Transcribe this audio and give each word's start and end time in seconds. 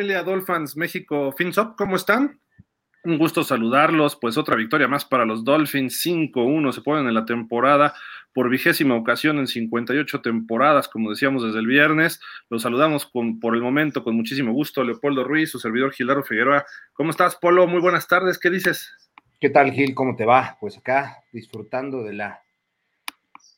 familia 0.00 0.22
Dolphins 0.22 0.78
México 0.78 1.30
FinSop? 1.36 1.76
¿Cómo 1.76 1.94
están? 1.94 2.40
Un 3.04 3.18
gusto 3.18 3.44
saludarlos, 3.44 4.16
pues 4.16 4.38
otra 4.38 4.56
victoria 4.56 4.88
más 4.88 5.04
para 5.04 5.26
los 5.26 5.44
Dolphins, 5.44 6.02
5-1 6.02 6.72
se 6.72 6.80
ponen 6.80 7.06
en 7.06 7.12
la 7.12 7.26
temporada 7.26 7.92
por 8.32 8.48
vigésima 8.48 8.94
ocasión 8.94 9.38
en 9.38 9.46
58 9.46 10.22
temporadas, 10.22 10.88
como 10.88 11.10
decíamos 11.10 11.44
desde 11.44 11.58
el 11.58 11.66
viernes. 11.66 12.18
Los 12.48 12.62
saludamos 12.62 13.04
con, 13.04 13.40
por 13.40 13.54
el 13.54 13.60
momento 13.60 14.02
con 14.02 14.16
muchísimo 14.16 14.54
gusto, 14.54 14.82
Leopoldo 14.84 15.22
Ruiz, 15.22 15.50
su 15.50 15.58
servidor 15.58 15.92
Gilardo 15.92 16.22
Figueroa. 16.22 16.64
¿Cómo 16.94 17.10
estás, 17.10 17.36
Polo? 17.36 17.66
Muy 17.66 17.82
buenas 17.82 18.08
tardes, 18.08 18.38
¿qué 18.38 18.48
dices? 18.48 18.90
¿Qué 19.38 19.50
tal, 19.50 19.70
Gil? 19.70 19.94
¿Cómo 19.94 20.16
te 20.16 20.24
va? 20.24 20.56
Pues 20.60 20.78
acá 20.78 21.18
disfrutando 21.30 22.02
de 22.02 22.14
la 22.14 22.42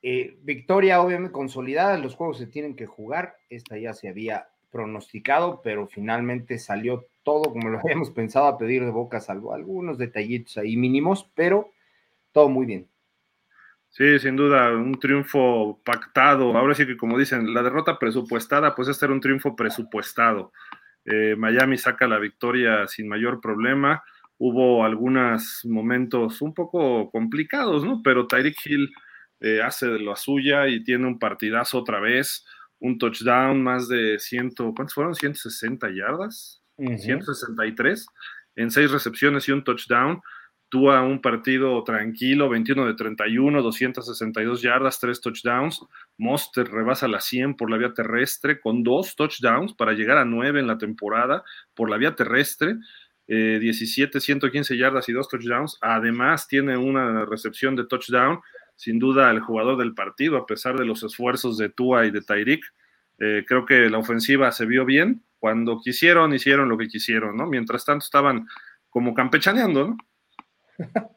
eh, 0.02 0.38
victoria, 0.42 1.00
obviamente 1.02 1.30
consolidada, 1.30 1.96
los 1.98 2.16
juegos 2.16 2.38
se 2.38 2.48
tienen 2.48 2.74
que 2.74 2.86
jugar, 2.86 3.36
esta 3.48 3.78
ya 3.78 3.92
se 3.92 4.08
había 4.08 4.48
pronosticado, 4.72 5.60
pero 5.62 5.86
finalmente 5.86 6.58
salió 6.58 7.06
todo 7.22 7.52
como 7.52 7.68
lo 7.68 7.78
habíamos 7.84 8.10
pensado 8.10 8.46
a 8.46 8.58
pedir 8.58 8.84
de 8.84 8.90
boca, 8.90 9.20
salvo 9.20 9.54
algunos 9.54 9.98
detallitos 9.98 10.58
ahí 10.58 10.76
mínimos, 10.76 11.30
pero 11.34 11.70
todo 12.32 12.48
muy 12.48 12.66
bien. 12.66 12.88
Sí, 13.90 14.18
sin 14.18 14.36
duda, 14.36 14.70
un 14.70 14.98
triunfo 14.98 15.78
pactado. 15.84 16.56
Ahora 16.56 16.74
sí 16.74 16.86
que 16.86 16.96
como 16.96 17.18
dicen, 17.18 17.52
la 17.52 17.62
derrota 17.62 17.98
presupuestada, 17.98 18.74
pues 18.74 18.88
este 18.88 19.04
era 19.04 19.12
un 19.12 19.20
triunfo 19.20 19.54
presupuestado. 19.54 20.50
Eh, 21.04 21.34
Miami 21.36 21.76
saca 21.76 22.08
la 22.08 22.18
victoria 22.18 22.88
sin 22.88 23.06
mayor 23.06 23.42
problema. 23.42 24.02
Hubo 24.38 24.82
algunos 24.82 25.60
momentos 25.66 26.40
un 26.40 26.54
poco 26.54 27.10
complicados, 27.10 27.84
¿no? 27.84 28.00
Pero 28.02 28.26
Tyreek 28.26 28.56
Hill 28.64 28.90
eh, 29.40 29.60
hace 29.60 29.88
de 29.88 30.00
la 30.00 30.16
suya 30.16 30.68
y 30.68 30.82
tiene 30.84 31.06
un 31.06 31.18
partidazo 31.18 31.78
otra 31.78 32.00
vez 32.00 32.46
un 32.82 32.98
touchdown, 32.98 33.62
más 33.62 33.86
de 33.88 34.18
100, 34.18 34.54
¿cuántos 34.74 34.94
fueron? 34.94 35.14
160 35.14 35.88
yardas, 35.90 36.62
163 36.76 38.06
en 38.56 38.70
seis 38.72 38.90
recepciones 38.90 39.48
y 39.48 39.52
un 39.52 39.62
touchdown. 39.62 40.20
Tuvo 40.68 41.00
un 41.02 41.20
partido 41.20 41.84
tranquilo, 41.84 42.48
21 42.48 42.86
de 42.86 42.94
31, 42.94 43.62
262 43.62 44.62
yardas, 44.62 44.98
tres 44.98 45.20
touchdowns. 45.20 45.80
Monster 46.18 46.66
rebasa 46.66 47.06
la 47.06 47.20
100 47.20 47.56
por 47.56 47.70
la 47.70 47.76
vía 47.76 47.94
terrestre 47.94 48.58
con 48.58 48.82
dos 48.82 49.14
touchdowns 49.14 49.74
para 49.74 49.92
llegar 49.92 50.18
a 50.18 50.24
9 50.24 50.58
en 50.58 50.66
la 50.66 50.78
temporada 50.78 51.44
por 51.74 51.88
la 51.88 51.98
vía 51.98 52.16
terrestre. 52.16 52.78
17, 53.28 54.18
eh, 54.18 54.20
115 54.20 54.76
yardas 54.76 55.08
y 55.08 55.12
dos 55.12 55.28
touchdowns. 55.28 55.78
Además, 55.80 56.48
tiene 56.48 56.76
una 56.76 57.26
recepción 57.26 57.76
de 57.76 57.86
touchdown 57.86 58.40
sin 58.82 58.98
duda 58.98 59.30
el 59.30 59.38
jugador 59.38 59.78
del 59.78 59.94
partido, 59.94 60.36
a 60.36 60.44
pesar 60.44 60.76
de 60.76 60.84
los 60.84 61.04
esfuerzos 61.04 61.56
de 61.56 61.68
Tua 61.68 62.04
y 62.04 62.10
de 62.10 62.20
Tyreek. 62.20 62.64
Eh, 63.20 63.44
creo 63.46 63.64
que 63.64 63.88
la 63.88 63.98
ofensiva 63.98 64.50
se 64.50 64.66
vio 64.66 64.84
bien. 64.84 65.22
Cuando 65.38 65.80
quisieron, 65.80 66.34
hicieron 66.34 66.68
lo 66.68 66.76
que 66.76 66.88
quisieron, 66.88 67.36
¿no? 67.36 67.46
Mientras 67.46 67.84
tanto 67.84 68.02
estaban 68.04 68.48
como 68.90 69.14
campechaneando, 69.14 69.88
¿no? 69.88 69.96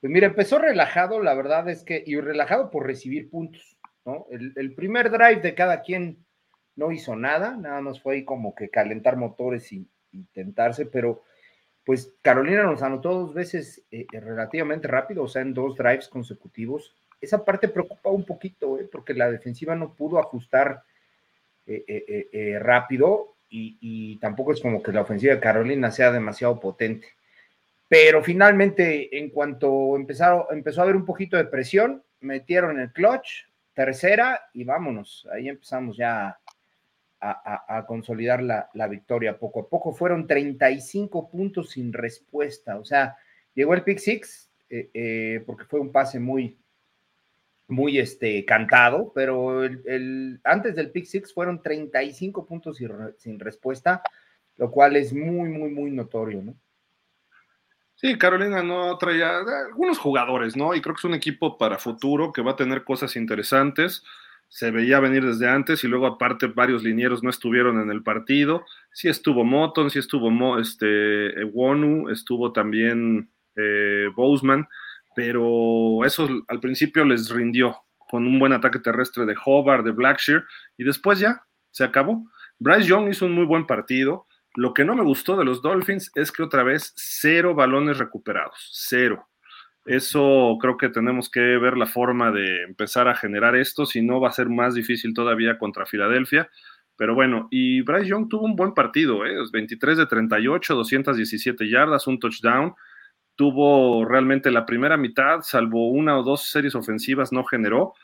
Pues 0.00 0.12
mira, 0.12 0.26
empezó 0.26 0.58
relajado, 0.58 1.22
la 1.22 1.32
verdad 1.32 1.66
es 1.70 1.82
que, 1.82 2.04
y 2.04 2.20
relajado 2.20 2.70
por 2.70 2.84
recibir 2.84 3.30
puntos, 3.30 3.78
¿no? 4.04 4.26
El, 4.30 4.74
primer 4.74 5.10
drive 5.10 5.40
de 5.40 5.54
cada 5.54 5.80
quien 5.80 6.26
no 6.76 6.92
hizo 6.92 7.16
nada, 7.16 7.56
nada 7.56 7.80
más 7.80 8.02
fue 8.02 8.16
ahí 8.16 8.24
como 8.26 8.54
que 8.54 8.68
calentar 8.68 9.16
motores 9.16 9.72
y, 9.72 9.88
tentarse, 10.34 10.84
pero 10.84 11.22
pues 11.86 12.14
Carolina 12.20 12.64
nos 12.64 12.82
anotó 12.82 13.14
dos 13.14 13.32
veces 13.32 13.86
eh, 13.90 14.06
relativamente 14.12 14.88
rápido, 14.88 15.22
o 15.22 15.28
sea, 15.28 15.40
en 15.40 15.54
dos 15.54 15.74
drives 15.74 16.08
consecutivos 16.08 16.94
esa 17.24 17.44
parte 17.44 17.68
preocupa 17.68 18.10
un 18.10 18.24
poquito, 18.24 18.78
¿eh? 18.78 18.88
porque 18.90 19.14
la 19.14 19.30
defensiva 19.30 19.74
no 19.74 19.94
pudo 19.94 20.18
ajustar 20.18 20.82
eh, 21.66 21.84
eh, 22.32 22.58
rápido 22.58 23.34
y, 23.50 24.18
tampoco 24.18 24.52
es 24.52 24.60
como 24.60 24.82
que 24.82 24.92
la 24.92 25.02
ofensiva 25.02 25.34
de 25.34 25.40
Carolina 25.40 25.90
sea 25.92 26.10
demasiado 26.10 26.58
potente. 26.58 27.06
Pero 27.88 28.22
finalmente, 28.22 29.16
en 29.16 29.30
cuanto 29.30 29.94
empezaron, 29.94 30.44
empezó 30.50 30.80
a 30.80 30.84
haber 30.84 30.96
un 30.96 31.04
poquito 31.04 31.36
de 31.36 31.44
presión, 31.44 32.02
metieron 32.20 32.80
el 32.80 32.92
clutch, 32.92 33.44
tercera 33.72 34.40
y 34.52 34.64
vámonos. 34.64 35.28
Ahí 35.32 35.48
empezamos 35.48 35.96
ya 35.96 36.36
a, 37.20 37.84
consolidar 37.86 38.42
la, 38.42 38.88
victoria 38.88 39.38
poco 39.38 39.60
a 39.60 39.68
poco. 39.68 39.92
Fueron 39.92 40.26
35 40.26 41.30
puntos 41.30 41.70
sin 41.70 41.92
respuesta. 41.92 42.76
O 42.78 42.84
sea, 42.84 43.16
llegó 43.54 43.74
el 43.74 43.84
pick 43.84 43.98
six, 43.98 44.50
porque 45.46 45.64
fue 45.68 45.78
un 45.78 45.92
pase 45.92 46.18
muy, 46.18 46.58
muy 47.68 47.98
este, 47.98 48.44
cantado, 48.44 49.12
pero 49.14 49.64
el, 49.64 50.40
antes 50.44 50.74
del 50.76 50.90
pick 50.90 51.06
six 51.06 51.32
fueron 51.32 51.62
35 51.62 52.46
puntos 52.46 52.78
sin, 53.18 53.38
respuesta, 53.38 54.02
lo 54.56 54.70
cual 54.70 54.96
es 54.96 55.12
muy, 55.12 55.48
muy, 55.48 55.70
muy 55.70 55.90
notorio, 55.90 56.42
¿no? 56.42 56.54
Sí, 57.96 58.18
Carolina 58.18 58.62
no 58.62 58.98
traía 58.98 59.38
algunos 59.38 59.98
jugadores, 59.98 60.56
¿no? 60.56 60.74
Y 60.74 60.80
creo 60.80 60.94
que 60.94 61.00
es 61.00 61.04
un 61.04 61.14
equipo 61.14 61.56
para 61.56 61.78
futuro 61.78 62.32
que 62.32 62.42
va 62.42 62.52
a 62.52 62.56
tener 62.56 62.84
cosas 62.84 63.16
interesantes. 63.16 64.04
Se 64.48 64.70
veía 64.70 65.00
venir 65.00 65.24
desde 65.24 65.48
antes 65.48 65.84
y 65.84 65.88
luego 65.88 66.06
aparte 66.06 66.48
varios 66.48 66.82
linieros 66.82 67.22
no 67.22 67.30
estuvieron 67.30 67.80
en 67.80 67.90
el 67.90 68.02
partido. 68.02 68.66
Sí 68.92 69.08
estuvo 69.08 69.44
Moton, 69.44 69.90
sí 69.90 70.00
estuvo 70.00 70.58
este, 70.58 71.44
Wonu, 71.44 72.10
estuvo 72.10 72.52
también 72.52 73.30
eh, 73.56 74.08
pero 75.14 76.04
eso 76.04 76.28
al 76.48 76.60
principio 76.60 77.04
les 77.04 77.30
rindió 77.30 77.76
con 78.08 78.26
un 78.26 78.38
buen 78.38 78.52
ataque 78.52 78.78
terrestre 78.78 79.24
de 79.26 79.34
Hobart, 79.44 79.84
de 79.84 79.92
Blackshear, 79.92 80.44
y 80.76 80.84
después 80.84 81.18
ya 81.18 81.42
se 81.70 81.84
acabó. 81.84 82.24
Bryce 82.58 82.88
Young 82.88 83.08
hizo 83.10 83.26
un 83.26 83.32
muy 83.32 83.44
buen 83.44 83.66
partido. 83.66 84.26
Lo 84.54 84.72
que 84.72 84.84
no 84.84 84.94
me 84.94 85.02
gustó 85.02 85.36
de 85.36 85.44
los 85.44 85.62
Dolphins 85.62 86.12
es 86.14 86.30
que 86.30 86.42
otra 86.42 86.62
vez 86.62 86.92
cero 86.96 87.54
balones 87.54 87.98
recuperados, 87.98 88.70
cero. 88.72 89.28
Eso 89.84 90.56
creo 90.60 90.76
que 90.76 90.88
tenemos 90.88 91.28
que 91.28 91.40
ver 91.40 91.76
la 91.76 91.86
forma 91.86 92.30
de 92.30 92.62
empezar 92.62 93.08
a 93.08 93.16
generar 93.16 93.56
esto, 93.56 93.84
si 93.84 94.00
no 94.00 94.20
va 94.20 94.28
a 94.28 94.32
ser 94.32 94.48
más 94.48 94.74
difícil 94.74 95.12
todavía 95.12 95.58
contra 95.58 95.84
Filadelfia. 95.84 96.48
Pero 96.96 97.14
bueno, 97.14 97.48
y 97.50 97.82
Bryce 97.82 98.08
Young 98.08 98.28
tuvo 98.28 98.44
un 98.44 98.54
buen 98.54 98.72
partido, 98.72 99.26
¿eh? 99.26 99.34
23 99.52 99.98
de 99.98 100.06
38, 100.06 100.74
217 100.74 101.68
yardas, 101.68 102.06
un 102.06 102.20
touchdown 102.20 102.74
tuvo 103.36 104.04
realmente 104.04 104.50
la 104.50 104.66
primera 104.66 104.96
mitad, 104.96 105.40
salvo 105.42 105.88
una 105.90 106.18
o 106.18 106.22
dos 106.22 106.50
series 106.50 106.74
ofensivas, 106.74 107.32
no 107.32 107.44
generó. 107.44 107.94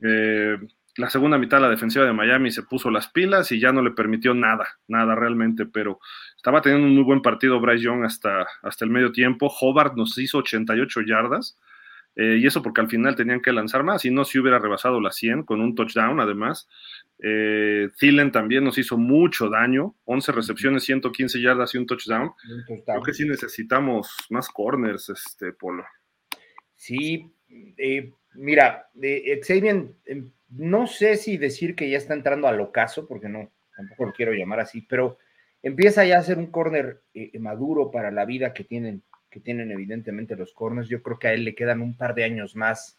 Eh, 0.00 0.56
la 0.96 1.10
segunda 1.10 1.36
mitad 1.36 1.60
la 1.60 1.68
defensiva 1.68 2.06
de 2.06 2.12
Miami 2.12 2.50
se 2.50 2.62
puso 2.62 2.90
las 2.90 3.08
pilas 3.08 3.52
y 3.52 3.60
ya 3.60 3.72
no 3.72 3.82
le 3.82 3.90
permitió 3.90 4.32
nada, 4.32 4.66
nada 4.88 5.14
realmente, 5.14 5.66
pero 5.66 6.00
estaba 6.36 6.62
teniendo 6.62 6.86
un 6.86 6.94
muy 6.94 7.04
buen 7.04 7.20
partido 7.20 7.60
Bryce 7.60 7.84
Young 7.84 8.04
hasta, 8.04 8.46
hasta 8.62 8.84
el 8.84 8.90
medio 8.90 9.12
tiempo. 9.12 9.52
Hobart 9.60 9.94
nos 9.94 10.16
hizo 10.18 10.38
88 10.38 11.02
yardas, 11.02 11.58
eh, 12.16 12.38
y 12.40 12.46
eso 12.46 12.62
porque 12.62 12.80
al 12.80 12.88
final 12.88 13.14
tenían 13.14 13.42
que 13.42 13.52
lanzar 13.52 13.82
más, 13.82 14.04
y 14.06 14.10
no 14.10 14.24
se 14.24 14.40
hubiera 14.40 14.58
rebasado 14.58 15.00
la 15.00 15.12
100 15.12 15.44
con 15.44 15.60
un 15.60 15.74
touchdown 15.74 16.18
además. 16.18 16.66
Eh, 17.18 17.88
Thielen 17.98 18.32
también 18.32 18.64
nos 18.64 18.78
hizo 18.78 18.96
mucho 18.96 19.48
daño, 19.48 19.94
11 20.04 20.32
recepciones, 20.32 20.84
115 20.84 21.40
yardas 21.40 21.74
y 21.74 21.78
un 21.78 21.86
touchdown. 21.86 22.32
Creo 22.84 23.02
que 23.02 23.12
sí 23.12 23.26
necesitamos 23.26 24.16
más 24.30 24.48
corners, 24.48 25.10
este 25.10 25.52
Polo. 25.52 25.84
Sí, 26.74 27.30
eh, 27.76 28.12
mira, 28.34 28.88
eh, 29.00 29.40
Xavier, 29.46 29.88
em, 30.04 30.30
no 30.50 30.86
sé 30.86 31.16
si 31.16 31.36
decir 31.36 31.74
que 31.74 31.88
ya 31.88 31.98
está 31.98 32.14
entrando 32.14 32.48
al 32.48 32.60
ocaso, 32.60 33.06
porque 33.06 33.28
no, 33.28 33.50
tampoco 33.76 34.06
lo 34.06 34.12
quiero 34.12 34.32
llamar 34.32 34.60
así, 34.60 34.82
pero 34.82 35.18
empieza 35.62 36.04
ya 36.04 36.18
a 36.18 36.22
ser 36.22 36.38
un 36.38 36.50
corner 36.50 37.02
maduro 37.40 37.90
para 37.90 38.10
la 38.10 38.24
vida 38.24 38.52
que 38.52 38.64
tienen, 38.64 39.02
que 39.36 39.40
tienen 39.40 39.70
evidentemente 39.70 40.34
los 40.34 40.54
corners. 40.54 40.88
Yo 40.88 41.02
creo 41.02 41.18
que 41.18 41.28
a 41.28 41.34
él 41.34 41.44
le 41.44 41.54
quedan 41.54 41.82
un 41.82 41.94
par 41.94 42.14
de 42.14 42.24
años 42.24 42.56
más 42.56 42.98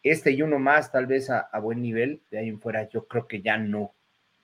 este 0.00 0.30
y 0.30 0.40
uno 0.42 0.60
más 0.60 0.92
tal 0.92 1.06
vez 1.06 1.28
a, 1.28 1.50
buen 1.58 1.82
nivel, 1.82 2.22
de 2.30 2.38
ahí 2.38 2.48
en 2.48 2.60
fuera 2.60 2.88
yo 2.88 3.08
creo 3.08 3.26
que 3.26 3.42
ya 3.42 3.58
no, 3.58 3.92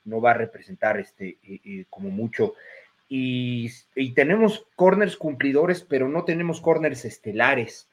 no 0.05 0.21
va 0.21 0.33
a 0.33 0.35
representar 0.35 0.99
este 0.99 1.39
eh, 1.45 1.61
eh, 1.65 1.85
como 1.89 2.11
mucho. 2.11 2.55
Y, 3.09 3.71
tenemos 4.17 4.67
corners 4.75 5.17
cumplidores, 5.17 5.83
pero 5.83 6.09
no 6.09 6.25
tenemos 6.25 6.61
corners 6.61 7.05
estelares. 7.05 7.89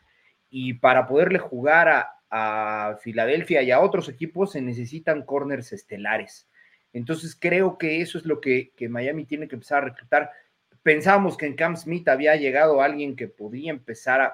Y 0.50 0.74
para 0.74 1.06
poderle 1.06 1.38
jugar 1.38 1.88
a, 2.32 2.98
Filadelfia 3.02 3.62
y 3.62 3.72
a 3.72 3.80
otros 3.80 4.10
equipos 4.10 4.54
se 4.54 4.62
necesitan 4.62 5.24
corners 5.24 5.72
estelares. 5.72 6.48
Entonces 6.94 7.36
creo 7.40 7.78
que 7.78 8.02
eso 8.02 8.18
es 8.18 8.26
lo 8.26 8.42
que, 8.42 8.72
Miami 8.90 9.26
tiene 9.26 9.48
que 9.48 9.56
empezar 9.56 9.84
a 9.84 9.88
reclutar. 9.90 10.32
Pensábamos 10.84 11.38
que 11.38 11.46
en 11.46 11.56
Cam 11.56 11.76
Smith 11.76 12.08
había 12.08 12.36
llegado 12.36 12.82
alguien 12.82 13.16
que 13.16 13.28
podía 13.28 13.72
empezar 13.72 14.22
a, 14.22 14.34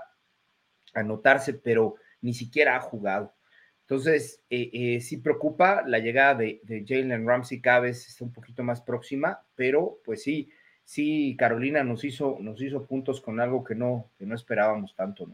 a 0.93 1.03
notarse, 1.03 1.53
pero 1.53 1.95
ni 2.21 2.33
siquiera 2.33 2.75
ha 2.75 2.81
jugado. 2.81 3.35
Entonces, 3.81 4.41
eh, 4.49 4.71
eh, 4.73 5.01
sí 5.01 5.17
preocupa 5.17 5.83
la 5.85 5.99
llegada 5.99 6.33
de, 6.35 6.59
Jalen 6.87 7.27
Ramsey 7.27 7.61
cada 7.61 7.81
vez 7.81 8.07
está 8.07 8.25
un 8.25 8.33
poquito 8.33 8.63
más 8.63 8.81
próxima, 8.81 9.41
pero 9.53 9.99
pues 10.03 10.23
sí, 10.23 10.49
sí, 10.83 11.35
Carolina 11.37 11.83
nos 11.83 12.03
hizo, 12.03 12.37
nos 12.39 12.59
hizo 12.61 12.87
puntos 12.87 13.21
con 13.21 13.39
algo 13.39 13.63
que 13.63 13.75
no, 13.75 14.09
que 14.17 14.25
no 14.25 14.33
esperábamos 14.33 14.95
tanto. 14.95 15.29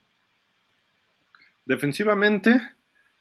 Defensivamente, 1.64 2.60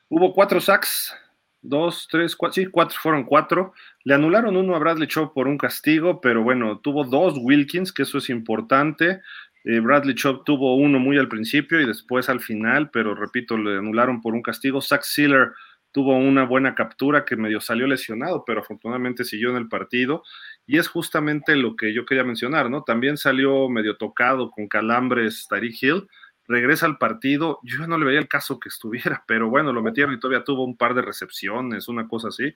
hubo 0.08 0.34
cuatro 0.34 0.60
sacks 0.60 1.14
dos, 1.62 2.08
tres, 2.10 2.36
cuatro, 2.36 2.54
sí, 2.54 2.66
cuatro, 2.66 2.98
fueron 3.00 3.24
cuatro. 3.24 3.72
Le 4.04 4.14
anularon 4.14 4.56
uno 4.56 4.74
a 4.74 4.78
Bradley 4.78 5.08
Chubb 5.08 5.32
por 5.34 5.48
un 5.48 5.58
castigo, 5.58 6.20
pero 6.20 6.42
bueno, 6.42 6.78
tuvo 6.78 7.04
dos 7.04 7.34
Wilkins, 7.38 7.92
que 7.92 8.02
eso 8.02 8.18
es 8.18 8.30
importante. 8.30 9.20
Eh, 9.64 9.80
Bradley 9.80 10.14
Chubb 10.14 10.44
tuvo 10.44 10.76
uno 10.76 10.98
muy 10.98 11.18
al 11.18 11.28
principio 11.28 11.80
y 11.80 11.86
después 11.86 12.28
al 12.28 12.40
final, 12.40 12.90
pero 12.90 13.14
repito, 13.14 13.56
le 13.58 13.78
anularon 13.78 14.20
por 14.20 14.34
un 14.34 14.42
castigo. 14.42 14.80
Zach 14.80 15.02
Sealer 15.02 15.52
tuvo 15.92 16.16
una 16.16 16.44
buena 16.44 16.74
captura 16.74 17.24
que 17.24 17.36
medio 17.36 17.60
salió 17.60 17.86
lesionado, 17.86 18.44
pero 18.46 18.60
afortunadamente 18.60 19.24
siguió 19.24 19.50
en 19.50 19.56
el 19.56 19.68
partido. 19.68 20.22
Y 20.66 20.78
es 20.78 20.88
justamente 20.88 21.56
lo 21.56 21.76
que 21.76 21.92
yo 21.92 22.06
quería 22.06 22.24
mencionar, 22.24 22.70
¿no? 22.70 22.82
También 22.84 23.16
salió 23.16 23.68
medio 23.68 23.96
tocado 23.96 24.50
con 24.50 24.68
calambres 24.68 25.46
Tariq 25.48 25.82
Hill, 25.82 26.08
regresa 26.50 26.86
al 26.86 26.98
partido. 26.98 27.60
Yo 27.62 27.86
no 27.86 27.96
le 27.96 28.04
veía 28.04 28.18
el 28.18 28.28
caso 28.28 28.58
que 28.58 28.68
estuviera, 28.68 29.24
pero 29.26 29.48
bueno, 29.48 29.72
lo 29.72 29.82
metieron 29.82 30.14
y 30.14 30.18
todavía 30.18 30.44
tuvo 30.44 30.64
un 30.64 30.76
par 30.76 30.94
de 30.94 31.02
recepciones, 31.02 31.88
una 31.88 32.08
cosa 32.08 32.28
así, 32.28 32.54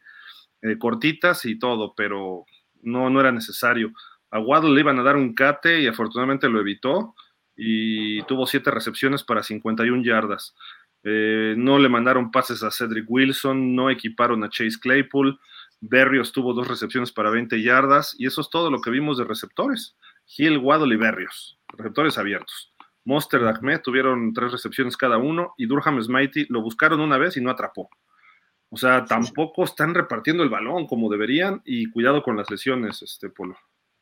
eh, 0.62 0.79
cortitas 0.79 1.44
y 1.44 1.58
todo, 1.58 1.94
pero 1.96 2.44
no, 2.82 3.08
no 3.08 3.20
era 3.20 3.32
necesario. 3.32 3.93
A 4.31 4.41
Waddle 4.41 4.75
le 4.75 4.81
iban 4.81 4.99
a 4.99 5.02
dar 5.05 5.17
un 5.17 5.32
cate 5.32 5.81
y 5.81 5.87
afortunadamente 5.87 6.49
lo 6.49 6.61
evitó 6.61 7.14
y 7.56 8.20
tuvo 8.25 8.46
siete 8.46 8.73
recepciones 8.73 9.23
para 9.23 9.44
51 9.44 10.02
yardas. 10.02 10.56
Eh, 11.05 11.55
no 11.56 11.79
le 11.79 11.88
mandaron 11.88 12.32
pases 12.32 12.62
a 12.64 12.70
Cedric 12.73 13.05
Wilson, 13.08 13.76
no 13.76 13.91
equiparon 13.91 14.43
a 14.43 14.49
Chase 14.49 14.81
Claypool. 14.81 15.38
Berrios 15.81 16.32
tuvo 16.32 16.52
dos 16.52 16.67
recepciones 16.67 17.12
para 17.12 17.31
20 17.31 17.62
yardas 17.62 18.17
y 18.19 18.26
eso 18.26 18.41
es 18.41 18.50
todo 18.50 18.70
lo 18.70 18.81
que 18.81 18.91
vimos 18.91 19.19
de 19.19 19.25
receptores. 19.25 19.96
Hill, 20.37 20.58
Waddle 20.58 20.94
y 20.94 20.99
Berrios, 20.99 21.58
receptores 21.69 22.19
abiertos. 22.19 22.74
Monster 23.05 23.43
y 23.43 23.45
Ahmed 23.45 23.81
tuvieron 23.81 24.33
tres 24.33 24.53
recepciones 24.53 24.97
cada 24.97 25.19
uno 25.19 25.55
y 25.56 25.67
Durham 25.67 26.03
Smitey 26.03 26.47
lo 26.49 26.62
buscaron 26.62 27.01
una 27.01 27.19
vez 27.19 27.37
y 27.37 27.41
no 27.41 27.51
atrapó. 27.51 27.89
O 28.71 28.77
sea, 28.77 29.05
tampoco 29.05 29.65
están 29.65 29.95
repartiendo 29.95 30.43
el 30.43 30.49
balón 30.49 30.87
como 30.87 31.11
deberían 31.11 31.62
y 31.65 31.91
cuidado 31.91 32.23
con 32.23 32.37
las 32.37 32.51
lesiones, 32.51 33.03
este 33.03 33.29
Polo. 33.29 33.56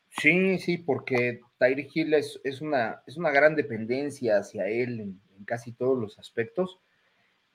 Sí, 0.08 0.58
sí, 0.58 0.78
porque 0.78 1.40
Tyreek 1.58 1.90
Hill 1.94 2.14
es, 2.14 2.38
una, 2.60 3.02
es 3.06 3.16
una 3.16 3.30
gran 3.30 3.56
dependencia 3.56 4.38
hacia 4.38 4.68
él 4.68 5.00
en, 5.00 5.20
casi 5.44 5.72
todos 5.72 5.98
los 5.98 6.18
aspectos. 6.18 6.78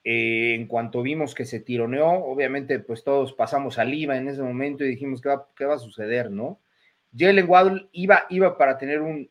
Eh, 0.04 0.54
en 0.54 0.66
cuanto 0.66 1.02
vimos 1.02 1.34
que 1.34 1.44
se 1.44 1.60
tironeó, 1.60 2.08
obviamente, 2.08 2.78
pues 2.78 3.04
todos 3.04 3.32
pasamos 3.32 3.74
saliva 3.74 4.16
en 4.16 4.28
ese 4.28 4.42
momento 4.42 4.84
y 4.84 4.88
dijimos, 4.88 5.20
¿qué 5.20 5.28
va, 5.28 5.48
qué 5.56 5.64
va 5.64 5.74
a 5.74 5.80
suceder, 5.80 6.30
no? 6.30 6.60
Jalen 7.16 7.48
Waddle 7.48 7.88
iba, 7.92 8.26
iba 8.28 8.56
para 8.58 8.76
tener 8.78 9.00
un, 9.00 9.30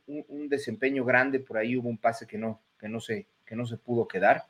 desempeño 0.50 1.06
grande, 1.06 1.40
por 1.40 1.58
ahí 1.58 1.76
hubo 1.78 1.90
un 1.90 1.98
pase 1.98 2.26
que 2.26 2.38
no, 2.38 2.62
que 2.80 2.88
no, 2.88 3.00
se, 3.00 3.28
que 3.46 3.56
no 3.56 3.66
se 3.66 3.78
pudo 3.78 4.08
quedar. 4.08 4.46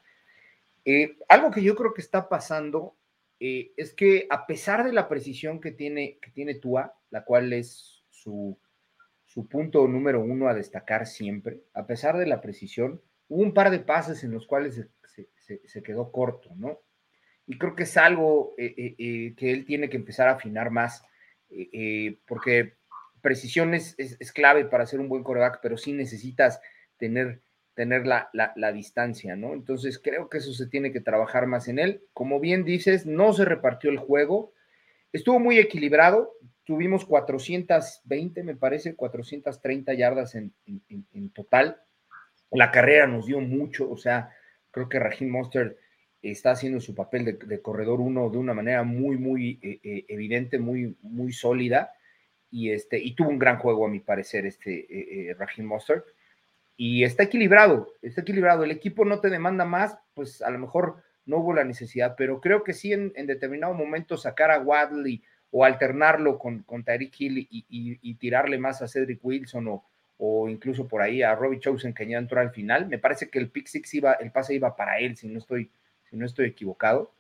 Eh, 0.85 1.17
algo 1.27 1.51
que 1.51 1.63
yo 1.63 1.75
creo 1.75 1.93
que 1.93 2.01
está 2.01 2.29
pasando 2.29 2.95
eh, 3.39 3.73
es 3.77 3.93
que 3.93 4.27
a 4.29 4.47
pesar 4.47 4.83
de 4.85 4.93
la 4.93 5.07
precisión 5.07 5.59
que 5.59 5.71
tiene, 5.71 6.17
que 6.21 6.31
tiene 6.31 6.55
Tua, 6.55 6.95
la 7.09 7.23
cual 7.23 7.51
es 7.53 8.03
su, 8.09 8.57
su 9.25 9.47
punto 9.47 9.87
número 9.87 10.21
uno 10.21 10.47
a 10.47 10.53
destacar 10.53 11.05
siempre, 11.05 11.61
a 11.73 11.85
pesar 11.85 12.17
de 12.17 12.25
la 12.25 12.41
precisión, 12.41 13.01
hubo 13.27 13.43
un 13.43 13.53
par 13.53 13.69
de 13.69 13.79
pases 13.79 14.23
en 14.23 14.31
los 14.31 14.47
cuales 14.47 14.87
se, 15.05 15.83
quedó 15.83 16.11
corto, 16.11 16.51
¿no? 16.55 16.79
Y 17.45 17.57
creo 17.57 17.75
que 17.75 17.83
es 17.83 17.97
algo 17.97 18.55
eh, 18.57 18.95
eh, 18.97 19.33
que 19.37 19.51
él 19.51 19.65
tiene 19.65 19.89
que 19.89 19.97
empezar 19.97 20.27
a 20.27 20.33
afinar 20.33 20.69
más, 20.69 21.03
porque 22.27 22.76
precisión 23.27 23.73
es, 23.73 23.97
clave 24.33 24.63
para 24.63 24.85
ser 24.85 25.01
un 25.01 25.09
buen 25.09 25.21
coreback, 25.21 25.59
pero 25.61 25.75
sí 25.75 25.91
necesitas 25.91 26.61
tener, 26.95 27.41
tener 27.73 28.07
la, 28.07 28.29
la, 28.31 28.71
distancia, 28.71 29.35
¿no? 29.35 29.51
Entonces 29.51 29.99
creo 29.99 30.29
que 30.29 30.37
eso 30.37 30.53
se 30.53 30.65
tiene 30.65 30.93
que 30.93 31.01
trabajar 31.01 31.45
más 31.45 31.67
en 31.67 31.77
él. 31.77 32.03
Como 32.13 32.39
bien 32.39 32.63
dices, 32.63 33.05
no 33.05 33.33
se 33.33 33.43
repartió 33.43 33.89
el 33.89 33.97
juego, 33.97 34.53
estuvo 35.11 35.39
muy 35.39 35.59
equilibrado, 35.59 36.37
tuvimos 36.63 37.03
420, 37.03 38.43
me 38.43 38.55
parece, 38.55 38.95
430 38.95 39.93
yardas 39.93 40.33
en, 40.35 40.53
total. 41.33 41.81
La 42.51 42.71
carrera 42.71 43.07
nos 43.07 43.25
dio 43.25 43.41
mucho, 43.41 43.91
o 43.91 43.97
sea, 43.97 44.29
creo 44.71 44.87
que 44.87 44.99
Raheem 44.99 45.29
Monster 45.29 45.77
está 46.21 46.51
haciendo 46.51 46.79
su 46.79 46.95
papel 46.95 47.37
de, 47.45 47.61
corredor 47.61 47.99
uno 47.99 48.29
de 48.29 48.37
una 48.37 48.53
manera 48.53 48.83
muy, 48.83 49.17
muy 49.17 49.59
eh, 49.61 49.81
eh, 49.83 50.05
evidente, 50.07 50.59
muy, 50.59 50.95
muy 51.01 51.33
sólida. 51.33 51.91
Y, 52.49 52.71
este, 52.71 52.99
y 52.99 53.13
tuvo 53.13 53.29
un 53.29 53.39
gran 53.39 53.57
juego, 53.57 53.85
a 53.85 53.89
mi 53.89 53.99
parecer, 53.99 54.45
este 54.45 55.29
eh, 55.29 55.33
Raheem 55.33 55.67
Monster. 55.67 56.03
Y 56.77 57.03
está 57.03 57.23
equilibrado, 57.23 57.93
está 58.01 58.21
equilibrado. 58.21 58.63
El 58.63 58.71
equipo 58.71 59.03
no 59.03 59.19
te 59.19 59.29
demanda 59.29 59.65
más, 59.65 59.97
pues 60.13 60.41
a 60.41 60.49
lo 60.49 60.59
mejor 60.59 61.03
no 61.25 61.37
hubo 61.37 61.53
la 61.53 61.63
necesidad, 61.63 62.15
pero 62.17 62.39
creo 62.39 62.63
que 62.63 62.73
sí 62.73 62.93
en, 62.93 63.11
determinado 63.27 63.73
momento 63.73 64.17
sacar 64.17 64.49
a 64.49 64.59
Wadley 64.59 65.21
o 65.51 65.65
alternarlo 65.65 66.39
con, 66.39 66.63
con 66.63 66.83
Tyreek 66.83 67.19
Hill 67.19 67.47
y, 67.49 68.13
tirarle 68.15 68.57
más 68.57 68.81
a 68.81 68.87
Cedric 68.87 69.23
Wilson 69.23 69.67
o, 69.67 69.83
o 70.17 70.49
incluso 70.49 70.87
por 70.87 71.01
ahí 71.01 71.21
a 71.21 71.35
Robbie 71.35 71.59
Chosen 71.59 71.93
que 71.93 72.07
ya 72.07 72.17
entró 72.17 72.39
al 72.39 72.51
final. 72.51 72.87
Me 72.87 72.97
parece 72.97 73.29
que 73.29 73.39
el 73.39 73.49
pick 73.49 73.67
six 73.67 73.93
iba, 73.93 74.13
el 74.13 74.31
pase 74.31 74.55
iba 74.55 74.75
para 74.75 74.99
él, 74.99 75.15
si 75.15 75.27
no 75.27 75.39
estoy, 75.39 75.69
si 76.09 76.15
no 76.15 76.25
estoy 76.25 76.47
equivocado. 76.47 77.11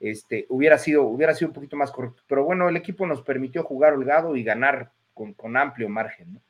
Este, 0.00 0.46
hubiera 0.48 0.78
sido, 0.78 1.04
hubiera 1.04 1.34
sido 1.34 1.48
un 1.48 1.54
poquito 1.54 1.76
más 1.76 1.90
correcto. 1.90 2.22
Pero 2.28 2.44
bueno, 2.44 2.68
el 2.68 2.76
equipo 2.76 3.06
nos 3.06 3.22
permitió 3.22 3.64
jugar 3.64 3.94
holgado 3.94 4.36
y 4.36 4.44
ganar 4.44 4.92
con, 5.14 5.34
con 5.34 5.56
amplio 5.56 5.88
margen, 5.88 6.34
¿no? 6.34 6.40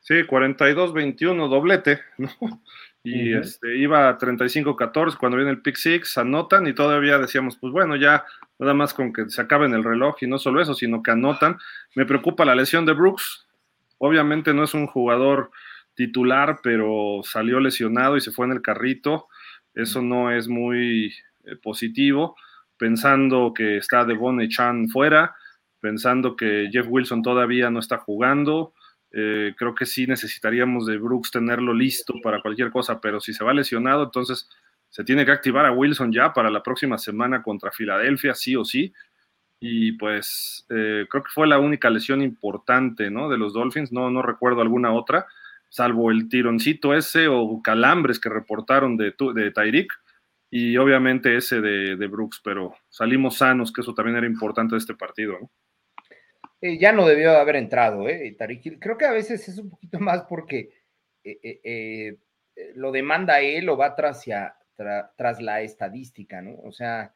Sí, 0.00 0.14
42-21, 0.14 1.48
doblete, 1.48 2.00
¿no? 2.18 2.28
Y 3.04 3.32
este, 3.32 3.76
iba 3.78 4.08
a 4.08 4.18
35-14 4.18 5.16
cuando 5.16 5.38
viene 5.38 5.52
el 5.52 5.62
pick 5.62 5.76
six, 5.76 6.18
anotan 6.18 6.66
y 6.66 6.74
todavía 6.74 7.16
decíamos, 7.16 7.56
pues 7.56 7.72
bueno, 7.72 7.96
ya 7.96 8.26
nada 8.58 8.74
más 8.74 8.92
con 8.92 9.12
que 9.14 9.30
se 9.30 9.40
acaben 9.40 9.72
el 9.72 9.84
reloj 9.84 10.16
y 10.20 10.26
no 10.26 10.38
solo 10.38 10.60
eso, 10.60 10.74
sino 10.74 11.02
que 11.02 11.12
anotan. 11.12 11.56
Me 11.94 12.04
preocupa 12.04 12.44
la 12.44 12.54
lesión 12.54 12.84
de 12.84 12.92
Brooks. 12.92 13.46
Obviamente 13.96 14.52
no 14.52 14.64
es 14.64 14.74
un 14.74 14.88
jugador 14.88 15.50
titular, 15.94 16.58
pero 16.62 17.20
salió 17.22 17.60
lesionado 17.60 18.16
y 18.16 18.20
se 18.20 18.32
fue 18.32 18.44
en 18.46 18.52
el 18.52 18.62
carrito. 18.62 19.28
Eso 19.74 20.02
no 20.02 20.30
es 20.30 20.48
muy 20.48 21.14
positivo. 21.56 22.36
Pensando 22.76 23.52
que 23.54 23.78
está 23.78 24.04
Devon 24.04 24.46
Chan 24.48 24.88
fuera, 24.88 25.34
pensando 25.80 26.36
que 26.36 26.68
Jeff 26.72 26.86
Wilson 26.88 27.22
todavía 27.22 27.70
no 27.70 27.80
está 27.80 27.98
jugando. 27.98 28.74
Eh, 29.10 29.54
creo 29.56 29.74
que 29.74 29.86
sí 29.86 30.06
necesitaríamos 30.06 30.86
de 30.86 30.98
Brooks 30.98 31.30
tenerlo 31.30 31.72
listo 31.72 32.14
para 32.22 32.42
cualquier 32.42 32.70
cosa, 32.70 33.00
pero 33.00 33.20
si 33.20 33.32
se 33.32 33.42
va 33.42 33.54
lesionado, 33.54 34.04
entonces 34.04 34.48
se 34.90 35.04
tiene 35.04 35.24
que 35.24 35.32
activar 35.32 35.66
a 35.66 35.72
Wilson 35.72 36.12
ya 36.12 36.32
para 36.32 36.50
la 36.50 36.62
próxima 36.62 36.98
semana 36.98 37.42
contra 37.42 37.72
Filadelfia, 37.72 38.34
sí 38.34 38.56
o 38.56 38.64
sí. 38.64 38.92
Y 39.60 39.92
pues 39.92 40.66
eh, 40.70 41.06
creo 41.10 41.22
que 41.22 41.30
fue 41.30 41.46
la 41.46 41.58
única 41.58 41.90
lesión 41.90 42.22
importante 42.22 43.10
¿no? 43.10 43.28
de 43.28 43.38
los 43.38 43.52
Dolphins, 43.52 43.92
no, 43.92 44.10
no 44.10 44.22
recuerdo 44.22 44.60
alguna 44.60 44.92
otra, 44.92 45.26
salvo 45.68 46.10
el 46.10 46.28
tironcito 46.28 46.94
ese 46.94 47.28
o 47.28 47.60
calambres 47.62 48.20
que 48.20 48.28
reportaron 48.28 48.96
de, 48.96 49.14
de 49.34 49.50
Tyreek 49.50 49.92
y 50.50 50.76
obviamente 50.76 51.36
ese 51.36 51.60
de, 51.60 51.96
de, 51.96 52.06
Brooks, 52.06 52.40
pero 52.42 52.74
salimos 52.88 53.38
sanos, 53.38 53.72
que 53.72 53.82
eso 53.82 53.94
también 53.94 54.16
era 54.16 54.26
importante 54.26 54.74
de 54.74 54.78
este 54.78 54.94
partido. 54.94 55.38
¿no? 55.40 55.50
Eh, 56.60 56.78
ya 56.78 56.92
no 56.92 57.06
debió 57.06 57.32
haber 57.32 57.56
entrado, 57.56 58.08
¿eh? 58.08 58.34
Tyreek 58.36 58.78
Creo 58.80 58.96
que 58.96 59.04
a 59.04 59.12
veces 59.12 59.48
es 59.48 59.58
un 59.58 59.70
poquito 59.70 59.98
más 60.00 60.22
porque 60.28 60.70
eh, 61.24 62.16
lo 62.74 62.90
demanda 62.90 63.40
él 63.40 63.68
o 63.68 63.76
va 63.76 63.94
tras, 63.94 64.24
tras 65.16 65.42
la 65.42 65.60
estadística, 65.60 66.40
¿no? 66.40 66.56
O 66.62 66.72
sea, 66.72 67.14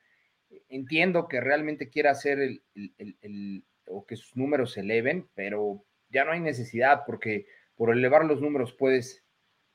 entiendo 0.68 1.28
que 1.28 1.40
realmente 1.40 1.88
quiera 1.88 2.10
hacer 2.10 2.38
el, 2.38 3.64
o 3.86 4.06
que 4.06 4.16
sus 4.16 4.36
números 4.36 4.72
se 4.72 4.80
eleven, 4.80 5.28
pero 5.34 5.84
ya 6.08 6.24
no 6.24 6.32
hay 6.32 6.40
necesidad 6.40 7.02
porque 7.06 7.46
por 7.74 7.90
elevar 7.90 8.24
los 8.24 8.40
números 8.40 8.72
puedes, 8.74 9.24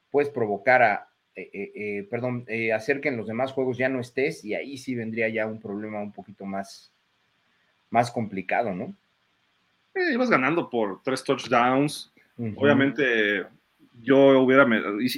puedes 0.10 0.30
provocar 0.30 0.84
a, 0.84 1.07
eh, 1.38 1.50
eh, 1.54 1.72
eh, 1.76 2.08
perdón, 2.10 2.46
hacer 2.74 3.00
que 3.00 3.10
en 3.10 3.18
los 3.18 3.28
demás 3.28 3.52
juegos 3.54 3.78
ya 3.78 3.88
no 3.88 4.00
estés 4.00 4.44
y 4.44 4.56
ahí 4.56 4.78
sí 4.78 4.96
vendría 4.96 5.30
ya 5.30 5.46
un 5.46 5.62
problema 5.62 6.02
un 6.02 6.12
poquito 6.12 6.46
más, 6.46 6.92
más 7.90 8.12
complicado, 8.12 8.74
¿no? 8.74 8.94
ibas 10.12 10.30
ganando 10.30 10.70
por 10.70 11.02
tres 11.02 11.24
touchdowns. 11.24 12.12
Obviamente 12.56 13.46
yo 14.04 14.40
hubiera, 14.40 14.64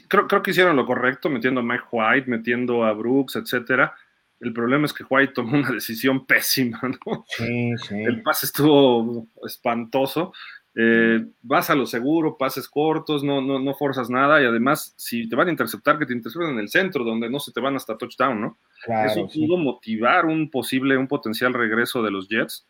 creo, 0.07 0.25
creo 0.27 0.41
que 0.41 0.51
hicieron 0.51 0.77
lo 0.77 0.85
correcto 0.85 1.29
metiendo 1.29 1.59
a 1.59 1.63
Mike 1.63 1.83
White, 1.91 2.29
metiendo 2.29 2.85
a 2.85 2.93
Brooks, 2.93 3.35
etcétera 3.35 3.93
el 4.39 4.53
problema 4.53 4.85
es 4.85 4.93
que 4.93 5.03
White 5.07 5.33
tomó 5.33 5.57
una 5.57 5.71
decisión 5.71 6.25
pésima, 6.25 6.79
¿no? 6.83 7.25
Sí, 7.27 7.73
sí. 7.87 7.95
El 7.95 8.21
pase 8.21 8.45
estuvo 8.45 9.27
espantoso. 9.45 10.33
Eh, 10.81 11.25
vas 11.41 11.69
a 11.69 11.75
lo 11.75 11.85
seguro, 11.85 12.37
pases 12.37 12.69
cortos, 12.69 13.21
no, 13.21 13.41
no, 13.41 13.59
no 13.59 13.73
forzas 13.73 14.09
nada 14.09 14.41
y 14.41 14.45
además 14.45 14.93
si 14.95 15.27
te 15.27 15.35
van 15.35 15.49
a 15.49 15.51
interceptar, 15.51 15.99
que 15.99 16.05
te 16.05 16.13
intercepten 16.13 16.51
en 16.51 16.59
el 16.59 16.69
centro, 16.69 17.03
donde 17.03 17.29
no 17.29 17.39
se 17.39 17.51
te 17.51 17.59
van 17.59 17.75
hasta 17.75 17.97
touchdown, 17.97 18.39
¿no? 18.39 18.57
Eso 19.05 19.27
pudo 19.27 19.57
motivar 19.57 20.25
un 20.25 20.49
posible, 20.49 20.95
un 20.95 21.07
potencial 21.07 21.53
regreso 21.53 22.01
de 22.01 22.11
los 22.11 22.29
Jets, 22.29 22.65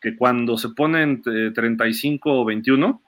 que 0.00 0.14
cuando 0.16 0.56
se 0.56 0.68
ponen 0.68 1.22
35 1.22 2.42
o 2.42 2.44
21, 2.44 3.02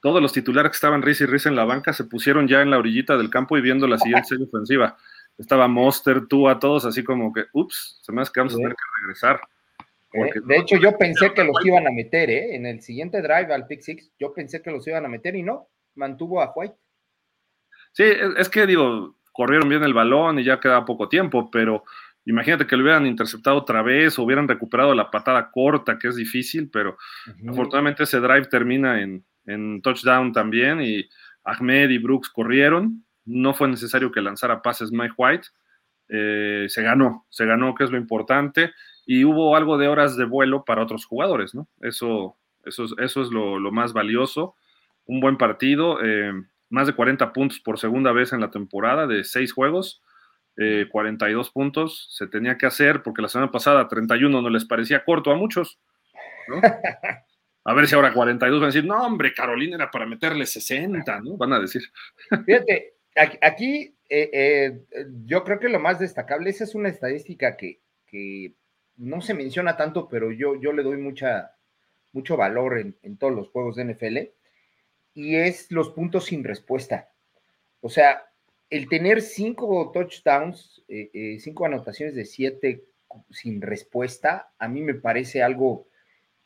todos 0.00 0.22
los 0.22 0.32
titulares 0.32 0.70
que 0.70 0.76
estaban 0.76 1.02
risa 1.02 1.24
y 1.24 1.26
risa 1.26 1.48
en 1.48 1.56
la 1.56 1.64
banca 1.64 1.92
se 1.92 2.04
pusieron 2.04 2.46
ya 2.46 2.62
en 2.62 2.70
la 2.70 2.78
orillita 2.78 3.16
del 3.16 3.30
campo 3.30 3.58
y 3.58 3.62
viendo 3.62 3.88
la 3.88 3.98
siguiente 3.98 4.28
serie 4.28 4.46
ofensiva 4.46 4.96
estaba 5.38 5.68
Monster, 5.68 6.26
tú, 6.26 6.48
a 6.48 6.58
todos 6.58 6.84
así 6.84 7.02
como 7.02 7.32
que, 7.32 7.44
ups, 7.52 8.00
se 8.02 8.12
me 8.12 8.22
hace 8.22 8.32
que 8.32 8.40
vamos 8.40 8.54
a 8.54 8.58
tener 8.58 8.72
que 8.72 9.00
regresar. 9.00 9.40
¿Eh? 10.14 10.30
de 10.44 10.56
hecho, 10.56 10.76
yo 10.76 10.96
pensé 10.98 11.32
que 11.32 11.44
los 11.44 11.56
iban 11.64 11.86
a 11.86 11.90
meter, 11.90 12.30
¿eh? 12.30 12.54
En 12.54 12.66
el 12.66 12.82
siguiente 12.82 13.22
drive 13.22 13.52
al 13.52 13.66
pick 13.66 13.80
six, 13.80 14.12
yo 14.18 14.32
pensé 14.32 14.60
que 14.60 14.70
los 14.70 14.86
iban 14.86 15.04
a 15.04 15.08
meter 15.08 15.34
y 15.36 15.42
no, 15.42 15.68
mantuvo 15.94 16.42
a 16.42 16.52
White. 16.54 16.74
Sí, 17.92 18.04
es, 18.36 18.48
que 18.48 18.66
digo, 18.66 19.16
corrieron 19.32 19.68
bien 19.68 19.84
el 19.84 19.94
balón 19.94 20.38
y 20.38 20.44
ya 20.44 20.60
queda 20.60 20.84
poco 20.84 21.08
tiempo, 21.08 21.50
pero 21.50 21.84
imagínate 22.24 22.66
que 22.66 22.76
lo 22.76 22.82
hubieran 22.82 23.06
interceptado 23.06 23.56
otra 23.56 23.82
vez 23.82 24.18
o 24.18 24.22
hubieran 24.22 24.48
recuperado 24.48 24.94
la 24.94 25.10
patada 25.10 25.50
corta, 25.50 25.98
que 25.98 26.08
es 26.08 26.16
difícil, 26.16 26.70
pero 26.70 26.96
afortunadamente 27.48 28.04
ese 28.04 28.20
drive 28.20 28.46
termina 28.46 29.00
en, 29.00 29.24
touchdown 29.82 30.32
también 30.32 30.80
y 30.80 31.08
Ahmed 31.44 31.90
y 31.90 31.98
Brooks 31.98 32.30
corrieron, 32.30 33.04
no 33.24 33.52
fue 33.52 33.68
necesario 33.68 34.12
que 34.12 34.20
lanzara 34.20 34.62
pases 34.62 34.92
Mike 34.92 35.14
White, 35.16 35.48
eh, 36.08 36.66
se 36.68 36.82
ganó, 36.82 37.26
se 37.28 37.44
ganó, 37.44 37.74
que 37.74 37.84
es 37.84 37.90
lo 37.90 37.98
importante, 37.98 38.72
y 39.06 39.24
hubo 39.24 39.56
algo 39.56 39.78
de 39.78 39.88
horas 39.88 40.16
de 40.16 40.24
vuelo 40.24 40.64
para 40.64 40.82
otros 40.82 41.04
jugadores, 41.04 41.54
¿no? 41.54 41.68
Eso, 41.80 42.36
eso, 42.64 42.86
eso 42.98 43.22
es 43.22 43.30
lo, 43.30 43.58
más 43.72 43.92
valioso, 43.92 44.54
un 45.06 45.20
buen 45.20 45.36
partido, 45.36 45.98
eh, 46.02 46.32
más 46.68 46.86
de 46.86 46.94
40 46.94 47.32
puntos 47.32 47.60
por 47.60 47.78
segunda 47.78 48.12
vez 48.12 48.32
en 48.32 48.40
la 48.40 48.50
temporada 48.50 49.06
de 49.06 49.24
seis 49.24 49.52
juegos, 49.52 50.02
42 50.90 51.46
eh, 51.46 51.50
puntos 51.52 52.08
se 52.10 52.26
tenía 52.26 52.58
que 52.58 52.66
hacer 52.66 53.02
porque 53.02 53.22
la 53.22 53.28
semana 53.28 53.50
pasada 53.50 53.88
31 53.88 54.42
no 54.42 54.50
les 54.50 54.66
parecía 54.66 55.02
corto 55.04 55.30
a 55.30 55.36
muchos. 55.36 55.78
A 57.64 57.74
ver 57.74 57.86
si 57.86 57.94
ahora 57.94 58.12
42 58.12 58.60
van 58.60 58.64
a 58.64 58.72
decir, 58.72 58.84
no, 58.84 59.00
hombre, 59.06 59.32
Carolina 59.32 59.76
era 59.76 59.90
para 59.90 60.06
meterle 60.06 60.46
60, 60.46 61.20
¿no? 61.20 61.36
Van 61.36 61.52
a 61.52 61.60
decir. 61.60 61.82
Fíjate, 62.44 62.94
aquí 63.40 63.94
eh, 64.08 64.30
eh, 64.32 64.80
yo 65.24 65.44
creo 65.44 65.60
que 65.60 65.68
lo 65.68 65.78
más 65.78 66.00
destacable, 66.00 66.50
esa 66.50 66.64
es 66.64 66.74
una 66.74 66.88
estadística 66.88 67.56
que, 67.56 67.80
no 68.96 69.20
se 69.20 69.34
menciona 69.34 69.76
tanto, 69.76 70.08
pero 70.08 70.30
yo, 70.30 70.60
yo 70.60 70.72
le 70.72 70.82
doy 70.82 70.96
mucha, 70.96 71.54
mucho 72.12 72.36
valor 72.36 72.78
en, 72.78 73.16
todos 73.16 73.32
los 73.32 73.48
juegos 73.48 73.76
de 73.76 73.84
NFL, 73.84 74.18
y 75.14 75.36
es 75.36 75.70
los 75.70 75.90
puntos 75.90 76.26
sin 76.26 76.44
respuesta. 76.44 77.10
O 77.80 77.88
sea, 77.88 78.24
el 78.70 78.88
tener 78.88 79.20
cinco 79.20 79.90
touchdowns, 79.92 80.82
eh, 80.88 81.10
eh, 81.12 81.38
cinco 81.40 81.66
anotaciones 81.66 82.14
de 82.14 82.24
siete 82.24 82.84
sin 83.30 83.60
respuesta, 83.60 84.52
a 84.58 84.68
mí 84.68 84.80
me 84.80 84.94
parece 84.94 85.42
algo 85.42 85.86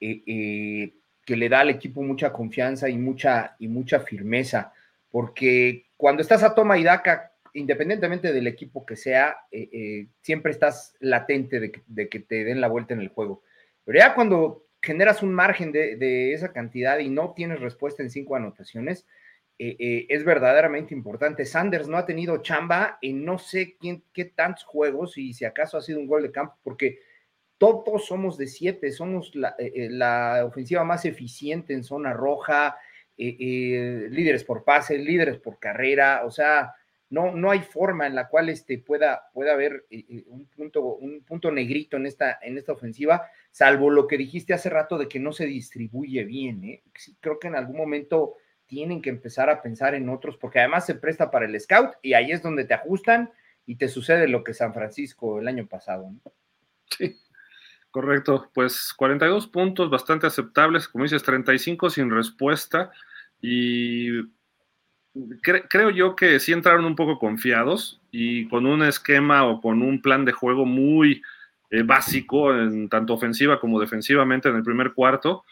eh, 0.01 0.93
que 1.25 1.37
le 1.37 1.49
da 1.49 1.61
al 1.61 1.71
equipo 1.71 2.03
mucha 2.03 2.33
confianza 2.33 2.89
y 2.89 2.99
mucha, 2.99 3.57
y 3.59 3.69
mucha 3.69 4.01
firmeza, 4.01 4.73
porque 5.11 5.87
cuando 5.97 6.23
estás 6.23 6.43
a 6.43 6.55
toma 6.55 6.79
y 6.79 6.85
daca, 6.85 7.33
independientemente 7.57 8.33
del 8.33 8.47
equipo 8.47 8.87
que 8.87 8.97
sea, 8.97 9.37
siempre 10.21 10.53
estás 10.53 10.95
latente 11.01 11.61
de 11.87 12.09
que, 12.09 12.21
te 12.21 12.45
den 12.45 12.61
la 12.61 12.69
vuelta 12.69 12.95
en 12.95 13.01
el 13.01 13.09
juego. 13.09 13.43
Pero 13.85 13.99
ya 13.99 14.15
cuando 14.15 14.67
generas 14.83 15.23
un 15.23 15.35
margen 15.35 15.73
de, 15.73 16.33
esa 16.33 16.53
cantidad 16.53 16.99
y 16.99 17.09
no 17.09 17.33
tienes 17.35 17.61
respuesta 17.61 18.03
en 18.03 18.11
cinco 18.11 18.37
anotaciones, 18.37 19.07
eh, 19.59 19.77
eh, 19.79 20.07
es 20.09 20.25
verdaderamente 20.25 20.95
importante. 20.95 21.45
Sanders 21.45 21.89
no 21.89 21.97
ha 21.97 22.07
tenido 22.07 22.43
chamba 22.43 22.99
en 23.01 23.25
no 23.25 23.39
sé 23.39 23.77
quién, 23.81 24.05
qué 24.13 24.27
tantos 24.27 24.65
juegos 24.65 25.19
y 25.19 25.33
si 25.33 25.45
acaso 25.45 25.79
ha 25.79 25.83
sido 25.83 25.99
un 25.99 26.07
gol 26.07 26.23
de 26.23 26.31
campo, 26.31 26.57
porque 26.63 27.01
todos 27.59 28.07
somos 28.07 28.37
de 28.37 28.47
siete, 28.47 28.93
somos 28.93 29.35
la, 29.35 29.57
eh, 29.59 30.43
ofensiva 30.43 30.85
más 30.85 31.05
eficiente 31.05 31.73
en 31.73 31.85
zona 31.85 32.13
roja, 32.13 32.77
líderes 33.17 34.45
por 34.45 34.63
pase, 34.63 34.99
líderes 34.99 35.39
por 35.39 35.59
carrera, 35.59 36.23
o 36.27 36.31
sea, 36.31 36.75
no, 37.09 37.33
no 37.33 37.51
hay 37.51 37.61
forma 37.61 38.07
en 38.07 38.15
la 38.15 38.29
cual 38.29 38.49
este 38.49 38.79
pueda, 38.79 39.31
pueda 39.33 39.53
haber 39.53 39.87
un, 40.27 40.47
punto, 40.47 40.83
un 40.97 41.23
punto 41.23 41.53
negrito 41.53 41.97
en 41.97 42.07
esta, 42.07 42.39
en 42.43 42.59
esta 42.59 42.73
ofensiva, 42.73 43.27
salvo 43.51 43.91
lo 43.91 44.07
que 44.07 44.19
dijiste 44.19 44.55
hace 44.55 44.71
rato 44.71 44.99
de 44.99 45.09
que 45.09 45.21
no 45.21 45.33
se 45.33 45.47
distribuye 45.47 46.25
bien. 46.25 46.83
creo 47.21 47.39
que 47.39 47.49
en 47.49 47.55
algún 47.55 47.77
momento 47.77 48.35
tienen 48.67 49.01
que 49.01 49.11
empezar 49.11 49.49
a 49.49 49.63
pensar 49.63 49.95
en 49.95 50.09
otros, 50.09 50.37
porque 50.37 50.59
además 50.59 50.85
se 50.85 50.97
presta 50.97 51.31
para 51.31 51.47
el 51.47 51.59
scout 51.61 51.93
y 52.03 52.15
ahí 52.15 52.33
es 52.33 52.43
donde 52.43 52.65
te 52.65 52.75
ajustan 52.75 53.31
y 53.65 53.77
te 53.77 53.89
sucede 53.89 54.29
lo 54.29 54.43
que 54.43 54.55
San 54.55 54.75
Francisco 54.75 55.39
el 55.39 55.49
año 55.49 55.67
pasado. 55.67 56.13
Sí, 56.91 57.17
correcto. 57.91 58.51
Pues 58.53 58.93
42 58.97 59.47
puntos 59.47 59.91
bastante 59.91 60.27
aceptables, 60.27 60.89
como 60.89 61.05
dices, 61.05 61.23
35 61.23 61.91
sin 61.91 62.11
respuesta 62.11 62.91
y 63.41 64.23
creo 65.43 65.91
yo 65.91 66.17
que 66.17 66.41
sí 66.41 66.53
entraron 66.53 66.85
un 66.85 66.97
poco 66.97 67.19
confiados 67.19 68.01
y 68.11 68.49
con 68.49 68.67
un 68.67 68.83
esquema 68.83 69.45
o 69.45 69.61
con 69.61 69.83
un 69.83 70.03
plan 70.03 70.25
de 70.25 70.33
juego 70.33 70.65
muy 70.65 71.23
eh, 71.71 71.83
básico, 71.83 72.55
en 72.55 72.89
tanto 72.89 73.15
ofensiva 73.15 73.61
como 73.61 73.81
defensivamente 73.81 74.49
en 74.49 74.57
el 74.57 74.63
primer 74.63 74.93
cuarto 74.93 75.45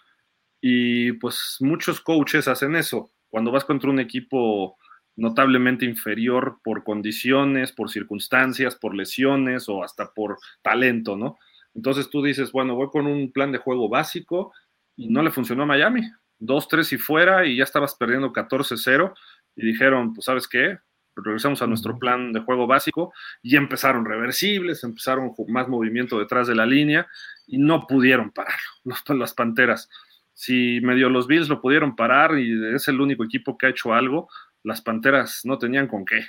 y 0.61 1.12
pues 1.12 1.59
muchos 1.61 2.00
coaches 2.00 2.49
hacen 2.49 2.75
eso. 2.75 3.11
Cuando 3.28 3.52
vas 3.52 3.66
contra 3.66 3.90
un 3.90 4.00
equipo 4.00 4.78
notablemente 5.16 5.85
inferior 5.85 6.59
por 6.64 6.85
condiciones, 6.85 7.71
por 7.71 7.90
circunstancias, 7.90 8.75
por 8.75 8.94
lesiones 8.94 9.68
o 9.68 9.85
hasta 9.85 10.12
por 10.12 10.38
talento, 10.62 11.16
¿no? 11.16 11.38
Entonces 11.75 12.09
tú 12.09 12.23
dices, 12.23 12.50
bueno, 12.50 12.76
voy 12.76 12.88
con 12.88 13.06
un 13.06 13.30
plan 13.30 13.52
de 13.52 13.59
juego 13.59 13.90
básico 13.90 14.54
y 14.97 15.09
no 15.09 15.23
le 15.23 15.30
funcionó 15.30 15.64
a 15.64 15.66
Miami. 15.66 16.11
Dos, 16.38 16.66
tres 16.66 16.92
y 16.94 16.97
fuera 16.97 17.44
y 17.44 17.56
ya 17.56 17.64
estabas 17.64 17.94
perdiendo 17.94 18.33
14-0 18.33 19.12
y 19.56 19.66
dijeron, 19.66 20.14
pues 20.14 20.26
sabes 20.26 20.49
qué, 20.49 20.78
regresamos 21.16 21.62
a 21.62 21.66
nuestro 21.66 21.99
plan 21.99 22.32
de 22.32 22.40
juego 22.40 22.66
básico 22.66 23.12
y 23.42 23.56
empezaron 23.56 24.04
reversibles, 24.04 24.84
empezaron 24.84 25.34
más 25.49 25.68
movimiento 25.68 26.18
detrás 26.18 26.49
de 26.49 26.54
la 26.54 26.66
línea 26.66 27.06
y 27.46 27.58
no 27.58 27.87
pudieron 27.87 28.30
pararlo, 28.30 28.58
las 29.18 29.34
Panteras. 29.34 29.88
Si 30.32 30.80
medio 30.80 31.08
los 31.08 31.28
Bills 31.28 31.49
lo 31.49 31.61
pudieron 31.61 31.94
parar 31.94 32.38
y 32.38 32.75
es 32.75 32.88
el 32.88 33.00
único 33.00 33.25
equipo 33.25 33.56
que 33.56 33.66
ha 33.66 33.70
hecho 33.70 33.94
algo, 33.94 34.28
las 34.62 34.82
Panteras 34.82 35.42
no 35.44 35.58
tenían 35.58 35.87
con 35.87 36.04
qué. 36.04 36.25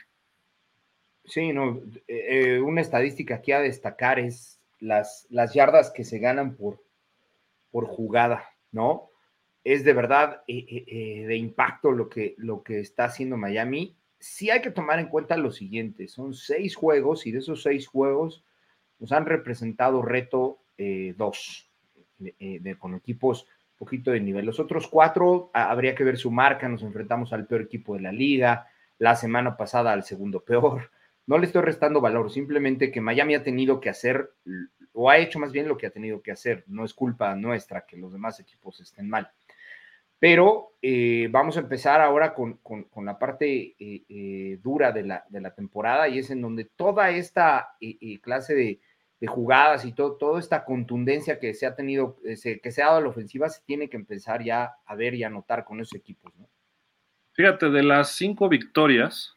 Sí, 1.23 1.53
no, 1.53 1.81
eh, 2.07 2.59
una 2.59 2.81
estadística 2.81 3.35
aquí 3.35 3.51
a 3.51 3.59
destacar 3.59 4.19
es 4.19 4.61
las, 4.79 5.25
las 5.31 5.55
yardas 5.55 5.91
que 5.91 6.03
se 6.03 6.19
ganan 6.19 6.55
por, 6.55 6.83
por 7.71 7.87
jugada, 7.87 8.47
¿no? 8.71 9.09
Es 9.65 9.83
de 9.83 9.91
verdad 9.91 10.43
eh, 10.47 10.65
eh, 10.87 11.25
de 11.27 11.35
impacto 11.35 11.91
lo 11.91 12.07
que, 12.07 12.35
lo 12.37 12.63
que 12.63 12.79
está 12.79 13.03
haciendo 13.03 13.35
Miami. 13.35 13.97
Sí 14.17 14.49
hay 14.49 14.61
que 14.61 14.71
tomar 14.71 14.99
en 14.99 15.09
cuenta 15.09 15.35
lo 15.35 15.51
siguiente, 15.51 16.07
son 16.07 16.33
seis 16.33 16.77
juegos 16.77 17.27
y 17.27 17.33
de 17.33 17.39
esos 17.39 17.63
seis 17.63 17.87
juegos 17.87 18.45
nos 18.99 19.11
han 19.11 19.25
representado 19.25 20.01
reto 20.01 20.59
dos, 21.17 21.69
con 22.79 22.95
equipos 22.95 23.47
poquito 23.77 24.11
de 24.11 24.19
nivel. 24.19 24.45
Los 24.45 24.59
otros 24.59 24.87
cuatro 24.87 25.51
habría 25.53 25.95
que 25.95 26.03
ver 26.03 26.17
su 26.17 26.31
marca, 26.31 26.69
nos 26.69 26.83
enfrentamos 26.83 27.33
al 27.33 27.45
peor 27.45 27.61
equipo 27.61 27.95
de 27.95 28.01
la 28.01 28.11
liga, 28.11 28.67
la 28.97 29.15
semana 29.15 29.57
pasada 29.57 29.91
al 29.91 30.03
segundo 30.03 30.41
peor. 30.41 30.91
No 31.27 31.37
le 31.37 31.47
estoy 31.47 31.63
restando 31.63 32.01
valor, 32.01 32.31
simplemente 32.31 32.91
que 32.91 33.01
Miami 33.01 33.35
ha 33.35 33.43
tenido 33.43 33.79
que 33.79 33.89
hacer, 33.89 34.31
o 34.93 35.09
ha 35.09 35.17
hecho 35.17 35.39
más 35.39 35.51
bien 35.51 35.67
lo 35.67 35.77
que 35.77 35.87
ha 35.87 35.91
tenido 35.91 36.21
que 36.21 36.31
hacer. 36.31 36.63
No 36.67 36.85
es 36.85 36.93
culpa 36.93 37.35
nuestra 37.35 37.85
que 37.85 37.97
los 37.97 38.13
demás 38.13 38.39
equipos 38.39 38.79
estén 38.79 39.09
mal. 39.09 39.31
Pero 40.19 40.75
eh, 40.81 41.27
vamos 41.31 41.57
a 41.57 41.61
empezar 41.61 41.99
ahora 41.99 42.33
con, 42.33 42.59
la 43.03 43.17
parte 43.17 43.75
eh, 43.79 44.03
eh, 44.07 44.59
dura 44.61 44.91
de 44.91 45.03
la, 45.03 45.25
de 45.29 45.41
la, 45.41 45.53
temporada 45.53 46.07
y 46.07 46.19
es 46.19 46.29
en 46.29 46.41
donde 46.41 46.65
toda 46.65 47.09
esta 47.09 47.75
clase 48.21 48.53
de, 48.53 48.79
jugadas 49.27 49.85
y 49.85 49.91
todo, 49.91 50.17
toda 50.17 50.39
esta 50.39 50.63
contundencia 50.65 51.39
que 51.39 51.55
se 51.55 51.65
ha 51.65 51.75
tenido, 51.75 52.19
eh, 52.23 52.59
que 52.61 52.71
se 52.71 52.83
ha 52.83 52.85
dado 52.85 52.97
a 52.99 53.01
la 53.01 53.09
ofensiva, 53.09 53.49
se 53.49 53.63
tiene 53.65 53.89
que 53.89 53.97
empezar 53.97 54.43
ya 54.43 54.73
a 54.85 54.95
ver 54.95 55.15
y 55.15 55.23
a 55.23 55.31
notar 55.31 55.65
con 55.65 55.79
esos 55.79 55.95
equipos, 55.95 56.31
¿no? 56.37 56.47
Fíjate, 57.31 57.71
de 57.71 57.81
las 57.81 58.11
cinco 58.11 58.47
victorias, 58.47 59.35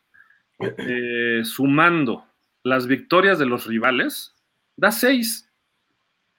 sumando 1.44 2.26
las 2.62 2.86
victorias 2.86 3.38
de 3.38 3.46
los 3.46 3.66
rivales, 3.66 4.34
da 4.76 4.92
seis. 4.92 5.50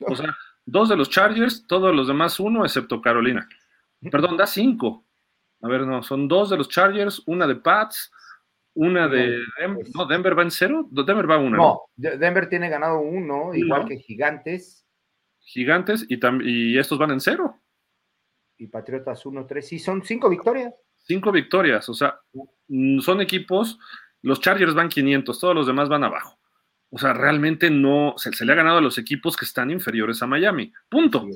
O 0.01 0.15
sea, 0.15 0.38
dos 0.65 0.88
de 0.89 0.96
los 0.96 1.10
Chargers, 1.10 1.65
todos 1.65 1.96
los 1.96 2.08
demás 2.08 2.39
uno, 2.39 2.63
excepto 2.63 3.01
Carolina. 3.01 3.50
Perdón, 4.12 4.38
da 4.38 4.48
cinco. 4.48 5.06
A 5.62 5.68
ver, 5.68 5.82
no, 5.82 6.01
son 6.03 6.27
dos 6.27 6.50
de 6.50 6.58
los 6.58 6.70
Chargers, 6.70 7.22
una 7.25 7.46
de 7.46 7.56
Pats, 7.56 8.12
una 8.74 9.08
de 9.08 9.41
Denver, 9.60 9.84
pues 9.84 9.96
no, 9.96 10.06
Denver 10.06 10.38
va 10.38 10.44
en 10.44 10.51
cero, 10.51 10.88
Denver 10.89 11.29
va 11.29 11.38
una. 11.38 11.58
No, 11.58 11.82
Denver 11.96 12.48
tiene 12.48 12.70
ganado 12.70 13.01
uno, 13.01 13.53
igual 13.53 13.86
que 13.86 13.98
Gigantes. 13.98 14.86
Gigantes 15.41 16.06
y, 16.08 16.18
y 16.44 16.77
estos 16.77 16.98
van 16.98 17.12
en 17.12 17.20
cero. 17.20 17.60
Y 18.58 18.68
Patriotas 18.68 19.25
uno, 19.25 19.46
tres, 19.46 19.68
sí, 19.68 19.79
son 19.79 20.03
cinco 20.03 20.29
victorias. 20.29 20.74
Cinco 20.98 21.32
victorias, 21.32 21.88
o 21.89 21.94
sea, 21.94 22.20
mm, 22.68 23.00
son 23.00 23.22
equipos, 23.22 23.79
los 24.22 24.41
Chargers 24.41 24.74
van 24.74 24.89
500, 24.89 25.39
todos 25.39 25.56
los 25.56 25.68
demás 25.68 25.89
van 25.89 26.03
abajo. 26.03 26.39
O 26.91 26.98
sea, 26.98 27.13
realmente 27.13 27.70
no, 27.70 28.15
se, 28.18 28.46
le 28.46 28.51
ha 28.51 28.56
ganado 28.56 28.79
a 28.79 28.82
los 28.82 28.98
equipos 28.98 29.38
que 29.38 29.46
están 29.46 29.72
inferiores 29.72 30.22
a 30.22 30.27
Miami, 30.27 30.74
punto. 30.89 31.27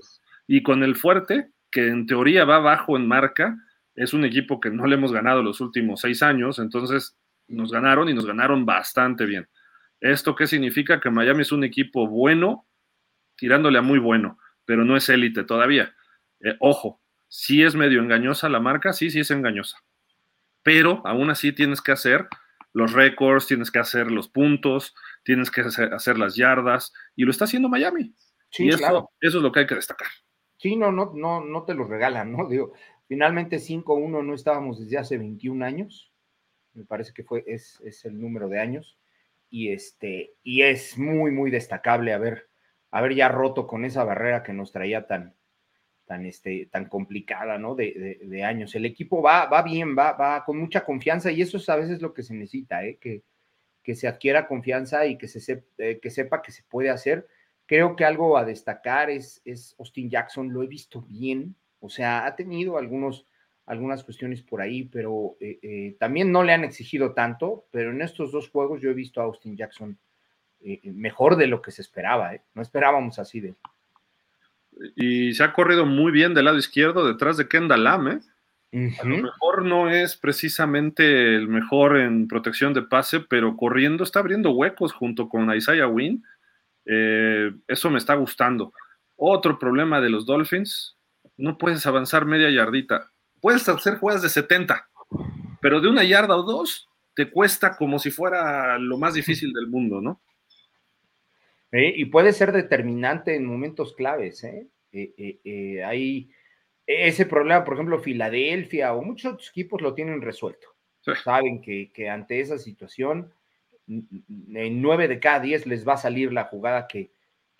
Y 0.47 0.63
con 0.63 0.83
el 0.83 0.95
fuerte, 0.95 1.51
que 1.73 1.87
en 1.87 2.05
teoría 2.05 2.45
va 2.45 2.57
abajo 2.57 2.95
en 2.95 3.07
marca, 3.07 3.57
es 3.95 4.13
un 4.13 4.23
equipo 4.23 4.59
que 4.59 4.69
no 4.69 4.85
le 4.85 4.95
hemos 4.95 5.11
ganado 5.11 5.41
los 5.41 5.59
últimos 5.59 6.01
seis 6.01 6.21
años, 6.21 6.59
entonces 6.59 7.17
nos 7.47 7.71
ganaron 7.71 8.07
y 8.07 8.13
nos 8.13 8.25
ganaron 8.25 8.65
bastante 8.65 9.25
bien. 9.25 9.49
¿Esto 9.99 10.35
qué 10.35 10.47
significa? 10.47 11.01
Que 11.01 11.09
Miami 11.09 11.41
es 11.41 11.51
un 11.51 11.63
equipo 11.63 12.07
bueno, 12.07 12.67
tirándole 13.35 13.79
a 13.79 13.81
muy 13.81 13.99
bueno, 13.99 14.37
pero 14.65 14.85
no 14.85 14.95
es 14.95 15.09
élite 15.09 15.43
todavía. 15.43 15.95
Eh, 16.41 16.55
ojo, 16.59 17.01
si 17.27 17.63
es 17.63 17.73
medio 17.73 18.01
engañosa 18.01 18.49
la 18.49 18.59
marca, 18.59 18.93
sí, 18.93 19.09
sí 19.09 19.21
es 19.21 19.31
engañosa. 19.31 19.79
Pero 20.61 21.01
aún 21.05 21.31
así 21.31 21.51
tienes 21.51 21.81
que 21.81 21.91
hacer 21.91 22.27
los 22.71 22.93
récords, 22.93 23.47
tienes 23.47 23.71
que 23.71 23.79
hacer 23.79 24.11
los 24.11 24.29
puntos, 24.29 24.93
tienes 25.23 25.49
que 25.49 25.61
hacer, 25.61 26.17
las 26.19 26.35
yardas, 26.35 26.93
y 27.15 27.23
lo 27.23 27.31
está 27.31 27.45
haciendo 27.45 27.69
Miami. 27.69 28.13
Sí, 28.51 28.67
eso, 28.69 28.77
claro. 28.77 29.09
Eso 29.19 29.37
es 29.37 29.43
lo 29.43 29.51
que 29.51 29.61
hay 29.61 29.67
que 29.67 29.75
destacar. 29.75 30.09
Sí, 30.63 30.77
no, 30.77 30.93
no, 30.93 31.11
no, 31.13 31.43
no 31.43 31.63
te 31.65 31.73
lo 31.73 31.83
regalan, 31.83 32.31
¿no? 32.31 32.47
Digo, 32.49 32.71
finalmente 33.05 33.57
5-1 33.57 34.23
no 34.23 34.33
estábamos 34.33 34.79
desde 34.79 34.97
hace 34.97 35.17
21 35.17 35.65
años. 35.65 36.13
Me 36.73 36.85
parece 36.85 37.11
que 37.13 37.25
fue, 37.25 37.43
es, 37.45 37.81
es, 37.83 38.05
el 38.05 38.17
número 38.17 38.47
de 38.47 38.61
años. 38.61 38.97
Y 39.49 39.73
este, 39.73 40.35
y 40.41 40.61
es 40.61 40.97
muy, 40.97 41.31
muy 41.31 41.51
destacable 41.51 42.13
haber, 42.13 42.47
haber 42.91 43.13
ya 43.13 43.27
roto 43.27 43.67
con 43.67 43.83
esa 43.83 44.05
barrera 44.05 44.41
que 44.41 44.53
nos 44.53 44.71
traía 44.71 45.05
tan, 45.05 45.35
tan, 46.05 46.25
este, 46.25 46.67
tan 46.67 46.87
complicada, 46.87 47.57
¿no? 47.57 47.75
De, 47.75 48.19
de, 48.23 48.43
años. 48.45 48.73
El 48.73 48.85
equipo 48.85 49.21
va, 49.21 49.47
va 49.47 49.63
bien, 49.63 49.97
va, 49.97 50.13
va 50.13 50.45
con 50.45 50.57
mucha 50.57 50.85
confianza 50.85 51.29
y 51.29 51.41
eso 51.41 51.57
es 51.57 51.67
a 51.67 51.75
veces 51.75 52.01
lo 52.01 52.13
que 52.13 52.23
se 52.23 52.35
necesita, 52.35 52.85
¿eh? 52.85 52.97
Que, 53.01 53.21
que 53.83 53.95
se 53.95 54.07
adquiera 54.07 54.47
confianza 54.47 55.05
y 55.07 55.17
que, 55.17 55.27
se 55.27 55.65
eh, 55.77 55.99
que 56.01 56.09
sepa 56.09 56.41
que 56.41 56.53
se 56.53 56.63
puede 56.63 56.89
hacer. 56.89 57.27
Creo 57.65 57.95
que 57.95 58.05
algo 58.05 58.37
a 58.37 58.45
destacar 58.45 59.09
es, 59.09 59.41
es 59.45 59.75
Austin 59.79 60.09
Jackson, 60.09 60.51
lo 60.51 60.63
he 60.63 60.67
visto 60.67 61.01
bien, 61.01 61.55
o 61.79 61.89
sea, 61.89 62.25
ha 62.25 62.35
tenido 62.35 62.77
algunos, 62.77 63.25
algunas 63.65 64.03
cuestiones 64.03 64.41
por 64.41 64.61
ahí, 64.61 64.83
pero 64.83 65.35
eh, 65.39 65.59
eh, 65.61 65.95
también 65.99 66.31
no 66.31 66.43
le 66.43 66.53
han 66.53 66.63
exigido 66.63 67.13
tanto, 67.13 67.65
pero 67.71 67.91
en 67.91 68.01
estos 68.01 68.31
dos 68.31 68.49
juegos 68.49 68.81
yo 68.81 68.89
he 68.89 68.93
visto 68.93 69.21
a 69.21 69.25
Austin 69.25 69.55
Jackson 69.55 69.97
mejor 70.83 71.35
de 71.35 71.47
lo 71.47 71.61
que 71.61 71.71
se 71.71 71.81
esperaba, 71.81 72.31
no 72.53 72.61
esperábamos 72.61 73.19
así 73.19 73.41
de 73.41 73.49
él. 73.49 73.55
Y 74.95 75.33
se 75.33 75.43
ha 75.43 75.53
corrido 75.53 75.85
muy 75.85 76.11
bien 76.11 76.33
del 76.33 76.45
lado 76.45 76.57
izquierdo 76.57 77.07
detrás 77.07 77.37
de 77.37 77.47
Kendall 77.47 77.83
Lam, 77.83 78.07
A 78.07 79.05
lo 79.05 79.17
mejor 79.17 79.65
no 79.65 79.89
es 79.89 80.15
precisamente 80.15 81.35
el 81.35 81.47
mejor 81.47 81.97
en 81.97 82.27
protección 82.27 82.73
de 82.73 82.81
pase, 82.81 83.19
pero 83.19 83.55
corriendo 83.55 84.03
está 84.03 84.19
abriendo 84.19 84.51
huecos 84.51 84.93
junto 84.93 85.29
con 85.29 85.53
Isaiah 85.53 85.87
Wynn. 85.87 86.23
Eh, 86.85 87.51
eso 87.67 87.89
me 87.89 87.97
está 87.97 88.15
gustando. 88.15 88.73
Otro 89.15 89.57
problema 89.57 90.01
de 90.01 90.09
los 90.09 90.25
Dolphins, 90.25 90.97
no 91.37 91.57
puedes 91.57 91.85
avanzar 91.85 92.25
media 92.25 92.49
yardita. 92.49 93.11
Puedes 93.41 93.67
hacer 93.67 93.97
jugadas 93.97 94.21
de 94.21 94.29
70, 94.29 94.89
pero 95.61 95.81
de 95.81 95.89
una 95.89 96.03
yarda 96.03 96.35
o 96.35 96.43
dos 96.43 96.89
te 97.15 97.29
cuesta 97.29 97.75
como 97.75 97.99
si 97.99 98.09
fuera 98.09 98.77
lo 98.79 98.97
más 98.97 99.13
difícil 99.13 99.53
del 99.53 99.67
mundo, 99.67 100.01
¿no? 100.01 100.21
y 101.75 102.05
puede 102.05 102.33
ser 102.33 102.51
determinante 102.51 103.33
en 103.33 103.47
momentos 103.47 103.95
claves, 103.95 104.43
¿eh? 104.43 104.67
eh, 104.91 105.39
eh 105.43 105.83
hay 105.83 106.29
ese 106.85 107.25
problema, 107.25 107.63
por 107.63 107.75
ejemplo, 107.75 107.99
Filadelfia 107.99 108.93
o 108.93 109.01
muchos 109.01 109.33
otros 109.33 109.49
equipos 109.49 109.81
lo 109.81 109.93
tienen 109.93 110.21
resuelto. 110.21 110.67
Saben 111.23 111.61
que, 111.61 112.09
ante 112.09 112.39
esa 112.39 112.57
situación, 112.57 113.33
en 113.87 114.81
nueve 114.81 115.07
de 115.07 115.19
cada 115.19 115.39
diez 115.39 115.65
les 115.65 115.87
va 115.87 115.93
a 115.93 115.97
salir 115.97 116.31
la 116.31 116.45
jugada 116.45 116.87
que, 116.87 117.11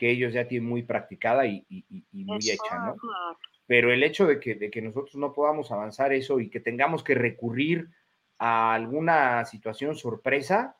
ellos 0.05 0.33
ya 0.33 0.49
tienen 0.49 0.67
muy 0.67 0.83
practicada 0.83 1.45
y, 1.45 1.65
muy 2.11 2.39
hecha, 2.39 2.77
¿no? 2.85 2.97
Pero 3.65 3.93
el 3.93 4.03
hecho 4.03 4.27
de 4.27 4.37
que, 4.37 4.55
de 4.55 4.69
que 4.69 4.81
nosotros 4.81 5.15
no 5.15 5.31
podamos 5.31 5.71
avanzar 5.71 6.11
eso 6.11 6.41
y 6.41 6.49
que 6.49 6.59
tengamos 6.59 7.05
que 7.05 7.15
recurrir 7.15 7.87
a 8.37 8.73
alguna 8.73 9.45
situación 9.45 9.95
sorpresa, 9.95 10.75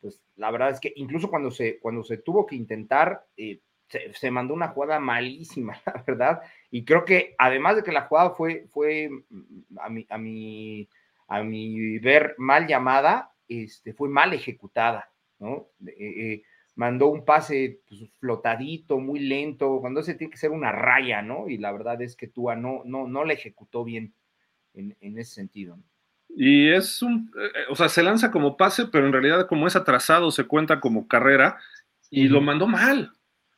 pues 0.00 0.22
la 0.36 0.50
verdad 0.50 0.70
es 0.70 0.80
que 0.80 0.92
incluso 0.96 1.28
cuando 1.28 1.50
se, 1.50 1.78
cuando 1.78 2.02
se 2.02 2.18
tuvo 2.18 2.46
que 2.46 2.56
intentar, 2.56 3.26
eh, 3.36 3.60
se, 3.88 4.30
mandó 4.30 4.54
una 4.54 4.68
jugada 4.68 4.98
malísima, 4.98 5.80
la 5.86 6.02
verdad. 6.06 6.42
Y 6.70 6.84
creo 6.84 7.04
que 7.04 7.34
además 7.38 7.76
de 7.76 7.82
que 7.82 7.92
la 7.92 8.02
jugada 8.02 8.30
fue, 8.30 8.66
fue 8.68 9.10
mm, 9.10 9.78
a, 9.78 9.88
mi, 9.88 10.06
a, 10.08 10.18
mi, 10.18 10.88
a 11.28 11.42
mi 11.42 11.98
ver 11.98 12.34
mal 12.38 12.66
llamada, 12.66 13.31
este, 13.60 13.92
fue 13.92 14.08
mal 14.08 14.32
ejecutada, 14.32 15.10
¿no? 15.38 15.68
Eh, 15.86 15.94
eh, 15.98 16.42
mandó 16.74 17.08
un 17.08 17.24
pase 17.24 17.80
pues, 17.88 18.02
flotadito, 18.18 18.98
muy 18.98 19.20
lento, 19.20 19.78
cuando 19.80 20.00
ese 20.00 20.14
tiene 20.14 20.30
que 20.30 20.38
ser 20.38 20.50
una 20.50 20.72
raya, 20.72 21.22
¿no? 21.22 21.48
Y 21.48 21.58
la 21.58 21.72
verdad 21.72 22.00
es 22.02 22.16
que 22.16 22.28
Tua 22.28 22.56
no, 22.56 22.82
no, 22.84 23.06
no 23.06 23.24
le 23.24 23.34
ejecutó 23.34 23.84
bien 23.84 24.14
en, 24.74 24.96
en 25.00 25.18
ese 25.18 25.34
sentido. 25.34 25.78
Y 26.34 26.70
es 26.70 27.02
un, 27.02 27.30
eh, 27.38 27.60
o 27.68 27.76
sea, 27.76 27.88
se 27.88 28.02
lanza 28.02 28.30
como 28.30 28.56
pase, 28.56 28.86
pero 28.86 29.06
en 29.06 29.12
realidad 29.12 29.46
como 29.46 29.66
es 29.66 29.76
atrasado 29.76 30.30
se 30.30 30.44
cuenta 30.44 30.80
como 30.80 31.06
carrera 31.06 31.58
y 32.10 32.28
lo 32.28 32.40
mandó 32.40 32.66
mal. 32.66 33.12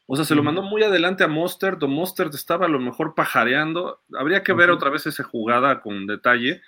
O 0.06 0.16
sea, 0.16 0.24
se 0.24 0.34
lo 0.34 0.42
mandó 0.42 0.62
muy 0.62 0.82
adelante 0.82 1.24
a 1.24 1.28
Mostert, 1.28 1.82
o 1.82 1.88
Mostert 1.88 2.34
estaba 2.34 2.66
a 2.66 2.68
lo 2.68 2.78
mejor 2.78 3.14
pajareando. 3.14 4.02
Habría 4.12 4.42
que 4.42 4.52
ver 4.52 4.70
otra 4.70 4.90
vez 4.90 5.06
esa 5.06 5.24
jugada 5.24 5.80
con 5.80 6.06
detalle, 6.06 6.60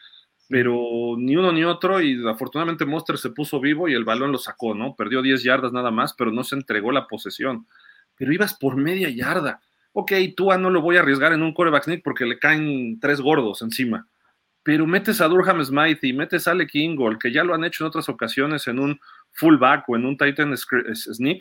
pero 0.48 1.16
ni 1.18 1.37
uno 1.37 1.52
ni 1.52 1.64
otro, 1.64 2.00
y 2.00 2.26
afortunadamente 2.28 2.85
Mostert 2.85 3.18
se 3.18 3.30
puso 3.30 3.61
vivo 3.61 3.88
y 3.88 3.94
el 3.94 4.04
balón 4.04 4.32
lo 4.32 4.38
sacó, 4.38 4.74
¿no? 4.74 4.94
Perdió 4.94 5.22
10 5.22 5.42
yardas 5.42 5.72
nada 5.72 5.90
más, 5.90 6.14
pero 6.14 6.30
no 6.30 6.44
se 6.44 6.54
entregó 6.54 6.92
la 6.92 7.09
posesión. 7.09 7.66
Pero 8.16 8.32
ibas 8.32 8.54
por 8.54 8.76
media 8.76 9.11
yarda. 9.11 9.61
Ok, 9.92 10.12
tú 10.37 10.50
no 10.59 10.70
lo 10.70 10.82
voy 10.82 10.96
a 10.96 11.00
arriesgar 11.00 11.32
en 11.32 11.42
un 11.42 11.52
coreback 11.52 11.85
sneak 11.85 12.02
porque 12.04 12.26
le 12.26 12.38
caen 12.38 13.00
tres 13.00 13.20
gordos 13.20 13.62
encima. 13.62 14.06
Pero 14.62 14.87
metes 14.87 15.20
a 15.20 15.28
Durham 15.28 15.64
Smythe 15.64 16.06
y 16.06 16.12
metes 16.12 16.46
a 16.46 16.52
Alec 16.52 16.74
Ingold, 16.74 17.18
que 17.18 17.32
ya 17.32 17.44
lo 17.44 17.54
han 17.54 17.64
hecho 17.64 17.85
en 17.85 17.88
otras 17.88 18.09
ocasiones 18.09 18.66
en 18.66 18.78
un 18.78 19.00
fullback 19.32 19.88
o 19.88 19.96
en 19.96 20.04
un 20.04 20.16
Titan 20.16 20.56
sneak, 20.56 21.38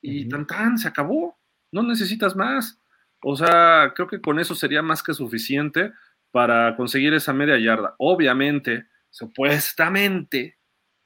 y 0.00 0.28
tan 0.28 0.46
tan, 0.46 0.76
se 0.76 0.88
acabó, 0.88 1.38
no 1.72 1.82
necesitas 1.82 2.36
más. 2.36 2.78
O 3.22 3.36
sea, 3.36 3.92
creo 3.94 4.06
que 4.06 4.20
con 4.20 4.38
eso 4.38 4.54
sería 4.54 4.82
más 4.82 5.02
que 5.02 5.14
suficiente 5.14 5.92
para 6.34 6.74
conseguir 6.74 7.14
esa 7.14 7.32
media 7.32 7.56
yarda. 7.60 7.94
Obviamente, 7.96 8.86
supuestamente, 9.08 10.56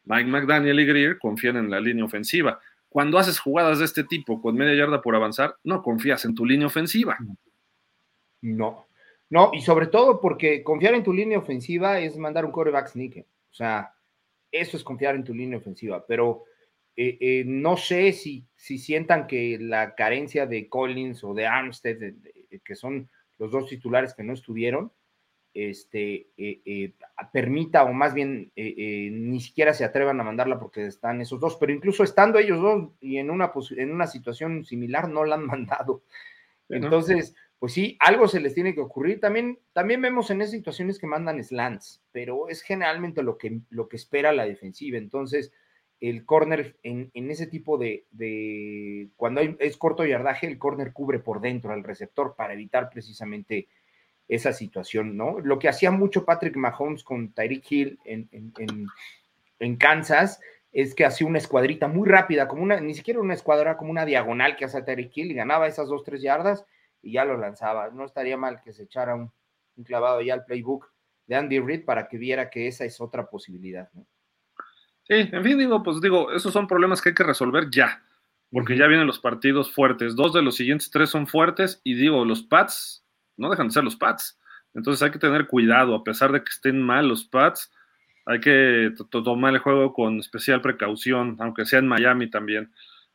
Mike 0.04 0.30
McDaniel 0.30 0.80
y 0.80 0.86
Greer 0.86 1.18
confían 1.18 1.58
en 1.58 1.70
la 1.70 1.80
línea 1.80 2.06
ofensiva. 2.06 2.58
Cuando 2.88 3.18
haces 3.18 3.38
jugadas 3.38 3.78
de 3.78 3.84
este 3.84 4.04
tipo 4.04 4.40
con 4.40 4.56
media 4.56 4.74
yarda 4.74 5.02
por 5.02 5.14
avanzar, 5.14 5.56
no 5.64 5.82
confías 5.82 6.24
en 6.24 6.34
tu 6.34 6.46
línea 6.46 6.66
ofensiva. 6.66 7.18
No, 8.40 8.88
no, 9.28 9.50
y 9.52 9.60
sobre 9.60 9.88
todo 9.88 10.18
porque 10.18 10.64
confiar 10.64 10.94
en 10.94 11.04
tu 11.04 11.12
línea 11.12 11.38
ofensiva 11.38 12.00
es 12.00 12.16
mandar 12.16 12.46
un 12.46 12.52
quarterback 12.52 12.88
sneak. 12.88 13.26
O 13.50 13.54
sea, 13.54 13.92
eso 14.50 14.78
es 14.78 14.82
confiar 14.82 15.14
en 15.14 15.24
tu 15.24 15.34
línea 15.34 15.58
ofensiva. 15.58 16.06
Pero 16.06 16.44
eh, 16.96 17.18
eh, 17.20 17.44
no 17.46 17.76
sé 17.76 18.14
si, 18.14 18.46
si 18.56 18.78
sientan 18.78 19.26
que 19.26 19.58
la 19.60 19.94
carencia 19.94 20.46
de 20.46 20.70
Collins 20.70 21.22
o 21.22 21.34
de 21.34 21.46
Armstead, 21.46 22.14
que 22.64 22.74
son 22.74 23.10
los 23.36 23.50
dos 23.50 23.68
titulares 23.68 24.14
que 24.14 24.24
no 24.24 24.32
estuvieron, 24.32 24.90
este, 25.54 26.28
eh, 26.36 26.92
permita 27.32 27.84
o 27.84 27.92
más 27.92 28.14
bien 28.14 28.52
ni 28.54 29.40
siquiera 29.40 29.74
se 29.74 29.84
atrevan 29.84 30.20
a 30.20 30.24
mandarla 30.24 30.58
porque 30.58 30.86
están 30.86 31.20
esos 31.20 31.40
dos, 31.40 31.56
pero 31.56 31.72
incluso 31.72 32.04
estando 32.04 32.38
ellos 32.38 32.60
dos 32.60 32.90
y 33.00 33.18
en 33.18 33.30
una, 33.30 33.52
en 33.76 33.92
una 33.92 34.06
situación 34.06 34.64
similar 34.64 35.08
no 35.08 35.24
la 35.24 35.36
han 35.36 35.46
mandado. 35.46 36.02
Entonces, 36.68 37.34
pues 37.58 37.72
sí, 37.72 37.96
algo 38.00 38.28
se 38.28 38.40
les 38.40 38.54
tiene 38.54 38.74
que 38.74 38.80
ocurrir. 38.80 39.20
También, 39.20 39.58
también 39.72 40.00
vemos 40.00 40.30
en 40.30 40.40
esas 40.40 40.52
situaciones 40.52 40.98
que 40.98 41.06
mandan 41.06 41.42
slants, 41.42 42.02
pero 42.12 42.48
es 42.48 42.62
generalmente 42.62 43.22
lo 43.22 43.36
que, 43.36 43.60
lo 43.70 43.88
que 43.88 43.96
espera 43.96 44.32
la 44.32 44.46
defensiva. 44.46 44.98
Entonces, 44.98 45.52
el 46.00 46.24
corner 46.24 46.76
en, 46.84 47.10
ese 47.14 47.48
tipo 47.48 47.76
de, 47.76 48.06
cuando 49.16 49.40
es 49.40 49.76
corto 49.76 50.04
yardaje, 50.04 50.46
el 50.46 50.58
corner 50.58 50.92
cubre 50.92 51.18
por 51.18 51.40
dentro 51.40 51.72
al 51.72 51.82
receptor 51.82 52.36
para 52.36 52.54
evitar 52.54 52.90
precisamente 52.90 53.66
esa 54.28 54.52
situación, 54.52 55.16
¿no? 55.16 55.40
Lo 55.40 55.58
que 55.58 55.68
hacía 55.68 55.90
mucho 55.90 56.24
Patrick 56.24 56.56
Mahomes 56.56 57.02
con 57.02 57.32
Tyreek 57.32 57.72
Hill 57.72 57.98
en, 58.04 58.28
en, 59.58 59.76
Kansas 59.76 60.40
es 60.70 60.94
que 60.94 61.06
hacía 61.06 61.26
una 61.26 61.38
escuadrita 61.38 61.88
muy 61.88 62.08
rápida, 62.08 62.46
como 62.46 62.62
una, 62.62 62.78
ni 62.78 62.94
siquiera 62.94 63.20
una 63.20 63.34
escuadra, 63.34 63.76
como 63.78 63.90
una 63.90 64.04
diagonal 64.04 64.56
que 64.56 64.66
hace 64.66 64.82
Tyreek 64.82 65.16
Hill 65.16 65.30
y 65.30 65.34
ganaba 65.34 65.66
esas 65.66 65.88
dos, 65.88 66.04
tres 66.04 66.20
yardas 66.20 66.64
y 67.02 67.12
ya 67.12 67.24
lo 67.24 67.38
lanzaba. 67.38 67.88
No 67.90 68.04
estaría 68.04 68.36
mal 68.36 68.60
que 68.62 68.72
se 68.72 68.82
echara 68.84 69.14
un, 69.14 69.32
un 69.76 69.84
clavado 69.84 70.20
ya 70.20 70.34
al 70.34 70.44
playbook 70.44 70.92
de 71.26 71.36
Andy 71.36 71.60
Reid 71.60 71.84
para 71.84 72.06
que 72.06 72.18
viera 72.18 72.50
que 72.50 72.66
esa 72.66 72.84
es 72.84 73.00
otra 73.00 73.28
posibilidad, 73.30 73.88
¿no? 73.94 74.06
Sí, 75.04 75.14
en 75.32 75.42
fin, 75.42 75.56
digo, 75.56 75.82
pues 75.82 76.02
digo, 76.02 76.30
esos 76.32 76.52
son 76.52 76.66
problemas 76.66 77.00
que 77.00 77.08
hay 77.08 77.14
que 77.14 77.24
resolver 77.24 77.70
ya, 77.70 78.02
porque 78.52 78.76
ya 78.76 78.86
vienen 78.86 79.06
los 79.06 79.18
partidos 79.18 79.72
fuertes. 79.72 80.14
Dos 80.14 80.34
de 80.34 80.42
los 80.42 80.56
siguientes 80.56 80.90
tres 80.90 81.08
son 81.08 81.26
fuertes 81.26 81.80
y 81.82 81.94
digo, 81.94 82.26
los 82.26 82.42
Pats 82.42 83.06
no 83.38 83.50
dejan 83.50 83.68
de 83.68 83.72
ser 83.72 83.84
los 83.84 83.96
Pats. 83.96 84.38
Entonces 84.74 85.02
hay 85.02 85.10
que 85.10 85.18
tener 85.18 85.46
cuidado, 85.46 85.94
a 85.94 86.04
pesar 86.04 86.32
de 86.32 86.40
que 86.40 86.50
estén 86.50 86.82
mal 86.82 87.08
los 87.08 87.24
Pats, 87.24 87.72
hay 88.26 88.40
que 88.40 88.92
tomar 89.10 89.54
el 89.54 89.60
juego 89.60 89.94
con 89.94 90.18
especial 90.18 90.60
precaución, 90.60 91.36
aunque 91.40 91.64
sea 91.64 91.78
en 91.78 91.88
Miami 91.88 92.28
también. 92.28 92.70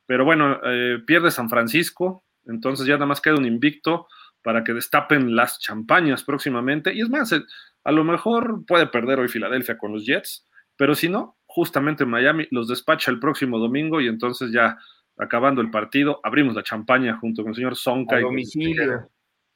Pero 0.07 0.25
bueno, 0.25 0.59
eh, 0.65 0.99
pierde 1.05 1.29
San 1.29 1.49
Francisco, 1.49 2.23
entonces 2.45 2.87
ya 2.87 2.95
nada 2.95 3.05
más 3.05 3.21
queda 3.21 3.35
un 3.35 3.45
invicto 3.45 4.07
para 4.41 4.63
que 4.63 4.73
destapen 4.73 5.35
las 5.35 5.59
champañas 5.59 6.23
próximamente. 6.23 6.93
Y 6.93 7.01
es 7.01 7.09
más, 7.09 7.31
eh, 7.31 7.43
a 7.83 7.91
lo 7.91 8.03
mejor 8.03 8.65
puede 8.65 8.87
perder 8.87 9.19
hoy 9.19 9.27
Filadelfia 9.27 9.77
con 9.77 9.93
los 9.93 10.05
Jets, 10.05 10.45
pero 10.75 10.95
si 10.95 11.09
no, 11.09 11.37
justamente 11.45 12.03
en 12.03 12.09
Miami, 12.09 12.47
los 12.49 12.67
despacha 12.67 13.11
el 13.11 13.19
próximo 13.19 13.59
domingo 13.59 14.01
y 14.01 14.07
entonces 14.07 14.51
ya 14.51 14.77
acabando 15.17 15.61
el 15.61 15.69
partido, 15.69 16.19
abrimos 16.23 16.55
la 16.55 16.63
champaña 16.63 17.17
junto 17.17 17.43
con 17.43 17.51
el 17.51 17.55
señor 17.55 17.75
Sonka. 17.75 18.17
A 18.17 18.21
domicilio. 18.21 19.09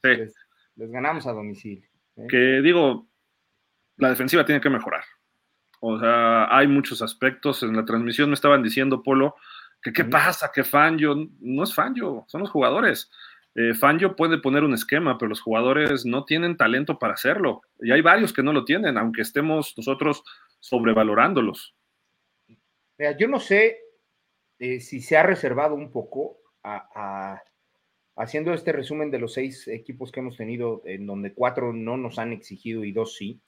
Sí. 0.04 0.10
Les, 0.78 0.90
ganamos 0.90 1.28
a 1.28 1.34
domicilio. 1.34 1.90
¿eh? 2.16 2.28
Que 2.30 2.62
digo, 2.62 3.08
la 3.98 4.10
defensiva 4.10 4.46
tiene 4.46 4.62
que 4.62 4.70
mejorar. 4.70 5.04
O 5.80 6.00
sea, 6.00 6.56
hay 6.56 6.68
muchos 6.68 7.02
aspectos. 7.02 7.64
En 7.64 7.76
la 7.76 7.86
transmisión 7.86 8.30
me 8.30 8.36
estaban 8.36 8.64
diciendo, 8.64 9.04
Polo, 9.04 9.36
que 9.82 9.92
qué 9.92 10.06
pasa, 10.06 10.52
que 10.54 10.64
Fangio, 10.64 11.16
no 11.40 11.64
es 11.64 11.74
Fangio, 11.74 12.26
son 12.28 12.42
los 12.42 12.50
jugadores. 12.50 13.12
Eh, 13.56 13.74
Fangio 13.74 14.16
puede 14.16 14.38
poner 14.38 14.64
un 14.64 14.74
esquema, 14.74 15.18
pero 15.18 15.30
los 15.30 15.42
jugadores 15.42 16.06
no 16.06 16.26
tienen 16.26 16.58
talento 16.58 17.00
para 17.00 17.14
hacerlo. 17.14 17.62
Y 17.80 17.92
hay 17.92 18.02
varios 18.02 18.32
que 18.32 18.44
no 18.44 18.54
lo 18.54 18.66
tienen, 18.66 18.98
aunque 18.98 19.22
estemos 19.22 19.74
nosotros 19.76 20.24
sobrevalorándolos. 20.60 21.76
Mira, 22.98 23.18
yo 23.18 23.28
no 23.28 23.40
sé 23.40 23.80
eh, 24.60 24.80
si 24.80 25.02
se 25.02 25.18
ha 25.18 25.24
reservado 25.24 25.76
un 25.76 25.92
poco 25.92 26.38
a, 26.64 27.42
haciendo 28.18 28.54
este 28.54 28.72
resumen 28.72 29.12
de 29.12 29.20
los 29.20 29.34
seis 29.34 29.68
equipos 29.68 30.12
que 30.12 30.20
hemos 30.20 30.38
tenido, 30.38 30.82
en 30.86 31.06
donde 31.06 31.34
cuatro 31.34 31.72
no 31.72 31.98
nos 31.98 32.18
han 32.20 32.34
exigido 32.34 32.84
y 32.84 32.92
dos 32.92 33.16
sí. 33.16 33.40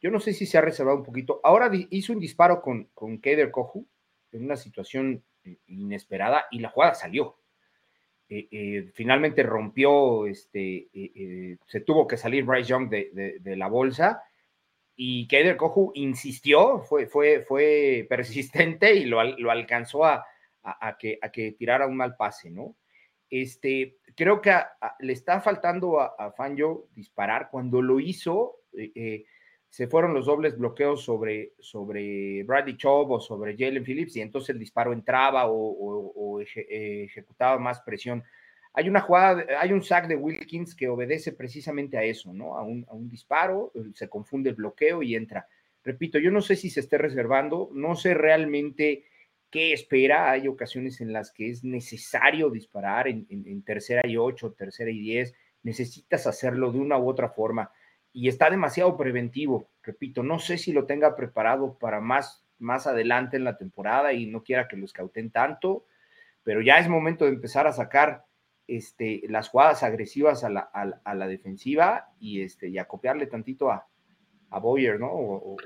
Yo 0.00 0.10
no 0.10 0.20
sé 0.20 0.32
si 0.32 0.46
se 0.46 0.58
ha 0.58 0.62
reservado 0.62 0.98
un 0.98 1.04
poquito. 1.04 1.40
Ahora 1.42 1.70
hizo 1.90 2.12
un 2.12 2.20
disparo 2.20 2.60
con, 2.60 2.84
con 2.94 3.20
Keder 3.20 3.50
Kohu 3.50 3.86
en 4.32 4.44
una 4.44 4.56
situación 4.56 5.24
eh, 5.44 5.58
inesperada 5.66 6.46
y 6.50 6.60
la 6.60 6.68
jugada 6.68 6.94
salió. 6.94 7.36
Eh, 8.28 8.88
finalmente 8.94 9.42
rompió, 9.42 10.24
este, 10.26 10.88
se 11.66 11.80
tuvo 11.80 12.06
que 12.06 12.16
salir 12.16 12.44
Bryce 12.44 12.68
Young 12.68 12.88
de, 12.88 13.56
la 13.56 13.66
bolsa 13.66 14.22
y 14.94 15.26
Keder 15.26 15.56
Kohu 15.56 15.90
insistió, 15.94 16.78
fue, 16.78 17.06
fue, 17.06 17.40
fue 17.40 18.06
persistente 18.08 18.94
y 18.94 19.06
lo, 19.06 19.20
lo 19.24 19.50
alcanzó 19.50 20.04
a, 20.04 20.24
a, 20.62 20.96
que, 20.96 21.18
a 21.20 21.32
que 21.32 21.52
tirara 21.52 21.88
un 21.88 21.96
mal 21.96 22.14
pase, 22.16 22.50
¿no? 22.50 22.76
Este, 23.30 23.98
creo 24.16 24.40
que 24.40 24.52
le 24.98 25.12
está 25.12 25.40
faltando 25.40 26.00
a, 26.00 26.14
a 26.18 26.32
Fangio 26.32 26.88
disparar. 26.94 27.48
Cuando 27.50 27.80
lo 27.80 28.00
hizo, 28.00 28.56
eh, 28.76 28.92
eh, 28.94 29.24
se 29.68 29.86
fueron 29.86 30.14
los 30.14 30.26
dobles 30.26 30.58
bloqueos 30.58 31.04
sobre, 31.04 31.52
sobre 31.60 32.42
Bradley 32.42 32.76
Chubb 32.76 33.12
o 33.12 33.20
sobre 33.20 33.56
Jalen 33.56 33.84
Phillips 33.84 34.16
y 34.16 34.20
entonces 34.20 34.50
el 34.50 34.58
disparo 34.58 34.92
entraba 34.92 35.44
o, 35.46 36.40
eh, 36.40 37.04
ejecutaba 37.04 37.58
más 37.58 37.80
presión. 37.80 38.24
Hay 38.72 38.88
una 38.88 39.00
jugada, 39.00 39.44
hay 39.58 39.72
un 39.72 39.82
sack 39.82 40.08
de 40.08 40.16
Wilkins 40.16 40.74
que 40.74 40.88
obedece 40.88 41.32
precisamente 41.32 41.98
a 41.98 42.02
eso, 42.02 42.32
¿no? 42.32 42.56
A 42.56 42.62
un, 42.62 42.84
a 42.88 42.94
un 42.94 43.08
disparo, 43.08 43.72
se 43.94 44.08
confunde 44.08 44.50
el 44.50 44.56
bloqueo 44.56 45.02
y 45.02 45.14
entra. 45.14 45.46
Repito, 45.84 46.18
yo 46.18 46.30
no 46.30 46.40
sé 46.40 46.56
si 46.56 46.68
se 46.70 46.80
esté 46.80 46.98
reservando, 46.98 47.70
no 47.72 47.96
sé 47.96 48.14
realmente 48.14 49.04
qué 49.50 49.72
espera. 49.72 50.30
Hay 50.30 50.48
ocasiones 50.48 51.00
en 51.00 51.12
las 51.12 51.32
que 51.32 51.50
es 51.50 51.64
necesario 51.64 52.50
disparar 52.50 53.08
en, 53.08 53.62
tercera 53.62 54.06
y 54.06 54.16
ocho, 54.16 54.52
tercera 54.52 54.90
y 54.90 54.98
diez. 54.98 55.34
Necesitas 55.62 56.26
hacerlo 56.26 56.72
de 56.72 56.78
una 56.78 56.98
u 56.98 57.08
otra 57.08 57.28
forma. 57.28 57.70
Y 58.12 58.28
está 58.28 58.50
demasiado 58.50 58.96
preventivo. 58.96 59.68
Repito, 59.82 60.22
no 60.22 60.38
sé 60.38 60.58
si 60.58 60.72
lo 60.72 60.86
tenga 60.86 61.16
preparado 61.16 61.78
para 61.78 62.00
más, 62.00 62.44
más 62.58 62.86
adelante 62.86 63.36
en 63.36 63.44
la 63.44 63.56
temporada 63.56 64.12
y 64.12 64.26
no 64.26 64.42
quiera 64.42 64.68
que 64.68 64.76
lo 64.76 64.84
escauten 64.84 65.30
tanto, 65.30 65.84
pero 66.42 66.62
ya 66.62 66.78
es 66.78 66.88
momento 66.88 67.24
de 67.24 67.32
empezar 67.32 67.66
a 67.66 67.72
sacar 67.72 68.24
este, 68.66 69.22
las 69.28 69.48
jugadas 69.48 69.82
agresivas 69.82 70.44
a 70.44 70.48
la, 70.48 70.60
a, 70.60 71.14
la 71.14 71.26
defensiva 71.26 72.12
y, 72.18 72.42
este, 72.42 72.68
y 72.68 72.78
a 72.78 72.86
copiarle 72.86 73.26
tantito 73.26 73.70
a, 73.70 73.86
a 74.50 74.58
Boyer, 74.58 74.98
¿no? 74.98 75.10
O, 75.10 75.56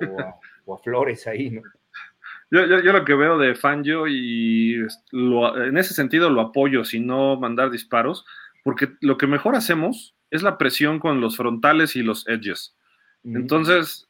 o 0.65 0.75
a 0.75 0.79
Flores 0.79 1.27
ahí, 1.27 1.51
¿no? 1.51 1.63
Yo, 2.51 2.67
lo 2.67 3.05
que 3.05 3.15
veo 3.15 3.39
de 3.39 3.55
Fangio 3.55 4.07
y 4.07 4.77
en 5.13 5.77
ese 5.77 5.95
sentido 5.95 6.31
lo 6.31 6.41
apoyo, 6.41 6.85
si 6.85 7.01
no 7.01 7.39
mandar 7.39 7.71
disparos, 7.71 8.25
porque 8.63 8.91
lo 9.01 9.17
que 9.17 9.27
mejor 9.27 9.57
hacemos 9.57 10.15
es 10.31 10.43
la 10.43 10.59
presión 10.59 10.99
con 10.99 11.21
los 11.21 11.37
frontales 11.37 11.97
y 11.97 12.03
los 12.03 12.27
edges. 12.29 12.77
Entonces, 13.25 14.09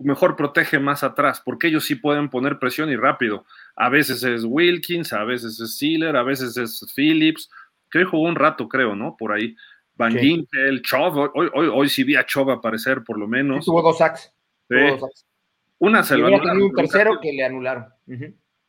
mejor 0.00 0.36
protege 0.36 0.78
más 0.78 1.02
atrás, 1.04 1.40
porque 1.44 1.68
ellos 1.68 1.84
sí 1.84 1.94
pueden 1.94 2.28
poner 2.28 2.58
presión 2.58 2.90
y 2.90 2.96
rápido. 2.96 3.44
A 3.76 3.88
veces 3.88 4.22
es 4.24 4.44
Wilkins, 4.44 5.12
a 5.12 5.24
veces 5.24 5.60
es 5.60 5.78
Sealer, 5.78 6.16
a 6.16 6.22
veces 6.22 6.56
es 6.56 6.92
Phillips, 6.94 7.50
que 7.90 7.98
hoy 7.98 8.04
jugó 8.04 8.24
un 8.24 8.34
rato, 8.34 8.68
creo, 8.68 8.96
¿no? 8.96 9.16
Por 9.16 9.32
ahí. 9.32 9.56
Van 9.94 10.16
Ginkel, 10.16 10.82
Chov, 10.82 11.16
hoy, 11.34 11.48
hoy, 11.54 11.70
hoy, 11.72 11.88
sí 11.88 12.04
vi 12.04 12.16
a 12.16 12.26
Chov 12.26 12.50
aparecer, 12.50 13.02
por 13.02 13.18
lo 13.18 13.26
menos. 13.26 13.64
tuvo 13.64 13.80
dos 13.80 13.96
sacks. 13.96 14.30
Tuvo 14.68 14.90
dos 14.90 15.00
sacks. 15.00 15.26
Una 15.78 16.02
se 16.02 16.16
lo 16.16 16.26
anularon. 16.26 16.62
un 16.62 16.74
tercero 16.74 17.18
que 17.20 17.32
le 17.32 17.44
anularon. 17.44 17.86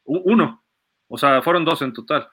Uno. 0.03 0.63
O 1.07 1.17
sea, 1.17 1.41
fueron 1.41 1.65
dos 1.65 1.81
en 1.81 1.93
total. 1.93 2.27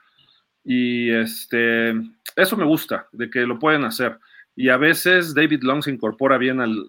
Y 0.64 1.10
este, 1.10 1.90
eso 2.36 2.56
me 2.56 2.64
gusta, 2.64 3.08
de 3.12 3.30
que 3.30 3.40
lo 3.40 3.58
pueden 3.58 3.84
hacer. 3.84 4.18
Y 4.56 4.68
a 4.68 4.76
veces 4.76 5.34
David 5.34 5.62
Long 5.62 5.82
se 5.82 5.90
incorpora 5.90 6.38
bien 6.38 6.60
al. 6.60 6.84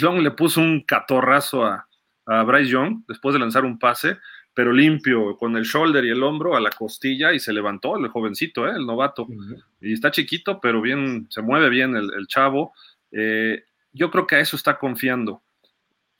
Long 0.00 0.20
le 0.20 0.32
puso 0.32 0.60
un 0.60 0.82
catorrazo 0.82 1.64
a, 1.64 1.88
a 2.26 2.42
Bryce 2.42 2.70
Young 2.70 3.04
después 3.08 3.32
de 3.32 3.38
lanzar 3.38 3.64
un 3.64 3.78
pase, 3.78 4.18
pero 4.52 4.72
limpio, 4.72 5.36
con 5.36 5.56
el 5.56 5.64
shoulder 5.64 6.04
y 6.04 6.10
el 6.10 6.22
hombro 6.22 6.56
a 6.56 6.60
la 6.60 6.70
costilla 6.70 7.32
y 7.32 7.38
se 7.38 7.52
levantó 7.52 7.96
el 7.96 8.08
jovencito, 8.08 8.66
¿eh? 8.66 8.72
el 8.76 8.86
novato. 8.86 9.26
Y 9.80 9.92
está 9.92 10.10
chiquito, 10.10 10.60
pero 10.60 10.80
bien, 10.80 11.26
se 11.30 11.42
mueve 11.42 11.68
bien 11.70 11.96
el, 11.96 12.26
chavo. 12.26 12.72
Eh, 13.12 13.64
yo 13.92 14.10
creo 14.10 14.26
que 14.26 14.36
a 14.36 14.40
eso 14.40 14.56
está 14.56 14.78
confiando 14.78 15.42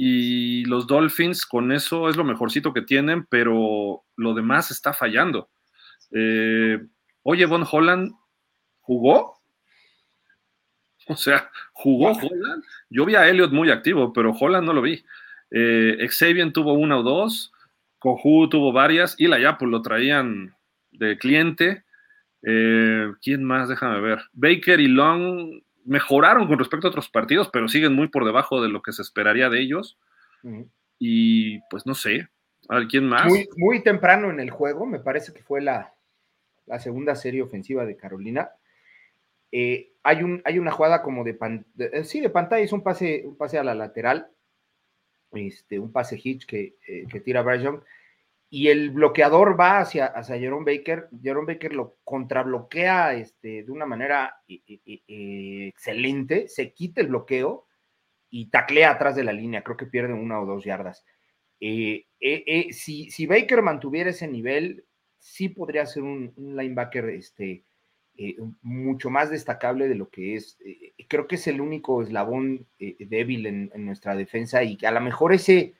y 0.01 0.65
los 0.67 0.87
Dolphins 0.87 1.45
con 1.45 1.73
eso 1.73 2.09
es 2.09 2.17
lo 2.17 2.23
mejorcito 2.23 2.73
que 2.73 2.83
tienen, 2.83 3.27
pero 3.27 4.05
lo 4.15 4.33
demás 4.33 4.71
está 4.71 4.95
fallando. 4.95 5.51
Eh, 6.13 6.79
oye, 7.25 7.45
Von 7.47 7.67
Holland 7.71 8.13
jugó. 8.81 9.41
O 11.09 11.17
sea, 11.17 11.51
jugó 11.73 12.13
Holland. 12.13 12.63
Yo 12.89 13.07
vi 13.07 13.17
a 13.17 13.29
Elliot 13.29 13.51
muy 13.51 13.71
activo, 13.71 14.13
pero 14.13 14.31
Holland 14.31 14.67
no 14.67 14.73
lo 14.73 14.83
vi. 14.83 15.05
Eh, 15.51 16.07
Xavier 16.09 16.53
tuvo 16.53 16.75
una 16.75 16.99
o 16.99 17.03
dos, 17.03 17.53
Kohu 17.99 18.49
tuvo 18.49 18.73
varias, 18.73 19.17
y 19.19 19.27
la 19.27 19.41
ya 19.41 19.59
pues 19.59 19.69
lo 19.69 19.83
traían 19.83 20.55
de 20.93 21.19
cliente. 21.19 21.85
Eh, 22.43 23.13
¿Quién 23.21 23.43
más? 23.43 23.69
Déjame 23.69 24.01
ver. 24.01 24.21
Baker 24.33 24.79
y 24.79 24.87
Long 24.87 25.61
mejoraron 25.89 26.47
con 26.47 26.59
respecto 26.59 26.87
a 26.87 26.91
otros 26.91 27.09
partidos, 27.09 27.49
pero 27.51 27.67
siguen 27.67 27.95
muy 27.95 28.09
por 28.09 28.25
debajo 28.25 28.63
de 28.63 28.69
lo 28.69 28.83
que 28.83 28.93
se 28.93 29.03
esperaría 29.03 29.49
de 29.49 29.61
ellos. 29.61 29.99
Y 30.99 31.61
pues 31.71 31.87
no 31.87 31.95
sé, 31.95 32.29
a 32.69 32.87
quién 32.89 33.09
más. 33.09 33.33
Muy, 33.57 33.83
temprano 33.83 34.31
en 34.31 34.39
el 34.39 34.51
juego, 34.51 34.87
me 34.87 35.01
parece 35.01 35.33
que 35.33 35.43
fue 35.43 35.61
la, 35.61 35.95
segunda 36.79 37.17
serie 37.17 37.43
ofensiva 37.43 37.87
de 37.87 37.97
Carolina. 37.97 38.51
Eh, 39.51 39.95
hay, 40.03 40.23
un, 40.23 40.43
hay 40.45 40.59
una 40.59 40.71
jugada 40.71 41.03
como 41.03 41.25
de, 41.25 41.39
eh, 41.79 42.05
sí, 42.05 42.21
de 42.21 42.29
pantalla, 42.29 42.63
es 42.63 42.73
un 42.73 42.83
pase, 42.83 43.23
un 43.25 43.37
pase 43.37 43.59
a 43.59 43.65
la 43.65 43.75
lateral, 43.75 44.31
este, 45.33 45.79
un 45.79 45.91
pase 45.91 46.21
hitch 46.23 46.45
que, 46.47 46.77
eh, 46.87 47.07
que 47.11 47.21
tira 47.21 47.41
Bryce 47.41 47.71
y 48.51 48.69
el 48.69 48.91
bloqueador 48.91 49.59
va 49.61 49.79
hacia, 49.79 50.07
hacia 50.07 50.39
Jerome 50.39 50.73
Baker, 50.77 51.09
Jerome 51.23 51.53
Baker 51.53 51.75
lo 51.75 51.99
contrabloquea 52.05 53.15
este, 53.15 53.63
de 53.63 53.71
una 53.71 53.85
manera 53.85 54.37
eh, 54.49 54.61
eh, 54.67 55.03
eh, 55.07 55.67
excelente, 55.69 56.49
se 56.49 56.73
quita 56.73 57.03
el 57.03 57.09
bloqueo 57.09 57.67
y 58.31 58.47
taclea 58.47 58.93
atrás 58.93 59.17
de 59.17 59.25
la 59.25 59.33
línea, 59.33 59.63
creo 59.63 59.77
que 59.77 59.87
pierde 59.87 60.15
una 60.15 60.41
o 60.41 60.47
dos 60.47 60.65
yardas. 60.65 61.05
si, 61.61 63.27
Baker 63.27 63.63
mantuviera 63.63 64.11
ese 64.11 64.29
nivel, 64.29 64.87
sí 65.19 65.51
podría 65.51 65.85
ser 65.85 66.03
un, 66.05 66.33
linebacker 66.37 67.11
este, 67.11 67.65
mucho 68.63 69.11
más 69.11 69.31
destacable 69.31 69.89
de 69.89 69.95
lo 69.95 70.09
que 70.09 70.37
es. 70.37 70.59
creo 71.09 71.27
que 71.27 71.35
es 71.35 71.47
el 71.49 71.61
único 71.61 72.03
eslabón 72.03 72.67
débil 72.79 73.47
en, 73.47 73.71
en, 73.75 73.85
nuestra 73.85 74.15
defensa 74.15 74.63
y 74.63 74.77
que 74.77 74.87
a 74.87 74.93
lo 74.93 75.01
mejor 75.01 75.35
ese 75.35 75.75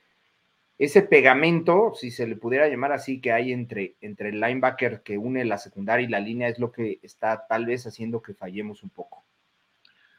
ese 0.79 1.03
pegamento, 1.03 1.93
si 1.95 2.11
se 2.13 2.27
le 2.27 2.37
pudiera 2.37 2.69
llamar 2.69 2.93
así, 2.93 3.21
que 3.21 3.33
hay 3.33 3.53
entre, 3.53 3.97
entre 4.01 4.29
el 4.29 4.41
linebacker 4.41 5.03
que 5.03 5.19
une 5.19 5.45
la 5.45 5.59
secundaria 5.59 6.07
y 6.07 6.11
la 6.11 6.21
línea, 6.21 6.49
es 6.49 6.61
lo 6.61 6.71
que 6.71 7.01
está 7.03 7.47
tal 7.49 7.67
vez 7.67 7.87
haciendo 7.87 8.23
que 8.23 8.35
fallemos 8.35 8.85
un 8.85 8.91
poco. 8.91 9.25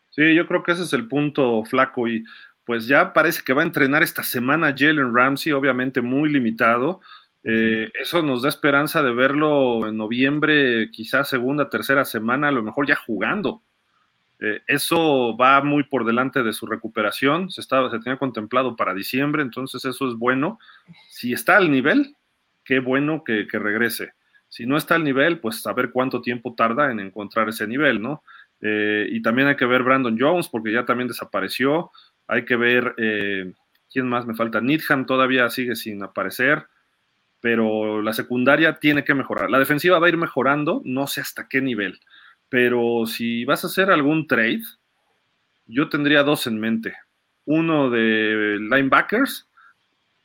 Sí, 0.09 0.35
yo 0.35 0.45
creo 0.47 0.63
que 0.63 0.73
ese 0.73 0.83
es 0.83 0.91
el 0.93 1.07
punto 1.07 1.63
flaco 1.63 2.07
y 2.07 2.25
pues 2.65 2.87
ya 2.87 3.13
parece 3.13 3.41
que 3.43 3.53
va 3.53 3.61
a 3.61 3.65
entrenar 3.65 4.03
esta 4.03 4.21
semana 4.21 4.75
Jalen 4.77 5.15
Ramsey, 5.15 5.53
obviamente 5.53 6.01
muy 6.01 6.29
limitado. 6.29 6.99
Eh, 7.43 7.89
eso 7.99 8.21
nos 8.21 8.41
da 8.41 8.49
esperanza 8.49 9.01
de 9.01 9.13
verlo 9.13 9.87
en 9.87 9.95
noviembre, 9.95 10.91
quizás 10.91 11.29
segunda, 11.29 11.69
tercera 11.69 12.03
semana, 12.03 12.49
a 12.49 12.51
lo 12.51 12.61
mejor 12.63 12.85
ya 12.85 12.95
jugando. 12.95 13.63
Eh, 14.39 14.61
eso 14.67 15.35
va 15.35 15.61
muy 15.61 15.83
por 15.83 16.05
delante 16.05 16.43
de 16.43 16.53
su 16.53 16.65
recuperación, 16.65 17.51
se, 17.51 17.61
estaba, 17.61 17.89
tenía 17.89 18.17
contemplado 18.17 18.75
para 18.75 18.93
diciembre, 18.93 19.41
entonces 19.41 19.83
eso 19.85 20.07
es 20.07 20.15
bueno. 20.15 20.59
Si 21.09 21.33
está 21.33 21.57
al 21.57 21.71
nivel, 21.71 22.15
qué 22.63 22.79
bueno 22.79 23.23
que, 23.23 23.45
regrese. 23.51 24.13
Si 24.47 24.65
no 24.65 24.77
está 24.77 24.95
al 24.95 25.03
nivel, 25.03 25.39
pues 25.39 25.61
saber 25.61 25.91
cuánto 25.91 26.21
tiempo 26.21 26.55
tarda 26.55 26.91
en 26.91 26.99
encontrar 26.99 27.49
ese 27.49 27.67
nivel, 27.67 28.01
¿no? 28.01 28.23
Eh, 28.61 29.07
y 29.11 29.21
también 29.21 29.47
hay 29.47 29.55
que 29.55 29.65
ver 29.65 29.83
Brandon 29.83 30.17
Jones, 30.19 30.47
porque 30.49 30.71
ya 30.71 30.85
también 30.85 31.07
desapareció. 31.07 31.91
Hay 32.27 32.45
que 32.45 32.55
ver 32.55 32.95
eh, 32.97 33.53
¿Quién 33.91 34.07
más 34.07 34.25
me 34.25 34.35
falta? 34.35 34.61
Needham 34.61 35.05
todavía 35.05 35.49
sigue 35.49 35.75
sin 35.75 36.03
aparecer, 36.03 36.67
pero 37.41 38.01
la 38.01 38.13
secundaria 38.13 38.79
tiene 38.79 39.03
que 39.03 39.15
mejorar. 39.15 39.49
La 39.49 39.59
defensiva 39.59 39.97
va 39.99 40.05
a 40.05 40.09
ir 40.09 40.17
mejorando, 40.17 40.81
no 40.85 41.07
sé 41.07 41.21
hasta 41.21 41.47
qué 41.47 41.61
nivel, 41.61 41.99
pero 42.49 43.05
si 43.05 43.45
vas 43.45 43.63
a 43.63 43.67
hacer 43.67 43.91
algún 43.91 44.27
trade, 44.27 44.63
yo 45.65 45.87
tendría 45.89 46.23
dos 46.23 46.47
en 46.47 46.59
mente. 46.59 46.95
Uno 47.45 47.89
de 47.89 48.57
linebackers 48.59 49.47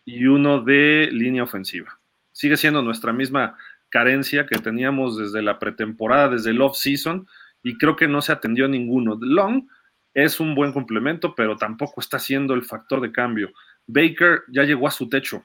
y 0.05 0.27
uno 0.27 0.63
de 0.63 1.09
línea 1.13 1.43
ofensiva. 1.43 1.99
Sigue 2.33 2.57
siendo 2.57 2.83
nuestra 2.83 3.13
misma 3.13 3.57
carencia 3.91 4.47
que 4.47 4.59
teníamos 4.59 5.17
desde 5.17 5.43
la 5.43 5.59
pretemporada, 5.59 6.31
desde 6.31 6.51
el 6.51 6.61
off-season, 6.61 7.29
y 7.63 7.79
creo 7.79 7.97
que 7.97 8.09
no 8.09 8.21
se 8.23 8.33
atendió 8.33 8.69
ninguno. 8.69 9.17
Long 9.21 9.69
es 10.15 10.41
un 10.41 10.55
buen 10.55 10.73
complemento, 10.73 11.35
pero 11.35 11.57
tampoco 11.57 12.01
está 12.01 12.19
siendo 12.19 12.55
el 12.55 12.65
factor 12.65 13.01
de 13.01 13.13
cambio. 13.13 13.53
Baker 13.87 14.43
ya 14.49 14.65
llegó 14.65 14.89
a 14.89 14.91
su 14.91 15.09
techo. 15.09 15.45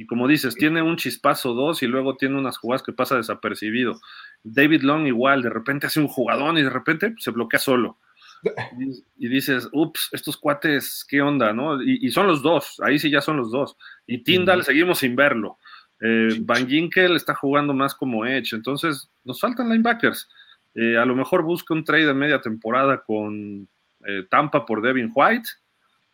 Y 0.00 0.06
como 0.06 0.26
dices, 0.26 0.54
tiene 0.54 0.80
un 0.80 0.96
chispazo 0.96 1.52
dos 1.52 1.82
y 1.82 1.86
luego 1.86 2.16
tiene 2.16 2.38
unas 2.38 2.56
jugadas 2.56 2.82
que 2.82 2.90
pasa 2.90 3.16
desapercibido. 3.16 4.00
David 4.42 4.80
Long 4.80 5.06
igual, 5.06 5.42
de 5.42 5.50
repente 5.50 5.88
hace 5.88 6.00
un 6.00 6.08
jugadón 6.08 6.56
y 6.56 6.62
de 6.62 6.70
repente 6.70 7.14
se 7.18 7.30
bloquea 7.30 7.60
solo. 7.60 7.98
Y, 9.18 9.28
dices, 9.28 9.68
ups, 9.72 10.08
estos 10.12 10.38
cuates, 10.38 11.04
¿qué 11.06 11.20
onda? 11.20 11.52
¿no? 11.52 11.82
Y, 11.82 12.10
son 12.12 12.26
los 12.26 12.40
dos, 12.42 12.80
ahí 12.82 12.98
sí 12.98 13.10
ya 13.10 13.20
son 13.20 13.36
los 13.36 13.50
dos. 13.50 13.76
Y 14.06 14.24
Tyndall 14.24 14.64
seguimos 14.64 15.00
sin 15.00 15.14
verlo. 15.14 15.58
Eh, 16.00 16.30
Van 16.40 16.66
Ginkel 16.66 17.14
está 17.14 17.34
jugando 17.34 17.74
más 17.74 17.94
como 17.94 18.24
Edge, 18.24 18.54
entonces 18.54 19.10
nos 19.24 19.38
faltan 19.38 19.68
linebackers. 19.68 20.30
Eh, 20.76 20.96
a 20.96 21.04
lo 21.04 21.14
mejor 21.14 21.42
busca 21.42 21.74
un 21.74 21.84
trade 21.84 22.06
de 22.06 22.14
media 22.14 22.40
temporada 22.40 23.02
con 23.02 23.68
eh, 24.06 24.24
Tampa 24.30 24.64
por 24.64 24.80
Devin 24.80 25.12
White, 25.14 25.50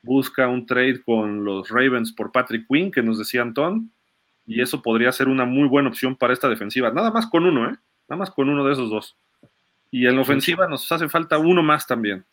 busca 0.07 0.49
un 0.49 0.65
trade 0.65 1.03
con 1.03 1.45
los 1.45 1.69
Ravens 1.69 2.13
por 2.13 2.33
Patrick 2.33 2.67
Quinn, 2.67 2.91
que 2.91 3.03
nos 3.03 3.19
decía 3.19 3.43
Anton, 3.43 3.91
y 4.47 4.61
eso 4.63 4.81
podría 4.81 5.13
ser 5.13 5.29
una 5.29 5.45
muy 5.45 5.69
buena 5.69 5.89
opción 5.89 6.17
para 6.17 6.33
esta 6.33 6.49
defensiva. 6.49 6.91
Nada 6.91 7.11
más 7.11 7.27
con 7.27 7.45
uno, 7.45 7.69
¿eh? 7.69 7.77
Nada 8.09 8.19
más 8.19 8.31
con 8.31 8.49
uno 8.49 8.65
de 8.65 8.73
esos 8.73 8.89
dos. 8.89 9.17
Y 9.91 10.07
en 10.07 10.15
la 10.15 10.23
ofensiva 10.23 10.69
nos 10.69 10.91
hace 10.91 11.09
falta 11.09 11.39
uno 11.39 11.63
más 11.63 11.87
también. 11.87 12.25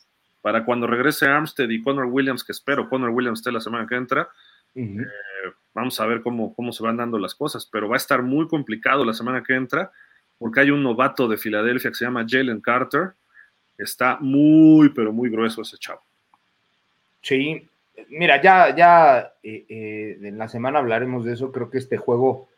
Para 0.41 0.63
cuando 0.63 0.87
regrese 0.87 1.25
Armstead 1.25 1.69
y 1.69 1.81
Connor 1.81 2.05
Williams, 2.05 2.43
que 2.43 2.51
espero 2.51 2.87
Connor 2.87 3.09
Williams 3.09 3.39
esté 3.39 3.51
la 3.51 3.61
semana 3.61 3.87
que 3.87 3.95
entra, 3.95 4.29
eh, 4.75 4.97
vamos 5.73 5.99
a 5.99 6.05
ver 6.05 6.21
cómo, 6.21 6.53
cómo 6.53 6.71
se 6.71 6.83
van 6.83 6.97
dando 6.97 7.17
las 7.17 7.33
cosas. 7.33 7.65
Pero 7.65 7.89
va 7.89 7.95
a 7.95 7.97
estar 7.97 8.21
muy 8.21 8.47
complicado 8.47 9.03
la 9.03 9.13
semana 9.13 9.41
que 9.41 9.55
entra, 9.55 9.91
porque 10.37 10.59
hay 10.59 10.71
un 10.71 10.83
novato 10.83 11.27
de 11.27 11.37
Filadelfia 11.37 11.89
que 11.89 11.95
se 11.95 12.05
llama 12.05 12.25
Jalen 12.27 12.61
Carter, 12.61 13.13
Está 13.77 14.17
muy, 14.19 14.89
pero 14.89 15.11
muy 15.11 15.29
grueso 15.29 15.61
ese 15.61 15.77
chavo. 15.77 16.01
Sí, 17.23 17.69
mira, 18.09 18.41
ya, 18.41 18.75
ya 18.75 19.33
eh, 19.43 19.65
eh, 19.69 20.17
en 20.21 20.37
la 20.37 20.49
semana 20.49 20.79
hablaremos 20.79 21.23
de 21.25 21.33
eso. 21.33 21.51
Creo 21.51 21.69
que 21.69 21.77
este 21.77 21.97
juego 21.97 22.49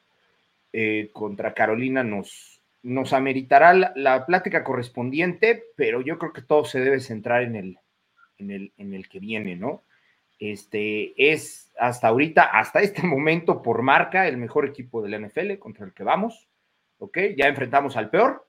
eh, 0.73 1.12
contra 1.13 1.54
Carolina 1.54 2.04
nos, 2.04 2.62
nos 2.82 3.13
ameritará 3.13 3.73
la, 3.95 4.25
plática 4.25 4.63
correspondiente, 4.63 5.65
pero 5.78 6.01
yo 6.01 6.17
creo 6.17 6.34
que 6.34 6.41
todo 6.41 6.65
se 6.65 6.80
debe 6.80 6.99
centrar 6.99 7.43
en 7.43 7.56
el, 7.56 7.78
en 8.39 8.51
el, 8.51 8.73
en 8.78 8.95
el 8.95 9.08
que 9.08 9.19
viene, 9.19 9.56
¿no? 9.56 9.84
Este 10.39 11.13
es 11.32 11.71
hasta 11.80 12.08
ahorita, 12.08 12.43
hasta 12.43 12.82
este 12.82 13.04
momento, 13.04 13.62
por 13.62 13.84
marca, 13.84 14.28
el 14.28 14.38
mejor 14.38 14.65
equipo 14.65 15.04
del 15.04 15.28
NFL 15.28 15.60
contra 15.60 15.86
el 15.86 15.93
que 15.93 16.04
vamos. 16.04 16.49
¿Ok? 16.97 17.19
Ya 17.38 17.47
enfrentamos 17.47 17.97
al 17.97 18.10
peor, 18.10 18.47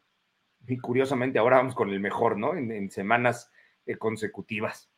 y 0.67 0.79
curiosamente 0.79 1.39
ahora 1.39 1.59
vamos 1.59 1.75
con 1.75 1.91
el 1.91 2.01
mejor, 2.01 2.39
¿no? 2.39 2.57
En, 2.57 2.91
semanas 2.91 3.51
consecutivas. 3.99 4.89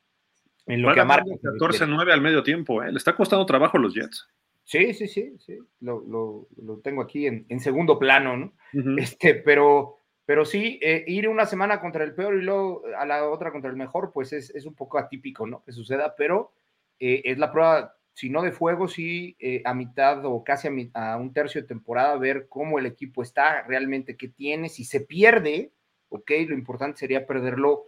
En 0.69 0.83
lo 0.83 0.95
que 0.95 1.05
marca 1.05 1.25
14-9 1.25 2.13
al 2.13 2.21
medio 2.21 2.43
tiempo, 2.43 2.83
¿eh? 2.83 2.93
Le 2.93 2.99
está 2.99 3.17
costando 3.17 3.47
trabajo 3.47 3.79
los 3.79 3.95
Jets. 3.95 4.29
Sí, 4.65 4.93
sí, 4.93 5.09
sí, 5.09 5.35
sí. 5.39 5.59
Lo, 5.81 6.47
tengo 6.83 7.03
aquí 7.03 7.27
en, 7.27 7.61
segundo 7.61 7.99
plano, 7.99 8.37
¿no? 8.37 8.53
Este, 8.99 9.35
pero, 9.35 9.97
pero 10.27 10.45
sí, 10.45 10.79
eh, 10.83 11.05
ir 11.07 11.29
una 11.29 11.47
semana 11.47 11.81
contra 11.81 12.05
el 12.05 12.15
peor 12.15 12.37
y 12.37 12.43
luego 12.43 12.83
a 12.99 13.07
la 13.07 13.29
otra 13.29 13.51
contra 13.51 13.71
el 13.71 13.77
mejor, 13.77 14.13
pues 14.13 14.33
es, 14.33 14.67
un 14.67 14.75
poco 14.75 14.99
atípico, 14.99 15.47
¿no? 15.47 15.65
Que 15.65 15.73
suceda, 15.73 16.15
pero 16.17 16.53
eh, 17.01 17.23
es 17.25 17.39
la 17.39 17.51
prueba, 17.51 17.97
si 18.13 18.29
no 18.29 18.43
de 18.43 18.53
fuego, 18.53 18.89
sí 18.89 19.37
a 19.65 19.73
mitad 19.73 20.25
o 20.27 20.45
casi 20.45 20.69
a, 20.93 21.13
a, 21.13 21.17
un 21.17 21.33
tercio 21.33 21.63
de 21.63 21.69
temporada, 21.69 22.17
ver 22.19 22.47
cómo 22.49 22.79
el 22.79 22.87
equipo 22.87 23.23
está 23.23 23.63
realmente, 23.63 24.17
qué 24.17 24.29
tiene, 24.29 24.69
si 24.69 24.85
se 24.85 25.01
pierde, 25.01 25.73
ok, 26.11 26.31
lo 26.47 26.55
importante 26.55 26.99
sería 26.99 27.27
perderlo 27.27 27.85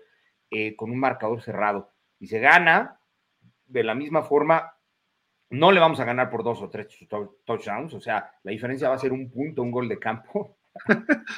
eh, 0.50 0.74
con 0.74 0.90
un 0.90 0.98
marcador 0.98 1.42
cerrado. 1.42 1.89
Si 2.20 2.26
se 2.26 2.38
gana, 2.38 3.00
de 3.66 3.82
la 3.82 3.96
misma 3.96 4.22
forma, 4.22 4.76
no 5.48 5.72
le 5.72 5.80
vamos 5.80 5.98
a 5.98 6.04
ganar 6.04 6.30
por 6.30 6.44
dos 6.44 6.62
o 6.62 6.70
tres 6.70 6.86
touchdowns, 7.44 7.94
o 7.94 8.00
sea, 8.00 8.30
la 8.44 8.52
diferencia 8.52 8.88
va 8.88 8.94
a 8.94 8.98
ser 8.98 9.12
un 9.12 9.30
punto, 9.30 9.62
un 9.62 9.72
gol 9.72 9.88
de 9.88 9.98
campo. 9.98 10.56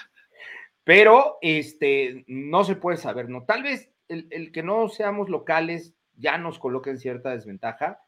Pero 0.84 1.38
este, 1.40 2.24
no 2.26 2.64
se 2.64 2.76
puede 2.76 2.98
saber, 2.98 3.28
¿no? 3.28 3.44
Tal 3.44 3.62
vez 3.62 3.90
el, 4.08 4.26
el 4.30 4.52
que 4.52 4.62
no 4.62 4.88
seamos 4.88 5.30
locales 5.30 5.94
ya 6.16 6.36
nos 6.36 6.58
coloque 6.58 6.90
en 6.90 6.98
cierta 6.98 7.30
desventaja, 7.30 8.00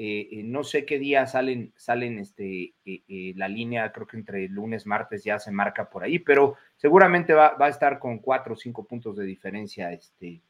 eh, 0.00 0.28
eh, 0.30 0.42
no 0.44 0.62
sé 0.62 0.86
qué 0.86 0.96
día 0.96 1.26
salen, 1.26 1.72
salen 1.76 2.20
este, 2.20 2.72
eh, 2.84 3.32
la 3.34 3.48
línea, 3.48 3.90
creo 3.90 4.06
que 4.06 4.16
entre 4.16 4.48
lunes, 4.48 4.86
martes 4.86 5.24
ya 5.24 5.40
se 5.40 5.50
marca 5.50 5.90
por 5.90 6.04
ahí, 6.04 6.20
pero 6.20 6.54
seguramente 6.76 7.34
va, 7.34 7.56
a 7.58 7.68
estar 7.68 7.98
con 7.98 8.18
cuatro 8.20 8.54
o 8.54 8.56
cinco 8.56 8.84
puntos 8.84 9.16
de 9.16 9.24
diferencia 9.24 9.92
este, 9.92 10.40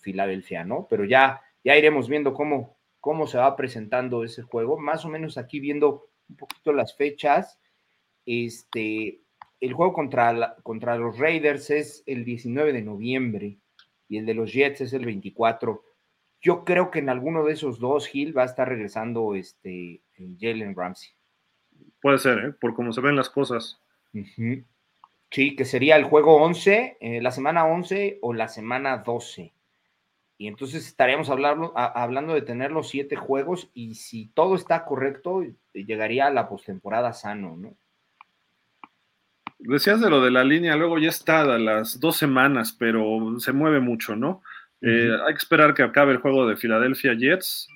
Filadelfia, 0.00 0.64
¿no? 0.64 0.86
Pero 0.88 1.04
ya, 1.04 1.40
ya 1.64 1.76
iremos 1.76 2.08
viendo 2.08 2.34
cómo, 2.34 2.76
cómo 3.00 3.26
se 3.26 3.38
va 3.38 3.56
presentando 3.56 4.24
ese 4.24 4.42
juego, 4.42 4.78
más 4.78 5.04
o 5.04 5.08
menos 5.08 5.38
aquí 5.38 5.60
viendo 5.60 6.08
un 6.28 6.36
poquito 6.36 6.72
las 6.72 6.96
fechas, 6.96 7.58
este, 8.26 9.20
el 9.60 9.72
juego 9.72 9.92
contra, 9.92 10.56
contra 10.62 10.96
los 10.96 11.18
Raiders 11.18 11.70
es 11.70 12.02
el 12.06 12.24
19 12.24 12.72
de 12.72 12.82
noviembre 12.82 13.58
y 14.08 14.18
el 14.18 14.26
de 14.26 14.34
los 14.34 14.52
Jets 14.52 14.82
es 14.82 14.92
el 14.92 15.04
24 15.04 15.82
yo 16.42 16.64
creo 16.64 16.90
que 16.90 16.98
en 16.98 17.08
alguno 17.08 17.44
de 17.44 17.52
esos 17.52 17.78
dos, 17.78 18.12
Hill 18.12 18.36
va 18.36 18.42
a 18.42 18.46
estar 18.46 18.68
regresando 18.68 19.36
este, 19.36 20.02
Jalen 20.40 20.74
Ramsey. 20.74 21.10
Puede 22.00 22.18
ser, 22.18 22.38
¿eh? 22.38 22.52
por 22.60 22.74
cómo 22.74 22.92
se 22.92 23.00
ven 23.00 23.14
las 23.14 23.30
cosas. 23.30 23.80
Sí, 25.30 25.56
que 25.56 25.64
sería 25.64 25.96
el 25.96 26.04
juego 26.04 26.36
11, 26.42 26.98
eh, 27.00 27.22
la 27.22 27.30
semana 27.30 27.64
11 27.64 28.18
o 28.22 28.34
la 28.34 28.48
semana 28.48 28.98
12. 28.98 29.52
Y 30.42 30.48
entonces 30.48 30.84
estaríamos 30.88 31.30
hablando, 31.30 31.72
hablando 31.76 32.34
de 32.34 32.42
tener 32.42 32.72
los 32.72 32.88
siete 32.88 33.14
juegos 33.14 33.70
y 33.74 33.94
si 33.94 34.26
todo 34.34 34.56
está 34.56 34.84
correcto, 34.84 35.44
llegaría 35.72 36.26
a 36.26 36.32
la 36.32 36.48
postemporada 36.48 37.12
sano, 37.12 37.56
¿no? 37.56 37.76
Decías 39.60 40.00
de 40.00 40.10
lo 40.10 40.20
de 40.20 40.32
la 40.32 40.42
línea, 40.42 40.74
luego 40.74 40.98
ya 40.98 41.10
está 41.10 41.42
a 41.42 41.58
las 41.60 42.00
dos 42.00 42.16
semanas, 42.16 42.74
pero 42.76 43.38
se 43.38 43.52
mueve 43.52 43.78
mucho, 43.78 44.16
¿no? 44.16 44.42
Eh, 44.80 45.16
hay 45.24 45.32
que 45.32 45.38
esperar 45.38 45.74
que 45.74 45.84
acabe 45.84 46.10
el 46.10 46.18
juego 46.18 46.44
de 46.48 46.56
Filadelfia 46.56 47.14
Jets. 47.14 47.68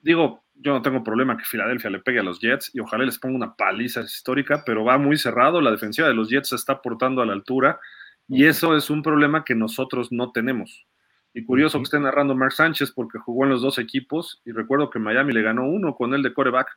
Digo, 0.00 0.44
yo 0.54 0.72
no 0.72 0.80
tengo 0.80 1.04
problema 1.04 1.36
que 1.36 1.44
Filadelfia 1.44 1.90
le 1.90 1.98
pegue 1.98 2.20
a 2.20 2.22
los 2.22 2.40
Jets 2.40 2.74
y 2.74 2.80
ojalá 2.80 3.04
les 3.04 3.18
ponga 3.18 3.36
una 3.36 3.54
paliza 3.54 4.00
histórica, 4.00 4.62
pero 4.64 4.82
va 4.82 4.96
muy 4.96 5.18
cerrado. 5.18 5.60
La 5.60 5.70
defensiva 5.70 6.08
de 6.08 6.14
los 6.14 6.30
Jets 6.30 6.48
se 6.48 6.56
está 6.56 6.80
portando 6.80 7.20
a 7.20 7.26
la 7.26 7.34
altura 7.34 7.78
y 8.28 8.46
eso 8.46 8.74
es 8.78 8.88
un 8.88 9.02
problema 9.02 9.44
que 9.44 9.54
nosotros 9.54 10.10
no 10.10 10.32
tenemos. 10.32 10.86
Y 11.34 11.44
curioso 11.44 11.78
que 11.78 11.84
esté 11.84 11.98
narrando 11.98 12.34
Mark 12.34 12.52
Sánchez 12.52 12.92
porque 12.92 13.18
jugó 13.18 13.44
en 13.44 13.50
los 13.50 13.62
dos 13.62 13.78
equipos 13.78 14.42
y 14.44 14.52
recuerdo 14.52 14.90
que 14.90 14.98
Miami 14.98 15.32
le 15.32 15.42
ganó 15.42 15.66
uno 15.66 15.94
con 15.94 16.12
él 16.12 16.22
de 16.22 16.34
coreback, 16.34 16.68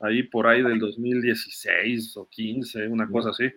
ahí 0.00 0.22
por 0.22 0.46
ahí 0.46 0.62
del 0.62 0.78
2016 0.78 2.16
o 2.16 2.28
15, 2.28 2.86
una 2.88 3.08
cosa 3.08 3.30
así, 3.30 3.50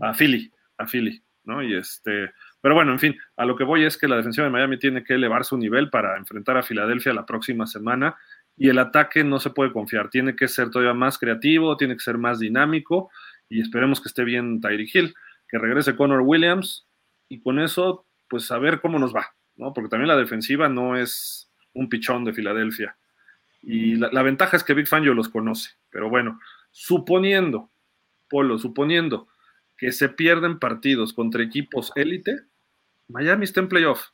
a 0.00 0.12
Philly, 0.12 0.52
a 0.76 0.86
Philly, 0.86 1.22
¿no? 1.44 1.62
Y 1.62 1.74
este, 1.74 2.30
pero 2.60 2.74
bueno, 2.74 2.92
en 2.92 2.98
fin, 2.98 3.16
a 3.36 3.46
lo 3.46 3.56
que 3.56 3.64
voy 3.64 3.84
es 3.84 3.96
que 3.96 4.08
la 4.08 4.16
defensiva 4.16 4.44
de 4.44 4.52
Miami 4.52 4.78
tiene 4.78 5.02
que 5.02 5.14
elevar 5.14 5.44
su 5.44 5.56
nivel 5.56 5.88
para 5.88 6.18
enfrentar 6.18 6.58
a 6.58 6.62
Filadelfia 6.62 7.14
la 7.14 7.24
próxima 7.24 7.66
semana 7.66 8.16
y 8.56 8.68
el 8.68 8.78
ataque 8.78 9.24
no 9.24 9.40
se 9.40 9.50
puede 9.50 9.72
confiar, 9.72 10.10
tiene 10.10 10.36
que 10.36 10.48
ser 10.48 10.70
todavía 10.70 10.92
más 10.92 11.18
creativo, 11.18 11.76
tiene 11.78 11.94
que 11.94 12.00
ser 12.00 12.18
más 12.18 12.38
dinámico 12.40 13.10
y 13.48 13.62
esperemos 13.62 14.02
que 14.02 14.08
esté 14.08 14.24
bien 14.24 14.60
Tyreek 14.60 14.94
Hill, 14.94 15.14
que 15.48 15.58
regrese 15.58 15.96
Connor 15.96 16.20
Williams 16.20 16.86
y 17.30 17.40
con 17.40 17.58
eso, 17.58 18.06
pues 18.28 18.50
a 18.50 18.58
ver 18.58 18.80
cómo 18.80 18.98
nos 18.98 19.14
va, 19.14 19.32
¿no? 19.58 19.74
Porque 19.74 19.90
también 19.90 20.08
la 20.08 20.16
defensiva 20.16 20.68
no 20.68 20.96
es 20.96 21.50
un 21.74 21.90
pichón 21.90 22.24
de 22.24 22.32
Filadelfia. 22.32 22.96
Y 23.60 23.96
la, 23.96 24.08
la 24.12 24.22
ventaja 24.22 24.56
es 24.56 24.64
que 24.64 24.72
Big 24.72 24.88
Fan 24.88 25.02
yo 25.02 25.12
los 25.12 25.28
conoce, 25.28 25.72
pero 25.90 26.08
bueno, 26.08 26.40
suponiendo, 26.70 27.70
Polo, 28.28 28.58
suponiendo 28.58 29.28
que 29.76 29.92
se 29.92 30.08
pierden 30.08 30.58
partidos 30.58 31.12
contra 31.12 31.42
equipos 31.42 31.92
élite, 31.94 32.40
Miami 33.08 33.44
está 33.44 33.60
en 33.60 33.68
playoff. 33.68 34.08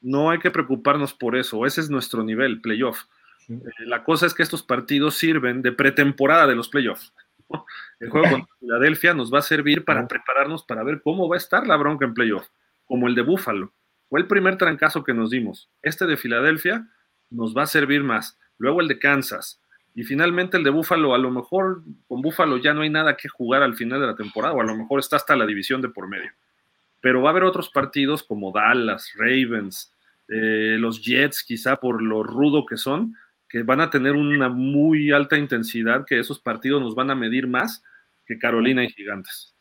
No 0.00 0.30
hay 0.30 0.38
que 0.38 0.50
preocuparnos 0.50 1.12
por 1.12 1.36
eso, 1.36 1.66
ese 1.66 1.80
es 1.80 1.90
nuestro 1.90 2.22
nivel, 2.22 2.60
playoff. 2.60 3.04
Eh, 3.48 3.56
la 3.86 4.04
cosa 4.04 4.26
es 4.26 4.34
que 4.34 4.42
estos 4.42 4.62
partidos 4.62 5.16
sirven 5.16 5.60
de 5.62 5.72
pretemporada 5.72 6.46
de 6.46 6.54
los 6.54 6.68
playoffs. 6.68 7.12
El 7.98 8.10
juego 8.10 8.30
contra 8.30 8.54
Filadelfia 8.60 9.12
nos 9.12 9.32
va 9.32 9.40
a 9.40 9.42
servir 9.42 9.84
para 9.84 10.06
prepararnos 10.06 10.64
para 10.64 10.84
ver 10.84 11.02
cómo 11.02 11.28
va 11.28 11.34
a 11.34 11.38
estar 11.38 11.66
la 11.66 11.76
bronca 11.76 12.04
en 12.04 12.14
playoff, 12.14 12.46
como 12.84 13.08
el 13.08 13.14
de 13.14 13.22
Buffalo. 13.22 13.72
Fue 14.10 14.20
el 14.20 14.26
primer 14.26 14.58
trancazo 14.58 15.04
que 15.04 15.14
nos 15.14 15.30
dimos. 15.30 15.70
Este 15.82 16.04
de 16.06 16.16
Filadelfia 16.16 16.86
nos 17.30 17.56
va 17.56 17.62
a 17.62 17.66
servir 17.66 18.02
más. 18.02 18.36
luego 18.58 18.82
el 18.82 18.88
de 18.88 18.98
Kansas, 18.98 19.62
y 19.94 20.04
finalmente 20.04 20.56
el 20.56 20.64
de 20.64 20.70
Buffalo, 20.70 21.14
a 21.14 21.18
lo 21.18 21.30
mejor 21.30 21.82
con 22.06 22.20
Buffalo 22.20 22.58
ya 22.58 22.74
no 22.74 22.82
hay 22.82 22.90
nada 22.90 23.16
que 23.16 23.28
jugar 23.28 23.62
al 23.62 23.74
final 23.74 24.00
de 24.00 24.06
la 24.06 24.14
temporada, 24.14 24.52
o 24.54 24.60
a 24.60 24.64
lo 24.64 24.76
mejor 24.76 25.00
está 25.00 25.16
hasta 25.16 25.34
la 25.34 25.46
división 25.46 25.80
de 25.80 25.88
por 25.88 26.08
medio. 26.08 26.30
Pero 27.00 27.22
va 27.22 27.30
a 27.30 27.32
haber 27.32 27.44
otros 27.44 27.70
partidos 27.70 28.22
como 28.22 28.52
Dallas, 28.52 29.12
Ravens, 29.16 29.94
eh, 30.28 30.76
los 30.78 31.02
Jets, 31.02 31.42
quizá 31.42 31.76
por 31.76 32.02
lo 32.02 32.22
rudo 32.22 32.66
que 32.66 32.76
son, 32.76 33.16
que 33.48 33.62
van 33.62 33.80
a 33.80 33.90
tener 33.90 34.12
una 34.12 34.48
muy 34.48 35.10
alta 35.10 35.36
intensidad, 35.36 36.04
que 36.04 36.18
esos 36.18 36.38
partidos 36.38 36.82
nos 36.82 36.94
van 36.94 37.10
a 37.10 37.14
medir 37.14 37.46
más 37.46 37.82
que 38.26 38.38
Carolina 38.38 38.84
y 38.84 38.90
Gigantes. 38.90 39.54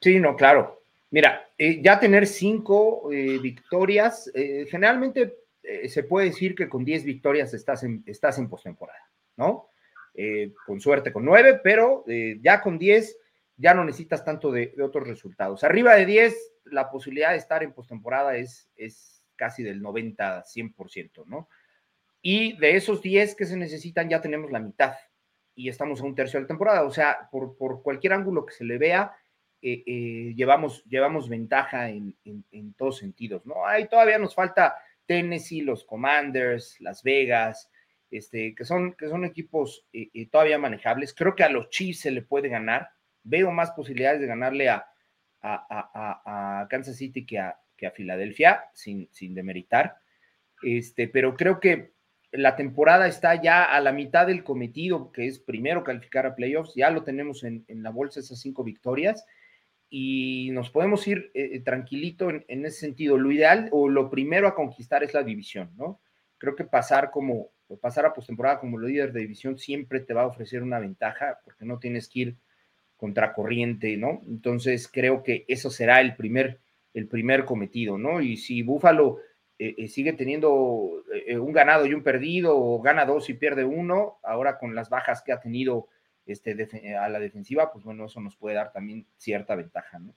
Sí, 0.00 0.18
no, 0.18 0.34
claro. 0.34 0.83
Mira, 1.14 1.48
eh, 1.56 1.80
ya 1.80 2.00
tener 2.00 2.26
cinco 2.26 3.12
eh, 3.12 3.38
victorias, 3.38 4.30
generalmente 4.34 5.36
se 5.88 6.02
puede 6.02 6.26
decir 6.26 6.54
que 6.54 6.68
con 6.68 6.84
diez 6.84 7.04
victorias 7.04 7.54
estás 7.54 7.84
en, 7.84 8.02
estás 8.04 8.38
en 8.38 8.50
postemporada, 8.50 8.98
¿no? 9.36 9.70
con 10.66 10.78
suerte 10.80 11.12
con 11.12 11.24
nueve, 11.24 11.60
pero 11.62 12.04
ya 12.40 12.60
con 12.60 12.78
diez 12.78 13.16
ya 13.56 13.74
no 13.74 13.84
necesitas 13.84 14.24
tanto 14.24 14.50
de, 14.50 14.74
otros 14.82 15.06
resultados. 15.06 15.64
Arriba 15.64 15.94
de 15.94 16.06
diez, 16.06 16.52
la 16.64 16.90
posibilidad 16.90 17.30
de 17.30 17.36
estar 17.36 17.62
en 17.62 17.72
postemporada 17.72 18.36
es, 18.36 18.68
es 18.76 19.22
casi 19.36 19.62
del 19.62 19.80
90, 19.80 20.44
100%, 20.44 21.26
¿no? 21.26 21.48
Y 22.20 22.56
de 22.58 22.76
esos 22.76 23.02
10 23.02 23.34
que 23.34 23.46
se 23.46 23.56
necesitan 23.56 24.08
ya 24.08 24.20
tenemos 24.20 24.50
la 24.50 24.58
mitad 24.58 24.94
y 25.54 25.68
estamos 25.68 26.00
a 26.00 26.04
un 26.04 26.14
tercio 26.14 26.38
de 26.38 26.42
la 26.42 26.48
temporada. 26.48 26.82
O 26.84 26.90
sea, 26.90 27.28
por 27.30 27.82
cualquier 27.82 28.14
ángulo 28.14 28.46
que 28.46 28.54
se 28.54 28.64
le 28.64 28.78
vea, 28.78 29.14
eh, 29.66 29.82
eh, 29.86 30.34
llevamos, 30.36 30.84
llevamos 30.84 31.28
ventaja 31.28 31.88
en, 31.88 32.14
en, 32.24 32.74
todos 32.74 32.98
sentidos, 32.98 33.46
¿no? 33.46 33.66
Ahí 33.66 33.88
todavía 33.88 34.18
nos 34.18 34.34
falta 34.34 34.76
Tennessee, 35.06 35.62
los 35.62 35.84
Commanders, 35.84 36.78
Las 36.80 37.02
Vegas, 37.02 37.70
este, 38.10 38.54
que, 38.54 38.66
son, 38.66 38.92
que 38.92 39.08
son 39.08 39.24
equipos 39.24 39.86
eh, 39.94 40.28
todavía 40.30 40.58
manejables. 40.58 41.14
Creo 41.14 41.34
que 41.34 41.44
a 41.44 41.48
los 41.48 41.70
Chiefs 41.70 42.00
se 42.00 42.10
le 42.10 42.20
puede 42.20 42.50
ganar. 42.50 42.90
Veo 43.22 43.50
más 43.50 43.70
posibilidades 43.70 44.20
de 44.20 44.26
ganarle 44.26 44.68
a, 44.68 44.86
a, 45.40 46.60
a 46.60 46.68
Kansas 46.68 46.96
City 46.96 47.24
que 47.24 47.38
a, 47.38 47.58
que 47.76 47.86
a 47.86 47.90
Filadelfia, 47.90 48.64
sin, 48.74 49.08
sin 49.12 49.34
demeritar. 49.34 49.96
Este, 50.62 51.08
pero 51.08 51.36
creo 51.36 51.58
que 51.58 51.94
la 52.32 52.56
temporada 52.56 53.06
está 53.06 53.40
ya 53.40 53.64
a 53.64 53.80
la 53.80 53.92
mitad 53.92 54.26
del 54.26 54.42
cometido, 54.42 55.12
que 55.12 55.26
es 55.26 55.38
primero 55.38 55.84
calificar 55.84 56.26
a 56.26 56.34
playoffs. 56.34 56.74
Ya 56.74 56.90
lo 56.90 57.04
tenemos 57.04 57.44
en, 57.44 57.64
la 57.68 57.90
bolsa, 57.90 58.20
esas 58.20 58.40
cinco 58.40 58.64
victorias. 58.64 59.24
Y 59.96 60.50
nos 60.50 60.70
podemos 60.70 61.06
ir 61.06 61.30
eh, 61.34 61.60
tranquilito 61.60 62.28
en, 62.28 62.66
ese 62.66 62.80
sentido. 62.80 63.16
Lo 63.16 63.30
ideal 63.30 63.68
o 63.70 63.88
lo 63.88 64.10
primero 64.10 64.48
a 64.48 64.54
conquistar 64.56 65.04
es 65.04 65.14
la 65.14 65.22
división, 65.22 65.70
¿no? 65.76 66.00
Creo 66.36 66.56
que 66.56 66.64
pasar 66.64 67.12
como 67.12 67.52
pasar 67.80 68.04
a 68.04 68.12
postemporada 68.12 68.58
como 68.58 68.80
líder 68.80 69.12
de 69.12 69.20
división 69.20 69.56
siempre 69.56 70.00
te 70.00 70.12
va 70.12 70.22
a 70.22 70.26
ofrecer 70.26 70.64
una 70.64 70.80
ventaja 70.80 71.38
porque 71.44 71.64
no 71.64 71.78
tienes 71.78 72.08
que 72.08 72.18
ir 72.18 72.36
contracorriente, 72.96 73.96
¿no? 73.96 74.20
Entonces 74.26 74.88
creo 74.92 75.22
que 75.22 75.44
eso 75.46 75.70
será 75.70 76.00
el 76.00 76.16
primer 76.16 76.58
el 76.92 77.06
primer 77.06 77.44
cometido, 77.44 77.96
¿no? 77.96 78.20
Y 78.20 78.36
si 78.36 78.62
Búfalo 78.62 79.18
eh, 79.60 79.76
eh, 79.78 79.86
sigue 79.86 80.14
teniendo 80.14 81.04
un 81.40 81.52
ganado 81.52 81.86
y 81.86 81.94
un 81.94 82.02
perdido, 82.02 82.58
o 82.58 82.82
gana 82.82 83.04
dos 83.04 83.30
y 83.30 83.34
pierde 83.34 83.64
uno, 83.64 84.18
ahora 84.24 84.58
con 84.58 84.74
las 84.74 84.90
bajas 84.90 85.22
que 85.22 85.30
ha 85.30 85.38
tenido 85.38 85.86
este, 86.26 86.96
a 86.96 87.08
la 87.08 87.18
defensiva, 87.18 87.72
pues 87.72 87.84
bueno, 87.84 88.06
eso 88.06 88.20
nos 88.20 88.36
puede 88.36 88.56
dar 88.56 88.72
también 88.72 89.06
cierta 89.16 89.54
ventaja, 89.54 89.98
¿no? 89.98 90.14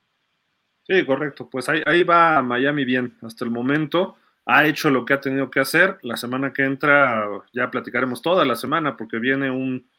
Sí, 0.84 1.06
correcto. 1.06 1.50
Pues 1.50 1.67
ahí, 1.67 1.82
ahí 1.86 2.04
va 2.04 2.41
Miami 2.41 2.86
bien 2.86 3.17
hasta 3.22 3.43
el 3.43 3.52
momento. 3.52 4.15
Ha 4.46 4.65
hecho 4.65 4.89
lo 4.89 5.04
que 5.04 5.13
ha 5.13 5.20
tenido 5.20 5.52
que 5.52 5.60
hacer. 5.60 5.98
La 6.02 6.15
semana 6.15 6.54
que 6.54 6.63
entra 6.63 7.28
ya 7.52 7.70
platicaremos 7.70 8.22
toda 8.22 8.46
la 8.46 8.56
semana 8.56 8.96
porque 8.96 9.20
viene 9.20 9.52
un, 9.52 9.89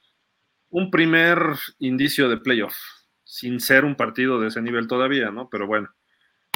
un 0.70 0.90
primer 0.90 1.38
indicio 1.78 2.30
de 2.30 2.38
playoff, 2.38 2.76
sin 3.22 3.60
ser 3.60 3.84
un 3.84 3.96
partido 3.96 4.40
de 4.40 4.48
ese 4.48 4.62
nivel 4.62 4.88
todavía, 4.88 5.30
¿no? 5.30 5.50
Pero 5.50 5.66
bueno, 5.66 5.90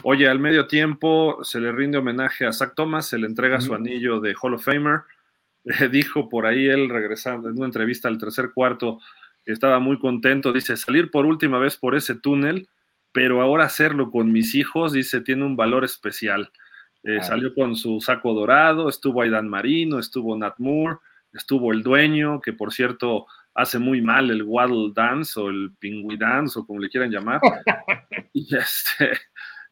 Oye, 0.05 0.29
al 0.29 0.41
medio 0.41 0.67
tiempo 0.67 1.39
se 1.45 1.61
le 1.61 1.71
rinde 1.71 1.99
homenaje 1.99 2.45
a 2.45 2.53
Zach 2.53 2.75
Thomas, 2.75 3.07
se 3.07 3.19
le 3.19 3.27
entrega 3.27 3.61
su 3.61 3.73
anillo 3.73 4.19
de 4.19 4.35
Hall 4.41 4.55
of 4.55 4.65
Famer. 4.65 5.03
dijo 5.93 6.29
por 6.29 6.45
ahí 6.45 6.67
él, 6.67 6.89
regresando 6.89 7.49
en 7.49 7.57
una 7.57 7.67
entrevista 7.67 8.09
al 8.09 8.19
tercer 8.19 8.51
cuarto, 8.53 8.99
estaba 9.45 9.79
muy 9.79 9.99
contento. 9.99 10.53
Dice, 10.53 10.77
salir 10.77 11.11
por 11.11 11.27
última 11.27 11.59
vez 11.59 11.77
por 11.77 11.95
ese 11.95 12.15
túnel, 12.15 12.69
pero 13.13 13.43
ahora 13.43 13.65
hacerlo 13.65 14.11
con 14.11 14.33
mis 14.33 14.55
hijos, 14.55 14.93
dice, 14.93 15.21
tiene 15.21 15.45
un 15.45 15.57
valor 15.57 15.85
especial. 15.85 16.51
Eh, 17.05 17.23
salió 17.23 17.55
con 17.55 17.75
su 17.75 18.01
saco 18.01 18.33
dorado, 18.33 18.89
estuvo 18.89 19.23
Aidan 19.23 19.49
Marino, 19.49 19.99
estuvo 19.99 20.37
Nat 20.37 20.55
Moore, 20.59 20.99
estuvo 21.33 21.73
el 21.73 21.83
dueño, 21.83 22.41
que 22.41 22.53
por 22.53 22.73
cierto 22.73 23.27
hace 23.55 23.79
muy 23.79 24.01
mal 24.01 24.31
el 24.31 24.45
Waddle 24.45 24.93
Dance 24.95 25.39
o 25.39 25.51
el 25.51 25.73
Pingüi 25.79 26.17
Dance 26.17 26.59
o 26.59 26.67
como 26.67 26.81
le 26.81 26.89
quieran 26.89 27.11
llamar. 27.11 27.41
y 28.33 28.57
este 28.57 29.19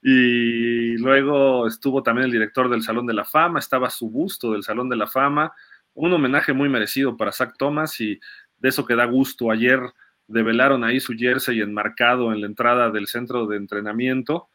y 0.02 0.96
luego 0.96 1.66
estuvo 1.66 2.02
también 2.02 2.26
el 2.26 2.33
director 2.33 2.70
del 2.70 2.83
Salón 2.83 3.06
de 3.06 3.12
la 3.12 3.24
Fama, 3.24 3.59
estaba 3.59 3.90
su 3.90 4.11
busto 4.11 4.52
del 4.52 4.62
Salón 4.62 4.88
de 4.88 4.96
la 4.96 5.06
Fama, 5.06 5.52
un 5.94 6.12
homenaje 6.12 6.52
muy 6.52 6.68
merecido 6.68 7.16
para 7.16 7.33
Zach 7.33 7.54
Thomas 7.59 8.00
y 8.00 8.18
de 8.61 8.68
eso 8.68 8.87
que 8.87 8.94
da 8.94 9.07
gusto. 9.07 9.51
Ayer 9.51 9.81
develaron 10.27 10.85
ahí 10.85 11.01
su 11.01 11.14
jersey 11.14 11.61
enmarcado 11.61 12.33
en 12.33 12.40
la 12.40 12.46
entrada 12.46 12.90
del 12.90 13.09
centro 13.09 13.46
de 13.46 13.57
entrenamiento, 13.57 14.49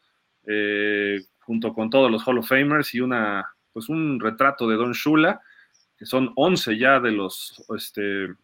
eh, 0.46 1.20
junto 1.40 1.74
con 1.74 1.90
todos 1.90 2.10
los 2.10 2.26
Hall 2.26 2.38
of 2.38 2.48
Famers 2.48 2.94
y 2.94 3.00
una, 3.00 3.46
pues 3.72 3.88
un 3.88 4.18
retrato 4.18 4.68
de 4.68 4.76
Don 4.76 4.92
Shula, 4.92 5.42
que 5.98 6.06
son 6.06 6.32
11 6.34 6.78
ya 6.78 7.00
de 7.00 7.12
los 7.12 7.62
este, 7.76 8.34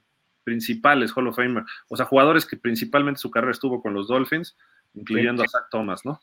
principales 0.45 1.13
Hall 1.17 1.29
of 1.29 1.37
Famers, 1.37 1.67
o 1.89 1.97
sea, 1.97 2.07
jugadores 2.07 2.45
que 2.45 2.57
principalmente 2.57 3.21
su 3.21 3.31
carrera 3.31 3.53
estuvo 3.53 3.81
con 3.81 3.95
los 3.95 4.09
Dolphins, 4.09 4.57
incluyendo 4.95 5.43
a 5.43 5.49
Zach 5.49 5.69
Thomas, 5.71 6.05
¿no? 6.05 6.21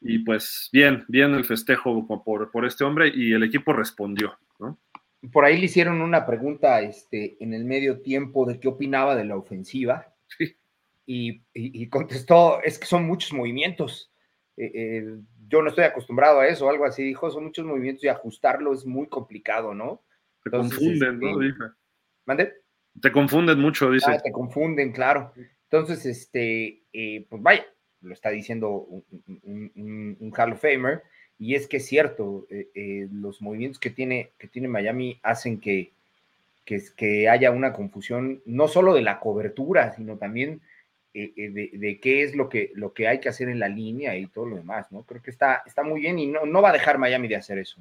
Y 0.00 0.20
pues 0.20 0.68
bien, 0.72 1.04
bien 1.08 1.34
el 1.34 1.44
festejo 1.44 2.06
por, 2.06 2.50
por 2.50 2.66
este 2.66 2.84
hombre 2.84 3.10
y 3.12 3.32
el 3.32 3.42
equipo 3.42 3.72
respondió, 3.72 4.38
¿no? 4.60 4.78
Por 5.32 5.44
ahí 5.44 5.58
le 5.58 5.66
hicieron 5.66 6.00
una 6.00 6.26
pregunta 6.26 6.80
este, 6.80 7.36
en 7.42 7.54
el 7.54 7.64
medio 7.64 8.00
tiempo 8.00 8.46
de 8.46 8.60
qué 8.60 8.68
opinaba 8.68 9.16
de 9.16 9.24
la 9.24 9.36
ofensiva. 9.36 10.14
Y, 11.10 11.88
contestó, 11.88 12.62
es 12.62 12.78
que 12.78 12.86
son 12.86 13.06
muchos 13.06 13.32
movimientos. 13.32 14.12
Eh, 14.56 14.70
eh, 14.74 15.16
yo 15.48 15.62
no 15.62 15.70
estoy 15.70 15.84
acostumbrado 15.84 16.40
a 16.40 16.46
eso, 16.46 16.68
algo 16.68 16.84
así. 16.84 17.02
Dijo, 17.02 17.30
son 17.30 17.44
muchos 17.44 17.64
movimientos 17.64 18.04
y 18.04 18.08
ajustarlo 18.08 18.74
es 18.74 18.84
muy 18.84 19.08
complicado, 19.08 19.72
¿no? 19.74 20.04
Te 20.44 20.50
confunden, 20.50 21.18
¿no? 21.18 21.42
Este, 21.42 21.64
¿Mande? 22.26 22.52
Te 23.00 23.10
confunden 23.10 23.58
mucho, 23.58 23.90
dice. 23.90 24.10
Ah, 24.10 24.18
te 24.18 24.30
confunden, 24.30 24.92
claro. 24.92 25.32
Entonces, 25.70 26.04
este, 26.06 26.84
eh, 26.92 27.26
pues 27.28 27.42
vaya, 27.42 27.66
lo 28.00 28.12
está 28.12 28.30
diciendo 28.30 28.86
un, 29.42 30.32
Hall 30.36 30.52
of 30.52 30.60
Famer, 30.60 31.02
y 31.38 31.54
es 31.54 31.68
que 31.68 31.76
es 31.76 31.86
cierto, 31.86 32.46
eh, 32.50 32.68
eh, 32.74 33.08
los 33.12 33.40
movimientos 33.40 33.78
que 33.78 33.90
tiene, 33.90 34.30
que 34.38 34.48
tiene 34.48 34.68
Miami 34.68 35.18
hacen 35.22 35.60
que, 35.60 35.92
que, 36.64 37.28
haya 37.28 37.50
una 37.50 37.72
confusión, 37.72 38.42
no 38.44 38.68
solo 38.68 38.94
de 38.94 39.02
la 39.02 39.20
cobertura, 39.20 39.94
sino 39.94 40.16
también 40.16 40.60
eh, 41.14 41.32
de, 41.72 42.00
qué 42.00 42.22
es 42.22 42.34
lo 42.34 42.48
que, 42.48 42.72
lo 42.74 42.92
que 42.92 43.08
hay 43.08 43.20
que 43.20 43.28
hacer 43.28 43.48
en 43.48 43.60
la 43.60 43.68
línea 43.68 44.16
y 44.16 44.26
todo 44.26 44.46
lo 44.46 44.56
demás, 44.56 44.90
¿no? 44.90 45.02
Creo 45.02 45.22
que 45.22 45.30
está, 45.30 45.62
está 45.64 45.82
muy 45.82 46.00
bien 46.00 46.18
y 46.18 46.26
no, 46.26 46.44
no 46.44 46.60
va 46.60 46.70
a 46.70 46.74
dejar 46.74 46.98
Miami 46.98 47.28
de 47.28 47.36
hacer 47.36 47.58
eso. 47.58 47.80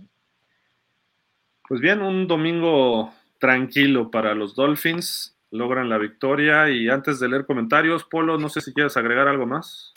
Pues 1.67 1.81
bien, 1.81 2.01
un 2.01 2.27
domingo 2.27 3.11
tranquilo 3.39 4.09
para 4.09 4.33
los 4.35 4.55
Dolphins, 4.55 5.35
logran 5.51 5.89
la 5.89 5.97
victoria 5.97 6.69
y 6.69 6.89
antes 6.89 7.19
de 7.19 7.27
leer 7.27 7.45
comentarios, 7.45 8.03
Polo, 8.03 8.37
no 8.37 8.49
sé 8.49 8.61
si 8.61 8.73
quieres 8.73 8.95
agregar 8.97 9.27
algo 9.27 9.45
más. 9.45 9.93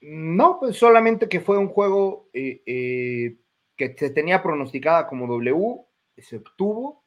No, 0.00 0.58
pues 0.60 0.76
solamente 0.76 1.28
que 1.28 1.40
fue 1.40 1.58
un 1.58 1.68
juego 1.68 2.28
eh, 2.32 2.62
eh, 2.66 3.36
que 3.76 3.94
se 3.96 4.10
tenía 4.10 4.42
pronosticada 4.42 5.06
como 5.06 5.26
W, 5.26 5.80
se 6.18 6.36
obtuvo, 6.36 7.04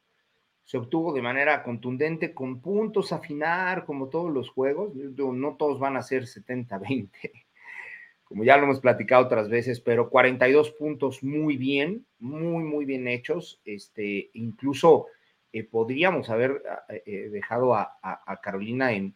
se 0.64 0.78
obtuvo 0.78 1.12
de 1.12 1.22
manera 1.22 1.62
contundente, 1.62 2.34
con 2.34 2.60
puntos 2.60 3.12
a 3.12 3.16
afinar, 3.16 3.84
como 3.84 4.08
todos 4.08 4.32
los 4.32 4.50
juegos. 4.50 4.94
No 4.94 5.56
todos 5.56 5.78
van 5.78 5.96
a 5.96 6.02
ser 6.02 6.24
70-20, 6.24 7.10
como 8.24 8.44
ya 8.44 8.56
lo 8.56 8.64
hemos 8.64 8.80
platicado 8.80 9.24
otras 9.24 9.48
veces, 9.48 9.80
pero 9.80 10.10
42 10.10 10.72
puntos 10.72 11.22
muy 11.22 11.56
bien, 11.56 12.06
muy, 12.18 12.64
muy 12.64 12.84
bien 12.84 13.08
hechos. 13.08 13.60
Este, 13.64 14.30
incluso 14.34 15.06
eh, 15.52 15.64
podríamos 15.64 16.30
haber 16.30 16.62
eh, 16.88 17.02
eh, 17.06 17.28
dejado 17.28 17.74
a, 17.74 17.90
Carolina 18.40 18.92
en, 18.92 19.14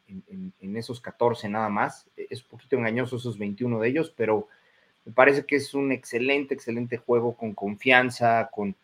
esos 0.61 1.01
14 1.01 1.49
nada 1.49 1.69
más. 1.69 2.11
Es 2.17 2.43
un 2.43 2.49
poquito 2.49 2.77
engañoso 2.77 3.17
esos 3.17 3.39
21 3.39 3.79
de 3.81 3.89
ellos, 3.89 4.13
pero 4.17 4.49
me 5.05 5.13
parece 5.13 5.47
que 5.47 5.57
es 5.57 5.75
un 5.75 5.93
excelente, 5.93 6.55
excelente 6.55 6.97
juego 6.97 7.37
con 7.37 7.55
confianza, 7.55 8.51
con, 8.53 8.77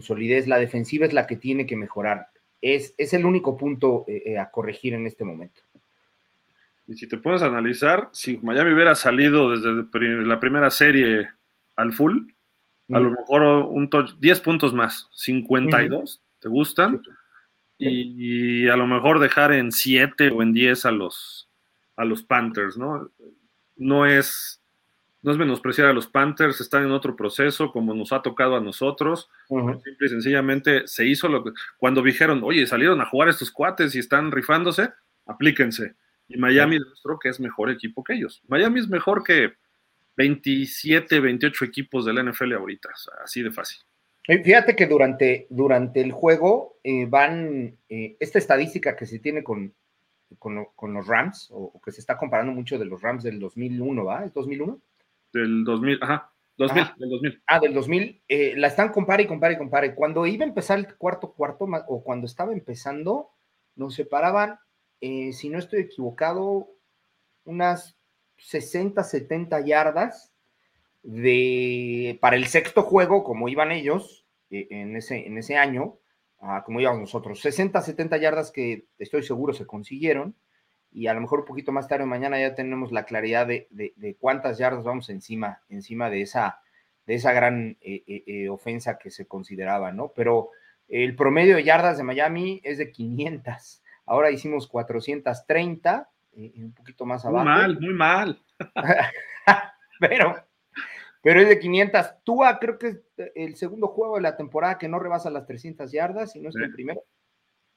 solidez. 0.00 0.46
La 0.46 0.58
defensiva 0.58 1.06
es 1.06 1.12
la 1.12 1.26
que 1.26 1.34
tiene 1.34 1.66
que 1.66 1.74
mejorar. 1.74 2.28
Es, 2.62 2.94
es 2.98 3.14
el 3.14 3.26
único 3.26 3.56
punto 3.56 4.06
a 4.38 4.48
corregir 4.50 4.94
en 4.94 5.08
este 5.08 5.24
momento. 5.24 5.60
Y 6.86 6.94
si 6.94 7.08
te 7.08 7.16
puedes 7.16 7.42
analizar, 7.42 8.08
si 8.12 8.36
Miami 8.36 8.74
hubiera 8.74 8.94
salido 8.94 9.50
desde 9.50 10.24
la 10.24 10.38
primera 10.38 10.70
serie 10.70 11.30
al 11.74 11.92
full, 11.92 12.28
a 12.92 13.00
lo 13.00 13.10
mejor 13.10 13.42
un 13.42 13.90
10 14.20 14.40
puntos 14.40 14.72
más, 14.72 15.08
52 15.14 16.22
¿Te 16.40 16.48
gustan? 16.48 17.02
Y, 17.78 18.68
a 18.68 18.76
lo 18.76 18.86
mejor 18.86 19.20
dejar 19.20 19.52
en 19.52 19.70
7 19.70 20.30
o 20.30 20.42
en 20.42 20.52
10 20.52 20.84
a 20.86 20.90
los, 20.90 21.48
a 21.96 22.04
los 22.04 22.22
Panthers, 22.22 22.76
¿no? 22.76 23.10
No 23.76 24.06
es, 24.06 24.60
no 25.22 25.30
es 25.30 25.38
menospreciar 25.38 25.86
a 25.86 25.92
los 25.92 26.08
Panthers, 26.08 26.60
están 26.60 26.84
en 26.84 26.90
otro 26.90 27.14
proceso 27.14 27.70
como 27.70 27.94
nos 27.94 28.12
ha 28.12 28.22
tocado 28.22 28.56
a 28.56 28.60
nosotros. 28.60 29.30
Simple 29.48 30.06
y 30.06 30.08
sencillamente 30.08 30.88
se 30.88 31.06
hizo 31.06 31.28
lo 31.28 31.44
que. 31.44 31.52
Cuando 31.78 32.02
dijeron, 32.02 32.40
oye, 32.42 32.66
salieron 32.66 33.00
a 33.00 33.06
jugar 33.06 33.28
estos 33.28 33.50
cuates 33.52 33.94
y 33.94 34.00
están 34.00 34.32
rifándose, 34.32 34.90
aplíquense. 35.26 35.94
Y 36.26 36.36
Miami 36.36 36.78
demostró 36.78 37.18
que 37.18 37.30
es 37.30 37.40
mejor 37.40 37.70
equipo 37.70 38.04
que 38.04 38.14
ellos. 38.14 38.42
Miami 38.48 38.80
es 38.80 38.88
mejor 38.88 39.22
que 39.22 39.54
27, 40.16 41.20
28 41.20 41.64
equipos 41.64 42.04
del 42.04 42.22
NFL 42.28 42.52
ahorita, 42.54 42.90
así 43.24 43.40
de 43.40 43.52
fácil. 43.52 43.78
Fíjate 44.28 44.76
que 44.76 44.86
durante, 44.86 45.46
durante 45.48 46.02
el 46.02 46.12
juego 46.12 46.78
eh, 46.84 47.06
van, 47.06 47.78
eh, 47.88 48.16
esta 48.20 48.38
estadística 48.38 48.94
que 48.94 49.06
se 49.06 49.20
tiene 49.20 49.42
con, 49.42 49.74
con, 50.38 50.92
los 50.92 51.06
Rams, 51.06 51.48
o, 51.50 51.80
que 51.82 51.92
se 51.92 52.00
está 52.00 52.18
comparando 52.18 52.52
mucho 52.52 52.78
de 52.78 52.84
los 52.84 53.00
Rams 53.00 53.22
del 53.22 53.40
2001, 53.40 54.04
¿va? 54.04 54.26
¿Es 54.26 54.34
2001? 54.34 54.82
Del 55.32 55.64
2000, 55.64 55.98
ajá, 56.02 56.30
2000, 56.58 56.84
del 56.98 57.08
2000. 57.08 57.42
Ah, 57.46 57.58
del 57.58 57.72
2000, 57.72 58.22
eh, 58.28 58.54
la 58.58 58.66
están 58.66 58.90
compare 58.90 59.22
y 59.22 59.26
compare 59.26 59.54
y 59.54 59.58
compare. 59.58 59.94
Cuando 59.94 60.26
iba 60.26 60.44
a 60.44 60.48
empezar 60.48 60.78
el 60.78 60.94
cuarto 60.96 61.32
cuarto, 61.32 61.66
o 61.88 62.04
cuando 62.04 62.26
estaba 62.26 62.52
empezando, 62.52 63.30
nos 63.76 63.94
separaban, 63.94 64.58
si 65.00 65.48
no 65.48 65.58
estoy 65.58 65.80
equivocado, 65.80 66.68
unas 67.44 67.96
60, 68.36 69.02
70 69.02 69.60
yardas 69.64 70.34
de, 71.02 72.18
para 72.20 72.36
el 72.36 72.46
sexto 72.46 72.82
juego, 72.82 73.24
como 73.24 73.48
iban 73.48 73.72
ellos 73.72 74.26
eh, 74.50 74.68
en, 74.70 74.96
ese, 74.96 75.26
en 75.26 75.38
ese 75.38 75.56
año, 75.56 75.98
ah, 76.40 76.62
como 76.64 76.80
íbamos 76.80 77.00
nosotros. 77.00 77.40
60, 77.40 77.80
70 77.80 78.16
yardas 78.18 78.50
que 78.50 78.86
estoy 78.98 79.22
seguro 79.22 79.52
se 79.52 79.66
consiguieron 79.66 80.36
y 80.90 81.06
a 81.06 81.14
lo 81.14 81.20
mejor 81.20 81.40
un 81.40 81.46
poquito 81.46 81.72
más 81.72 81.88
tarde 81.88 82.06
mañana 82.06 82.40
ya 82.40 82.54
tenemos 82.54 82.92
la 82.92 83.04
claridad 83.04 83.46
de, 83.46 84.16
cuántas 84.18 84.58
yardas 84.58 84.84
vamos 84.84 85.10
encima, 85.10 85.62
encima 85.68 86.08
de 86.10 86.22
esa, 86.22 86.60
de 87.06 87.14
esa 87.14 87.32
gran 87.32 87.76
eh, 87.80 88.02
eh, 88.06 88.48
ofensa 88.48 88.98
que 88.98 89.10
se 89.10 89.26
consideraba, 89.26 89.92
¿no? 89.92 90.12
Pero 90.14 90.50
el 90.88 91.14
promedio 91.14 91.56
de 91.56 91.64
yardas 91.64 91.98
de 91.98 92.04
Miami 92.04 92.60
es 92.64 92.78
de 92.78 92.90
500. 92.90 93.82
Ahora 94.06 94.30
hicimos 94.30 94.66
430, 94.66 96.08
un 96.32 96.72
poquito 96.72 97.04
más 97.04 97.26
abajo. 97.26 97.44
Muy 97.44 97.54
mal, 97.54 97.80
muy 97.80 97.94
mal. 97.94 98.42
pero, 100.00 100.47
pero 101.22 101.40
es 101.40 101.48
de 101.48 101.58
500. 101.58 102.06
Tua 102.24 102.58
creo 102.58 102.78
que 102.78 102.88
es 102.88 103.00
el 103.34 103.56
segundo 103.56 103.88
juego 103.88 104.16
de 104.16 104.22
la 104.22 104.36
temporada 104.36 104.78
que 104.78 104.88
no 104.88 104.98
rebasa 104.98 105.30
las 105.30 105.46
300 105.46 105.90
yardas, 105.90 106.36
y 106.36 106.40
no 106.40 106.50
es 106.50 106.56
el 106.56 106.72
primero. 106.72 107.02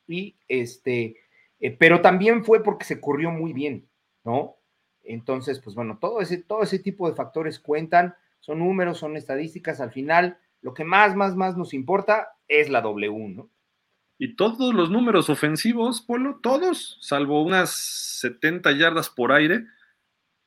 Y 0.07 0.35
este, 0.47 1.17
eh, 1.59 1.75
pero 1.77 2.01
también 2.01 2.43
fue 2.43 2.63
porque 2.63 2.85
se 2.85 3.01
corrió 3.01 3.31
muy 3.31 3.53
bien, 3.53 3.87
¿no? 4.23 4.57
Entonces, 5.03 5.59
pues 5.59 5.75
bueno, 5.75 5.97
todo 5.99 6.21
ese, 6.21 6.43
todo 6.43 6.61
ese 6.61 6.79
tipo 6.79 7.09
de 7.09 7.15
factores 7.15 7.59
cuentan, 7.59 8.15
son 8.39 8.59
números, 8.59 8.99
son 8.99 9.17
estadísticas. 9.17 9.81
Al 9.81 9.91
final, 9.91 10.37
lo 10.61 10.73
que 10.73 10.83
más, 10.83 11.15
más, 11.15 11.35
más 11.35 11.57
nos 11.57 11.73
importa 11.73 12.35
es 12.47 12.69
la 12.69 12.81
W, 12.81 13.29
¿no? 13.29 13.49
Y 14.19 14.35
todos 14.35 14.75
los 14.75 14.91
números 14.91 15.31
ofensivos, 15.31 16.01
Polo, 16.01 16.39
todos, 16.43 16.99
salvo 17.01 17.41
unas 17.41 17.71
70 18.19 18.71
yardas 18.73 19.09
por 19.09 19.31
aire, 19.31 19.65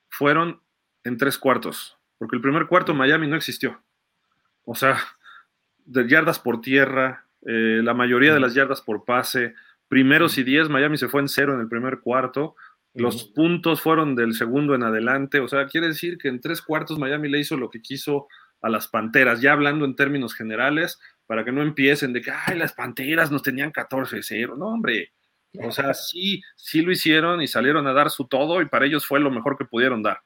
fueron 0.09 0.63
en 1.03 1.17
tres 1.17 1.37
cuartos 1.39 1.99
porque 2.25 2.37
el 2.37 2.43
primer 2.43 2.67
cuarto 2.69 2.95
Miami 2.95 3.27
no 3.27 3.37
existió. 3.37 3.83
O 4.65 4.75
sea, 4.75 4.97
de 5.85 6.09
yardas 6.09 6.39
por 6.39 6.63
tierra, 6.63 7.27
eh, 7.45 7.83
la 7.85 7.93
mayoría 7.93 8.33
de 8.33 8.41
las 8.41 8.55
yardas 8.55 8.81
por 8.81 9.05
pase, 9.05 9.55
primeros 9.89 10.39
y 10.39 10.43
diez, 10.43 10.71
Miami 10.71 10.97
se 10.97 11.09
fue 11.09 11.21
en 11.21 11.29
cero 11.29 11.53
en 11.53 11.61
el 11.61 11.69
primer 11.69 12.01
cuarto, 12.01 12.57
los 12.95 13.25
puntos 13.25 13.83
fueron 13.83 14.17
del 14.17 14.33
segundo 14.33 14.75
en 14.75 14.85
adelante, 14.85 15.39
o 15.39 15.49
sea, 15.49 15.67
quiere 15.67 15.89
decir 15.89 16.17
que 16.17 16.29
en 16.29 16.41
tres 16.41 16.63
cuartos 16.63 16.99
Miami 16.99 17.29
le 17.29 17.41
hizo 17.41 17.59
lo 17.59 17.69
que 17.69 17.83
quiso 17.83 18.27
a 18.63 18.71
las 18.71 18.89
Panteras, 18.89 19.43
ya 19.43 19.53
hablando 19.53 19.85
en 19.85 19.95
términos 19.95 20.33
generales, 20.33 20.99
para 21.27 21.45
que 21.45 21.53
no 21.53 21.61
empiecen 21.61 22.15
de 22.15 22.23
que, 22.23 22.31
ay, 22.31 22.57
las 22.57 22.73
Panteras 22.73 23.31
nos 23.31 23.43
tenían 23.43 23.71
14-0, 23.71 24.57
no, 24.57 24.69
hombre, 24.69 25.13
o 25.63 25.71
sea, 25.73 25.93
sí, 25.93 26.43
sí 26.57 26.81
lo 26.81 26.91
hicieron 26.91 27.43
y 27.43 27.49
salieron 27.49 27.87
a 27.87 27.93
dar 27.93 28.09
su 28.09 28.27
todo 28.27 28.63
y 28.63 28.65
para 28.65 28.87
ellos 28.87 29.05
fue 29.05 29.21
lo 29.21 29.31
mejor 29.31 29.59
que 29.59 29.67
pudieron 29.67 30.03
dar. 30.03 30.23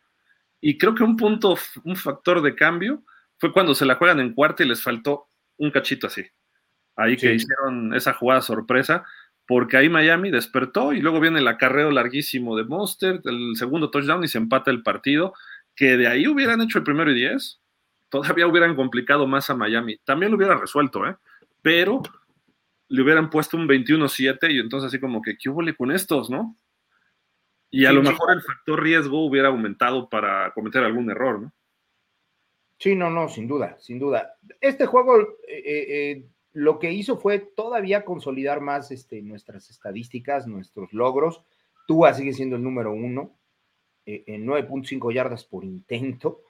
Y 0.60 0.78
creo 0.78 0.94
que 0.94 1.04
un 1.04 1.16
punto, 1.16 1.56
un 1.84 1.96
factor 1.96 2.42
de 2.42 2.54
cambio 2.54 3.04
fue 3.38 3.52
cuando 3.52 3.74
se 3.74 3.86
la 3.86 3.94
juegan 3.94 4.20
en 4.20 4.34
cuarta 4.34 4.64
y 4.64 4.68
les 4.68 4.82
faltó 4.82 5.28
un 5.56 5.70
cachito 5.70 6.08
así. 6.08 6.24
Ahí 6.96 7.16
que 7.16 7.34
hicieron 7.34 7.94
esa 7.94 8.12
jugada 8.12 8.42
sorpresa, 8.42 9.04
porque 9.46 9.76
ahí 9.76 9.88
Miami 9.88 10.30
despertó 10.30 10.92
y 10.92 11.00
luego 11.00 11.20
viene 11.20 11.38
el 11.38 11.46
acarreo 11.46 11.92
larguísimo 11.92 12.56
de 12.56 12.64
Monster, 12.64 13.20
el 13.24 13.54
segundo 13.56 13.90
touchdown 13.90 14.24
y 14.24 14.28
se 14.28 14.38
empata 14.38 14.70
el 14.72 14.82
partido, 14.82 15.32
que 15.76 15.96
de 15.96 16.08
ahí 16.08 16.26
hubieran 16.26 16.60
hecho 16.60 16.78
el 16.78 16.84
primero 16.84 17.12
y 17.12 17.14
diez, 17.14 17.60
todavía 18.08 18.48
hubieran 18.48 18.74
complicado 18.74 19.26
más 19.28 19.48
a 19.48 19.54
Miami. 19.54 19.98
También 20.04 20.32
lo 20.32 20.36
hubiera 20.36 20.56
resuelto, 20.56 21.06
¿eh? 21.06 21.16
Pero 21.62 22.02
le 22.88 23.02
hubieran 23.02 23.30
puesto 23.30 23.56
un 23.56 23.68
21-7 23.68 24.50
y 24.50 24.58
entonces 24.58 24.88
así 24.88 24.98
como 24.98 25.22
que, 25.22 25.36
¿qué 25.36 25.50
hubo 25.50 25.62
con 25.76 25.92
estos, 25.92 26.30
no? 26.30 26.56
Y 27.70 27.84
a 27.84 27.92
lo 27.92 28.02
mejor 28.02 28.32
el 28.32 28.40
factor 28.40 28.82
riesgo 28.82 29.26
hubiera 29.26 29.48
aumentado 29.48 30.08
para 30.08 30.52
cometer 30.54 30.82
algún 30.82 31.10
error, 31.10 31.42
¿no? 31.42 31.52
Sí, 32.78 32.94
no, 32.94 33.10
no, 33.10 33.28
sin 33.28 33.48
duda, 33.48 33.76
sin 33.80 33.98
duda. 33.98 34.36
Este 34.60 34.86
juego 34.86 35.20
eh, 35.20 35.26
eh, 35.48 35.86
eh, 35.88 36.26
lo 36.52 36.78
que 36.78 36.92
hizo 36.92 37.18
fue 37.18 37.40
todavía 37.40 38.04
consolidar 38.04 38.60
más 38.60 38.90
este, 38.92 39.20
nuestras 39.20 39.68
estadísticas, 39.68 40.46
nuestros 40.46 40.92
logros. 40.92 41.42
Tua 41.88 42.14
sigue 42.14 42.32
siendo 42.32 42.56
el 42.56 42.62
número 42.62 42.92
uno, 42.92 43.36
en 44.06 44.46
9.5 44.46 45.12
yardas 45.12 45.44
por 45.44 45.64
intento, 45.64 46.42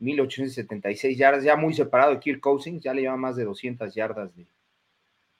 1876 0.00 1.16
yardas, 1.16 1.44
ya 1.44 1.56
muy 1.56 1.72
separado 1.72 2.12
de 2.12 2.20
Kirk 2.20 2.40
Cousins, 2.40 2.82
ya 2.82 2.92
le 2.92 3.02
lleva 3.02 3.16
más 3.16 3.36
de 3.36 3.44
200 3.44 3.94
yardas 3.94 4.34
de, 4.36 4.46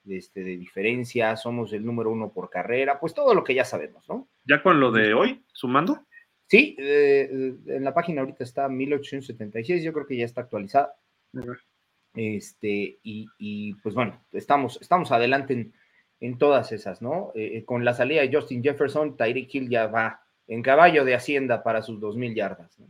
este, 0.07 0.43
de 0.43 0.57
diferencia, 0.57 1.35
somos 1.35 1.73
el 1.73 1.85
número 1.85 2.11
uno 2.11 2.31
por 2.31 2.49
carrera, 2.49 2.99
pues 2.99 3.13
todo 3.13 3.33
lo 3.33 3.43
que 3.43 3.55
ya 3.55 3.65
sabemos, 3.65 4.07
¿no? 4.07 4.27
¿Ya 4.45 4.61
con 4.61 4.79
lo 4.79 4.91
de 4.91 5.13
hoy, 5.13 5.43
sumando? 5.53 6.05
Sí, 6.47 6.75
eh, 6.79 7.29
en 7.67 7.83
la 7.83 7.93
página 7.93 8.21
ahorita 8.21 8.43
está 8.43 8.67
1876, 8.67 9.83
yo 9.83 9.93
creo 9.93 10.07
que 10.07 10.17
ya 10.17 10.25
está 10.25 10.41
actualizada. 10.41 10.95
Este, 12.15 12.99
y, 13.03 13.73
pues 13.75 13.93
bueno, 13.93 14.25
estamos, 14.31 14.79
estamos 14.81 15.11
adelante 15.11 15.71
en, 16.19 16.37
todas 16.37 16.71
esas, 16.71 17.01
¿no? 17.01 17.31
Eh, 17.35 17.57
eh, 17.57 17.65
con 17.65 17.85
la 17.85 17.93
salida 17.93 18.21
de 18.21 18.33
Justin 18.33 18.63
Jefferson, 18.63 19.15
Tyreek 19.15 19.53
Hill 19.53 19.69
ya 19.69 19.87
va 19.87 20.21
en 20.47 20.63
caballo 20.63 21.05
de 21.05 21.13
Hacienda 21.13 21.61
para 21.61 21.83
sus 21.83 21.99
2.000 21.99 22.35
yardas, 22.35 22.79
¿no? 22.79 22.87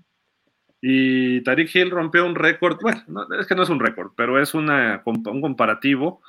Y 0.82 1.41
Tyreek 1.43 1.76
Hill 1.76 1.91
rompió 1.91 2.26
un 2.26 2.36
récord, 2.36 2.80
bueno, 2.82 3.28
es 3.38 3.45
que 3.45 3.55
no 3.55 3.64
es 3.64 3.70
un 3.70 3.82
récord, 3.82 4.14
pero 4.16 4.41
es 4.41 4.53
una, 4.53 5.03
un 5.05 5.41
comparativo 5.41 6.22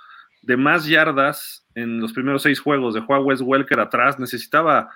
de 0.43 0.57
más 0.57 0.87
yardas 0.87 1.67
en 1.75 2.01
los 2.01 2.13
primeros 2.13 2.43
seis 2.43 2.61
juegos 2.61 2.95
de 2.95 3.01
Juan 3.01 3.23
Wes 3.25 3.41
Welker 3.41 3.81
atrás, 3.81 4.19
necesitaba 4.19 4.91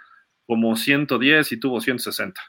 como 0.47 0.77
110 0.77 1.53
y 1.53 1.61
tuvo 1.61 1.81
160. 1.81 2.41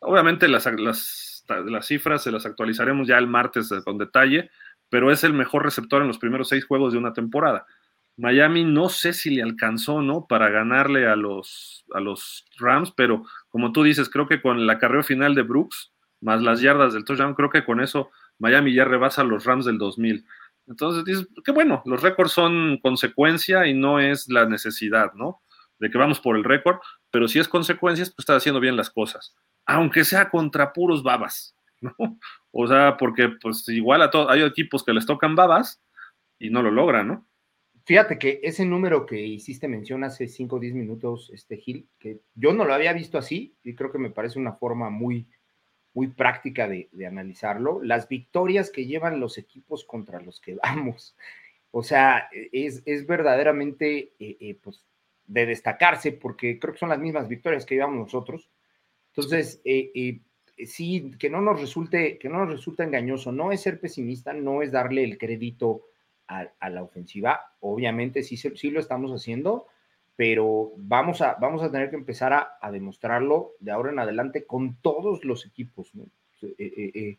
Obviamente 0.00 0.48
las, 0.48 0.66
las, 0.66 1.44
las, 1.48 1.86
cifras 1.86 2.22
se 2.22 2.32
las 2.32 2.46
actualizaremos 2.46 3.08
ya 3.08 3.18
el 3.18 3.26
martes 3.26 3.70
con 3.84 3.98
detalle, 3.98 4.50
pero 4.90 5.10
es 5.10 5.24
el 5.24 5.32
mejor 5.32 5.64
receptor 5.64 6.02
en 6.02 6.08
los 6.08 6.18
primeros 6.18 6.48
seis 6.48 6.64
juegos 6.64 6.92
de 6.92 6.98
una 6.98 7.12
temporada. 7.12 7.66
Miami 8.16 8.64
no 8.64 8.88
sé 8.88 9.12
si 9.12 9.30
le 9.30 9.42
alcanzó, 9.42 10.00
¿no? 10.00 10.26
Para 10.28 10.48
ganarle 10.48 11.08
a 11.08 11.16
los, 11.16 11.84
a 11.94 12.00
los 12.00 12.46
Rams, 12.58 12.92
pero 12.92 13.24
como 13.48 13.72
tú 13.72 13.82
dices, 13.82 14.08
creo 14.08 14.28
que 14.28 14.40
con 14.40 14.66
la 14.66 14.78
carrera 14.78 15.02
final 15.02 15.34
de 15.34 15.42
Brooks, 15.42 15.92
más 16.20 16.40
las 16.40 16.60
yardas 16.60 16.92
del 16.92 17.04
touchdown, 17.04 17.34
creo 17.34 17.50
que 17.50 17.64
con 17.64 17.80
eso 17.80 18.10
Miami 18.38 18.72
ya 18.72 18.84
rebasa 18.84 19.22
a 19.22 19.24
los 19.24 19.44
Rams 19.44 19.64
del 19.64 19.78
2000. 19.78 20.24
Entonces 20.66 21.04
dices, 21.04 21.28
qué 21.44 21.52
bueno, 21.52 21.82
los 21.84 22.02
récords 22.02 22.32
son 22.32 22.78
consecuencia 22.82 23.66
y 23.66 23.74
no 23.74 24.00
es 24.00 24.28
la 24.28 24.46
necesidad, 24.46 25.12
¿no? 25.14 25.42
De 25.78 25.90
que 25.90 25.98
vamos 25.98 26.20
por 26.20 26.36
el 26.36 26.44
récord, 26.44 26.78
pero 27.10 27.28
si 27.28 27.38
es 27.38 27.48
consecuencia, 27.48 28.04
pues 28.04 28.14
estás 28.18 28.38
haciendo 28.38 28.60
bien 28.60 28.76
las 28.76 28.90
cosas, 28.90 29.36
aunque 29.66 30.04
sea 30.04 30.30
contra 30.30 30.72
puros 30.72 31.02
babas, 31.02 31.56
¿no? 31.80 31.94
O 32.50 32.66
sea, 32.66 32.96
porque 32.96 33.30
pues 33.40 33.68
igual 33.68 34.02
a 34.02 34.10
todos, 34.10 34.30
hay 34.30 34.42
equipos 34.42 34.84
que 34.84 34.92
les 34.92 35.06
tocan 35.06 35.34
babas 35.34 35.82
y 36.38 36.50
no 36.50 36.62
lo 36.62 36.70
logran, 36.70 37.08
¿no? 37.08 37.26
Fíjate 37.86 38.18
que 38.18 38.40
ese 38.42 38.64
número 38.64 39.04
que 39.04 39.20
hiciste 39.20 39.68
mención 39.68 40.04
hace 40.04 40.26
5 40.26 40.56
o 40.56 40.58
10 40.58 40.74
minutos, 40.74 41.30
este 41.34 41.58
Gil, 41.58 41.86
que 41.98 42.20
yo 42.34 42.54
no 42.54 42.64
lo 42.64 42.72
había 42.72 42.94
visto 42.94 43.18
así 43.18 43.58
y 43.62 43.74
creo 43.74 43.92
que 43.92 43.98
me 43.98 44.10
parece 44.10 44.38
una 44.38 44.54
forma 44.54 44.88
muy, 44.88 45.28
muy 45.94 46.08
práctica 46.08 46.68
de, 46.68 46.88
analizarlo, 47.06 47.82
las 47.82 48.08
victorias 48.08 48.70
que 48.70 48.84
llevan 48.84 49.20
los 49.20 49.38
equipos 49.38 49.84
contra 49.84 50.20
los 50.20 50.40
que 50.40 50.56
vamos. 50.62 51.16
O 51.70 51.82
sea, 51.82 52.28
es, 52.52 52.84
verdaderamente 53.06 54.12
eh, 54.18 54.36
eh, 54.40 54.58
pues, 54.60 54.84
de 55.26 55.46
destacarse 55.46 56.12
porque 56.12 56.58
creo 56.58 56.74
que 56.74 56.80
son 56.80 56.90
las 56.90 56.98
mismas 56.98 57.28
victorias 57.28 57.64
que 57.64 57.76
llevamos 57.76 57.98
nosotros. 57.98 58.50
Entonces, 59.08 59.60
eh, 59.64 60.20
sí, 60.66 61.12
que 61.18 61.30
no 61.30 61.40
nos 61.40 61.60
resulte, 61.60 62.18
que 62.18 62.28
no 62.28 62.38
nos 62.38 62.50
resulta 62.50 62.84
engañoso, 62.84 63.32
no 63.32 63.52
es 63.52 63.62
ser 63.62 63.80
pesimista, 63.80 64.32
no 64.32 64.62
es 64.62 64.72
darle 64.72 65.04
el 65.04 65.18
crédito 65.18 65.86
a, 66.26 66.70
la 66.70 66.82
ofensiva. 66.82 67.40
Obviamente 67.60 68.22
sí, 68.22 68.36
sí 68.36 68.70
lo 68.70 68.80
estamos 68.80 69.12
haciendo, 69.12 69.66
pero 70.16 70.72
vamos 70.76 71.20
a, 71.20 71.34
vamos 71.40 71.62
a 71.62 71.70
tener 71.70 71.90
que 71.90 71.96
empezar 71.96 72.32
a, 72.32 72.70
demostrarlo 72.70 73.52
de 73.58 73.72
ahora 73.72 73.90
en 73.90 73.98
adelante 73.98 74.44
con 74.46 74.76
todos 74.80 75.24
los 75.24 75.44
equipos. 75.44 75.90
Eh, 76.42 76.54
eh, 76.58 76.90
eh, 76.94 77.18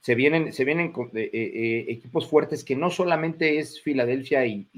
se 0.00 0.14
vienen, 0.14 0.52
se 0.52 0.64
vienen 0.64 0.92
equipos 1.14 2.28
fuertes 2.28 2.62
que 2.62 2.76
no 2.76 2.90
solamente 2.90 3.58
es 3.58 3.80
Filadelfia 3.80 4.44
y, 4.46 4.68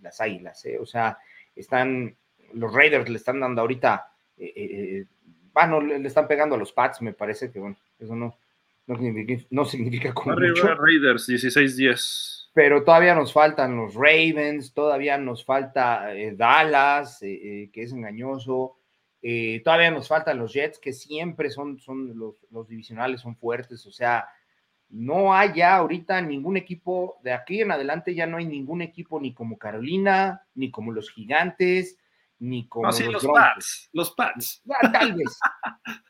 las 0.00 0.20
Águilas, 0.20 0.64
o 0.80 0.86
sea, 0.86 1.18
están 1.54 2.16
los 2.54 2.72
Raiders 2.74 3.08
le 3.08 3.16
están 3.16 3.40
dando 3.40 3.60
ahorita, 3.60 4.12
bueno, 5.52 5.80
le, 5.80 6.06
están 6.06 6.26
pegando 6.26 6.54
a 6.56 6.58
los 6.58 6.72
Pats, 6.72 7.02
me 7.02 7.12
parece 7.12 7.50
que 7.50 7.60
bueno, 7.60 7.76
eso 7.98 8.14
no, 8.16 8.36
no 8.86 8.96
significa, 8.96 9.44
no 9.50 9.64
significa 9.64 10.12
como 10.12 10.34
Raiders 10.36 11.28
16-10 11.28 12.41
pero 12.52 12.84
todavía 12.84 13.14
nos 13.14 13.32
faltan 13.32 13.76
los 13.76 13.94
Ravens, 13.94 14.74
todavía 14.74 15.16
nos 15.16 15.44
falta 15.44 16.14
eh, 16.14 16.34
Dallas, 16.36 17.22
eh, 17.22 17.32
eh, 17.32 17.70
que 17.72 17.82
es 17.82 17.92
engañoso, 17.92 18.76
todavía 19.64 19.90
nos 19.92 20.08
faltan 20.08 20.38
los 20.38 20.52
Jets, 20.52 20.78
que 20.78 20.92
siempre 20.92 21.48
son, 21.48 21.78
son 21.78 22.12
los, 22.18 22.68
divisionales, 22.68 23.20
son 23.20 23.36
fuertes, 23.36 23.86
o 23.86 23.92
sea, 23.92 24.26
no 24.88 25.32
hay 25.32 25.54
ya 25.54 25.76
ahorita 25.76 26.20
ningún 26.20 26.56
equipo, 26.56 27.18
de 27.22 27.32
aquí 27.32 27.60
en 27.60 27.70
adelante 27.70 28.14
ya 28.14 28.26
no 28.26 28.36
hay 28.36 28.46
ningún 28.46 28.82
equipo 28.82 29.20
ni 29.20 29.32
como 29.32 29.58
Carolina, 29.58 30.42
ni 30.54 30.72
como 30.72 30.92
los 30.92 31.08
Gigantes, 31.10 31.96
ni 32.40 32.66
como 32.66 32.86
los, 32.86 33.00
los 33.00 33.26
Pats, 33.26 33.90
los 33.92 34.10
Pats. 34.10 34.62
Ah, 34.68 34.90
tal 34.90 35.14
vez, 35.14 35.38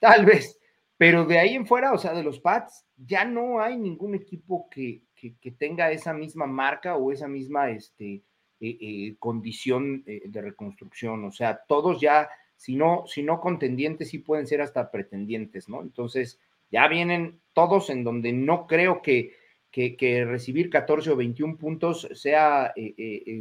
tal 0.01 0.25
vez, 0.25 0.59
pero 0.97 1.27
de 1.27 1.39
ahí 1.39 1.55
en 1.55 1.67
fuera, 1.67 1.93
o 1.93 1.99
sea, 1.99 2.15
de 2.15 2.23
los 2.23 2.41
Pats, 2.41 2.87
ya 2.97 3.27
no 3.27 3.61
hay 3.61 3.77
ningún 3.77 4.15
equipo 4.15 4.71
que, 4.71 5.03
que, 5.31 5.51
tenga 5.53 5.93
esa 5.93 6.13
misma 6.13 6.47
marca 6.47 6.97
o 6.97 7.13
esa 7.13 7.29
misma 7.29 7.71
este, 7.71 8.23
eh, 8.61 8.79
eh, 8.81 9.17
condición 9.19 10.03
eh, 10.07 10.23
de 10.25 10.43
reconstrucción. 10.43 11.25
O 11.25 11.31
sea, 11.31 11.63
todos 11.69 12.01
ya, 12.01 12.29
si 12.57 12.75
no, 12.75 13.05
si 13.07 13.23
no 13.23 13.41
contendientes, 13.41 14.11
sí 14.11 14.19
pueden 14.19 14.47
ser 14.47 14.61
hasta 14.61 14.91
pretendientes, 14.91 15.69
¿no? 15.69 15.83
Entonces, 15.83 16.41
ya 16.71 16.89
vienen 16.89 17.41
todos 17.53 17.91
en 17.91 18.03
donde 18.03 18.33
no 18.33 18.67
creo 18.67 19.03
que, 19.03 19.37
que, 19.71 20.25
recibir 20.25 20.71
14 20.71 21.11
o 21.11 21.17
21 21.17 21.57
puntos 21.57 22.09
sea 22.13 22.75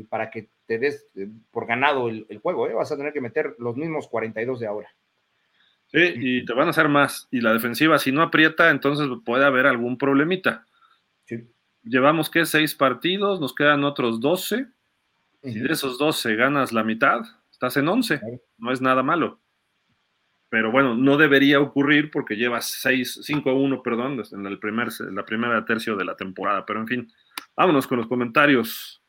para 0.10 0.30
que 0.30 0.50
te 0.66 0.80
des 0.80 1.08
por 1.50 1.66
ganado 1.66 2.10
el, 2.10 2.26
el 2.30 2.38
juego, 2.38 2.68
¿eh? 2.68 2.74
Vas 2.74 2.92
a 2.92 2.98
tener 2.98 3.12
que 3.12 3.22
meter 3.22 3.56
los 3.58 3.76
mismos 3.76 4.08
42 4.08 4.60
de 4.60 4.68
ahora. 4.68 4.90
Sí, 5.88 6.14
y 6.16 6.46
te 6.46 6.54
van 6.54 6.68
a 6.68 6.70
hacer 6.70 6.88
más. 6.88 7.28
Y 7.32 7.42
la 7.42 7.52
defensiva, 7.52 8.00
si 8.00 8.14
no 8.14 8.22
aprieta, 8.22 8.70
entonces 8.70 9.08
puede 9.26 9.46
haber 9.46 9.66
algún 9.66 9.98
problemita. 9.98 10.66
Sí 11.26 11.50
llevamos 11.84 12.30
que 12.30 12.46
seis 12.46 12.76
partidos, 12.76 13.40
nos 13.40 13.54
quedan 13.54 13.84
otros 13.84 14.20
12. 14.20 14.68
Si 15.44 15.60
de 15.60 15.74
esos 15.74 15.98
12 15.98 16.36
ganas 16.36 16.72
la 16.72 16.84
mitad, 16.84 17.22
estás 17.52 17.78
en 17.78 17.88
11. 17.88 18.22
No 18.58 18.72
es 18.72 18.82
nada 18.82 19.02
malo. 19.02 19.40
Pero 20.50 20.72
bueno, 20.72 20.96
no 20.96 21.18
debería 21.18 21.60
ocurrir 21.60 22.12
porque 22.12 22.36
llevas 22.36 22.66
6, 22.82 23.22
5 23.24 23.54
1, 23.54 23.82
perdón, 23.82 24.22
en 24.32 24.46
el 24.46 24.60
primer, 24.60 24.90
la 25.12 25.26
primera 25.26 25.64
tercio 25.64 25.96
de 25.96 26.06
la 26.06 26.16
temporada. 26.16 26.66
Pero 26.66 26.82
en 26.82 26.88
fin, 26.88 27.14
vámonos 27.56 27.88
con 27.88 27.98
los 27.98 28.08
comentarios. 28.08 29.02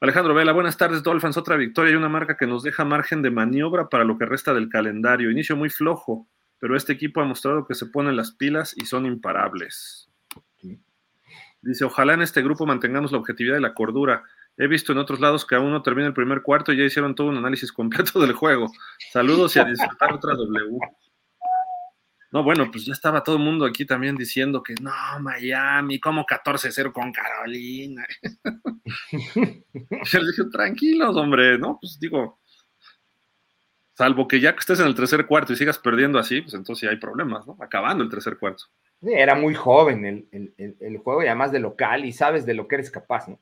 Alejandro 0.00 0.34
Vela, 0.34 0.52
buenas 0.52 0.76
tardes, 0.76 1.02
Dolphins. 1.02 1.36
Otra 1.36 1.56
victoria 1.56 1.92
y 1.92 1.96
una 1.96 2.08
marca 2.08 2.36
que 2.36 2.46
nos 2.46 2.62
deja 2.62 2.84
margen 2.84 3.22
de 3.22 3.30
maniobra 3.30 3.88
para 3.88 4.04
lo 4.04 4.18
que 4.18 4.26
resta 4.26 4.52
del 4.52 4.68
calendario. 4.68 5.30
Inicio 5.30 5.56
muy 5.56 5.70
flojo, 5.70 6.26
pero 6.58 6.76
este 6.76 6.94
equipo 6.94 7.20
ha 7.20 7.24
mostrado 7.24 7.66
que 7.66 7.74
se 7.74 7.86
ponen 7.86 8.16
las 8.16 8.32
pilas 8.32 8.74
y 8.76 8.86
son 8.86 9.06
imparables. 9.06 10.09
Dice, 11.62 11.84
ojalá 11.84 12.14
en 12.14 12.22
este 12.22 12.42
grupo 12.42 12.64
mantengamos 12.64 13.12
la 13.12 13.18
objetividad 13.18 13.58
y 13.58 13.60
la 13.60 13.74
cordura. 13.74 14.22
He 14.56 14.66
visto 14.66 14.92
en 14.92 14.98
otros 14.98 15.20
lados 15.20 15.44
que 15.44 15.54
aún 15.54 15.70
no 15.70 15.82
termina 15.82 16.08
el 16.08 16.14
primer 16.14 16.42
cuarto 16.42 16.72
y 16.72 16.78
ya 16.78 16.84
hicieron 16.84 17.14
todo 17.14 17.28
un 17.28 17.36
análisis 17.36 17.70
completo 17.72 18.18
del 18.20 18.32
juego. 18.32 18.70
Saludos 19.12 19.56
y 19.56 19.58
a 19.58 19.64
disfrutar 19.64 20.12
otra 20.14 20.34
W. 20.34 20.78
No, 22.32 22.44
bueno, 22.44 22.70
pues 22.70 22.86
ya 22.86 22.92
estaba 22.92 23.24
todo 23.24 23.36
el 23.36 23.42
mundo 23.42 23.66
aquí 23.66 23.84
también 23.84 24.16
diciendo 24.16 24.62
que 24.62 24.74
no, 24.80 24.92
Miami, 25.20 25.98
como 25.98 26.24
14-0 26.24 26.92
con 26.92 27.12
Carolina. 27.12 28.06
Yo 30.04 30.20
les 30.20 30.36
dije, 30.36 30.48
tranquilos, 30.50 31.16
hombre, 31.16 31.58
¿no? 31.58 31.78
Pues 31.80 31.98
digo, 31.98 32.38
salvo 33.94 34.28
que 34.28 34.40
ya 34.40 34.54
que 34.54 34.60
estés 34.60 34.78
en 34.78 34.86
el 34.86 34.94
tercer 34.94 35.26
cuarto 35.26 35.52
y 35.52 35.56
sigas 35.56 35.78
perdiendo 35.78 36.20
así, 36.20 36.40
pues 36.40 36.54
entonces 36.54 36.88
hay 36.88 36.96
problemas, 36.96 37.46
¿no? 37.46 37.56
Acabando 37.60 38.04
el 38.04 38.10
tercer 38.10 38.38
cuarto 38.38 38.66
era 39.02 39.34
muy 39.34 39.54
joven 39.54 40.28
el, 40.30 40.98
juego 40.98 41.22
y 41.22 41.26
además 41.26 41.52
de 41.52 41.60
local 41.60 42.04
y 42.04 42.12
sabes 42.12 42.44
de 42.46 42.54
lo 42.54 42.68
que 42.68 42.76
eres 42.76 42.90
capaz, 42.90 43.28
¿no? 43.28 43.38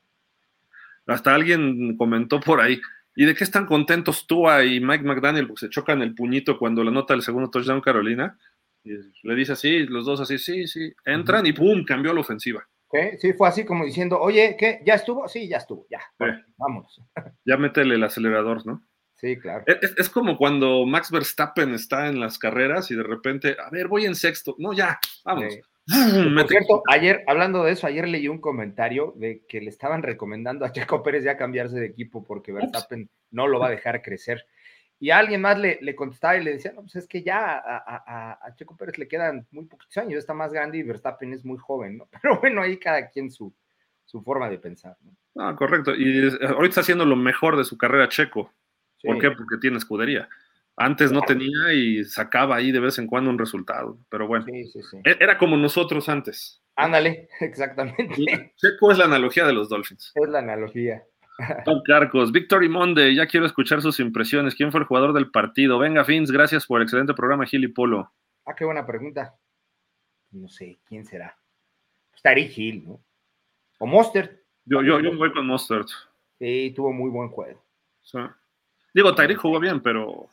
Hasta 1.07 1.33
alguien 1.33 1.97
comentó 1.97 2.39
por 2.39 2.61
ahí, 2.61 2.79
¿y 3.15 3.25
de 3.25 3.33
qué 3.33 3.43
están 3.43 3.65
contentos 3.65 4.27
tú 4.27 4.49
y 4.61 4.79
Mike 4.79 5.03
McDaniel? 5.03 5.47
Porque 5.47 5.65
se 5.65 5.69
chocan 5.69 6.01
el 6.01 6.13
puñito 6.13 6.59
cuando 6.59 6.83
le 6.83 6.91
nota 6.91 7.13
el 7.13 7.23
segundo 7.23 7.49
touchdown 7.49 7.81
Carolina. 7.81 8.37
Y 8.83 8.91
le 9.23 9.35
dice 9.35 9.53
así, 9.53 9.79
los 9.85 10.05
dos 10.05 10.21
así, 10.21 10.37
sí, 10.37 10.67
sí, 10.67 10.93
entran 11.03 11.45
y 11.45 11.53
¡pum! 11.53 11.83
cambió 11.83 12.13
la 12.13 12.21
ofensiva. 12.21 12.65
Sí, 13.19 13.33
fue 13.33 13.47
así 13.47 13.65
como 13.65 13.85
diciendo, 13.85 14.19
oye, 14.19 14.55
¿qué? 14.57 14.81
¿Ya 14.83 14.95
estuvo? 14.95 15.27
Sí, 15.27 15.47
ya 15.47 15.57
estuvo, 15.57 15.85
ya, 15.89 15.99
vámonos. 16.57 17.01
Ya 17.45 17.57
métele 17.57 17.95
el 17.95 18.03
acelerador, 18.03 18.65
¿no? 18.65 18.83
Sí, 19.19 19.37
claro. 19.37 19.65
Es, 19.67 20.09
como 20.09 20.37
cuando 20.37 20.85
Max 20.85 21.11
Verstappen 21.11 21.73
está 21.73 22.07
en 22.07 22.21
las 22.21 22.39
carreras 22.39 22.89
y 22.89 22.95
de 22.95 23.03
repente, 23.03 23.57
a 23.59 23.69
ver, 23.69 23.89
voy 23.89 24.05
en 24.05 24.15
sexto. 24.15 24.55
No, 24.57 24.71
ya, 24.71 24.97
vamos. 25.25 25.59
Por 26.35 26.47
cierto, 26.47 26.83
ayer, 26.87 27.23
hablando 27.27 27.63
de 27.63 27.73
eso, 27.73 27.85
ayer 27.85 28.07
leí 28.07 28.29
un 28.29 28.39
comentario 28.39 29.13
de 29.17 29.43
que 29.47 29.59
le 29.59 29.69
estaban 29.69 30.03
recomendando 30.03 30.63
a 30.63 30.71
Checo 30.71 31.03
Pérez 31.03 31.25
ya 31.25 31.35
cambiarse 31.35 31.79
de 31.79 31.87
equipo 31.87 32.23
porque 32.23 32.53
Verstappen 32.53 33.09
no 33.31 33.47
lo 33.47 33.59
va 33.59 33.67
a 33.67 33.71
dejar 33.71 34.01
crecer. 34.01 34.45
Y 35.01 35.09
alguien 35.09 35.41
más 35.41 35.57
le, 35.57 35.79
le, 35.81 35.95
contestaba 35.95 36.37
y 36.37 36.43
le 36.43 36.53
decía, 36.53 36.71
no, 36.73 36.81
pues 36.81 36.95
es 36.95 37.07
que 37.07 37.21
ya 37.21 37.61
a, 37.65 38.53
Checo 38.55 38.77
Pérez 38.77 38.97
le 38.97 39.07
quedan 39.07 39.47
muy 39.51 39.65
poquitos 39.65 39.97
años, 39.97 40.19
está 40.19 40.33
más 40.33 40.53
grande 40.53 40.77
y 40.77 40.83
Verstappen 40.83 41.33
es 41.33 41.43
muy 41.43 41.57
joven, 41.57 41.97
¿no? 41.97 42.07
Pero 42.21 42.39
bueno, 42.39 42.61
ahí 42.61 42.77
cada 42.77 43.09
quien 43.09 43.31
su, 43.31 43.53
su 44.05 44.21
forma 44.21 44.49
de 44.49 44.59
pensar, 44.59 44.95
¿no? 45.01 45.15
Ah, 45.41 45.55
correcto. 45.57 45.93
Y 45.95 46.29
ahorita 46.45 46.67
está 46.67 46.81
haciendo 46.81 47.05
lo 47.05 47.15
mejor 47.15 47.57
de 47.57 47.65
su 47.65 47.77
carrera 47.77 48.09
Checo. 48.09 48.53
¿Por 49.03 49.19
qué? 49.19 49.31
Porque 49.31 49.57
tiene 49.57 49.77
escudería. 49.77 50.27
Antes 50.75 51.11
no 51.11 51.21
tenía 51.21 51.73
y 51.73 52.05
sacaba 52.05 52.55
ahí 52.55 52.71
de 52.71 52.79
vez 52.79 52.97
en 52.99 53.07
cuando 53.07 53.29
un 53.29 53.37
resultado. 53.37 53.99
Pero 54.09 54.27
bueno, 54.27 54.45
e-, 54.47 55.17
era 55.19 55.37
como 55.37 55.57
nosotros 55.57 56.07
antes. 56.07 56.61
Ándale, 56.75 57.27
exactamente. 57.41 58.53
Checo 58.55 58.91
es 58.91 58.97
la 58.97 59.05
analogía 59.05 59.45
de 59.45 59.53
los 59.53 59.67
Dolphins. 59.67 60.13
Es 60.15 60.29
la 60.29 60.39
analogía. 60.39 61.03
Tom 61.65 61.81
Carcos, 61.85 62.31
Victory 62.31 62.69
Monde, 62.69 63.13
ya 63.13 63.27
quiero 63.27 63.45
escuchar 63.45 63.81
sus 63.81 63.99
impresiones. 63.99 64.55
¿Quién 64.55 64.71
fue 64.71 64.79
el 64.79 64.87
jugador 64.87 65.13
del 65.13 65.31
partido? 65.31 65.79
Venga, 65.79 66.05
Fins, 66.05 66.31
gracias 66.31 66.65
por 66.65 66.79
el 66.79 66.83
excelente 66.83 67.13
programa, 67.13 67.45
Gil 67.45 67.63
y 67.65 67.67
Polo. 67.69 68.11
Ah, 68.45 68.55
qué 68.55 68.63
buena 68.63 68.85
pregunta. 68.85 69.35
No 70.31 70.47
sé, 70.47 70.79
¿quién 70.85 71.05
será? 71.05 71.37
Pues 72.21 72.57
Hill, 72.57 72.85
¿no? 72.85 73.03
O 73.79 73.85
Mostert. 73.85 74.41
Yo, 74.65 74.81
yo, 74.81 74.99
yo 74.99 75.15
voy 75.15 75.31
con 75.31 75.45
Mostert. 75.45 75.87
Sí, 76.37 76.71
tuvo 76.75 76.93
muy 76.93 77.09
buen 77.09 77.29
juego. 77.29 77.61
Sí. 78.01 78.19
Digo, 78.99 79.15
Tyreek 79.15 79.39
jugó 79.39 79.61
bien, 79.61 79.79
pero 79.79 80.29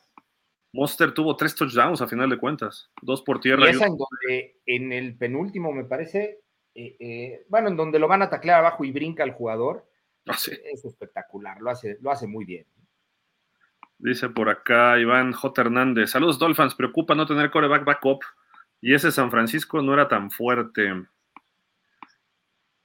Monster 0.73 1.13
tuvo 1.13 1.37
tres 1.37 1.55
touchdowns 1.55 2.03
a 2.03 2.09
final 2.09 2.29
de 2.29 2.37
cuentas, 2.37 2.91
dos 3.01 3.23
por 3.23 3.39
tierra. 3.39 3.67
Y 3.67 3.71
esa 3.71 3.87
en 3.87 3.97
donde 3.97 4.61
en 4.67 4.93
el 4.93 5.17
penúltimo, 5.17 5.71
me 5.71 5.85
parece, 5.85 6.41
eh, 6.75 6.97
eh, 6.99 7.47
bueno, 7.49 7.69
en 7.69 7.77
donde 7.77 8.01
lo 8.01 8.09
van 8.09 8.23
a 8.23 8.29
taclear 8.29 8.59
abajo 8.59 8.85
y 8.85 8.91
brinca 8.91 9.23
el 9.23 9.31
jugador, 9.31 9.89
ah, 10.27 10.33
es 10.35 10.85
espectacular, 10.85 11.61
lo 11.61 11.71
hace, 11.71 11.97
lo 12.01 12.11
hace 12.11 12.27
muy 12.27 12.45
bien. 12.45 12.67
Dice 13.99 14.31
por 14.31 14.49
acá 14.49 14.99
Iván 14.99 15.33
J. 15.33 15.61
Hernández, 15.61 16.11
saludos 16.11 16.41
Dolphins, 16.41 16.75
preocupa 16.75 17.15
no 17.15 17.25
tener 17.25 17.53
coreback 17.53 17.85
backup 17.85 18.25
y 18.81 18.95
ese 18.95 19.13
San 19.13 19.31
Francisco 19.31 19.81
no 19.81 19.95
era 19.95 20.09
tan 20.09 20.29
fuerte. 20.33 20.93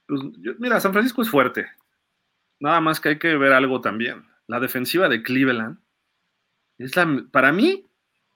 Pues, 0.06 0.22
mira, 0.60 0.78
San 0.78 0.92
Francisco 0.92 1.22
es 1.22 1.28
fuerte, 1.28 1.66
nada 2.60 2.80
más 2.80 3.00
que 3.00 3.08
hay 3.08 3.18
que 3.18 3.36
ver 3.36 3.52
algo 3.52 3.80
también 3.80 4.30
la 4.52 4.60
defensiva 4.60 5.08
de 5.08 5.22
Cleveland 5.22 5.78
es 6.76 6.94
la, 6.94 7.24
para 7.30 7.52
mí 7.52 7.86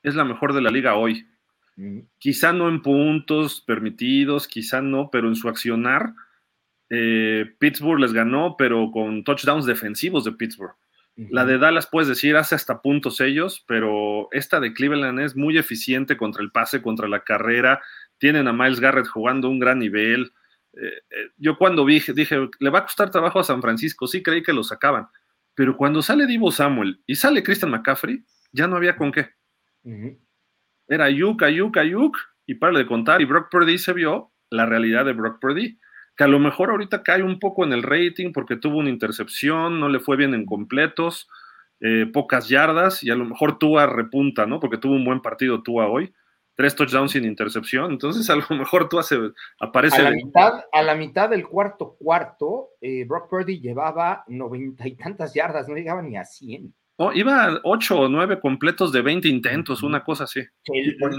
es 0.03 0.15
la 0.15 0.25
mejor 0.25 0.55
de 0.55 0.63
la 0.63 0.71
liga 0.71 0.95
hoy. 0.95 1.27
Quizá 2.17 2.55
no 2.55 2.71
en 2.71 2.81
puntos 2.81 3.61
permitidos, 3.61 4.49
quizá 4.49 4.81
no, 4.81 5.11
pero 5.11 5.29
en 5.29 5.37
su 5.37 5.47
accionar, 5.51 6.15
eh, 6.89 7.45
Pittsburgh 7.59 8.01
les 8.01 8.15
ganó, 8.15 8.57
pero 8.57 8.91
con 8.91 9.25
touchdowns 9.25 9.67
defensivos 9.67 10.25
de 10.25 10.33
Pittsburgh. 10.33 10.75
La 11.17 11.45
de 11.45 11.59
Dallas, 11.59 11.87
puedes 11.87 12.09
decir, 12.09 12.35
hace 12.37 12.55
hasta 12.55 12.81
puntos 12.81 13.21
ellos, 13.21 13.63
pero 13.67 14.29
esta 14.33 14.59
de 14.59 14.73
Cleveland 14.73 15.21
es 15.21 15.37
muy 15.37 15.59
eficiente 15.59 16.17
contra 16.17 16.43
el 16.43 16.51
pase, 16.51 16.81
contra 16.81 17.09
la 17.09 17.25
carrera. 17.25 17.83
Tienen 18.17 18.49
a 18.49 18.55
Miles 18.55 18.81
Garrett 18.81 19.07
jugando 19.07 19.51
un 19.51 19.59
gran 19.59 19.79
nivel. 19.79 20.33
Eh, 20.73 21.03
eh, 21.11 21.31
yo 21.37 21.59
cuando 21.59 21.85
vi, 21.85 22.03
dije, 22.15 22.49
le 22.59 22.71
va 22.71 22.81
a 22.81 22.85
costar 22.85 23.11
trabajo 23.11 23.39
a 23.39 23.45
San 23.45 23.61
Francisco, 23.61 24.07
sí 24.07 24.23
creí 24.23 24.43
que 24.43 24.55
lo 24.55 24.63
sacaban 24.63 25.09
pero 25.57 25.77
cuando 25.77 26.03
sale 26.03 26.27
Divo 26.27 26.53
Samuel 26.53 27.03
y 27.07 27.17
sale 27.17 27.43
Christian 27.43 27.73
McCaffrey, 27.73 28.23
ya 28.53 28.69
no 28.69 28.77
había 28.77 28.97
con 28.97 29.11
qué. 29.11 29.31
Era 30.87 31.07
Ayuk, 31.07 31.43
Ayuk, 31.43 31.77
Ayuk, 31.79 32.17
y 32.47 32.55
para 32.55 32.79
de 32.79 32.87
contar. 32.87 33.23
Y 33.23 33.25
Brock 33.25 33.49
Purdy 33.51 33.79
se 33.79 33.95
vio 33.95 34.33
la 34.51 34.67
realidad 34.67 35.07
de 35.07 35.15
Brock 35.15 35.41
Purdy. 35.41 35.79
que 36.17 36.25
a 36.25 36.29
lo 36.29 36.39
mejor 36.39 36.71
ahorita 36.71 37.03
cae 37.03 37.23
un 37.23 37.39
poco 37.39 37.65
en 37.65 37.73
el 37.73 37.83
rating 37.83 38.33
porque 38.33 38.57
tuvo 38.57 38.79
una 38.79 38.91
intercepción, 38.91 39.81
no 39.81 39.89
le 39.89 40.01
fue 40.01 40.17
bien 40.17 40.33
en 40.33 40.47
completos, 40.47 41.29
eh, 41.81 42.07
pocas 42.11 42.49
yardas 42.49 43.03
y 43.03 43.11
a 43.11 43.15
lo 43.15 43.27
mejor 43.27 43.59
Tua 43.59 43.87
repunta, 43.87 44.47
¿no? 44.47 44.61
Porque 44.61 44.79
tuvo 44.79 44.95
un 44.95 45.05
buen 45.05 45.21
partido 45.21 45.63
Tua 45.63 45.89
hoy, 45.89 46.15
tres 46.57 46.75
touchdowns 46.75 47.13
sin 47.13 47.25
intercepción, 47.25 47.93
entonces 47.93 48.29
a 48.31 48.37
lo 48.37 48.57
mejor 48.57 48.89
Tua 48.89 49.03
se 49.03 49.17
aparece. 49.61 50.01
A 50.01 50.05
la, 50.05 50.11
mitad, 50.11 50.65
a 50.73 50.83
la 50.83 50.95
mitad 50.95 51.31
del 51.31 51.47
cuarto 51.47 51.97
cuarto, 51.99 52.71
eh, 52.81 53.05
Brock 53.05 53.31
Purdy 53.31 53.61
llevaba 53.61 54.25
noventa 54.27 54.89
y 54.89 54.97
tantas 54.97 55.35
yardas, 55.35 55.69
no 55.69 55.77
llegaba 55.77 56.03
ni 56.03 56.17
a 56.17 56.25
cien. 56.25 56.75
Oh, 56.99 57.13
iba 57.13 57.45
a 57.45 57.61
8 57.63 58.01
o 58.01 58.09
9 58.09 58.41
completos 58.41 58.91
de 58.91 59.03
20 59.03 59.29
intentos, 59.29 59.83
una 59.83 60.03
cosa 60.03 60.25
así. 60.25 60.41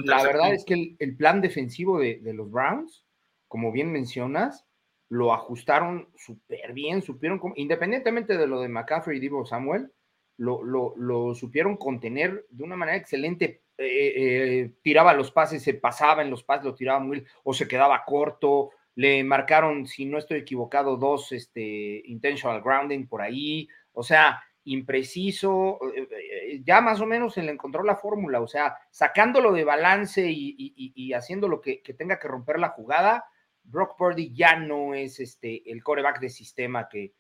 la 0.05 0.23
verdad 0.23 0.51
es 0.51 0.65
que 0.65 0.95
el, 0.97 1.15
plan 1.15 1.39
defensivo 1.39 1.99
de, 1.99 2.19
de, 2.19 2.33
los 2.33 2.49
Browns, 2.49 3.05
como 3.47 3.71
bien 3.71 3.91
mencionas, 3.91 4.65
lo 5.09 5.33
ajustaron 5.33 6.09
súper 6.15 6.73
bien, 6.73 7.03
supieron, 7.03 7.39
independientemente 7.55 8.37
de 8.37 8.47
lo 8.47 8.59
de 8.59 8.69
McCaffrey 8.69 9.17
y 9.17 9.21
Divo 9.21 9.45
Samuel, 9.45 9.91
lo, 10.37 10.63
lo, 10.63 11.35
supieron 11.35 11.77
contener 11.77 12.45
de 12.49 12.63
una 12.63 12.75
manera 12.75 12.97
excelente. 12.97 13.63
Eh, 13.77 14.13
eh, 14.15 14.73
tiraba 14.81 15.13
los 15.13 15.31
pases, 15.31 15.63
se 15.63 15.73
pasaba 15.73 16.21
en 16.21 16.29
los 16.29 16.43
pases, 16.43 16.65
lo 16.65 16.75
tiraba 16.75 16.99
muy, 16.99 17.23
o 17.43 17.53
se 17.53 17.67
quedaba 17.67 18.03
corto. 18.05 18.71
Le 18.95 19.23
marcaron, 19.23 19.85
si 19.85 20.05
no 20.05 20.17
estoy 20.17 20.39
equivocado, 20.39 20.97
dos 20.97 21.31
este, 21.31 22.01
intentional 22.05 22.61
grounding 22.61 23.07
por 23.07 23.21
ahí. 23.21 23.67
O 23.93 24.03
sea, 24.03 24.41
impreciso. 24.63 25.79
Eh, 25.95 26.61
ya 26.63 26.81
más 26.81 27.01
o 27.01 27.05
menos 27.05 27.33
se 27.33 27.43
le 27.43 27.51
encontró 27.51 27.83
la 27.83 27.95
fórmula. 27.95 28.41
O 28.41 28.47
sea, 28.47 28.75
sacándolo 28.89 29.51
de 29.51 29.63
balance 29.63 30.25
y, 30.27 31.13
haciendo 31.13 31.47
lo 31.47 31.61
que, 31.61 31.81
que 31.81 31.93
tenga 31.93 32.19
que 32.19 32.27
romper 32.27 32.59
la 32.59 32.69
jugada 32.69 33.25
Brock 33.67 33.97
Purdy 33.97 34.33
ya 34.33 34.55
no 34.55 34.93
es 34.93 35.19
este, 35.19 35.69
el 35.71 35.83
coreback 35.83 36.19
de 36.19 36.29
sistema 36.29 36.87
que, 36.89 37.13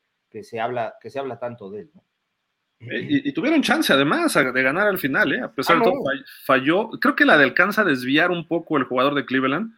se 0.43 0.59
habla, 0.59 0.95
que 1.01 1.09
se 1.09 1.19
habla 1.19 1.39
tanto 1.39 1.69
de 1.69 1.81
él. 1.81 1.91
Eh, 1.95 2.01
y, 2.79 3.31
tuvieron 3.31 3.61
chance 3.61 3.91
además 3.91 4.33
de 4.33 4.63
ganar 4.63 4.87
al 4.87 4.99
final, 4.99 5.33
¿eh? 5.33 5.41
a 5.41 5.51
pesar 5.51 5.77
ah, 5.77 5.79
de 5.79 5.85
todo, 5.85 6.03
falló. 6.45 6.89
Creo 7.01 7.15
que 7.15 7.25
la 7.25 7.37
de 7.37 7.43
alcanza 7.43 7.81
a 7.81 7.85
desviar 7.85 8.31
un 8.31 8.47
poco 8.47 8.77
el 8.77 8.83
jugador 8.83 9.15
de 9.15 9.25
Cleveland, 9.25 9.73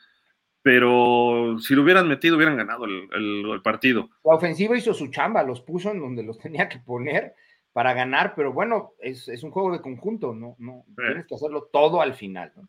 pero 0.62 1.58
si 1.60 1.76
lo 1.76 1.84
hubieran 1.84 2.08
metido 2.08 2.36
hubieran 2.36 2.58
ganado 2.58 2.86
el, 2.86 3.62
partido. 3.64 4.10
La 4.24 4.36
ofensiva 4.36 4.78
hizo 4.78 4.94
su 4.94 5.08
chamba, 5.08 5.44
los 5.44 5.62
puso 5.62 5.92
en 5.92 6.00
donde 6.00 6.24
los 6.24 6.38
tenía 6.40 6.68
que 6.68 6.80
poner 6.80 7.36
para 7.72 7.94
ganar, 7.94 8.34
pero 8.36 8.52
bueno, 8.52 8.94
es, 9.00 9.28
un 9.44 9.52
juego 9.52 9.72
de 9.72 9.82
conjunto, 9.82 10.34
¿no? 10.34 10.56
no 10.60 10.84
Tienes 10.96 11.28
que 11.28 11.36
hacerlo 11.36 11.70
todo 11.72 12.02
al 12.02 12.16
final. 12.16 12.52
¿no? 12.56 12.68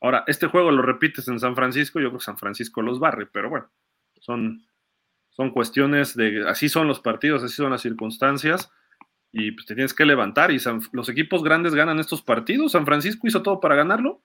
Ahora, 0.00 0.24
este 0.26 0.48
juego 0.48 0.70
lo 0.70 0.82
repites 0.82 1.28
en 1.28 1.40
San 1.40 1.54
Francisco, 1.54 1.98
yo 1.98 2.08
creo 2.08 2.18
que 2.18 2.24
San 2.24 2.36
Francisco 2.36 2.82
los 2.82 2.98
barre, 2.98 3.26
pero 3.26 3.48
bueno, 3.48 3.70
son, 4.20 4.66
son 5.30 5.50
cuestiones 5.50 6.14
de, 6.14 6.46
así 6.46 6.68
son 6.68 6.88
los 6.88 7.00
partidos, 7.00 7.42
así 7.42 7.54
son 7.54 7.70
las 7.70 7.80
circunstancias, 7.80 8.70
y 9.34 9.50
pues 9.50 9.66
te 9.66 9.74
tienes 9.74 9.92
que 9.92 10.04
levantar, 10.04 10.52
y 10.52 10.58
los 10.92 11.08
equipos 11.08 11.42
grandes 11.42 11.74
ganan 11.74 11.98
estos 11.98 12.22
partidos, 12.22 12.72
San 12.72 12.86
Francisco 12.86 13.26
hizo 13.26 13.42
todo 13.42 13.60
para 13.60 13.74
ganarlo. 13.74 14.22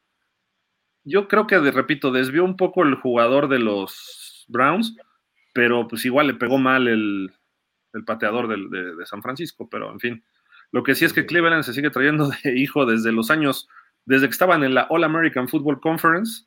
Yo 1.04 1.28
creo 1.28 1.48
que, 1.48 1.60
repito, 1.60 2.12
desvió 2.12 2.44
un 2.44 2.56
poco 2.56 2.84
el 2.84 2.94
jugador 2.96 3.50
de 3.50 3.58
los 3.58 4.46
Browns, 4.48 4.96
pero 5.54 5.88
pues 5.88 6.06
igual 6.06 6.28
le 6.28 6.36
pegó 6.36 6.60
mal 6.60 6.88
el, 6.88 7.34
pateador 8.06 8.48
de, 8.48 8.96
de 8.96 9.06
San 9.08 9.24
Francisco, 9.24 9.68
pero 9.68 9.92
en 9.92 10.00
fin. 10.00 10.24
Lo 10.72 10.84
que 10.84 10.94
sí 10.94 11.06
es 11.06 11.14
que 11.14 11.26
Cleveland 11.26 11.64
se 11.64 11.74
sigue 11.74 11.90
trayendo 11.90 12.30
de 12.44 12.60
hijo 12.60 12.86
desde 12.86 13.12
los 13.12 13.32
años 13.32 13.68
desde 14.06 14.28
que 14.28 14.32
estaban 14.32 14.64
en 14.64 14.74
la 14.74 14.88
All 14.90 15.04
American 15.04 15.48
Football 15.48 15.82
Conference, 15.82 16.46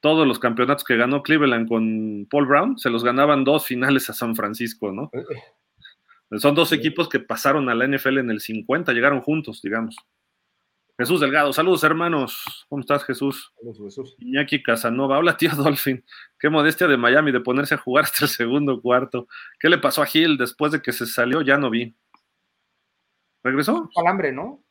todos 0.00 0.26
los 0.26 0.38
campeonatos 0.38 0.84
que 0.84 0.96
ganó 0.96 1.22
Cleveland 1.22 1.68
con 1.68 2.26
Paul 2.30 2.46
Brown, 2.46 2.78
se 2.78 2.90
los 2.90 3.04
ganaban 3.04 3.44
dos 3.44 3.66
finales 3.66 4.10
a 4.10 4.12
San 4.12 4.34
Francisco, 4.36 4.92
¿no? 4.92 5.10
Son 6.38 6.54
dos 6.54 6.72
equipos 6.72 7.08
que 7.08 7.20
pasaron 7.20 7.68
a 7.68 7.74
la 7.74 7.86
NFL 7.86 8.18
en 8.18 8.30
el 8.30 8.40
50, 8.40 8.92
llegaron 8.92 9.20
juntos, 9.20 9.60
digamos. 9.62 9.96
Jesús 10.96 11.20
Delgado, 11.20 11.52
saludos 11.52 11.82
hermanos. 11.82 12.66
¿Cómo 12.68 12.80
estás, 12.80 13.04
Jesús? 13.04 13.52
Saludos, 13.56 13.78
Jesús. 13.84 14.14
Iñaki 14.18 14.62
Casanova, 14.62 15.18
hola 15.18 15.36
tío 15.36 15.50
Dolphin. 15.56 16.04
Qué 16.38 16.48
modestia 16.48 16.86
de 16.86 16.96
Miami 16.96 17.32
de 17.32 17.40
ponerse 17.40 17.74
a 17.74 17.78
jugar 17.78 18.04
hasta 18.04 18.24
el 18.24 18.30
segundo 18.30 18.80
cuarto. 18.80 19.26
¿Qué 19.58 19.68
le 19.68 19.78
pasó 19.78 20.02
a 20.02 20.06
Gil 20.06 20.36
después 20.36 20.72
de 20.72 20.80
que 20.80 20.92
se 20.92 21.06
salió? 21.06 21.42
Ya 21.42 21.58
no 21.58 21.70
vi. 21.70 21.94
¿Regresó? 23.42 23.90
Calambre, 23.94 24.32
¿no? 24.32 24.64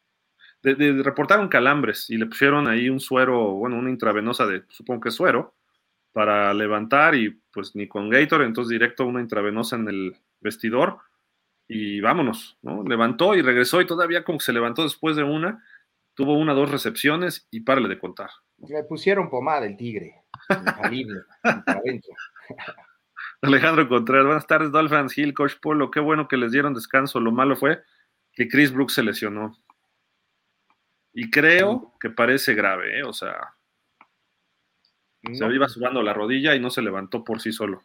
de, 0.64 1.04
reportaron 1.04 1.50
calambres 1.50 2.10
y 2.10 2.18
le 2.18 2.26
pusieron 2.26 2.68
ahí 2.68 2.90
un 2.90 3.00
suero, 3.00 3.52
bueno, 3.52 3.78
una 3.78 3.90
intravenosa 3.90 4.46
de, 4.46 4.64
supongo 4.70 5.02
que 5.02 5.12
suero, 5.12 5.56
para 6.14 6.54
levantar 6.54 7.16
y 7.16 7.42
pues 7.52 7.76
ni 7.76 7.88
con 7.88 8.10
Gator, 8.10 8.44
entonces 8.44 8.70
directo 8.70 9.06
una 9.06 9.20
intravenosa 9.20 9.76
en 9.76 9.88
el 9.88 10.16
vestidor 10.40 11.00
y 11.68 12.02
vámonos, 12.02 12.58
¿no? 12.62 12.84
Levantó 12.84 13.36
y 13.36 13.42
regresó 13.42 13.82
y 13.82 13.88
todavía 13.88 14.24
como 14.24 14.38
que 14.38 14.46
se 14.46 14.54
levantó 14.54 14.84
después 14.84 15.16
de 15.16 15.24
una, 15.24 15.64
tuvo 16.14 16.38
una, 16.38 16.54
dos 16.54 16.70
recepciones 16.72 17.48
y 17.52 17.62
párale 17.62 17.90
de 17.90 18.00
contar. 18.00 18.30
Le 18.58 18.84
pusieron 18.84 19.30
pomada 19.30 19.66
el 19.66 19.78
tigre, 19.78 20.24
Alejandro 23.42 23.90
Contreras, 23.90 24.26
buenas 24.26 24.48
tardes, 24.48 24.72
Dolphins 24.72 25.18
Hill, 25.18 25.34
Coach 25.34 25.56
Polo, 25.62 25.92
qué 25.92 26.00
bueno 26.00 26.28
que 26.28 26.38
les 26.38 26.52
dieron 26.52 26.74
descanso, 26.74 27.20
lo 27.20 27.32
malo 27.32 27.56
fue 27.56 27.82
que 28.32 28.48
Chris 28.48 28.72
Brooks 28.72 28.94
se 28.94 29.04
lesionó. 29.04 29.58
Y 31.14 31.30
creo 31.30 31.94
que 32.00 32.10
parece 32.10 32.56
grave, 32.56 33.00
¿eh? 33.00 33.04
o 33.04 33.14
sea, 33.14 33.54
se 35.32 35.46
iba 35.46 35.70
subando 35.70 36.02
la 36.02 36.14
rodilla 36.14 36.56
y 36.56 36.60
no 36.60 36.70
se 36.70 36.82
levantó 36.82 37.24
por 37.24 37.40
sí 37.40 37.52
solo. 37.52 37.84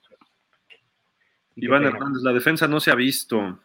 Iván 1.56 1.84
Hernández, 1.84 2.22
la 2.22 2.32
defensa 2.32 2.68
no 2.68 2.80
se 2.80 2.90
ha 2.90 2.94
visto. 2.94 3.60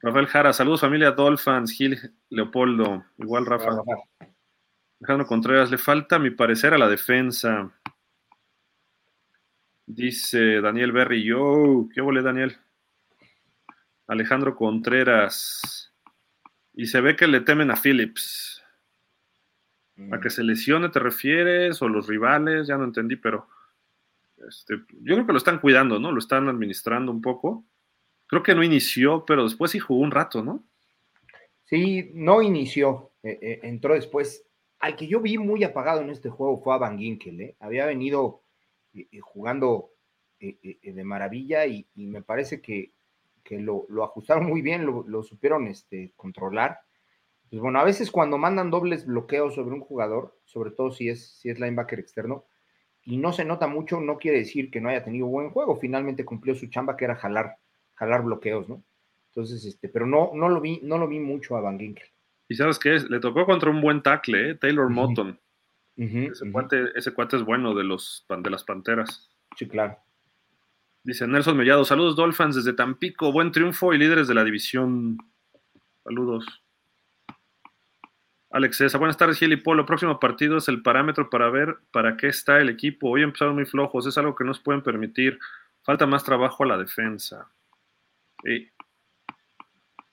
Rafael 0.00 0.26
Jara, 0.26 0.52
saludos 0.52 0.80
familia 0.80 1.10
Dolphins, 1.10 1.72
Gil 1.72 1.98
Leopoldo, 2.30 3.04
igual 3.18 3.46
Rafa. 3.46 3.70
Alejandro 5.00 5.26
Contreras, 5.26 5.70
le 5.70 5.78
falta 5.78 6.16
a 6.16 6.18
mi 6.18 6.30
parecer 6.30 6.74
a 6.74 6.78
la 6.78 6.88
defensa. 6.88 7.72
Dice 9.86 10.60
Daniel 10.60 10.92
Berry, 10.92 11.24
yo, 11.24 11.88
¿qué 11.92 12.00
volé 12.00 12.22
Daniel? 12.22 12.56
Alejandro 14.06 14.54
Contreras, 14.54 15.88
y 16.78 16.86
se 16.86 17.00
ve 17.00 17.16
que 17.16 17.26
le 17.26 17.40
temen 17.40 17.72
a 17.72 17.76
Phillips. 17.76 18.62
¿A 19.96 20.16
mm. 20.16 20.20
que 20.20 20.30
se 20.30 20.44
lesione 20.44 20.90
te 20.90 21.00
refieres? 21.00 21.82
¿O 21.82 21.88
los 21.88 22.06
rivales? 22.06 22.68
Ya 22.68 22.76
no 22.76 22.84
entendí, 22.84 23.16
pero 23.16 23.48
este, 24.46 24.76
yo 25.00 25.16
creo 25.16 25.26
que 25.26 25.32
lo 25.32 25.38
están 25.38 25.58
cuidando, 25.58 25.98
¿no? 25.98 26.12
Lo 26.12 26.20
están 26.20 26.48
administrando 26.48 27.10
un 27.10 27.20
poco. 27.20 27.64
Creo 28.28 28.42
que 28.42 28.54
no 28.54 28.62
inició, 28.62 29.24
pero 29.26 29.44
después 29.44 29.72
sí 29.72 29.78
jugó 29.78 30.00
un 30.00 30.10
rato, 30.10 30.42
¿no? 30.42 30.64
Sí, 31.64 32.10
no 32.14 32.40
inició, 32.40 33.12
eh, 33.22 33.38
eh, 33.42 33.60
entró 33.64 33.94
después. 33.94 34.44
Al 34.78 34.94
que 34.96 35.08
yo 35.08 35.20
vi 35.20 35.38
muy 35.38 35.64
apagado 35.64 36.02
en 36.02 36.10
este 36.10 36.30
juego 36.30 36.62
fue 36.62 36.74
a 36.74 36.78
Van 36.78 36.98
Ginkel, 36.98 37.40
¿eh? 37.40 37.56
Había 37.58 37.86
venido 37.86 38.42
jugando 39.20 39.90
de 40.40 41.04
maravilla 41.04 41.66
y, 41.66 41.86
me 41.94 42.22
parece 42.22 42.60
que 42.60 42.92
que 43.48 43.58
lo, 43.58 43.86
ajustaron 44.04 44.46
muy 44.46 44.60
bien, 44.60 44.84
lo, 44.84 45.22
supieron 45.22 45.68
este, 45.68 46.12
controlar. 46.16 46.80
Pues 47.48 47.62
bueno, 47.62 47.80
a 47.80 47.84
veces 47.84 48.10
cuando 48.10 48.36
mandan 48.36 48.70
dobles 48.70 49.06
bloqueos 49.06 49.54
sobre 49.54 49.74
un 49.74 49.80
jugador, 49.80 50.38
sobre 50.44 50.70
todo 50.70 50.90
si 50.90 51.08
es, 51.08 51.38
si 51.38 51.48
es 51.48 51.58
linebacker 51.58 51.98
externo, 51.98 52.44
y 53.04 53.16
no 53.16 53.32
se 53.32 53.46
nota 53.46 53.66
mucho, 53.66 54.00
no 54.00 54.18
quiere 54.18 54.36
decir 54.40 54.70
que 54.70 54.82
no 54.82 54.90
haya 54.90 55.02
tenido 55.02 55.28
buen 55.28 55.48
juego. 55.48 55.76
Finalmente 55.76 56.26
cumplió 56.26 56.54
su 56.54 56.66
chamba, 56.66 56.94
que 56.98 57.06
era 57.06 57.16
jalar, 57.16 57.56
jalar 57.98 58.22
bloqueos, 58.22 58.68
¿no? 58.68 58.82
Entonces, 59.28 59.64
este, 59.64 59.88
pero 59.88 60.06
no, 60.06 60.30
no 60.34 60.48
lo 60.48 60.60
vi, 60.60 60.80
no 60.82 60.98
lo 60.98 61.06
vi 61.06 61.18
mucho 61.18 61.56
a 61.56 61.60
Van 61.60 61.78
Ginkel. 61.78 62.08
Y 62.48 62.54
sabes 62.54 62.78
qué, 62.78 62.98
le 63.08 63.20
tocó 63.20 63.44
contra 63.44 63.70
un 63.70 63.80
buen 63.80 64.02
tackle, 64.02 64.50
¿eh? 64.50 64.54
Taylor 64.54 64.88
Moton. 64.88 65.38
ese, 65.96 66.50
cuate, 66.50 66.86
ese, 66.94 67.12
cuate, 67.12 67.36
es 67.36 67.44
bueno 67.44 67.74
de 67.74 67.84
los 67.84 68.24
de 68.28 68.50
las 68.50 68.64
panteras. 68.64 69.28
Sí, 69.56 69.68
claro. 69.68 69.98
Dice 71.02 71.26
Nelson 71.26 71.56
Mellado, 71.56 71.84
saludos 71.84 72.16
Dolphins 72.16 72.56
desde 72.56 72.72
Tampico, 72.72 73.32
buen 73.32 73.52
triunfo 73.52 73.94
y 73.94 73.98
líderes 73.98 74.28
de 74.28 74.34
la 74.34 74.44
división. 74.44 75.18
Saludos. 76.04 76.46
Alex 78.50 78.78
César, 78.78 78.98
buenas 78.98 79.18
tardes 79.18 79.38
Gil 79.38 79.52
y 79.52 79.56
Polo. 79.56 79.84
Próximo 79.84 80.18
partido 80.18 80.56
es 80.56 80.68
el 80.68 80.82
parámetro 80.82 81.28
para 81.28 81.50
ver 81.50 81.76
para 81.92 82.16
qué 82.16 82.28
está 82.28 82.60
el 82.60 82.70
equipo. 82.70 83.10
Hoy 83.10 83.22
empezaron 83.22 83.54
muy 83.54 83.66
flojos, 83.66 84.06
es 84.06 84.16
algo 84.16 84.34
que 84.34 84.44
no 84.44 84.48
nos 84.48 84.60
pueden 84.60 84.82
permitir. 84.82 85.38
Falta 85.82 86.06
más 86.06 86.24
trabajo 86.24 86.64
a 86.64 86.66
la 86.66 86.78
defensa. 86.78 87.50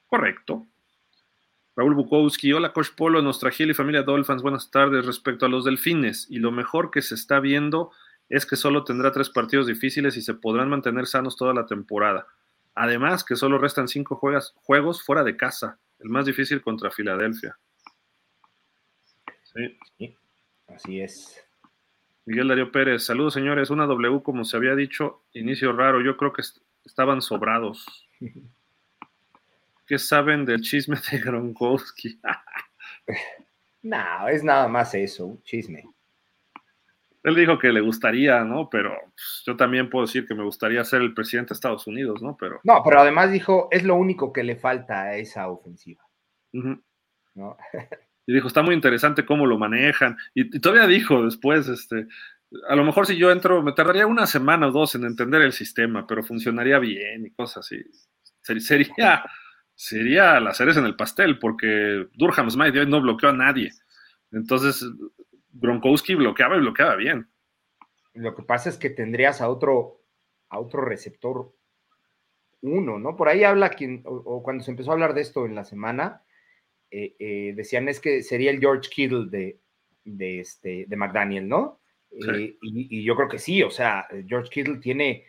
Correcto. 0.07 0.67
Raúl 1.75 1.93
Bukowski, 1.93 2.53
hola 2.53 2.71
Coach 2.71 2.91
Polo, 2.95 3.21
nuestra 3.21 3.51
Gil 3.51 3.71
y 3.71 3.73
familia 3.73 4.03
Dolphins, 4.03 4.41
buenas 4.41 4.71
tardes. 4.71 5.05
Respecto 5.05 5.45
a 5.45 5.49
los 5.49 5.65
delfines 5.65 6.27
y 6.29 6.39
lo 6.39 6.51
mejor 6.51 6.89
que 6.89 7.01
se 7.01 7.15
está 7.15 7.39
viendo 7.39 7.91
es 8.29 8.45
que 8.45 8.55
solo 8.55 8.83
tendrá 8.83 9.11
tres 9.11 9.29
partidos 9.29 9.67
difíciles 9.67 10.15
y 10.15 10.21
se 10.21 10.33
podrán 10.33 10.69
mantener 10.69 11.05
sanos 11.05 11.35
toda 11.35 11.53
la 11.53 11.65
temporada. 11.65 12.27
Además, 12.75 13.23
que 13.23 13.35
solo 13.35 13.57
restan 13.57 13.87
cinco 13.87 14.15
juegos 14.15 15.03
fuera 15.03 15.23
de 15.23 15.37
casa, 15.37 15.79
el 15.99 16.09
más 16.09 16.25
difícil 16.25 16.61
contra 16.61 16.91
Filadelfia. 16.91 17.57
Sí. 19.43 20.15
Así 20.67 20.99
es. 20.99 21.41
Miguel 22.25 22.47
Darío 22.47 22.71
Pérez, 22.71 23.03
saludos 23.03 23.33
señores, 23.33 23.69
una 23.69 23.85
W 23.85 24.23
como 24.23 24.43
se 24.45 24.57
había 24.57 24.75
dicho, 24.75 25.23
inicio 25.33 25.71
raro, 25.73 26.01
yo 26.01 26.17
creo 26.17 26.33
que 26.33 26.41
estaban 26.83 27.21
sobrados. 27.21 28.04
¿Qué 29.87 29.99
saben 29.99 30.45
del 30.45 30.61
chisme 30.61 30.97
de 31.11 31.19
Gronkowski? 31.19 32.19
no, 33.83 34.27
es 34.27 34.43
nada 34.43 34.67
más 34.67 34.95
eso, 34.95 35.37
chisme. 35.43 35.83
Él 37.25 37.33
dijo 37.33 37.57
que 37.57 37.71
le 37.71 37.81
gustaría, 37.81 38.43
¿no? 38.43 38.69
Pero 38.69 38.95
pues, 39.01 39.43
yo 39.45 39.55
también 39.55 39.89
puedo 39.89 40.05
decir 40.05 40.27
que 40.27 40.35
me 40.35 40.43
gustaría 40.43 40.83
ser 40.83 41.01
el 41.01 41.15
presidente 41.15 41.49
de 41.49 41.53
Estados 41.55 41.87
Unidos, 41.87 42.21
¿no? 42.21 42.37
Pero... 42.37 42.59
No, 42.63 42.83
pero 42.83 42.99
además 42.99 43.31
dijo, 43.31 43.67
es 43.71 43.83
lo 43.83 43.95
único 43.95 44.31
que 44.31 44.43
le 44.43 44.55
falta 44.55 45.03
a 45.03 45.15
esa 45.15 45.49
ofensiva. 45.49 46.03
¿No? 46.53 47.57
y 48.27 48.33
dijo, 48.33 48.47
está 48.47 48.61
muy 48.61 48.75
interesante 48.75 49.25
cómo 49.25 49.47
lo 49.47 49.57
manejan. 49.57 50.17
Y, 50.35 50.59
todavía 50.59 50.85
dijo 50.85 51.25
después, 51.25 51.67
este, 51.67 52.07
a 52.67 52.75
lo 52.75 52.83
mejor 52.83 53.05
si 53.05 53.17
yo 53.17 53.31
entro, 53.31 53.61
me 53.61 53.73
tardaría 53.73 54.07
una 54.07 54.27
semana 54.27 54.67
o 54.67 54.71
dos 54.71 54.95
en 54.95 55.05
entender 55.05 55.41
el 55.41 55.53
sistema, 55.53 56.05
pero 56.07 56.23
funcionaría 56.23 56.79
bien 56.79 57.25
y 57.25 57.31
cosas 57.31 57.65
así. 57.65 57.83
Sería, 58.41 59.23
sería 59.73 60.39
las 60.39 60.57
cereza 60.57 60.79
en 60.79 60.85
el 60.85 60.95
pastel, 60.95 61.39
porque 61.39 62.07
Durham 62.13 62.49
Smythe 62.49 62.85
no 62.85 63.01
bloqueó 63.01 63.29
a 63.29 63.33
nadie. 63.33 63.71
Entonces, 64.31 64.85
Gronkowski 65.51 66.15
bloqueaba 66.15 66.57
y 66.57 66.59
bloqueaba 66.59 66.95
bien. 66.95 67.29
Lo 68.13 68.35
que 68.35 68.43
pasa 68.43 68.69
es 68.69 68.77
que 68.77 68.89
tendrías 68.89 69.41
a 69.41 69.49
otro, 69.49 70.01
a 70.49 70.59
otro 70.59 70.81
receptor 70.81 71.53
uno, 72.61 72.97
¿no? 72.97 73.15
Por 73.15 73.29
ahí 73.29 73.43
habla 73.43 73.69
quien, 73.69 74.01
o, 74.05 74.41
cuando 74.41 74.63
se 74.63 74.71
empezó 74.71 74.91
a 74.91 74.93
hablar 74.93 75.13
de 75.13 75.21
esto 75.21 75.45
en 75.45 75.55
la 75.55 75.65
semana, 75.65 76.23
eh, 76.91 77.15
eh, 77.19 77.53
decían 77.55 77.87
es 77.89 77.99
que 77.99 78.23
sería 78.23 78.51
el 78.51 78.59
George 78.59 78.89
Kittle 78.89 79.27
de, 79.29 79.59
de, 80.03 80.39
este, 80.39 80.85
de 80.87 80.95
McDaniel, 80.95 81.47
¿no? 81.47 81.79
Eh, 82.15 82.57
y, 82.61 83.03
yo 83.03 83.15
creo 83.15 83.27
que 83.27 83.39
sí, 83.39 83.63
o 83.63 83.71
sea, 83.71 84.07
George 84.27 84.49
Kittle 84.49 84.77
tiene, 84.77 85.25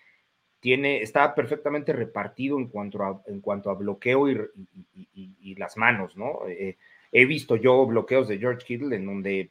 tiene, 0.61 1.03
está 1.03 1.35
perfectamente 1.35 1.93
repartido 1.93 2.59
en 2.59 2.69
cuanto 2.69 3.03
a, 3.03 3.23
en 3.27 3.41
cuanto 3.41 3.71
a 3.71 3.75
bloqueo 3.75 4.29
y, 4.31 5.55
las 5.57 5.77
manos, 5.77 6.17
¿no? 6.17 6.41
he 7.13 7.25
visto 7.25 7.57
yo 7.57 7.87
bloqueos 7.87 8.29
de 8.29 8.39
George 8.39 8.67
Kittle 8.67 8.95
en 8.95 9.07
donde 9.07 9.51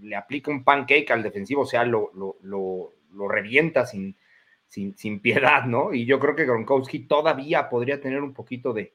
le 0.00 0.16
aplica 0.16 0.50
un 0.50 0.64
pancake 0.64 1.10
al 1.10 1.22
defensivo, 1.22 1.62
o 1.62 1.66
sea, 1.66 1.84
lo, 1.84 2.10
lo, 2.14 3.28
revienta 3.28 3.86
sin, 3.86 4.16
sin, 4.68 5.20
piedad, 5.20 5.64
¿no? 5.64 5.92
Y 5.94 6.04
yo 6.04 6.20
creo 6.20 6.36
que 6.36 6.44
Gronkowski 6.44 7.00
todavía 7.00 7.68
podría 7.68 8.00
tener 8.00 8.22
un 8.22 8.34
poquito 8.34 8.72
de, 8.72 8.92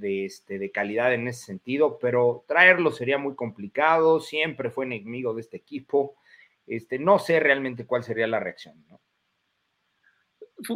este, 0.00 0.58
de 0.58 0.70
calidad 0.70 1.12
en 1.12 1.28
ese 1.28 1.44
sentido, 1.44 1.98
pero 2.00 2.44
traerlo 2.48 2.90
sería 2.92 3.18
muy 3.18 3.34
complicado, 3.34 4.20
siempre 4.20 4.70
fue 4.70 4.86
enemigo 4.86 5.34
de 5.34 5.42
este 5.42 5.58
equipo. 5.58 6.16
Este, 6.66 6.98
no 6.98 7.18
sé 7.18 7.40
realmente 7.40 7.86
cuál 7.86 8.02
sería 8.02 8.26
la 8.26 8.40
reacción, 8.40 8.84
¿no? 8.88 9.00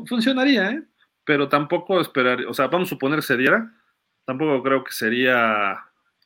Funcionaría, 0.06 0.70
¿eh? 0.70 0.82
Pero 1.24 1.48
tampoco 1.48 2.00
esperar, 2.00 2.44
o 2.46 2.54
sea, 2.54 2.66
vamos 2.66 2.88
a 2.88 2.90
suponer 2.90 3.22
se 3.22 3.36
diera, 3.36 3.72
tampoco 4.24 4.62
creo 4.62 4.84
que 4.84 4.92
sería 4.92 5.76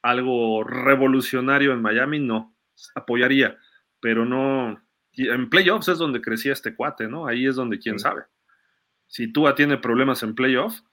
algo 0.03 0.65
revolucionario 0.65 1.73
en 1.73 1.83
Miami, 1.83 2.19
no 2.21 2.55
apoyaría, 2.95 3.59
pero 4.01 4.25
no. 4.25 4.83
En 5.13 5.51
playoffs 5.51 5.89
es 5.89 5.99
donde 5.99 6.21
crecía 6.21 6.53
este 6.53 6.75
cuate, 6.75 7.09
¿no? 7.09 7.27
Ahí 7.27 7.47
es 7.47 7.57
donde 7.57 7.79
quién 7.79 7.99
sabe. 7.99 8.23
Si 9.07 9.33
Tua 9.33 9.55
tiene 9.55 9.77
problemas 9.77 10.23
en 10.23 10.35
playoffs, 10.35 10.85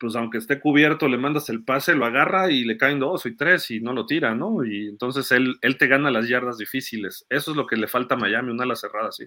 pues 0.00 0.16
aunque 0.16 0.38
esté 0.38 0.58
cubierto, 0.58 1.06
le 1.06 1.18
mandas 1.18 1.50
el 1.50 1.62
pase, 1.62 1.94
lo 1.94 2.06
agarra 2.06 2.50
y 2.50 2.64
le 2.64 2.78
caen 2.78 2.98
dos 2.98 3.26
y 3.26 3.36
tres 3.36 3.70
y 3.70 3.80
no 3.80 3.92
lo 3.92 4.06
tira, 4.06 4.34
¿no? 4.34 4.64
Y 4.64 4.88
entonces 4.88 5.30
él, 5.30 5.58
él 5.60 5.76
te 5.76 5.86
gana 5.86 6.10
las 6.10 6.26
yardas 6.26 6.56
difíciles. 6.56 7.26
Eso 7.28 7.50
es 7.50 7.56
lo 7.56 7.66
que 7.66 7.76
le 7.76 7.86
falta 7.86 8.14
a 8.14 8.18
Miami, 8.18 8.50
una 8.50 8.64
ala 8.64 8.76
cerrada, 8.76 9.12
sí. 9.12 9.26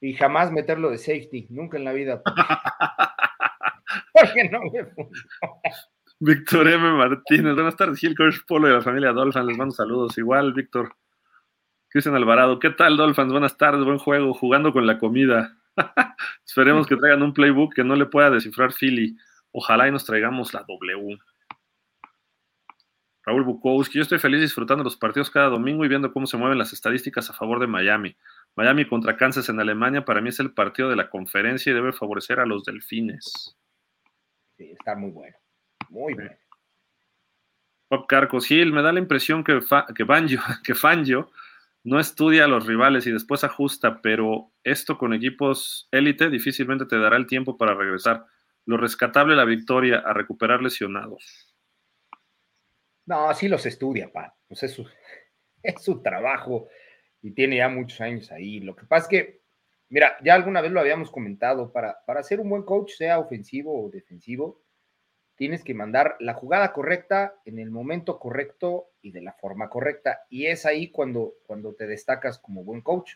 Y 0.00 0.14
jamás 0.14 0.52
meterlo 0.52 0.90
de 0.90 0.98
safety, 0.98 1.48
nunca 1.50 1.76
en 1.76 1.84
la 1.84 1.92
vida. 1.92 2.22
Porque 4.12 4.48
no 4.50 4.60
me 4.60 4.86
Víctor 6.20 6.68
M. 6.68 6.92
Martínez, 6.92 7.54
buenas 7.54 7.76
tardes, 7.76 7.98
Gil 7.98 8.16
Coach 8.16 8.38
Polo 8.46 8.68
de 8.68 8.74
la 8.74 8.82
familia 8.82 9.12
Dolphin, 9.12 9.46
les 9.46 9.58
mando 9.58 9.74
saludos. 9.74 10.16
Igual, 10.16 10.52
Víctor. 10.52 10.94
Cristian 11.88 12.14
Alvarado, 12.14 12.58
¿qué 12.58 12.70
tal, 12.70 12.96
Dolphins? 12.96 13.30
Buenas 13.30 13.56
tardes, 13.56 13.84
buen 13.84 13.98
juego, 13.98 14.32
jugando 14.34 14.72
con 14.72 14.86
la 14.86 14.98
comida. 14.98 15.56
Esperemos 16.46 16.86
que 16.86 16.96
traigan 16.96 17.22
un 17.22 17.32
playbook 17.32 17.74
que 17.74 17.84
no 17.84 17.94
le 17.94 18.06
pueda 18.06 18.30
descifrar 18.30 18.72
Philly. 18.72 19.16
Ojalá 19.56 19.86
y 19.86 19.92
nos 19.92 20.04
traigamos 20.04 20.52
la 20.52 20.64
W. 20.64 21.16
Raúl 23.24 23.44
Bukowski, 23.44 23.98
yo 23.98 24.02
estoy 24.02 24.18
feliz 24.18 24.40
disfrutando 24.40 24.82
los 24.82 24.96
partidos 24.96 25.30
cada 25.30 25.48
domingo 25.48 25.84
y 25.84 25.88
viendo 25.88 26.12
cómo 26.12 26.26
se 26.26 26.36
mueven 26.36 26.58
las 26.58 26.72
estadísticas 26.72 27.30
a 27.30 27.34
favor 27.34 27.60
de 27.60 27.68
Miami. 27.68 28.16
Miami 28.56 28.84
contra 28.88 29.16
Kansas 29.16 29.48
en 29.48 29.60
Alemania 29.60 30.04
para 30.04 30.20
mí 30.20 30.30
es 30.30 30.40
el 30.40 30.52
partido 30.52 30.90
de 30.90 30.96
la 30.96 31.08
conferencia 31.08 31.70
y 31.70 31.74
debe 31.74 31.92
favorecer 31.92 32.40
a 32.40 32.46
los 32.46 32.64
delfines. 32.64 33.56
Sí, 34.56 34.72
está 34.72 34.96
muy 34.96 35.12
bueno. 35.12 35.36
Muy 35.88 36.14
bueno. 36.14 36.36
Pop 37.86 38.06
Carcos 38.08 38.46
Gil, 38.46 38.72
me 38.72 38.82
da 38.82 38.92
la 38.92 38.98
impresión 38.98 39.44
que, 39.44 39.60
que, 39.94 40.02
Banjo, 40.02 40.42
que 40.64 40.74
Fangio 40.74 41.30
no 41.84 42.00
estudia 42.00 42.46
a 42.46 42.48
los 42.48 42.66
rivales 42.66 43.06
y 43.06 43.12
después 43.12 43.44
ajusta, 43.44 44.02
pero 44.02 44.50
esto 44.64 44.98
con 44.98 45.14
equipos 45.14 45.86
élite 45.92 46.28
difícilmente 46.28 46.86
te 46.86 46.98
dará 46.98 47.16
el 47.16 47.28
tiempo 47.28 47.56
para 47.56 47.74
regresar. 47.74 48.26
Lo 48.66 48.76
rescatable 48.76 49.36
la 49.36 49.44
victoria 49.44 49.98
a 49.98 50.12
recuperar 50.12 50.62
lesionados. 50.62 51.54
No, 53.06 53.32
sí 53.34 53.48
los 53.48 53.66
estudia, 53.66 54.10
pa. 54.10 54.34
Pues 54.48 54.62
es 54.62 54.72
su, 54.72 54.86
es 55.62 55.82
su 55.82 56.02
trabajo 56.02 56.68
y 57.22 57.32
tiene 57.32 57.56
ya 57.56 57.68
muchos 57.68 58.00
años 58.00 58.30
ahí. 58.32 58.60
Lo 58.60 58.74
que 58.76 58.86
pasa 58.86 59.04
es 59.04 59.08
que, 59.08 59.42
mira, 59.88 60.16
ya 60.22 60.34
alguna 60.34 60.60
vez 60.60 60.72
lo 60.72 60.80
habíamos 60.80 61.10
comentado, 61.10 61.72
para, 61.72 61.98
para 62.06 62.22
ser 62.22 62.40
un 62.40 62.48
buen 62.48 62.62
coach, 62.62 62.92
sea 62.92 63.18
ofensivo 63.18 63.84
o 63.84 63.90
defensivo, 63.90 64.62
tienes 65.36 65.64
que 65.64 65.74
mandar 65.74 66.16
la 66.20 66.34
jugada 66.34 66.72
correcta 66.72 67.34
en 67.44 67.58
el 67.58 67.70
momento 67.70 68.18
correcto 68.18 68.92
y 69.02 69.10
de 69.12 69.22
la 69.22 69.32
forma 69.32 69.68
correcta. 69.68 70.20
Y 70.28 70.46
es 70.46 70.64
ahí 70.66 70.90
cuando, 70.90 71.34
cuando 71.46 71.74
te 71.74 71.86
destacas 71.86 72.38
como 72.38 72.64
buen 72.64 72.82
coach. 72.82 73.14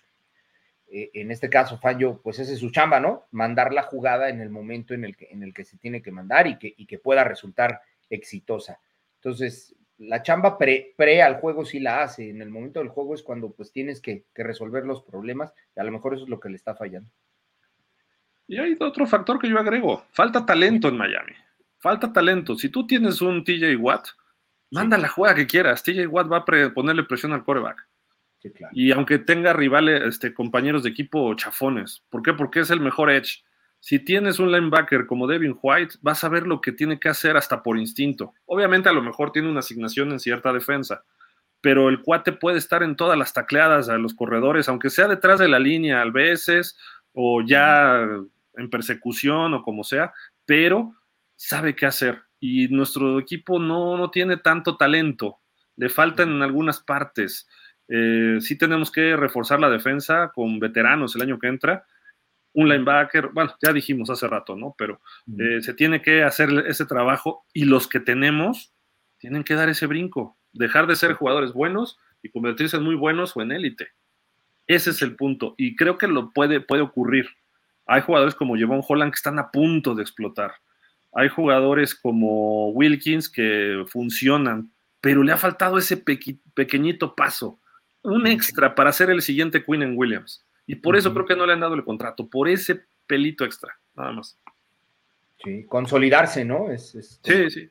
Eh, 0.91 1.11
en 1.15 1.31
este 1.31 1.51
caso, 1.51 1.79
Fallo, 1.79 2.21
pues 2.23 2.39
ese 2.39 2.55
es 2.55 2.61
su 2.61 2.71
chamba, 2.71 3.01
¿no? 3.01 3.27
Mandar 3.31 3.73
la 3.73 3.83
jugada 3.83 4.29
en 4.29 4.41
el 4.41 4.51
momento 4.51 4.95
en 4.95 5.05
el 5.05 5.17
que, 5.17 5.29
en 5.31 5.43
el 5.43 5.53
que 5.53 5.65
se 5.65 5.77
tiene 5.77 6.03
que 6.03 6.11
mandar 6.11 6.47
y 6.47 6.59
que, 6.59 6.73
y 6.77 6.87
que 6.87 6.99
pueda 6.99 7.25
resultar 7.25 7.83
exitosa. 8.09 8.81
Entonces, 9.17 9.75
la 9.99 10.23
chamba 10.23 10.57
pre, 10.57 10.95
pre, 10.97 11.23
al 11.23 11.41
juego 11.41 11.65
sí 11.65 11.81
la 11.81 12.03
hace. 12.03 12.31
En 12.31 12.41
el 12.41 12.51
momento 12.51 12.81
del 12.81 12.89
juego 12.89 13.15
es 13.15 13.23
cuando 13.23 13.53
pues 13.53 13.73
tienes 13.73 14.01
que, 14.01 14.25
que 14.35 14.45
resolver 14.45 14.85
los 14.85 15.03
problemas 15.03 15.53
y 15.77 15.81
a 15.81 15.85
lo 15.85 15.93
mejor 15.93 16.15
eso 16.15 16.25
es 16.25 16.31
lo 16.31 16.41
que 16.41 16.49
le 16.49 16.57
está 16.57 16.75
fallando. 16.75 17.11
Y 18.47 18.59
hay 18.59 18.77
otro 18.81 19.07
factor 19.07 19.39
que 19.39 19.49
yo 19.49 19.59
agrego, 19.59 20.05
falta 20.13 20.47
talento 20.47 20.89
en 20.89 20.97
Miami. 20.97 21.35
Falta 21.79 22.13
talento. 22.13 22.57
Si 22.57 22.71
tú 22.71 22.87
tienes 22.87 23.21
un 23.21 23.45
TJ 23.45 23.77
Watt, 23.77 24.09
manda 24.71 24.99
la 24.99 25.09
jugada 25.09 25.35
que 25.35 25.47
quieras. 25.47 25.83
TJ 25.83 26.07
Watt 26.07 26.33
va 26.33 26.39
a 26.39 26.75
ponerle 26.75 27.05
presión 27.05 27.33
al 27.33 27.45
coreback. 27.45 27.88
Y 28.73 28.93
aunque 28.93 29.19
tenga 29.19 29.53
rivales, 29.53 30.03
este, 30.05 30.33
compañeros 30.33 30.83
de 30.83 30.91
equipo 30.91 31.35
chafones. 31.35 32.05
¿Por 32.11 32.23
qué? 32.23 32.33
Porque 32.33 32.61
es 32.61 32.71
el 32.71 32.81
mejor 32.81 33.11
edge. 33.11 33.43
Si 33.81 34.01
tienes 34.01 34.39
un 34.39 34.51
linebacker 34.51 35.07
como 35.07 35.27
Devin 35.27 35.57
White, 35.61 35.97
vas 36.01 36.25
a 36.25 36.29
ver 36.29 36.47
lo 36.47 36.61
que 36.61 36.73
tiene 36.73 36.99
que 36.99 37.09
hacer 37.09 37.37
hasta 37.37 37.63
por 37.63 37.79
instinto. 37.79 38.35
Obviamente 38.47 38.89
a 38.89 38.93
lo 38.93 39.03
mejor 39.03 39.31
tiene 39.31 39.49
una 39.49 39.61
asignación 39.61 40.11
en 40.11 40.19
cierta 40.19 40.53
defensa, 40.53 41.05
pero 41.61 41.89
el 41.89 42.03
cuate 42.03 42.33
puede 42.33 42.59
estar 42.59 42.83
en 42.83 42.97
todas 42.97 43.17
las 43.17 43.33
tacleadas 43.33 43.89
a 43.89 43.99
los 43.99 44.15
corredores, 44.15 44.69
aunque 44.69 44.91
sea 44.91 45.07
detrás 45.07 45.39
de 45.39 45.49
la 45.49 45.59
línea 45.61 46.03
a 46.03 46.11
veces, 46.11 46.77
o 47.13 47.43
ya 47.43 48.01
en 48.55 48.71
persecución 48.71 49.55
o 49.55 49.63
como 49.63 49.85
sea, 49.85 50.13
pero 50.45 50.95
sabe 51.37 51.75
qué 51.75 51.87
hacer. 51.87 52.23
Y 52.41 52.69
nuestro 52.69 53.19
equipo 53.19 53.59
no, 53.59 53.97
no 53.97 54.11
tiene 54.11 54.37
tanto 54.37 54.77
talento, 54.77 55.39
le 55.77 55.89
faltan 55.89 56.31
en 56.31 56.43
algunas 56.43 56.81
partes. 56.81 57.49
Eh, 57.89 58.39
sí 58.41 58.57
tenemos 58.57 58.91
que 58.91 59.17
reforzar 59.17 59.61
la 59.61 59.71
defensa 59.71 60.31
con 60.35 60.61
veteranos 60.61 61.17
el 61.17 61.23
año 61.23 61.39
que 61.39 61.49
entra. 61.49 61.87
Un 62.53 62.69
linebacker, 62.69 63.29
bueno, 63.33 63.55
ya 63.63 63.73
dijimos 63.73 64.11
hace 64.11 64.27
rato, 64.27 64.57
¿no? 64.57 64.75
Pero 64.77 65.01
eh, 65.39 65.61
se 65.61 65.75
tiene 65.75 66.03
que 66.03 66.23
hacer 66.23 66.51
ese 66.67 66.87
trabajo 66.87 67.45
y 67.53 67.65
los 67.65 67.89
que 67.89 68.01
tenemos 68.01 68.73
tienen 69.19 69.45
que 69.45 69.55
dar 69.55 69.69
ese 69.69 69.87
brinco, 69.87 70.37
dejar 70.53 70.87
de 70.87 70.97
ser 70.97 71.15
jugadores 71.15 71.53
buenos 71.53 71.99
y 72.23 72.31
convertirse 72.31 72.77
en 72.77 72.85
muy 72.85 72.95
buenos 72.95 73.37
o 73.37 73.43
en 73.43 73.53
élite. 73.53 73.89
Ese 74.67 74.91
es 74.91 75.03
el 75.03 75.17
punto 75.17 75.55
y 75.57 75.77
creo 75.77 75.99
que 75.99 76.09
lo 76.09 76.31
puede, 76.33 76.61
puede 76.61 76.83
ocurrir. 76.83 77.29
Hay 77.87 78.03
jugadores 78.03 78.35
como 78.35 78.57
Jevon 78.57 78.83
Holland 78.87 79.13
que 79.13 79.17
están 79.17 79.39
a 79.39 79.51
punto 79.51 79.95
de 79.95 80.03
explotar. 80.03 80.53
Hay 81.13 81.29
jugadores 81.29 81.95
como 81.95 82.71
Wilkins 82.71 83.31
que 83.31 83.85
funcionan, 83.89 84.71
pero 85.01 85.23
le 85.23 85.33
ha 85.33 85.39
faltado 85.39 85.79
ese 85.79 85.97
pequeñito 85.97 87.15
paso, 87.15 87.61
un 88.03 88.27
extra 88.27 88.75
para 88.75 88.93
ser 88.93 89.11
el 89.11 89.23
siguiente 89.23 89.65
Queen 89.65 89.83
en 89.83 89.97
Williams. 89.97 90.45
Y 90.67 90.77
por 90.77 90.97
eso 90.97 91.13
creo 91.13 91.27
que 91.27 91.37
no 91.37 91.47
le 91.47 91.55
han 91.55 91.61
dado 91.61 91.75
el 91.75 91.85
contrato, 91.85 92.29
por 92.29 92.49
ese 92.49 92.85
pelito 93.07 93.45
extra, 93.45 93.79
nada 93.95 94.13
más. 94.13 94.39
Sí, 95.43 95.65
consolidarse, 95.67 96.45
¿no? 96.45 96.71
Es, 96.71 96.91
sí, 97.23 97.51
sí. 97.51 97.61
Eh, 97.61 97.71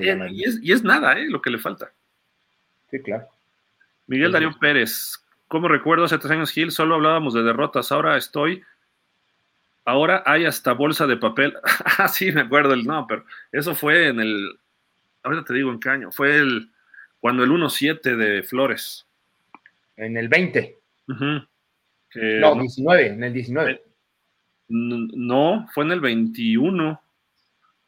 eh, 0.00 0.28
y, 0.30 0.72
es, 0.72 0.84
nada, 0.84 1.18
¿eh? 1.18 1.26
Lo 1.28 1.42
que 1.42 1.50
le 1.50 1.58
falta. 1.58 1.92
Sí, 2.90 3.00
claro. 3.02 3.26
Miguel 4.06 4.30
Darío 4.30 4.56
Pérez, 4.58 5.18
¿Cómo 5.48 5.68
recuerdo 5.68 6.04
hace 6.04 6.18
tres 6.18 6.32
años, 6.32 6.50
Gil? 6.50 6.72
Solo 6.72 6.96
hablábamos 6.96 7.32
de 7.34 7.42
derrotas. 7.42 7.92
Ahora 7.92 8.16
estoy. 8.16 8.62
Ahora 9.84 10.22
hay 10.26 10.44
hasta 10.44 10.72
bolsa 10.72 11.06
de 11.06 11.16
papel. 11.16 11.54
ah, 11.98 12.08
sí, 12.08 12.32
me 12.32 12.40
acuerdo 12.40 12.74
el 12.74 12.84
no, 12.84 13.06
pero 13.06 13.24
eso 13.52 13.74
fue 13.74 14.08
en 14.08 14.20
el. 14.20 14.58
Ahorita 15.22 15.44
te 15.44 15.54
digo 15.54 15.70
en 15.70 15.78
qué 15.78 15.88
año. 15.88 16.10
Fue 16.10 16.36
el. 16.36 16.70
Cuando 17.20 17.44
el 17.44 17.50
1-7 17.50 18.16
de 18.16 18.42
Flores. 18.42 19.05
En 19.96 20.16
el 20.16 20.28
20. 20.28 20.78
Ujú. 21.08 21.46
Que 22.10 22.38
no, 22.40 22.54
19, 22.54 23.06
en 23.08 23.24
el 23.24 23.32
19. 23.32 23.82
N- 24.68 25.08
No, 25.14 25.66
fue 25.74 25.84
en 25.84 25.92
el 25.92 26.00
21. 26.00 27.00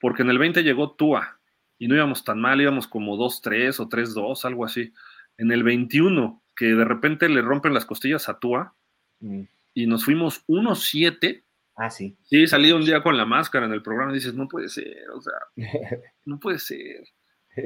Porque 0.00 0.22
en 0.22 0.30
el 0.30 0.38
20 0.38 0.62
llegó 0.62 0.92
Tua. 0.92 1.38
Y 1.78 1.86
no 1.88 1.94
íbamos 1.94 2.24
tan 2.24 2.40
mal, 2.40 2.60
íbamos 2.60 2.86
como 2.88 3.16
2-3 3.16 3.78
o 3.80 3.88
3-2, 3.88 4.44
algo 4.44 4.64
así. 4.64 4.92
En 5.36 5.52
el 5.52 5.62
21, 5.62 6.42
que 6.56 6.66
de 6.66 6.84
repente 6.84 7.28
le 7.28 7.42
rompen 7.42 7.74
las 7.74 7.84
costillas 7.86 8.28
a 8.28 8.38
Tua. 8.38 8.74
Mm. 9.20 9.42
y 9.74 9.86
nos 9.86 10.04
fuimos 10.04 10.44
1-7. 10.48 11.42
Ah, 11.76 11.90
sí. 11.90 12.16
Sí, 12.24 12.46
salí 12.48 12.70
un 12.72 12.84
día 12.84 13.02
con 13.02 13.16
la 13.16 13.24
máscara 13.24 13.66
en 13.66 13.72
el 13.72 13.82
programa 13.82 14.10
y 14.12 14.16
dices, 14.16 14.34
no 14.34 14.46
puede 14.48 14.68
ser, 14.68 15.08
o 15.14 15.20
sea, 15.20 15.34
no 16.24 16.38
puede 16.40 16.58
ser. 16.58 17.04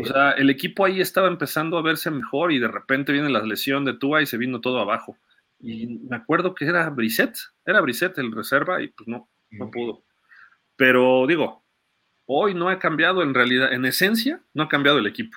O 0.00 0.04
sea, 0.04 0.32
el 0.32 0.50
equipo 0.50 0.84
ahí 0.84 1.00
estaba 1.00 1.28
empezando 1.28 1.76
a 1.76 1.82
verse 1.82 2.10
mejor 2.10 2.52
y 2.52 2.58
de 2.58 2.68
repente 2.68 3.12
viene 3.12 3.28
la 3.28 3.42
lesión 3.42 3.84
de 3.84 3.94
Tua 3.94 4.22
y 4.22 4.26
se 4.26 4.38
vino 4.38 4.60
todo 4.60 4.78
abajo. 4.78 5.16
Y 5.58 5.86
me 5.86 6.16
acuerdo 6.16 6.54
que 6.54 6.64
era 6.64 6.88
Brissett, 6.90 7.36
era 7.64 7.80
Brissett 7.80 8.16
el 8.18 8.32
reserva 8.32 8.82
y 8.82 8.88
pues 8.88 9.08
no, 9.08 9.28
no 9.50 9.70
pudo. 9.70 10.04
Pero 10.76 11.26
digo, 11.26 11.64
hoy 12.26 12.54
no 12.54 12.68
ha 12.68 12.78
cambiado 12.78 13.22
en 13.22 13.34
realidad, 13.34 13.72
en 13.72 13.84
esencia, 13.84 14.42
no 14.54 14.64
ha 14.64 14.68
cambiado 14.68 14.98
el 14.98 15.06
equipo. 15.06 15.36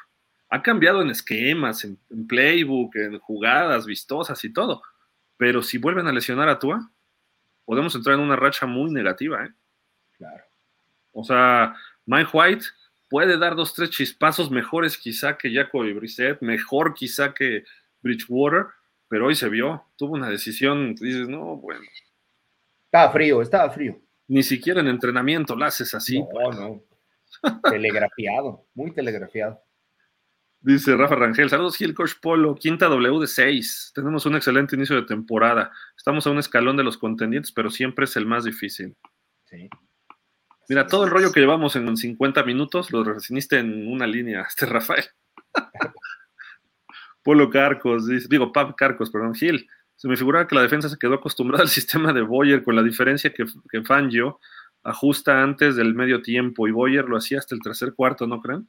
Ha 0.49 0.61
cambiado 0.61 1.01
en 1.01 1.09
esquemas, 1.09 1.83
en, 1.83 1.99
en 2.09 2.27
playbook, 2.27 2.95
en 2.95 3.19
jugadas 3.19 3.85
vistosas 3.85 4.43
y 4.43 4.53
todo. 4.53 4.81
Pero 5.37 5.61
si 5.61 5.77
vuelven 5.77 6.07
a 6.07 6.13
lesionar 6.13 6.49
a 6.49 6.59
Tua, 6.59 6.91
podemos 7.65 7.95
entrar 7.95 8.15
en 8.15 8.21
una 8.21 8.35
racha 8.35 8.65
muy 8.65 8.91
negativa. 8.91 9.43
¿eh? 9.45 9.53
Claro. 10.17 10.43
O 11.11 11.23
sea, 11.23 11.75
Mike 12.05 12.29
White 12.31 12.65
puede 13.15 13.37
dar 13.37 13.55
dos, 13.55 13.73
tres 13.73 13.91
chispazos 13.91 14.51
mejores 14.51 14.97
quizá 14.97 15.37
que 15.37 15.49
Jacoby 15.49 15.93
Brissett, 15.93 16.41
mejor 16.41 16.93
quizá 16.93 17.33
que 17.33 17.63
Bridgewater, 18.01 18.65
pero 19.07 19.27
hoy 19.27 19.35
se 19.35 19.47
vio, 19.47 19.85
tuvo 19.95 20.15
una 20.15 20.27
decisión, 20.27 20.95
dices, 20.95 21.29
no, 21.29 21.55
bueno, 21.55 21.79
Estaba 22.83 23.13
frío, 23.13 23.41
estaba 23.41 23.71
frío. 23.71 23.97
ni 24.27 24.43
siquiera 24.43 24.81
en 24.81 24.87
entrenamiento 24.87 25.55
la 25.55 25.67
haces 25.67 25.93
así. 25.93 26.19
No, 26.19 26.51
no. 26.51 26.83
telegrafiado, 27.71 28.67
muy 28.73 28.91
telegrafiado. 28.93 29.63
Dice 30.59 30.97
Rafa 30.97 31.15
Rangel, 31.15 31.49
saludos 31.49 31.77
Gil 31.77 31.93
Coach 31.93 32.15
Polo, 32.21 32.53
quinta 32.55 32.87
W 32.87 33.21
de 33.21 33.27
6. 33.27 33.93
Tenemos 33.95 34.25
un 34.25 34.35
excelente 34.35 34.75
inicio 34.75 34.97
de 34.97 35.03
temporada. 35.03 35.71
Estamos 35.95 36.27
a 36.27 36.31
un 36.31 36.39
escalón 36.39 36.75
de 36.75 36.83
los 36.83 36.97
contendientes, 36.97 37.53
pero 37.53 37.69
siempre 37.69 38.03
es 38.03 38.17
el 38.17 38.25
más 38.25 38.43
difícil. 38.43 38.93
Sí. 39.45 39.69
Mira, 40.67 40.87
todo 40.87 41.05
el 41.05 41.11
rollo 41.11 41.31
que 41.31 41.39
llevamos 41.39 41.75
en 41.75 41.95
50 41.95 42.43
minutos 42.43 42.91
lo 42.91 43.03
resumiste 43.03 43.59
en 43.59 43.87
una 43.87 44.07
línea, 44.07 44.41
este 44.47 44.65
Rafael. 44.65 45.05
Polo 47.23 47.49
Carcos, 47.49 48.07
digo, 48.29 48.51
Pap 48.51 48.75
Carcos, 48.75 49.09
perdón, 49.09 49.33
Gil. 49.33 49.67
Se 49.95 50.07
me 50.07 50.17
figuraba 50.17 50.47
que 50.47 50.55
la 50.55 50.61
defensa 50.61 50.89
se 50.89 50.97
quedó 50.97 51.15
acostumbrada 51.15 51.63
al 51.63 51.69
sistema 51.69 52.13
de 52.13 52.21
Boyer, 52.21 52.63
con 52.63 52.75
la 52.75 52.83
diferencia 52.83 53.33
que, 53.33 53.45
que 53.71 53.81
Fangio 53.83 54.39
ajusta 54.83 55.41
antes 55.41 55.75
del 55.75 55.95
medio 55.95 56.21
tiempo 56.21 56.67
y 56.67 56.71
Boyer 56.71 57.05
lo 57.05 57.17
hacía 57.17 57.39
hasta 57.39 57.55
el 57.55 57.61
tercer 57.61 57.93
cuarto, 57.95 58.27
¿no 58.27 58.41
creen? 58.41 58.67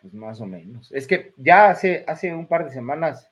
Pues 0.00 0.12
más 0.12 0.40
o 0.40 0.46
menos. 0.46 0.92
Es 0.92 1.06
que 1.06 1.32
ya 1.36 1.70
hace, 1.70 2.04
hace 2.06 2.34
un 2.34 2.46
par 2.46 2.66
de 2.66 2.72
semanas 2.72 3.30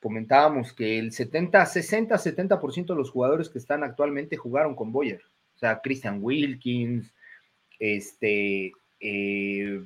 comentábamos 0.00 0.72
que 0.74 0.98
el 0.98 1.12
70, 1.12 1.64
60, 1.64 2.14
70% 2.16 2.86
de 2.86 2.94
los 2.94 3.10
jugadores 3.10 3.48
que 3.48 3.58
están 3.58 3.82
actualmente 3.82 4.36
jugaron 4.36 4.76
con 4.76 4.92
Boyer. 4.92 5.22
O 5.56 5.58
sea, 5.58 5.80
Christian 5.80 6.18
Wilkins, 6.22 7.12
este, 7.78 8.72
eh, 9.00 9.82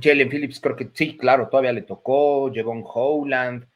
Jalen 0.00 0.28
Phillips, 0.28 0.60
creo 0.60 0.76
que 0.76 0.90
sí, 0.92 1.16
claro, 1.16 1.48
todavía 1.48 1.72
le 1.72 1.82
tocó, 1.82 2.52
Jevon 2.52 2.84
Howland, 2.84 3.66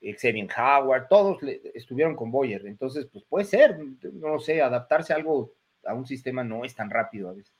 Xavier 0.00 0.48
Howard, 0.56 1.08
todos 1.08 1.38
estuvieron 1.74 2.16
con 2.16 2.30
Boyer. 2.30 2.66
Entonces, 2.66 3.06
pues 3.12 3.24
puede 3.28 3.44
ser, 3.44 3.78
no 4.14 4.38
sé, 4.38 4.62
adaptarse 4.62 5.12
a 5.12 5.16
algo, 5.16 5.52
a 5.84 5.94
un 5.94 6.06
sistema 6.06 6.42
no 6.42 6.64
es 6.64 6.74
tan 6.74 6.90
rápido 6.90 7.28
a 7.28 7.34
veces. 7.34 7.54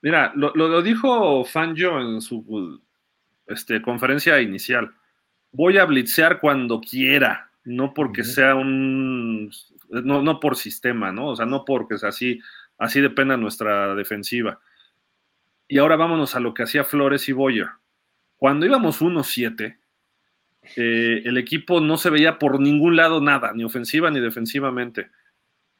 Mira, 0.00 0.32
lo, 0.34 0.52
lo, 0.54 0.68
lo 0.68 0.82
dijo 0.82 1.44
Fangio 1.44 2.00
en 2.00 2.20
su 2.20 2.80
este, 3.46 3.80
conferencia 3.80 4.40
inicial. 4.40 4.92
Voy 5.52 5.78
a 5.78 5.84
blitzear 5.84 6.40
cuando 6.40 6.80
quiera, 6.80 7.51
no 7.64 7.94
porque 7.94 8.22
uh 8.22 8.24
-huh. 8.24 8.34
sea 8.34 8.54
un. 8.54 9.50
No, 9.88 10.22
no, 10.22 10.40
por 10.40 10.56
sistema, 10.56 11.12
¿no? 11.12 11.28
O 11.28 11.36
sea, 11.36 11.46
no 11.46 11.64
porque 11.64 11.98
sea 11.98 12.10
así, 12.10 12.40
así 12.78 13.00
dependa 13.00 13.36
nuestra 13.36 13.94
defensiva. 13.94 14.60
Y 15.68 15.78
ahora 15.78 15.96
vámonos 15.96 16.34
a 16.34 16.40
lo 16.40 16.54
que 16.54 16.64
hacía 16.64 16.84
Flores 16.84 17.28
y 17.28 17.32
Boyer. 17.32 17.68
Cuando 18.36 18.66
íbamos 18.66 19.00
1-7, 19.00 19.78
eh, 20.76 21.22
el 21.24 21.36
equipo 21.38 21.80
no 21.80 21.96
se 21.96 22.10
veía 22.10 22.38
por 22.38 22.60
ningún 22.60 22.96
lado 22.96 23.20
nada, 23.20 23.52
ni 23.54 23.64
ofensiva 23.64 24.10
ni 24.10 24.20
defensivamente. 24.20 25.10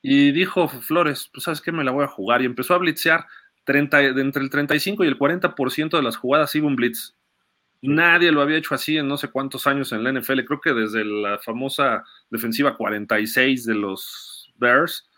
Y 0.03 0.33
dijo 0.33 0.69
Flores, 0.69 1.31
pues 1.33 1.45
sabes 1.45 1.61
qué, 1.61 1.73
me 1.73 1.85
la 1.85 1.91
voy 1.91 2.05
a 2.05 2.09
jugar. 2.09 2.43
Y 2.43 2.47
empezó 2.47 2.75
a 2.75 2.79
blitzear 2.79 3.27
30, 3.65 4.13
de 4.15 4.21
entre 4.21 4.43
el 4.43 4.51
35 4.51 5.05
y 5.05 5.09
el 5.09 5.19
40% 5.19 5.97
de 5.97 6.03
las 6.03 6.17
jugadas 6.17 6.55
iba 6.55 6.67
un 6.67 6.77
blitz. 6.77 7.15
Nadie 7.83 8.31
lo 8.31 8.43
había 8.43 8.59
hecho 8.59 8.77
así 8.77 8.97
en 8.97 9.09
no 9.09 9.17
sé 9.17 9.29
cuántos 9.29 9.67
años 9.67 9.93
en 9.93 10.05
la 10.05 10.13
NFL. 10.13 10.41
Creo 10.47 10.61
que 10.61 10.73
desde 10.73 11.05
la 11.05 11.39
famosa 11.39 12.05
defensiva 12.31 12.77
46 12.77 13.67
de 13.67 13.75
los 13.75 14.53
Bears. 14.57 15.11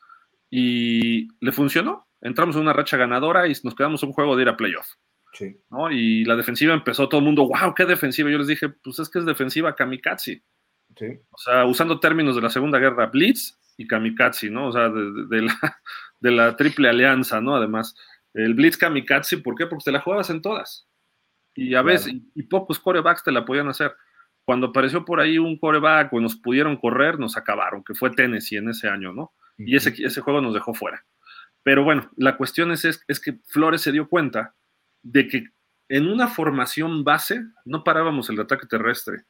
Y 0.51 1.29
le 1.45 1.53
funcionó. 1.53 2.07
Entramos 2.23 2.57
en 2.57 2.62
una 2.62 2.73
racha 2.73 2.97
ganadora 2.97 3.47
y 3.47 3.53
nos 3.65 3.75
quedamos 3.75 4.03
un 4.03 4.12
juego 4.12 4.35
de 4.35 4.43
ir 4.43 4.49
a 4.49 4.57
playoff. 4.57 4.87
Sí. 5.35 5.57
¿no? 5.71 5.91
Y 5.91 6.25
la 6.25 6.37
defensiva 6.37 6.73
empezó 6.73 7.09
todo 7.09 7.19
el 7.19 7.27
mundo, 7.27 7.47
wow, 7.47 7.75
qué 7.75 7.85
defensiva. 7.85 8.31
Yo 8.31 8.39
les 8.39 8.47
dije, 8.47 8.71
pues 8.71 8.99
es 8.99 9.11
que 9.11 9.19
es 9.19 9.27
defensiva 9.27 9.75
kamikaze. 9.75 10.43
Sí. 10.97 11.07
O 11.31 11.39
sea, 11.39 11.67
usando 11.67 12.01
términos 12.01 12.37
de 12.37 12.43
la 12.43 12.51
Segunda 12.51 12.79
Guerra, 12.79 13.07
blitz 13.07 13.59
y 13.77 13.87
kamikaze, 13.87 14.49
¿no? 14.49 14.69
O 14.69 14.73
sea, 14.73 14.89
de, 14.89 15.12
de, 15.12 15.27
de, 15.27 15.43
la, 15.43 15.81
de 16.21 16.31
la 16.31 16.57
triple 16.57 16.89
alianza, 16.89 17.41
¿no? 17.41 17.57
Además, 17.57 17.95
el 18.33 18.55
blitz 18.55 18.79
kamikaze, 18.79 19.39
¿por 19.39 19.55
qué? 19.57 19.67
Porque 19.67 19.85
te 19.85 19.93
la 19.93 20.01
jugabas 20.01 20.31
en 20.31 20.41
todas. 20.41 20.87
Y 21.55 21.68
a 21.68 21.82
claro. 21.82 21.86
veces, 21.86 22.12
y, 22.12 22.30
y, 22.34 22.42
pocos 22.44 22.78
corebacks 22.78 23.22
te 23.22 23.32
la 23.32 23.44
podían 23.44 23.68
hacer. 23.68 23.94
Cuando 24.44 24.68
apareció 24.68 25.05
por 25.05 25.20
ahí 25.20 25.38
un 25.38 25.59
coreback 25.59 26.12
o 26.12 26.20
nos 26.20 26.36
pudieron 26.36 26.76
correr, 26.76 27.18
nos 27.18 27.36
acabaron, 27.36 27.82
que 27.84 27.94
fue 27.94 28.11
Tennessee 28.11 28.57
en 28.57 28.68
ese 28.70 28.88
año, 28.88 29.12
¿no? 29.12 29.22
Uh 29.22 29.62
-huh. 29.62 29.64
Y 29.68 29.76
ese, 29.76 29.94
ese 29.98 30.20
juego 30.20 30.40
nos 30.40 30.55
dejó 30.55 30.74
fuera. 30.74 31.05
Pero 31.62 31.82
bueno, 31.82 32.11
la 32.16 32.36
cuestión 32.36 32.72
es, 32.72 32.84
es, 32.84 33.05
es 33.09 33.20
que 33.20 33.38
Flores 33.46 33.80
se 33.80 33.92
dio 33.92 34.09
cuenta 34.09 34.55
de 35.02 35.28
que 35.28 35.48
en 35.88 36.09
una 36.09 36.28
formación 36.28 37.05
base 37.05 37.42
no 37.64 37.84
parábamos 37.84 38.28
el 38.30 38.40
ataque 38.40 38.66
terrestre 38.66 39.24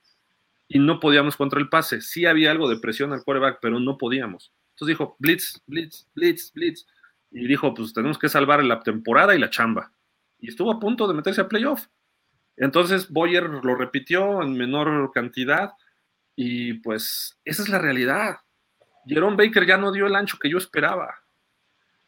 y 0.68 0.78
no 0.78 1.00
podíamos 1.00 1.36
contra 1.36 1.60
el 1.60 1.68
pase. 1.68 2.00
Sí 2.00 2.26
había 2.26 2.50
algo 2.50 2.68
de 2.68 2.78
presión 2.78 3.12
al 3.12 3.22
quarterback, 3.22 3.58
pero 3.60 3.80
no 3.80 3.98
podíamos. 3.98 4.52
Entonces 4.70 4.96
dijo, 4.96 5.16
blitz, 5.18 5.60
blitz, 5.66 6.08
blitz, 6.14 6.52
blitz. 6.52 6.86
Y 7.30 7.46
dijo, 7.46 7.74
pues 7.74 7.92
tenemos 7.92 8.18
que 8.18 8.28
salvar 8.28 8.62
la 8.64 8.80
temporada 8.80 9.34
y 9.34 9.38
la 9.38 9.50
chamba. 9.50 9.92
Y 10.38 10.48
estuvo 10.48 10.70
a 10.72 10.80
punto 10.80 11.06
de 11.06 11.14
meterse 11.14 11.40
a 11.40 11.48
playoff. 11.48 11.86
Entonces 12.57 13.11
Boyer 13.11 13.44
lo 13.48 13.74
repitió 13.74 14.42
en 14.42 14.57
menor 14.57 15.11
cantidad 15.12 15.72
y 16.36 16.74
pues 16.74 17.38
esa 17.44 17.62
es 17.62 17.68
la 17.68 17.78
realidad. 17.78 18.36
Jerome 19.07 19.36
Baker 19.36 19.66
ya 19.66 19.76
no 19.76 19.92
dio 19.92 20.07
el 20.07 20.16
ancho 20.16 20.38
que 20.40 20.50
yo 20.50 20.59
esperaba. 20.59 21.14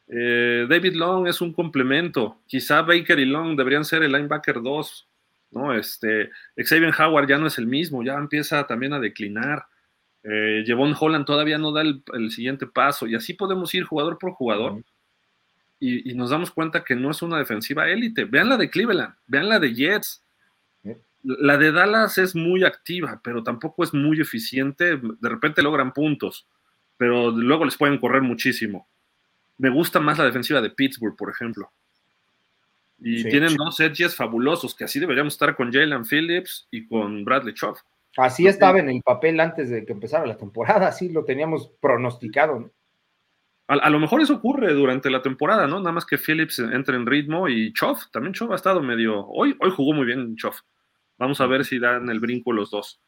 Eh, 0.09 0.67
David 0.69 0.95
Long 0.95 1.27
es 1.29 1.41
un 1.41 1.53
complemento. 1.53 2.41
Quizá 2.47 2.83
Baker 2.83 3.19
y 3.19 3.27
Long 3.27 3.57
deberían 3.57 3.85
ser 3.85 4.03
el 4.03 4.13
linebacker 4.13 4.63
2. 4.63 5.09
¿no? 5.51 5.75
Este, 5.75 6.31
Xavier 6.57 6.95
Howard 6.99 7.29
ya 7.29 7.39
no 7.39 7.47
es 7.47 7.59
el 7.59 7.67
mismo, 7.67 8.03
ya 8.03 8.15
empieza 8.15 8.67
también 8.67 8.93
a 8.93 9.01
declinar. 9.01 9.67
Eh, 10.23 10.65
Jevon 10.67 10.95
Holland 10.99 11.25
todavía 11.25 11.59
no 11.59 11.73
da 11.73 11.83
el, 11.83 12.03
el, 12.15 12.31
siguiente 12.31 12.67
paso. 12.67 13.07
Y 13.07 13.15
así 13.15 13.35
podemos 13.35 13.73
ir 13.75 13.85
jugador 13.85 14.19
por 14.19 14.33
jugador. 14.33 14.73
Uh 14.73 14.77
-huh. 14.79 14.85
y, 15.79 16.11
y, 16.11 16.15
nos 16.15 16.31
damos 16.31 16.51
cuenta 16.51 16.83
que 16.83 16.97
no 16.97 17.11
es 17.11 17.23
una 17.23 17.39
defensiva 17.39 17.89
élite. 17.89 18.25
Vean 18.25 18.49
la 18.49 18.57
de 18.57 18.71
Cleveland, 18.71 19.15
vean 19.27 19.49
la 19.49 19.59
de 19.61 19.75
Jets. 19.75 20.26
La 21.27 21.57
de 21.57 21.73
Dallas 21.73 22.19
es 22.19 22.35
muy 22.35 22.65
activa, 22.65 23.21
pero 23.23 23.43
tampoco 23.43 23.83
es 23.83 23.93
muy 23.93 24.21
eficiente. 24.21 24.97
De 24.97 25.29
repente 25.29 25.63
logran 25.63 25.93
puntos, 25.93 26.47
pero 26.97 27.31
luego 27.31 27.65
les 27.65 27.77
pueden 27.77 27.99
correr 27.99 28.23
muchísimo 28.23 28.87
me 29.59 29.71
gusta 29.71 30.01
más 30.01 30.19
la 30.19 30.25
defensiva 30.25 30.61
de 30.61 30.71
Pittsburgh, 30.71 31.17
por 31.17 31.31
ejemplo. 31.31 31.71
Y 32.99 33.23
sí, 33.23 33.29
tienen 33.29 33.51
sí. 33.51 33.57
dos 33.57 33.79
edges 33.81 34.15
fabulosos, 34.15 34.75
que 34.75 34.85
así 34.85 34.99
deberíamos 34.99 35.35
estar 35.35 35.55
con 35.55 35.73
Jalen 35.73 36.05
Phillips 36.05 36.67
y 36.71 36.87
con 36.87 37.25
Bradley 37.25 37.55
Chubb. 37.55 37.77
Así 38.17 38.47
estaba 38.47 38.79
en 38.79 38.89
el 38.89 39.03
papel 39.03 39.39
antes 39.41 39.69
de 39.69 39.85
que 39.85 39.93
empezara 39.93 40.25
la 40.27 40.39
temporada, 40.39 40.89
así 40.89 41.11
lo 41.11 41.25
teníamos 41.25 41.71
pronosticado. 41.81 42.61
¿no? 42.61 42.71
A, 43.69 43.75
a, 43.75 43.91
lo 43.91 43.99
mejor 43.99 44.23
eso 44.23 44.35
ocurre 44.35 44.73
durante 44.73 45.11
la 45.11 45.21
temporada, 45.21 45.67
¿no? 45.67 45.79
Nada 45.81 45.93
más 45.93 46.07
que 46.07 46.17
Phillips 46.17 46.59
entre 46.59 46.97
en 46.97 47.05
ritmo 47.05 47.49
y 47.49 47.75
Chubb, 47.75 48.11
también 48.11 48.33
Chubb 48.33 48.53
ha 48.53 48.57
estado 48.57 48.83
medio, 48.83 49.27
hoy, 49.27 49.55
hoy 49.61 49.71
jugó 49.71 49.93
muy 49.93 50.07
bien 50.07 50.35
Chubb. 50.37 50.55
Vamos 51.19 51.41
a 51.41 51.47
ver 51.47 51.65
si 51.65 51.79
dan 51.79 52.09
el 52.11 52.21
brinco 52.21 52.53
los 52.53 52.71
dos. 52.71 53.01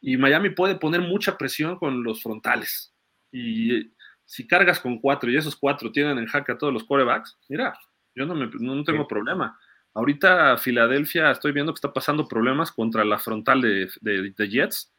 y 0.00 0.16
Miami 0.16 0.50
puede 0.50 0.76
poner 0.76 1.00
mucha 1.00 1.36
presión 1.36 1.78
con 1.78 2.04
los 2.04 2.22
frontales. 2.22 2.94
Y 3.32 3.92
si 4.24 4.46
cargas 4.46 4.80
con 4.80 4.98
cuatro 4.98 5.30
y 5.30 5.36
esos 5.36 5.56
cuatro 5.56 5.90
tienen 5.90 6.18
en 6.18 6.26
jaque 6.26 6.52
a 6.52 6.58
todos 6.58 6.72
los 6.72 6.84
corebacks, 6.84 7.38
mira, 7.48 7.78
yo 8.14 8.26
no, 8.26 8.34
me, 8.34 8.48
no 8.60 8.84
tengo 8.84 9.06
problema. 9.06 9.58
Ahorita 9.94 10.58
Filadelfia 10.58 11.30
estoy 11.30 11.52
viendo 11.52 11.72
que 11.72 11.78
está 11.78 11.92
pasando 11.92 12.28
problemas 12.28 12.70
contra 12.72 13.04
la 13.04 13.18
frontal 13.18 13.62
de, 13.62 13.88
de, 14.00 14.48
Jets. 14.48 14.92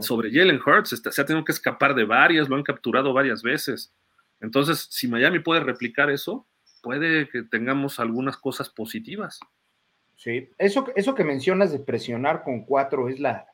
Sobre 0.00 0.32
Jalen 0.32 0.60
Hurts 0.64 1.02
se 1.10 1.20
ha 1.20 1.26
tenido 1.26 1.44
que 1.44 1.52
escapar 1.52 1.94
de 1.94 2.04
varias, 2.04 2.48
lo 2.48 2.56
han 2.56 2.62
capturado 2.62 3.12
varias 3.12 3.42
veces. 3.42 3.92
Entonces, 4.40 4.86
si 4.90 5.08
Miami 5.08 5.40
puede 5.40 5.60
replicar 5.60 6.08
eso, 6.08 6.46
puede 6.82 7.28
que 7.28 7.42
tengamos 7.42 7.98
algunas 7.98 8.36
cosas 8.36 8.70
positivas. 8.70 9.40
Sí, 10.22 10.50
eso, 10.56 10.86
eso 10.94 11.16
que 11.16 11.24
mencionas 11.24 11.72
de 11.72 11.80
presionar 11.80 12.44
con 12.44 12.64
cuatro 12.64 13.08
es 13.08 13.18
la, 13.18 13.48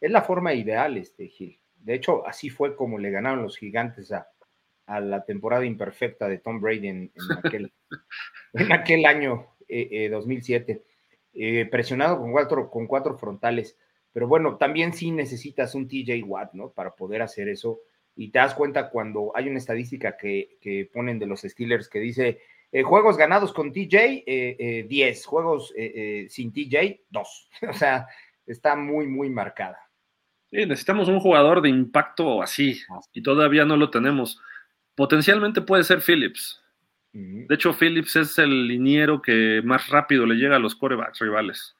es 0.00 0.12
la 0.12 0.22
forma 0.22 0.54
ideal, 0.54 0.96
este 0.96 1.26
Gil. 1.26 1.58
De 1.74 1.94
hecho, 1.94 2.24
así 2.24 2.50
fue 2.50 2.76
como 2.76 2.98
le 2.98 3.10
ganaron 3.10 3.42
los 3.42 3.56
gigantes 3.56 4.12
a, 4.12 4.28
a 4.86 5.00
la 5.00 5.24
temporada 5.24 5.64
imperfecta 5.64 6.28
de 6.28 6.38
Tom 6.38 6.60
Brady 6.60 6.86
en, 6.86 7.12
aquel, 7.42 7.72
en 8.52 8.72
aquel, 8.72 9.06
año 9.06 9.56
2007, 9.68 10.70
eh, 10.70 10.82
eh, 11.34 11.60
eh, 11.62 11.66
presionado 11.66 12.20
con 12.20 12.30
cuatro, 12.30 12.70
con 12.70 12.86
cuatro 12.86 13.18
frontales. 13.18 13.76
Pero 14.12 14.28
bueno, 14.28 14.56
también 14.56 14.92
sí 14.92 15.10
necesitas 15.10 15.74
un 15.74 15.88
TJ 15.88 16.22
Watt, 16.22 16.52
¿no? 16.52 16.70
Para 16.70 16.94
poder 16.94 17.22
hacer 17.22 17.48
eso. 17.48 17.80
Y 18.14 18.30
te 18.30 18.38
das 18.38 18.54
cuenta 18.54 18.88
cuando 18.88 19.32
hay 19.34 19.48
una 19.48 19.58
estadística 19.58 20.16
que, 20.16 20.58
que 20.60 20.88
ponen 20.92 21.18
de 21.18 21.26
los 21.26 21.40
Steelers 21.40 21.88
que 21.88 21.98
dice 21.98 22.38
juegos 22.82 23.16
ganados 23.16 23.52
con 23.52 23.72
TJ, 23.72 24.86
10, 24.88 25.26
juegos 25.26 25.72
sin 26.28 26.52
TJ, 26.52 27.02
2. 27.10 27.50
o 27.68 27.72
sea, 27.72 28.06
está 28.46 28.74
muy, 28.74 29.06
muy 29.06 29.30
marcada. 29.30 29.78
Sí, 30.50 30.66
necesitamos 30.66 31.08
un 31.08 31.20
jugador 31.20 31.62
de 31.62 31.68
impacto 31.68 32.42
así, 32.42 32.80
y 33.12 33.22
todavía 33.22 33.64
no 33.64 33.76
lo 33.76 33.90
tenemos. 33.90 34.40
Potencialmente 34.94 35.60
puede 35.60 35.84
ser 35.84 36.00
Phillips. 36.00 36.62
De 37.12 37.54
hecho, 37.54 37.72
Phillips 37.72 38.16
es 38.16 38.38
el 38.38 38.66
liniero 38.66 39.22
que 39.22 39.62
más 39.64 39.88
rápido 39.88 40.26
le 40.26 40.34
llega 40.34 40.56
a 40.56 40.60
los 40.60 40.74
corebacks 40.74 41.20
rivales. 41.20 41.76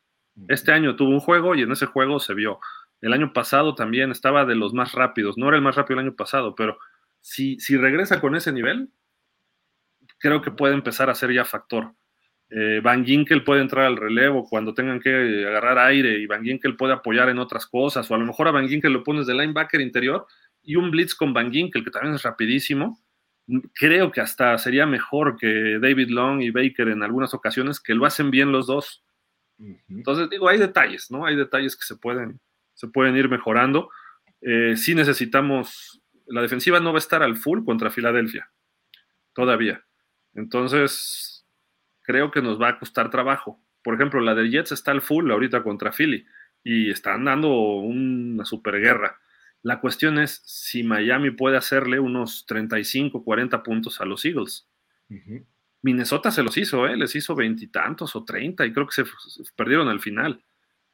Este 0.48 0.70
año 0.70 0.94
tuvo 0.94 1.10
un 1.10 1.20
juego 1.20 1.56
y 1.56 1.62
en 1.62 1.72
ese 1.72 1.86
juego 1.86 2.20
se 2.20 2.34
vio. 2.34 2.60
El 3.00 3.12
año 3.12 3.32
pasado 3.32 3.74
también 3.74 4.12
estaba 4.12 4.44
de 4.44 4.54
los 4.54 4.72
más 4.74 4.92
rápidos. 4.92 5.36
No 5.36 5.48
era 5.48 5.56
el 5.56 5.62
más 5.62 5.74
rápido 5.74 5.98
el 5.98 6.06
año 6.06 6.16
pasado, 6.16 6.54
pero 6.54 6.78
si, 7.20 7.58
si 7.58 7.76
regresa 7.76 8.20
con 8.20 8.36
ese 8.36 8.52
nivel, 8.52 8.90
creo 10.24 10.40
que 10.40 10.50
puede 10.50 10.72
empezar 10.72 11.10
a 11.10 11.14
ser 11.14 11.34
ya 11.34 11.44
factor. 11.44 11.92
Eh, 12.48 12.80
Van 12.82 13.04
Ginkel 13.04 13.44
puede 13.44 13.60
entrar 13.60 13.84
al 13.84 13.98
relevo 13.98 14.48
cuando 14.48 14.72
tengan 14.72 14.98
que 14.98 15.44
agarrar 15.46 15.76
aire 15.76 16.18
y 16.18 16.26
Van 16.26 16.42
Ginkel 16.42 16.76
puede 16.76 16.94
apoyar 16.94 17.28
en 17.28 17.38
otras 17.38 17.66
cosas, 17.66 18.10
o 18.10 18.14
a 18.14 18.18
lo 18.18 18.24
mejor 18.24 18.48
a 18.48 18.50
Van 18.50 18.66
Ginkel 18.66 18.90
lo 18.90 19.04
pones 19.04 19.26
de 19.26 19.34
linebacker 19.34 19.82
interior 19.82 20.26
y 20.62 20.76
un 20.76 20.90
blitz 20.90 21.14
con 21.14 21.34
Van 21.34 21.52
Ginkel, 21.52 21.84
que 21.84 21.90
también 21.90 22.14
es 22.14 22.22
rapidísimo, 22.22 22.98
creo 23.74 24.10
que 24.10 24.22
hasta 24.22 24.56
sería 24.56 24.86
mejor 24.86 25.36
que 25.36 25.78
David 25.78 26.08
Long 26.08 26.40
y 26.40 26.50
Baker 26.50 26.88
en 26.88 27.02
algunas 27.02 27.34
ocasiones, 27.34 27.80
que 27.80 27.94
lo 27.94 28.06
hacen 28.06 28.30
bien 28.30 28.50
los 28.50 28.66
dos. 28.66 29.04
Entonces, 29.90 30.30
digo, 30.30 30.48
hay 30.48 30.56
detalles, 30.56 31.10
¿no? 31.10 31.26
Hay 31.26 31.36
detalles 31.36 31.76
que 31.76 31.84
se 31.84 31.96
pueden, 31.96 32.40
se 32.72 32.88
pueden 32.88 33.14
ir 33.14 33.28
mejorando. 33.28 33.90
Eh, 34.40 34.74
sí 34.78 34.94
necesitamos, 34.94 36.00
la 36.26 36.40
defensiva 36.40 36.80
no 36.80 36.92
va 36.92 36.96
a 36.96 37.04
estar 37.04 37.22
al 37.22 37.36
full 37.36 37.62
contra 37.62 37.90
Filadelfia, 37.90 38.50
todavía. 39.34 39.84
Entonces, 40.34 41.46
creo 42.02 42.30
que 42.30 42.42
nos 42.42 42.60
va 42.60 42.68
a 42.68 42.78
costar 42.78 43.10
trabajo. 43.10 43.60
Por 43.82 43.94
ejemplo, 43.94 44.20
la 44.20 44.34
de 44.34 44.48
Jets 44.50 44.72
está 44.72 44.90
al 44.90 45.02
full 45.02 45.30
ahorita 45.30 45.62
contra 45.62 45.92
Philly 45.92 46.26
y 46.62 46.90
están 46.90 47.24
dando 47.24 47.50
una 47.50 48.44
super 48.44 48.80
guerra. 48.80 49.20
La 49.62 49.80
cuestión 49.80 50.18
es 50.18 50.42
si 50.44 50.82
Miami 50.82 51.30
puede 51.30 51.56
hacerle 51.56 51.98
unos 51.98 52.44
35, 52.46 53.24
40 53.24 53.62
puntos 53.62 54.00
a 54.00 54.04
los 54.04 54.24
Eagles. 54.24 54.68
Minnesota 55.82 56.30
se 56.30 56.42
los 56.42 56.56
hizo, 56.56 56.86
¿eh? 56.86 56.96
les 56.96 57.14
hizo 57.14 57.34
veintitantos 57.34 58.16
o 58.16 58.24
treinta 58.24 58.64
y 58.64 58.72
creo 58.72 58.86
que 58.86 58.94
se, 58.94 59.04
perdieron 59.54 59.88
al 59.88 60.00
final. 60.00 60.42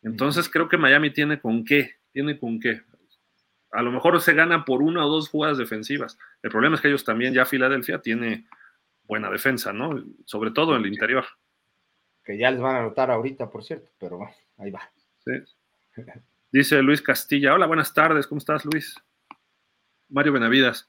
Entonces 0.02 0.48
creo 0.48 0.68
que 0.68 0.76
Miami 0.76 1.10
tiene 1.10 1.40
con 1.40 1.64
qué, 1.64 1.96
tiene 2.12 2.38
con 2.38 2.58
qué. 2.58 2.82
A 3.72 3.82
lo 3.82 3.92
mejor 3.92 4.20
se 4.20 4.34
gana 4.34 4.64
por 4.64 4.82
una 4.82 5.06
o 5.06 5.08
dos 5.08 5.28
jugadas 5.28 5.58
defensivas. 5.58 6.18
El 6.42 6.50
problema 6.50 6.74
es 6.74 6.80
que 6.80 6.88
ellos 6.88 7.04
también, 7.04 7.34
ya 7.34 7.44
Filadelfia 7.44 8.00
tiene 8.00 8.46
buena 9.10 9.28
defensa, 9.28 9.72
¿no? 9.72 10.02
Sobre 10.24 10.52
todo 10.52 10.76
en 10.76 10.84
el 10.84 10.92
interior. 10.92 11.24
Que 12.24 12.38
ya 12.38 12.50
les 12.52 12.60
van 12.60 12.76
a 12.76 12.78
anotar 12.78 13.10
ahorita, 13.10 13.50
por 13.50 13.64
cierto, 13.64 13.90
pero 13.98 14.18
bueno, 14.18 14.32
ahí 14.58 14.70
va. 14.70 14.88
Sí. 15.24 15.32
Dice 16.52 16.80
Luis 16.80 17.02
Castilla, 17.02 17.52
hola, 17.52 17.66
buenas 17.66 17.92
tardes, 17.92 18.28
¿cómo 18.28 18.38
estás 18.38 18.64
Luis? 18.64 18.94
Mario 20.08 20.32
Benavides, 20.32 20.88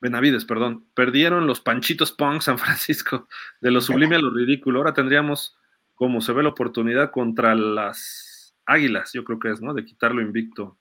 Benavides, 0.00 0.44
perdón, 0.44 0.88
perdieron 0.94 1.46
los 1.46 1.60
Panchitos 1.60 2.10
Punk 2.10 2.42
San 2.42 2.58
Francisco, 2.58 3.28
de 3.60 3.70
lo 3.70 3.80
sublime 3.80 4.16
a 4.16 4.18
lo 4.18 4.30
ridículo, 4.30 4.80
ahora 4.80 4.92
tendríamos, 4.92 5.56
como 5.94 6.20
se 6.20 6.32
ve 6.32 6.42
la 6.42 6.48
oportunidad, 6.48 7.12
contra 7.12 7.54
las 7.54 8.56
Águilas, 8.66 9.12
yo 9.12 9.22
creo 9.22 9.38
que 9.38 9.52
es, 9.52 9.60
¿no? 9.60 9.74
De 9.74 9.84
quitarlo 9.84 10.20
invicto. 10.20 10.76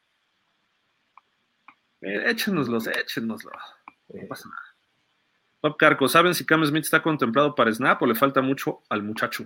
Eh, 2.02 2.32
échenoslos, 2.32 2.88
échenoslo, 2.88 3.52
no 4.10 4.28
pasa 4.28 4.50
nada. 4.50 4.73
Bob 5.64 5.78
Carco, 5.78 6.10
¿saben 6.10 6.36
si 6.36 6.46
Cam 6.46 6.66
Smith 6.66 6.84
está 6.84 7.02
contemplado 7.02 7.56
para 7.56 7.72
Snap 7.72 8.02
o 8.02 8.06
le 8.06 8.16
falta 8.16 8.42
mucho 8.42 8.82
al 8.90 9.02
muchacho? 9.02 9.46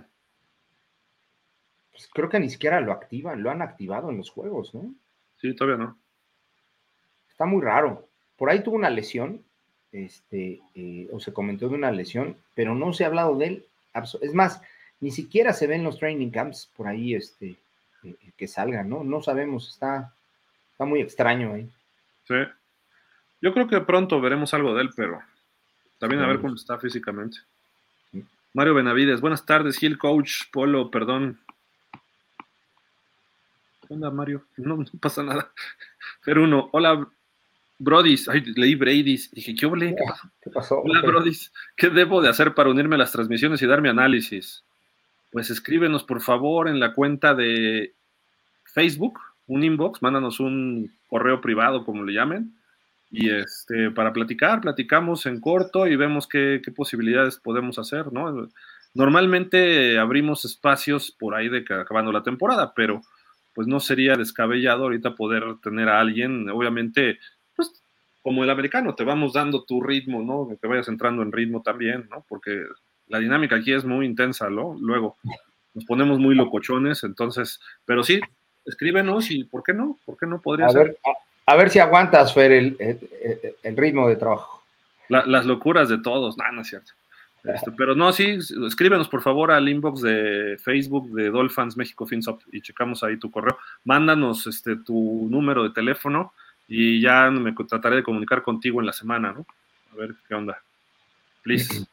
Pues, 1.92 2.08
creo 2.12 2.28
que 2.28 2.40
ni 2.40 2.50
siquiera 2.50 2.80
lo 2.80 2.90
activan, 2.90 3.40
lo 3.40 3.52
han 3.52 3.62
activado 3.62 4.10
en 4.10 4.16
los 4.16 4.28
juegos, 4.28 4.74
¿no? 4.74 4.92
Sí, 5.40 5.54
todavía 5.54 5.84
no. 5.84 5.96
Está 7.30 7.44
muy 7.44 7.62
raro. 7.62 8.08
Por 8.36 8.50
ahí 8.50 8.64
tuvo 8.64 8.74
una 8.74 8.90
lesión, 8.90 9.44
este, 9.92 10.60
eh, 10.74 11.08
o 11.12 11.20
se 11.20 11.32
comentó 11.32 11.68
de 11.68 11.76
una 11.76 11.92
lesión, 11.92 12.36
pero 12.56 12.74
no 12.74 12.92
se 12.92 13.04
ha 13.04 13.06
hablado 13.06 13.36
de 13.36 13.46
él. 13.46 13.66
Es 14.20 14.34
más, 14.34 14.60
ni 14.98 15.12
siquiera 15.12 15.52
se 15.52 15.68
ven 15.68 15.84
los 15.84 16.00
training 16.00 16.30
camps 16.30 16.68
por 16.76 16.88
ahí 16.88 17.14
este, 17.14 17.54
eh, 18.02 18.16
que 18.36 18.48
salgan, 18.48 18.88
¿no? 18.88 19.04
No 19.04 19.22
sabemos, 19.22 19.68
está, 19.68 20.12
está 20.72 20.84
muy 20.84 21.00
extraño 21.00 21.54
ahí. 21.54 21.70
Sí. 22.24 22.34
Yo 23.40 23.54
creo 23.54 23.68
que 23.68 23.80
pronto 23.82 24.20
veremos 24.20 24.52
algo 24.52 24.74
de 24.74 24.82
él, 24.82 24.90
pero 24.96 25.20
también 25.98 26.22
a 26.22 26.26
ver 26.26 26.40
cómo 26.40 26.54
está 26.54 26.78
físicamente. 26.78 27.38
Mario 28.54 28.74
Benavides, 28.74 29.20
buenas 29.20 29.44
tardes, 29.44 29.78
Gil 29.78 29.98
Coach, 29.98 30.44
Polo, 30.50 30.90
perdón, 30.90 31.38
¿Qué 33.88 33.94
onda, 33.94 34.10
Mario? 34.10 34.44
No, 34.58 34.84
pasa 35.00 35.22
nada. 35.22 35.50
Pero 36.24 36.44
uno, 36.44 36.68
hola, 36.72 37.08
Brodis. 37.78 38.28
Ay, 38.28 38.42
leí 38.54 38.74
Bradys. 38.74 39.30
Dije, 39.30 39.54
¿qué? 39.54 39.66
¿Qué 39.66 40.04
pasó? 40.06 40.30
¿Qué 40.42 40.50
pasó? 40.50 40.80
Hola, 40.80 41.00
Brodis. 41.00 41.52
¿Qué 41.74 41.88
debo 41.88 42.20
de 42.20 42.28
hacer 42.28 42.54
para 42.54 42.68
unirme 42.68 42.96
a 42.96 42.98
las 42.98 43.12
transmisiones 43.12 43.62
y 43.62 43.66
dar 43.66 43.80
mi 43.80 43.88
análisis? 43.88 44.62
Pues 45.32 45.48
escríbenos, 45.50 46.04
por 46.04 46.20
favor, 46.20 46.68
en 46.68 46.80
la 46.80 46.92
cuenta 46.92 47.34
de 47.34 47.94
Facebook, 48.64 49.18
un 49.46 49.64
inbox, 49.64 50.02
mándanos 50.02 50.38
un 50.40 50.92
correo 51.08 51.40
privado, 51.40 51.84
como 51.84 52.04
le 52.04 52.12
llamen. 52.12 52.57
Y 53.10 53.30
este, 53.30 53.90
para 53.90 54.12
platicar, 54.12 54.60
platicamos 54.60 55.26
en 55.26 55.40
corto 55.40 55.86
y 55.86 55.96
vemos 55.96 56.26
qué, 56.26 56.60
qué 56.62 56.70
posibilidades 56.70 57.38
podemos 57.38 57.78
hacer, 57.78 58.12
¿no? 58.12 58.48
Normalmente 58.94 59.98
abrimos 59.98 60.44
espacios 60.44 61.10
por 61.10 61.34
ahí 61.34 61.48
de 61.48 61.64
acabando 61.74 62.12
la 62.12 62.22
temporada, 62.22 62.72
pero 62.74 63.00
pues 63.54 63.66
no 63.66 63.80
sería 63.80 64.14
descabellado 64.14 64.84
ahorita 64.84 65.14
poder 65.14 65.42
tener 65.62 65.88
a 65.88 66.00
alguien, 66.00 66.48
obviamente, 66.50 67.18
pues 67.56 67.72
como 68.22 68.44
el 68.44 68.50
americano, 68.50 68.94
te 68.94 69.04
vamos 69.04 69.32
dando 69.32 69.64
tu 69.64 69.80
ritmo, 69.80 70.22
¿no? 70.22 70.48
Que 70.48 70.56
te 70.56 70.68
vayas 70.68 70.88
entrando 70.88 71.22
en 71.22 71.32
ritmo 71.32 71.62
también, 71.62 72.08
¿no? 72.10 72.24
Porque 72.28 72.62
la 73.08 73.18
dinámica 73.18 73.56
aquí 73.56 73.72
es 73.72 73.84
muy 73.84 74.06
intensa, 74.06 74.48
¿no? 74.50 74.76
Luego 74.80 75.16
nos 75.74 75.84
ponemos 75.86 76.18
muy 76.18 76.34
locochones, 76.34 77.04
entonces, 77.04 77.60
pero 77.84 78.02
sí, 78.02 78.20
escríbenos 78.64 79.30
y 79.30 79.44
¿por 79.44 79.62
qué 79.62 79.72
no? 79.72 79.98
¿Por 80.04 80.16
qué 80.16 80.26
no 80.26 80.40
podría 80.40 80.66
a 80.66 80.70
ser? 80.70 80.84
Ver, 80.88 80.98
a, 81.52 81.56
ver 81.56 81.70
si 81.70 81.78
aguantas, 81.78 82.34
Fer, 82.34 82.52
el, 82.52 82.76
el, 83.62 83.76
ritmo 83.76 84.08
de 84.08 84.16
trabajo. 84.16 84.62
las 85.08 85.46
locuras 85.46 85.88
de 85.88 85.98
todos, 85.98 86.36
no, 86.38 86.52
no 86.52 86.62
es 86.62 86.68
cierto. 86.68 86.92
Este, 87.44 87.70
pero 87.72 87.94
no, 87.94 88.12
sí, 88.12 88.38
escríbenos 88.66 89.08
por 89.08 89.22
favor 89.22 89.52
al 89.52 89.68
inbox 89.68 90.02
de 90.02 90.58
Facebook 90.62 91.10
de 91.12 91.30
Dolphins 91.30 91.76
México 91.76 92.04
FinSop 92.04 92.42
y 92.52 92.60
checamos 92.60 93.02
ahí 93.02 93.16
tu 93.16 93.30
correo. 93.30 93.58
Mándanos 93.84 94.46
este, 94.46 94.76
tu 94.76 95.28
número 95.30 95.62
de 95.62 95.70
teléfono 95.70 96.32
y 96.66 97.00
ya 97.00 97.30
me 97.30 97.54
trataré 97.64 97.96
de 97.96 98.02
comunicar 98.02 98.42
contigo 98.42 98.80
en 98.80 98.86
la 98.86 98.92
semana, 98.92 99.32
¿no? 99.32 99.46
A 99.92 99.96
ver 99.96 100.14
qué 100.26 100.34
onda. 100.34 100.60
Please. 101.42 101.86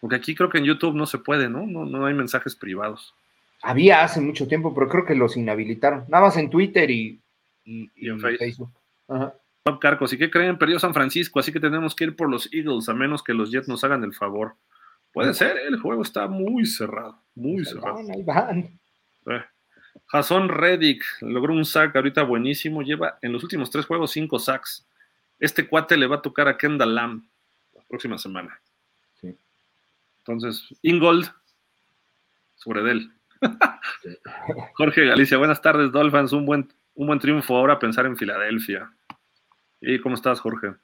Porque 0.00 0.16
aquí 0.16 0.34
creo 0.34 0.50
que 0.50 0.58
en 0.58 0.64
YouTube 0.64 0.94
no 0.94 1.06
se 1.06 1.18
puede, 1.18 1.48
¿no? 1.48 1.66
No, 1.66 1.84
no 1.84 2.04
hay 2.04 2.14
mensajes 2.14 2.54
privados. 2.54 3.14
Había 3.62 4.02
hace 4.02 4.20
mucho 4.20 4.46
tiempo, 4.46 4.74
pero 4.74 4.88
creo 4.88 5.04
que 5.04 5.14
los 5.14 5.36
inhabilitaron. 5.36 6.04
Nada 6.08 6.26
más 6.26 6.36
en 6.36 6.50
Twitter 6.50 6.90
y, 6.90 7.18
en 7.64 8.20
Facebook. 8.20 8.70
Ajá. 9.08 9.34
Carcos, 9.76 10.12
¿y 10.14 10.18
qué 10.18 10.30
creen? 10.30 10.56
Perdió 10.56 10.78
San 10.78 10.94
Francisco, 10.94 11.38
así 11.38 11.52
que 11.52 11.60
tenemos 11.60 11.94
que 11.94 12.04
ir 12.04 12.16
por 12.16 12.30
los 12.30 12.48
Eagles, 12.52 12.88
a 12.88 12.94
menos 12.94 13.22
que 13.22 13.34
los 13.34 13.50
Jets 13.50 13.68
nos 13.68 13.84
hagan 13.84 14.02
el 14.04 14.14
favor. 14.14 14.56
Puede 15.12 15.34
ser, 15.34 15.58
el 15.58 15.78
juego 15.78 16.02
está 16.02 16.26
muy 16.26 16.64
cerrado, 16.64 17.20
muy 17.34 17.64
cerrado. 17.64 17.98
Ahí 17.98 18.22
van. 18.22 18.78
Eh, 19.26 19.44
Jason 20.06 20.48
Reddick 20.48 21.04
logró 21.20 21.54
un 21.54 21.64
sack 21.64 21.96
ahorita 21.96 22.22
buenísimo. 22.22 22.82
Lleva 22.82 23.18
en 23.20 23.32
los 23.32 23.42
últimos 23.42 23.70
tres 23.70 23.84
juegos 23.84 24.12
cinco 24.12 24.38
sacks. 24.38 24.86
Este 25.38 25.66
cuate 25.66 25.96
le 25.96 26.06
va 26.06 26.16
a 26.16 26.22
tocar 26.22 26.48
a 26.48 26.56
Kendall 26.56 26.94
Lamb 26.94 27.24
la 27.74 27.82
próxima 27.82 28.16
semana. 28.16 28.60
Sí. 29.20 29.36
Entonces, 30.18 30.66
Ingold 30.82 31.30
sobre 32.56 32.90
él. 32.90 33.12
Jorge 34.74 35.06
Galicia, 35.06 35.38
buenas 35.38 35.60
tardes, 35.62 35.90
Dolphins. 35.90 36.32
Un 36.32 36.46
buen, 36.46 36.72
un 36.94 37.06
buen 37.06 37.18
triunfo 37.18 37.56
ahora 37.56 37.78
pensar 37.78 38.06
en 38.06 38.16
Filadelfia. 38.16 38.90
¿Y 39.80 40.00
cómo 40.00 40.14
estás, 40.14 40.40
Jorge? 40.40 40.74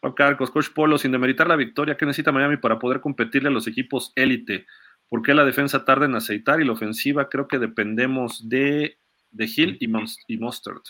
Juan 0.00 0.12
Carcos, 0.12 0.50
Coach 0.50 0.70
Polo, 0.74 0.98
sin 0.98 1.12
demeritar 1.12 1.46
la 1.46 1.56
victoria, 1.56 1.96
¿qué 1.96 2.06
necesita 2.06 2.32
Miami 2.32 2.58
para 2.58 2.78
poder 2.78 3.00
competirle 3.00 3.48
a 3.48 3.52
los 3.52 3.66
equipos 3.66 4.12
élite? 4.14 4.66
¿Por 5.08 5.22
qué 5.22 5.34
la 5.34 5.44
defensa 5.44 5.84
tarda 5.84 6.06
en 6.06 6.14
aceitar 6.14 6.60
y 6.60 6.64
la 6.64 6.72
ofensiva 6.72 7.28
creo 7.28 7.48
que 7.48 7.58
dependemos 7.58 8.48
de, 8.48 8.98
de 9.30 9.44
Hill 9.44 9.78
y, 9.80 10.36
Mustard? 10.38 10.82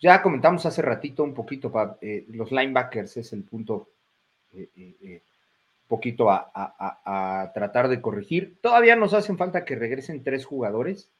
Ya 0.00 0.22
comentamos 0.22 0.66
hace 0.66 0.82
ratito 0.82 1.24
un 1.24 1.34
poquito, 1.34 1.72
para 1.72 1.96
eh, 2.00 2.26
los 2.28 2.52
linebackers 2.52 3.16
es 3.16 3.32
el 3.32 3.42
punto 3.42 3.88
eh, 4.52 4.68
eh, 4.76 5.22
poquito 5.88 6.30
a, 6.30 6.50
a, 6.54 7.52
tratar 7.52 7.88
de 7.88 8.00
corregir. 8.00 8.56
Todavía 8.60 8.96
nos 8.96 9.14
hacen 9.14 9.38
falta 9.38 9.64
que 9.64 9.76
regresen 9.76 10.22
tres 10.22 10.44
jugadores 10.44 11.10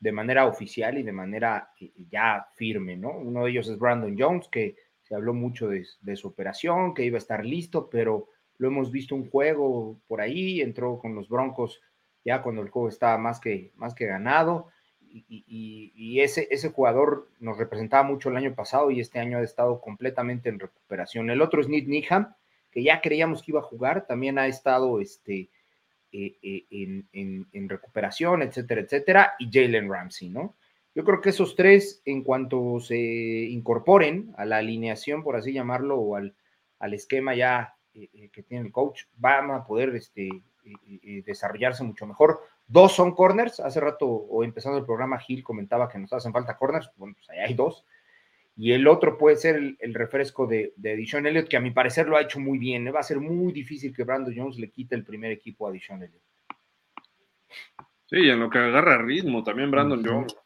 de 0.00 0.12
manera 0.12 0.46
oficial 0.46 0.98
y 0.98 1.02
de 1.02 1.12
manera 1.12 1.72
ya 2.10 2.46
firme, 2.54 2.96
¿no? 2.96 3.10
Uno 3.10 3.44
de 3.44 3.50
ellos 3.50 3.68
es 3.68 3.78
Brandon 3.78 4.16
Jones, 4.18 4.48
que 4.48 4.76
se 5.02 5.14
habló 5.14 5.34
mucho 5.34 5.68
de, 5.68 6.16
su 6.16 6.28
operación, 6.28 6.94
que 6.94 7.04
iba 7.04 7.16
a 7.16 7.18
estar 7.18 7.44
listo, 7.44 7.88
pero 7.90 8.28
lo 8.58 8.68
hemos 8.68 8.92
visto 8.92 9.14
un 9.14 9.28
juego 9.30 9.98
por 10.06 10.20
ahí, 10.20 10.60
entró 10.60 10.98
con 10.98 11.14
los 11.14 11.28
Broncos 11.28 11.80
ya 12.24 12.42
cuando 12.42 12.62
el 12.62 12.68
juego 12.68 12.88
estaba 12.88 13.16
más 13.16 13.40
que, 13.40 13.72
más 13.76 13.94
que 13.94 14.06
ganado. 14.06 14.68
Y, 15.10 16.20
ese, 16.20 16.46
ese 16.50 16.70
jugador 16.70 17.30
nos 17.40 17.56
representaba 17.56 18.02
mucho 18.02 18.28
el 18.28 18.36
año 18.36 18.54
pasado 18.54 18.90
y 18.90 19.00
este 19.00 19.18
año 19.18 19.38
ha 19.38 19.42
estado 19.42 19.80
completamente 19.80 20.50
en 20.50 20.58
recuperación. 20.58 21.30
El 21.30 21.40
otro 21.40 21.62
es 21.62 21.68
Nick 21.68 21.88
Niham, 21.88 22.34
que 22.70 22.82
ya 22.82 23.00
creíamos 23.00 23.42
que 23.42 23.52
iba 23.52 23.60
a 23.60 23.64
jugar, 23.64 24.06
también 24.06 24.38
ha 24.38 24.46
estado 24.46 25.00
este, 25.00 25.48
eh, 26.12 26.36
eh, 26.42 27.04
en, 27.12 27.68
recuperación, 27.68 28.42
etcétera, 28.42 28.80
etcétera, 28.80 29.34
y 29.38 29.50
Jalen 29.52 29.90
Ramsey, 29.90 30.30
¿no? 30.30 30.56
Yo 30.94 31.04
creo 31.04 31.20
que 31.20 31.30
esos 31.30 31.54
tres, 31.54 32.02
en 32.04 32.24
cuanto 32.24 32.80
se 32.80 32.96
incorporen 32.96 34.32
a 34.36 34.44
la 34.44 34.56
alineación, 34.56 35.22
por 35.22 35.36
así 35.36 35.52
llamarlo, 35.52 35.96
o 35.98 36.16
al, 36.16 36.34
al 36.78 36.94
esquema 36.94 37.34
ya 37.34 37.76
eh, 37.94 38.30
que 38.32 38.42
tiene 38.42 38.66
el 38.66 38.72
coach 38.72 39.02
van 39.16 39.50
a 39.50 39.64
poder 39.64 39.94
este, 39.94 40.28
desarrollarse 41.24 41.84
mucho 41.84 42.06
mejor. 42.06 42.40
Dos 42.66 42.92
son 42.92 43.14
corners, 43.14 43.60
hace 43.60 43.80
rato 43.80 44.06
o 44.06 44.44
empezando 44.44 44.78
el 44.78 44.84
programa 44.84 45.18
Gil 45.18 45.44
comentaba 45.44 45.88
que 45.88 45.98
nos 45.98 46.12
hacen 46.12 46.32
falta 46.32 46.56
corners, 46.56 46.90
bueno, 46.96 47.14
pues 47.14 47.28
ahí 47.30 47.38
hay 47.38 47.54
dos. 47.54 47.84
Y 48.60 48.72
el 48.72 48.88
otro 48.88 49.16
puede 49.16 49.36
ser 49.36 49.76
el, 49.78 49.94
refresco 49.94 50.48
de, 50.48 50.72
de 50.76 50.96
Dishon 50.96 51.26
Elliott, 51.26 51.46
que 51.46 51.56
a 51.56 51.60
mi 51.60 51.70
parecer 51.70 52.08
lo 52.08 52.16
ha 52.16 52.22
hecho 52.22 52.40
muy 52.40 52.58
bien. 52.58 52.92
Va 52.92 52.98
a 52.98 53.04
ser 53.04 53.20
muy 53.20 53.52
difícil 53.52 53.94
que 53.94 54.02
Brandon 54.02 54.34
Jones 54.36 54.58
le 54.58 54.68
quite 54.68 54.96
el 54.96 55.04
primer 55.04 55.30
equipo 55.30 55.68
a 55.68 55.70
Dishon 55.70 56.02
Elliott. 56.02 56.22
Sí, 58.06 58.28
en 58.28 58.40
lo 58.40 58.50
que 58.50 58.58
agarra 58.58 59.00
ritmo 59.00 59.44
también 59.44 59.70
Brandon 59.70 60.04
Jones. 60.04 60.36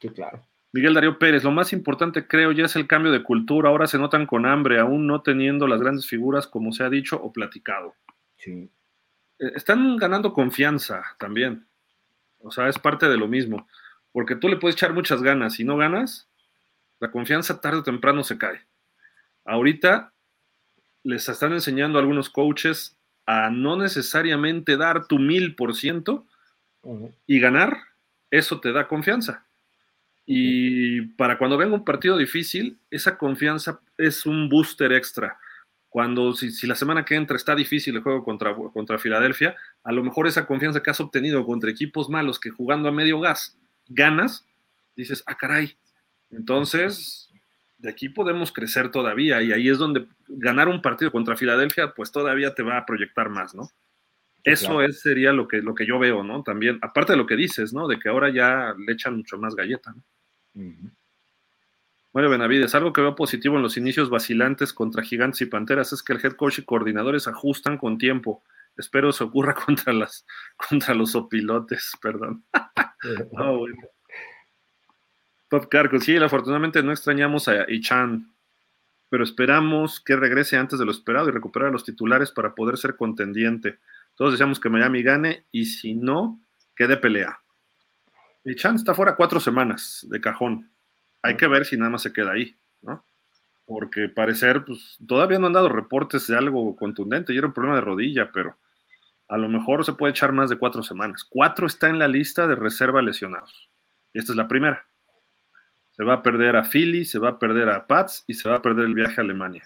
Sí, 0.00 0.08
claro. 0.08 0.44
Miguel 0.72 0.94
Darío 0.94 1.20
Pérez, 1.20 1.44
lo 1.44 1.52
más 1.52 1.72
importante 1.72 2.26
creo 2.26 2.50
ya 2.50 2.64
es 2.64 2.74
el 2.74 2.88
cambio 2.88 3.12
de 3.12 3.22
cultura. 3.22 3.68
Ahora 3.68 3.86
se 3.86 3.98
notan 3.98 4.26
con 4.26 4.44
hambre, 4.44 4.80
aún 4.80 5.06
no 5.06 5.22
teniendo 5.22 5.68
las 5.68 5.80
grandes 5.80 6.08
figuras 6.08 6.48
como 6.48 6.72
se 6.72 6.82
ha 6.82 6.90
dicho 6.90 7.16
o 7.22 7.32
platicado. 7.32 7.94
Sí. 8.38 8.68
Eh, 9.38 9.52
están 9.54 9.98
ganando 9.98 10.32
confianza 10.32 11.04
también. 11.16 11.64
O 12.38 12.50
sea, 12.50 12.68
es 12.68 12.78
parte 12.80 13.08
de 13.08 13.18
lo 13.18 13.28
mismo. 13.28 13.68
Porque 14.10 14.34
tú 14.34 14.48
le 14.48 14.56
puedes 14.56 14.74
echar 14.74 14.94
muchas 14.94 15.22
ganas. 15.22 15.54
Si 15.54 15.64
no 15.64 15.76
ganas, 15.76 16.28
la 17.02 17.10
confianza 17.10 17.60
tarde 17.60 17.78
o 17.78 17.82
temprano 17.82 18.22
se 18.22 18.38
cae. 18.38 18.60
Ahorita 19.44 20.12
les 21.02 21.28
están 21.28 21.52
enseñando 21.52 21.98
a 21.98 22.00
algunos 22.00 22.30
coaches 22.30 22.96
a 23.26 23.50
no 23.50 23.76
necesariamente 23.76 24.76
dar 24.76 25.08
tu 25.08 25.18
mil 25.18 25.56
por 25.56 25.74
ciento 25.74 26.28
y 27.26 27.40
ganar, 27.40 27.76
eso 28.30 28.60
te 28.60 28.70
da 28.70 28.86
confianza. 28.86 29.44
Y 30.24 31.00
para 31.16 31.38
cuando 31.38 31.58
venga 31.58 31.74
un 31.74 31.84
partido 31.84 32.16
difícil, 32.16 32.78
esa 32.88 33.18
confianza 33.18 33.80
es 33.98 34.24
un 34.24 34.48
booster 34.48 34.92
extra. 34.92 35.40
Cuando, 35.88 36.32
si, 36.34 36.68
la 36.68 36.76
semana 36.76 37.04
que 37.04 37.16
entra 37.16 37.36
está 37.36 37.56
difícil 37.56 37.96
el 37.96 38.02
juego 38.02 38.22
contra, 38.22 38.54
contra 38.54 39.00
Filadelfia, 39.00 39.56
a 39.82 39.90
lo 39.90 40.04
mejor 40.04 40.28
esa 40.28 40.46
confianza 40.46 40.84
que 40.84 40.90
has 40.90 41.00
obtenido 41.00 41.44
contra 41.44 41.68
equipos 41.68 42.08
malos 42.08 42.38
que 42.38 42.50
jugando 42.50 42.88
a 42.88 42.92
medio 42.92 43.18
gas 43.18 43.58
ganas, 43.88 44.46
dices, 44.94 45.24
ah, 45.26 45.36
caray. 45.36 45.76
Entonces, 46.32 47.30
de 47.78 47.90
aquí 47.90 48.08
podemos 48.08 48.52
crecer 48.52 48.90
todavía 48.90 49.42
y 49.42 49.52
ahí 49.52 49.68
es 49.68 49.78
donde 49.78 50.06
ganar 50.28 50.68
un 50.68 50.82
partido 50.82 51.12
contra 51.12 51.36
Filadelfia, 51.36 51.94
pues 51.94 52.10
todavía 52.10 52.54
te 52.54 52.62
va 52.62 52.78
a 52.78 52.86
proyectar 52.86 53.28
más, 53.28 53.54
¿no? 53.54 53.68
Eso 54.44 54.82
es, 54.82 55.00
sería 55.00 55.32
lo 55.32 55.46
que, 55.46 55.58
lo 55.58 55.74
que 55.74 55.86
yo 55.86 56.00
veo, 56.00 56.24
¿no? 56.24 56.42
También, 56.42 56.78
aparte 56.82 57.12
de 57.12 57.16
lo 57.16 57.26
que 57.26 57.36
dices, 57.36 57.72
¿no? 57.72 57.86
De 57.86 58.00
que 58.00 58.08
ahora 58.08 58.28
ya 58.28 58.74
le 58.76 58.92
echan 58.92 59.16
mucho 59.16 59.38
más 59.38 59.54
galleta, 59.54 59.94
¿no? 59.94 60.02
Mario 62.12 62.30
Benavides, 62.30 62.74
algo 62.74 62.92
que 62.92 63.00
veo 63.00 63.14
positivo 63.14 63.56
en 63.56 63.62
los 63.62 63.76
inicios 63.76 64.10
vacilantes 64.10 64.72
contra 64.72 65.02
Gigantes 65.02 65.40
y 65.40 65.46
Panteras 65.46 65.92
es 65.92 66.02
que 66.02 66.12
el 66.12 66.20
head 66.22 66.32
coach 66.32 66.58
y 66.58 66.64
coordinadores 66.64 67.26
ajustan 67.26 67.78
con 67.78 67.98
tiempo. 67.98 68.42
Espero 68.76 69.12
se 69.12 69.24
ocurra 69.24 69.54
contra 69.66 69.92
las 69.92 70.26
contra 70.56 70.94
los 70.94 71.14
opilotes, 71.14 71.92
perdón. 72.02 72.44
oh, 73.32 73.58
bueno. 73.58 73.76
Top 75.52 75.68
Carco, 75.68 76.00
sí, 76.00 76.16
afortunadamente 76.16 76.82
no 76.82 76.92
extrañamos 76.92 77.46
a 77.46 77.70
Ichan, 77.70 78.32
pero 79.10 79.22
esperamos 79.22 80.00
que 80.00 80.16
regrese 80.16 80.56
antes 80.56 80.78
de 80.78 80.86
lo 80.86 80.90
esperado 80.90 81.28
y 81.28 81.30
recuperar 81.30 81.68
a 81.68 81.72
los 81.72 81.84
titulares 81.84 82.30
para 82.30 82.54
poder 82.54 82.78
ser 82.78 82.96
contendiente. 82.96 83.78
Todos 84.14 84.32
deseamos 84.32 84.58
que 84.58 84.70
Miami 84.70 85.02
gane 85.02 85.44
y 85.52 85.66
si 85.66 85.92
no, 85.92 86.40
quede 86.74 86.96
pelea. 86.96 87.38
Y 88.46 88.54
Chan 88.54 88.76
está 88.76 88.94
fuera 88.94 89.14
cuatro 89.14 89.40
semanas 89.40 90.06
de 90.08 90.22
cajón. 90.22 90.70
Hay 91.20 91.36
que 91.36 91.48
ver 91.48 91.66
si 91.66 91.76
nada 91.76 91.90
más 91.90 92.00
se 92.00 92.14
queda 92.14 92.32
ahí, 92.32 92.56
¿no? 92.80 93.04
Porque 93.66 94.08
parecer, 94.08 94.64
pues 94.64 94.96
todavía 95.06 95.38
no 95.38 95.48
han 95.48 95.52
dado 95.52 95.68
reportes 95.68 96.28
de 96.28 96.38
algo 96.38 96.74
contundente. 96.76 97.34
Y 97.34 97.36
era 97.36 97.48
un 97.48 97.52
problema 97.52 97.76
de 97.76 97.82
rodilla, 97.82 98.32
pero 98.32 98.56
a 99.28 99.36
lo 99.36 99.50
mejor 99.50 99.84
se 99.84 99.92
puede 99.92 100.12
echar 100.12 100.32
más 100.32 100.48
de 100.48 100.56
cuatro 100.56 100.82
semanas. 100.82 101.26
Cuatro 101.28 101.66
está 101.66 101.90
en 101.90 101.98
la 101.98 102.08
lista 102.08 102.46
de 102.46 102.54
reserva 102.54 103.02
lesionados. 103.02 103.68
Y 104.14 104.18
esta 104.18 104.32
es 104.32 104.36
la 104.36 104.48
primera. 104.48 104.86
Se 106.02 106.06
va 106.06 106.14
a 106.14 106.22
perder 106.24 106.56
a 106.56 106.64
Philly, 106.64 107.04
se 107.04 107.20
va 107.20 107.28
a 107.28 107.38
perder 107.38 107.68
a 107.68 107.86
Pats 107.86 108.24
y 108.26 108.34
se 108.34 108.48
va 108.48 108.56
a 108.56 108.60
perder 108.60 108.86
el 108.86 108.94
viaje 108.94 109.20
a 109.20 109.22
Alemania. 109.22 109.62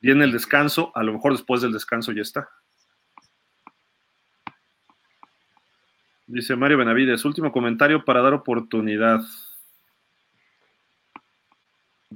Viene 0.00 0.22
el 0.22 0.30
descanso, 0.30 0.92
a 0.94 1.02
lo 1.02 1.14
mejor 1.14 1.32
después 1.32 1.60
del 1.60 1.72
descanso 1.72 2.12
ya 2.12 2.22
está. 2.22 2.48
Dice 6.28 6.54
Mario 6.54 6.78
Benavides, 6.78 7.24
último 7.24 7.50
comentario 7.50 8.04
para 8.04 8.22
dar 8.22 8.34
oportunidad. 8.34 9.20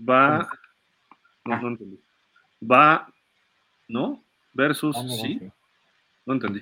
Va. 0.08 0.48
No, 1.46 1.62
no 1.62 1.68
entendí. 1.70 2.00
Va. 2.62 3.12
¿No? 3.88 4.22
Versus. 4.52 4.96
Ah, 4.96 5.02
sí. 5.08 5.40
No 6.24 6.34
entendí. 6.34 6.60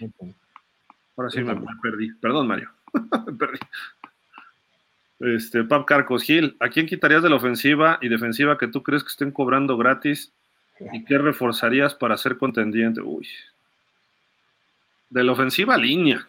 Ahora 1.14 1.28
sí 1.28 1.42
me, 1.42 1.54
perdí. 1.82 2.10
Perdón, 2.14 2.46
Mario. 2.46 2.70
me 3.26 3.34
perdí. 3.34 3.58
Este, 5.20 5.64
Pap 5.64 5.86
Carcos 5.86 6.22
Gil, 6.22 6.56
¿a 6.60 6.68
quién 6.68 6.86
quitarías 6.86 7.22
de 7.22 7.30
la 7.30 7.36
ofensiva 7.36 7.98
y 8.00 8.08
defensiva 8.08 8.58
que 8.58 8.68
tú 8.68 8.82
crees 8.82 9.02
que 9.02 9.10
estén 9.10 9.30
cobrando 9.30 9.76
gratis? 9.76 10.32
¿Y 10.92 11.04
qué 11.04 11.18
reforzarías 11.18 11.94
para 11.94 12.16
ser 12.16 12.36
contendiente? 12.36 13.00
Uy. 13.00 13.28
De 15.08 15.22
la 15.22 15.32
ofensiva 15.32 15.76
línea. 15.76 16.26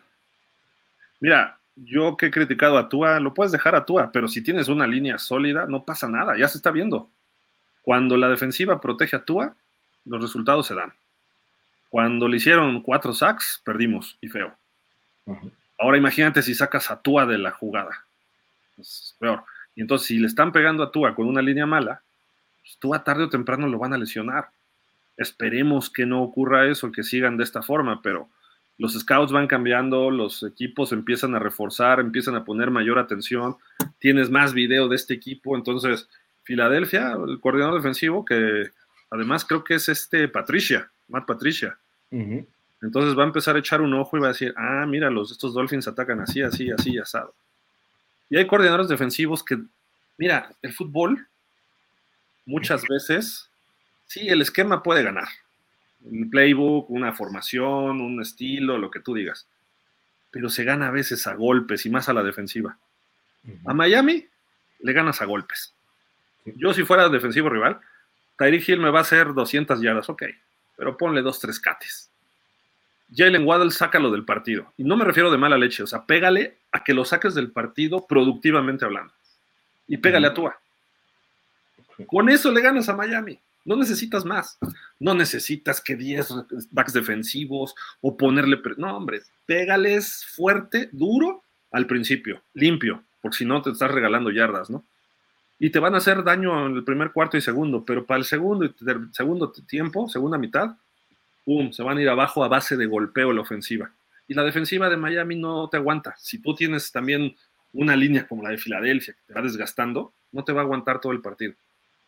Mira, 1.19 1.57
yo 1.75 2.15
que 2.15 2.27
he 2.27 2.31
criticado 2.31 2.77
a 2.77 2.87
Tua, 2.87 3.19
lo 3.19 3.33
puedes 3.33 3.51
dejar 3.51 3.75
a 3.75 3.85
Tua, 3.85 4.11
pero 4.11 4.27
si 4.27 4.41
tienes 4.41 4.67
una 4.67 4.87
línea 4.87 5.17
sólida, 5.17 5.65
no 5.65 5.83
pasa 5.83 6.07
nada, 6.07 6.37
ya 6.37 6.47
se 6.47 6.57
está 6.57 6.71
viendo. 6.71 7.09
Cuando 7.81 8.17
la 8.17 8.29
defensiva 8.29 8.79
protege 8.79 9.15
a 9.15 9.25
Tua, 9.25 9.55
los 10.05 10.21
resultados 10.21 10.67
se 10.67 10.75
dan. 10.75 10.93
Cuando 11.89 12.27
le 12.27 12.37
hicieron 12.37 12.81
cuatro 12.81 13.13
sacks, 13.13 13.61
perdimos 13.63 14.17
y 14.21 14.27
feo. 14.27 14.55
Ahora 15.79 15.97
imagínate 15.97 16.41
si 16.41 16.53
sacas 16.53 16.91
a 16.91 17.01
Tua 17.01 17.25
de 17.25 17.37
la 17.37 17.51
jugada. 17.51 18.04
Es 18.77 19.15
peor. 19.19 19.43
Y 19.75 19.81
entonces, 19.81 20.07
si 20.07 20.19
le 20.19 20.27
están 20.27 20.51
pegando 20.51 20.83
a 20.83 20.91
Tua 20.91 21.15
con 21.15 21.27
una 21.27 21.41
línea 21.41 21.65
mala, 21.65 22.01
pues 22.61 22.77
Tua 22.79 23.03
tarde 23.03 23.23
o 23.23 23.29
temprano 23.29 23.67
lo 23.67 23.77
van 23.77 23.93
a 23.93 23.97
lesionar. 23.97 24.49
Esperemos 25.17 25.89
que 25.89 26.05
no 26.05 26.21
ocurra 26.23 26.67
eso, 26.67 26.91
que 26.91 27.03
sigan 27.03 27.37
de 27.37 27.43
esta 27.43 27.61
forma, 27.61 28.01
pero 28.01 28.29
los 28.77 28.93
scouts 28.93 29.31
van 29.31 29.47
cambiando, 29.47 30.11
los 30.11 30.43
equipos 30.43 30.91
empiezan 30.91 31.35
a 31.35 31.39
reforzar, 31.39 31.99
empiezan 31.99 32.35
a 32.35 32.43
poner 32.43 32.71
mayor 32.71 32.99
atención, 32.99 33.55
tienes 33.99 34.29
más 34.29 34.53
video 34.53 34.89
de 34.89 34.97
este 34.97 35.13
equipo, 35.13 35.55
entonces 35.55 36.09
Filadelfia, 36.43 37.13
el 37.27 37.39
coordinador 37.39 37.75
defensivo, 37.75 38.25
que 38.25 38.71
además 39.09 39.45
creo 39.45 39.63
que 39.63 39.75
es 39.75 39.89
este 39.89 40.27
Patricia, 40.27 40.91
Matt 41.07 41.25
Patricia. 41.25 41.77
Entonces 42.81 43.17
va 43.17 43.23
a 43.23 43.27
empezar 43.27 43.55
a 43.55 43.59
echar 43.59 43.81
un 43.81 43.93
ojo 43.93 44.17
y 44.17 44.19
va 44.19 44.27
a 44.27 44.33
decir, 44.33 44.53
ah, 44.57 44.85
mira, 44.87 45.09
los, 45.09 45.31
estos 45.31 45.53
Dolphins 45.53 45.87
atacan 45.87 46.19
así, 46.19 46.41
así, 46.41 46.69
así, 46.69 46.97
asado. 46.97 47.33
Y 48.29 48.37
hay 48.37 48.47
coordinadores 48.47 48.87
defensivos 48.87 49.43
que, 49.43 49.59
mira, 50.17 50.51
el 50.61 50.73
fútbol 50.73 51.27
muchas 52.45 52.83
veces, 52.87 53.49
sí, 54.07 54.27
el 54.29 54.41
esquema 54.41 54.83
puede 54.83 55.03
ganar. 55.03 55.27
Un 56.01 56.29
playbook, 56.29 56.89
una 56.89 57.13
formación, 57.13 58.01
un 58.01 58.21
estilo, 58.21 58.77
lo 58.77 58.91
que 58.91 58.99
tú 58.99 59.13
digas. 59.13 59.47
Pero 60.31 60.49
se 60.49 60.63
gana 60.63 60.87
a 60.87 60.91
veces 60.91 61.27
a 61.27 61.35
golpes 61.35 61.85
y 61.85 61.89
más 61.89 62.09
a 62.09 62.13
la 62.13 62.23
defensiva. 62.23 62.77
A 63.65 63.73
Miami 63.73 64.27
le 64.79 64.93
ganas 64.93 65.21
a 65.21 65.25
golpes. 65.25 65.73
Yo 66.45 66.73
si 66.73 66.83
fuera 66.83 67.09
defensivo 67.09 67.49
rival, 67.49 67.79
Tyreek 68.37 68.67
Hill 68.67 68.79
me 68.79 68.89
va 68.89 68.99
a 68.99 69.01
hacer 69.03 69.33
200 69.33 69.81
yardas, 69.81 70.09
ok, 70.09 70.23
pero 70.75 70.97
ponle 70.97 71.21
dos, 71.21 71.39
tres 71.39 71.59
cates. 71.59 72.11
Jalen 73.13 73.45
Waddle, 73.45 73.71
sácalo 73.71 74.11
del 74.11 74.25
partido. 74.25 74.73
Y 74.77 74.83
no 74.83 74.97
me 74.97 75.05
refiero 75.05 75.31
de 75.31 75.37
mala 75.37 75.57
leche, 75.57 75.83
o 75.83 75.87
sea, 75.87 76.05
pégale 76.05 76.57
a 76.71 76.83
que 76.83 76.93
lo 76.93 77.05
saques 77.05 77.35
del 77.35 77.51
partido 77.51 78.05
productivamente 78.07 78.85
hablando. 78.85 79.13
Y 79.87 79.97
pégale 79.97 80.27
a 80.27 80.33
Tua. 80.33 80.59
Con 82.07 82.29
eso 82.29 82.51
le 82.51 82.61
ganas 82.61 82.89
a 82.89 82.95
Miami. 82.95 83.39
No 83.63 83.75
necesitas 83.75 84.25
más. 84.25 84.57
No 84.99 85.13
necesitas 85.13 85.81
que 85.81 85.95
10 85.95 86.29
backs 86.71 86.93
defensivos 86.93 87.75
o 88.01 88.15
ponerle. 88.15 88.61
No, 88.77 88.97
hombre, 88.97 89.21
pégales 89.45 90.25
fuerte, 90.35 90.89
duro 90.91 91.43
al 91.71 91.87
principio, 91.87 92.41
limpio, 92.53 93.03
porque 93.21 93.37
si 93.37 93.45
no 93.45 93.61
te 93.61 93.71
estás 93.71 93.91
regalando 93.91 94.31
yardas, 94.31 94.69
¿no? 94.69 94.85
Y 95.57 95.69
te 95.69 95.79
van 95.79 95.95
a 95.95 95.97
hacer 95.97 96.23
daño 96.23 96.67
en 96.67 96.75
el 96.75 96.83
primer 96.83 97.11
cuarto 97.11 97.37
y 97.37 97.41
segundo, 97.41 97.83
pero 97.83 98.05
para 98.05 98.19
el 98.19 98.25
segundo 98.25 98.65
y 98.65 98.73
segundo 99.11 99.51
tiempo, 99.51 100.07
segunda 100.09 100.37
mitad, 100.37 100.75
¡pum! 101.45 101.71
Se 101.71 101.83
van 101.83 101.97
a 101.97 102.01
ir 102.01 102.09
abajo 102.09 102.43
a 102.43 102.47
base 102.47 102.75
de 102.75 102.85
golpeo 102.85 103.31
la 103.31 103.41
ofensiva. 103.41 103.91
Y 104.27 104.33
la 104.33 104.43
defensiva 104.43 104.89
de 104.89 104.97
Miami 104.97 105.35
no 105.35 105.69
te 105.69 105.77
aguanta. 105.77 106.15
Si 106.17 106.39
tú 106.39 106.55
tienes 106.55 106.91
también 106.91 107.35
una 107.73 107.95
línea 107.95 108.27
como 108.27 108.43
la 108.43 108.49
de 108.49 108.57
Filadelfia 108.57 109.13
que 109.13 109.21
te 109.27 109.33
va 109.33 109.41
desgastando, 109.41 110.13
no 110.31 110.43
te 110.43 110.51
va 110.51 110.61
a 110.61 110.63
aguantar 110.63 110.99
todo 110.99 111.11
el 111.11 111.21
partido. 111.21 111.53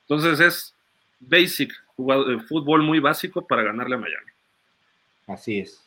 Entonces 0.01 0.39
es 0.39 0.76
basic, 1.19 1.72
eh, 1.72 2.39
fútbol 2.47 2.81
muy 2.81 2.99
básico 2.99 3.45
para 3.45 3.64
ganarle 3.64 3.95
a 3.95 3.99
Miami. 3.99 4.31
Así 5.27 5.59
es. 5.59 5.84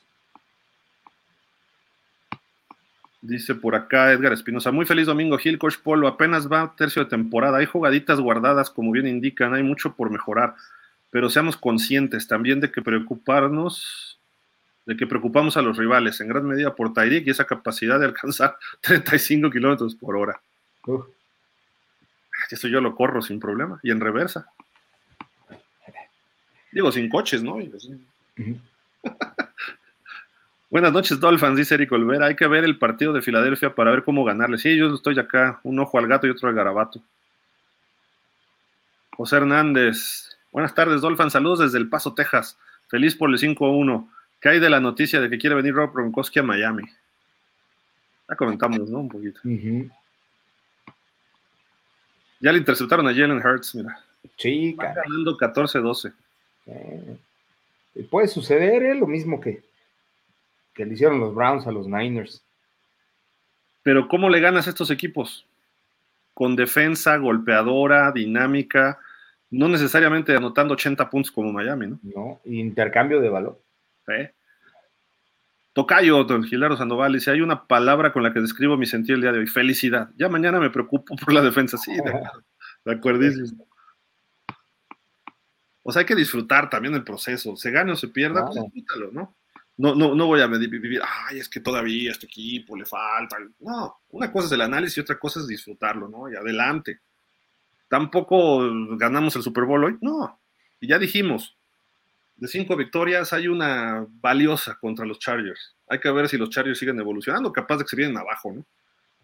Dice 3.22 3.54
por 3.54 3.74
acá 3.74 4.12
Edgar 4.12 4.32
Espinosa, 4.32 4.72
muy 4.72 4.86
feliz 4.86 5.06
domingo, 5.06 5.36
Gil, 5.36 5.58
Coach 5.58 5.76
Polo, 5.82 6.08
apenas 6.08 6.50
va 6.50 6.74
tercio 6.74 7.04
de 7.04 7.10
temporada, 7.10 7.58
hay 7.58 7.66
jugaditas 7.66 8.18
guardadas, 8.18 8.70
como 8.70 8.92
bien 8.92 9.06
indican, 9.06 9.52
hay 9.52 9.62
mucho 9.62 9.94
por 9.94 10.10
mejorar 10.10 10.54
pero 11.10 11.28
seamos 11.28 11.56
conscientes 11.56 12.26
también 12.26 12.60
de 12.60 12.70
que 12.70 12.82
preocuparnos, 12.82 14.18
de 14.86 14.96
que 14.96 15.06
preocupamos 15.06 15.56
a 15.56 15.62
los 15.62 15.76
rivales 15.76 16.20
en 16.20 16.28
gran 16.28 16.46
medida 16.46 16.74
por 16.74 16.92
Tyreek 16.92 17.26
y 17.26 17.30
esa 17.30 17.46
capacidad 17.46 17.98
de 17.98 18.06
alcanzar 18.06 18.56
35 18.80 19.50
kilómetros 19.50 19.94
por 19.94 20.16
hora. 20.16 20.40
Eso 22.50 22.68
yo 22.68 22.80
lo 22.80 22.94
corro 22.94 23.20
sin 23.22 23.38
problema 23.38 23.80
y 23.82 23.90
en 23.90 24.00
reversa. 24.00 24.46
Digo, 26.72 26.90
sin 26.92 27.08
coches, 27.08 27.42
¿no? 27.42 27.56
Buenas 30.70 30.92
noches, 30.92 31.18
Dolphins, 31.18 31.56
dice 31.56 31.74
Eric 31.74 31.90
Olvera. 31.90 32.26
Hay 32.26 32.36
que 32.36 32.46
ver 32.46 32.62
el 32.62 32.78
partido 32.78 33.12
de 33.12 33.22
Filadelfia 33.22 33.74
para 33.74 33.90
ver 33.90 34.04
cómo 34.04 34.24
ganarle. 34.24 34.56
Sí, 34.56 34.76
yo 34.76 34.94
estoy 34.94 35.18
acá, 35.18 35.58
un 35.64 35.80
ojo 35.80 35.98
al 35.98 36.06
gato 36.06 36.28
y 36.28 36.30
otro 36.30 36.48
al 36.48 36.54
garabato. 36.54 37.02
José 39.16 39.36
Hernández, 39.36 40.36
Buenas 40.52 40.74
tardes, 40.74 41.00
Dolphin. 41.00 41.30
Saludos 41.30 41.60
desde 41.60 41.78
El 41.78 41.88
Paso, 41.88 42.14
Texas. 42.14 42.58
Feliz 42.88 43.14
por 43.14 43.30
el 43.30 43.38
5-1. 43.38 44.08
¿Qué 44.40 44.48
hay 44.48 44.60
de 44.60 44.70
la 44.70 44.80
noticia 44.80 45.20
de 45.20 45.30
que 45.30 45.38
quiere 45.38 45.54
venir 45.54 45.74
Rob 45.74 45.92
Gronkowski 45.92 46.40
a 46.40 46.42
Miami? 46.42 46.82
Ya 48.28 48.36
comentamos, 48.36 48.88
¿no? 48.90 49.00
Un 49.00 49.08
poquito. 49.08 49.40
Ya 52.40 52.52
le 52.52 52.58
interceptaron 52.58 53.06
a 53.06 53.14
Jalen 53.14 53.44
Hurts, 53.44 53.74
mira. 53.74 54.00
Sí, 54.36 54.74
ganando 54.76 55.36
14-12. 55.36 56.12
Eh, 56.66 57.18
puede 58.10 58.28
suceder 58.28 58.82
¿eh? 58.82 58.94
lo 58.94 59.06
mismo 59.06 59.40
que, 59.40 59.62
que 60.74 60.86
le 60.86 60.94
hicieron 60.94 61.20
los 61.20 61.34
Browns 61.34 61.66
a 61.66 61.72
los 61.72 61.86
Niners. 61.86 62.42
Pero 63.82 64.08
¿cómo 64.08 64.28
le 64.28 64.40
ganas 64.40 64.66
a 64.66 64.70
estos 64.70 64.90
equipos? 64.90 65.46
Con 66.34 66.56
defensa 66.56 67.16
golpeadora, 67.16 68.12
dinámica, 68.12 68.98
no 69.50 69.68
necesariamente 69.68 70.34
anotando 70.34 70.74
80 70.74 71.10
puntos 71.10 71.32
como 71.32 71.52
Miami, 71.52 71.88
¿no? 71.88 72.00
No, 72.02 72.40
intercambio 72.44 73.20
de 73.20 73.28
valor. 73.28 73.60
Tocayo, 75.72 76.24
don 76.24 76.44
Gilaro 76.44 76.76
Sandoval, 76.76 77.12
dice, 77.12 77.30
hay 77.30 77.40
una 77.40 77.66
palabra 77.66 78.12
con 78.12 78.22
la 78.22 78.32
que 78.32 78.40
describo 78.40 78.76
mi 78.76 78.86
sentir 78.86 79.16
el 79.16 79.22
día 79.22 79.32
de 79.32 79.40
hoy, 79.40 79.46
felicidad. 79.46 80.10
Ya 80.16 80.28
mañana 80.28 80.58
me 80.58 80.70
preocupo 80.70 81.14
por 81.16 81.32
la 81.32 81.42
defensa, 81.42 81.76
sí, 81.76 81.92
de, 81.92 82.92
acuerdo. 82.92 83.20
O 85.82 85.92
sea, 85.92 86.00
hay 86.00 86.06
que 86.06 86.16
disfrutar 86.16 86.68
también 86.68 86.94
el 86.94 87.04
proceso. 87.04 87.56
Se 87.56 87.70
gane 87.70 87.92
o 87.92 87.96
se 87.96 88.08
pierda, 88.08 88.46
pues 88.46 88.60
disfrútalo, 88.62 89.10
¿no? 89.12 89.36
No, 89.76 89.94
no, 89.94 90.14
no 90.14 90.26
voy 90.26 90.42
a 90.42 90.46
vivir, 90.46 91.00
ay, 91.02 91.38
es 91.38 91.48
que 91.48 91.60
todavía 91.60 92.10
a 92.10 92.12
este 92.12 92.26
equipo 92.26 92.76
le 92.76 92.84
falta. 92.84 93.36
No, 93.60 94.00
una 94.10 94.30
cosa 94.30 94.46
es 94.46 94.52
el 94.52 94.60
análisis 94.60 94.98
y 94.98 95.00
otra 95.00 95.18
cosa 95.18 95.40
es 95.40 95.46
disfrutarlo, 95.46 96.08
¿no? 96.08 96.30
Y 96.30 96.36
adelante 96.36 97.00
tampoco 97.90 98.70
ganamos 98.96 99.34
el 99.34 99.42
Super 99.42 99.64
Bowl 99.64 99.84
hoy. 99.84 99.98
No, 100.00 100.40
y 100.80 100.86
ya 100.86 100.98
dijimos, 100.98 101.58
de 102.36 102.46
cinco 102.48 102.76
victorias 102.76 103.32
hay 103.32 103.48
una 103.48 104.06
valiosa 104.08 104.78
contra 104.80 105.04
los 105.04 105.18
Chargers. 105.18 105.76
Hay 105.88 105.98
que 105.98 106.10
ver 106.10 106.28
si 106.28 106.38
los 106.38 106.50
Chargers 106.50 106.78
siguen 106.78 107.00
evolucionando, 107.00 107.52
capaz 107.52 107.78
de 107.78 107.84
que 107.84 107.88
se 107.90 107.96
vienen 107.96 108.16
abajo, 108.16 108.52
¿no? 108.52 108.64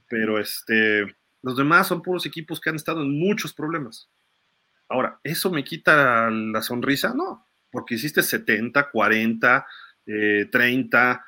Pero 0.09 0.39
este, 0.39 1.07
los 1.43 1.57
demás 1.57 1.87
son 1.87 2.03
puros 2.03 2.27
equipos 2.27 2.61
que 2.61 2.69
han 2.69 2.77
estado 2.77 3.03
en 3.03 3.19
muchos 3.19 3.55
problemas. 3.55 4.09
Ahora, 4.89 5.21
¿eso 5.23 5.51
me 5.51 5.65
quita 5.65 6.29
la 6.31 6.61
sonrisa? 6.61 7.15
No, 7.15 7.47
porque 7.71 7.95
hiciste 7.95 8.23
70, 8.23 8.91
40, 8.91 9.67
30, 10.51 11.27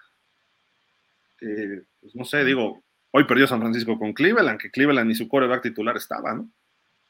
pues 2.00 2.14
no 2.14 2.24
sé, 2.24 2.44
digo, 2.44 2.82
hoy 3.12 3.24
perdió 3.24 3.46
San 3.46 3.60
Francisco 3.60 3.98
con 3.98 4.12
Cleveland, 4.12 4.60
que 4.60 4.70
Cleveland 4.70 5.08
ni 5.08 5.14
su 5.14 5.28
coreback 5.28 5.62
titular 5.62 5.96
estaba, 5.96 6.34
¿no? 6.34 6.50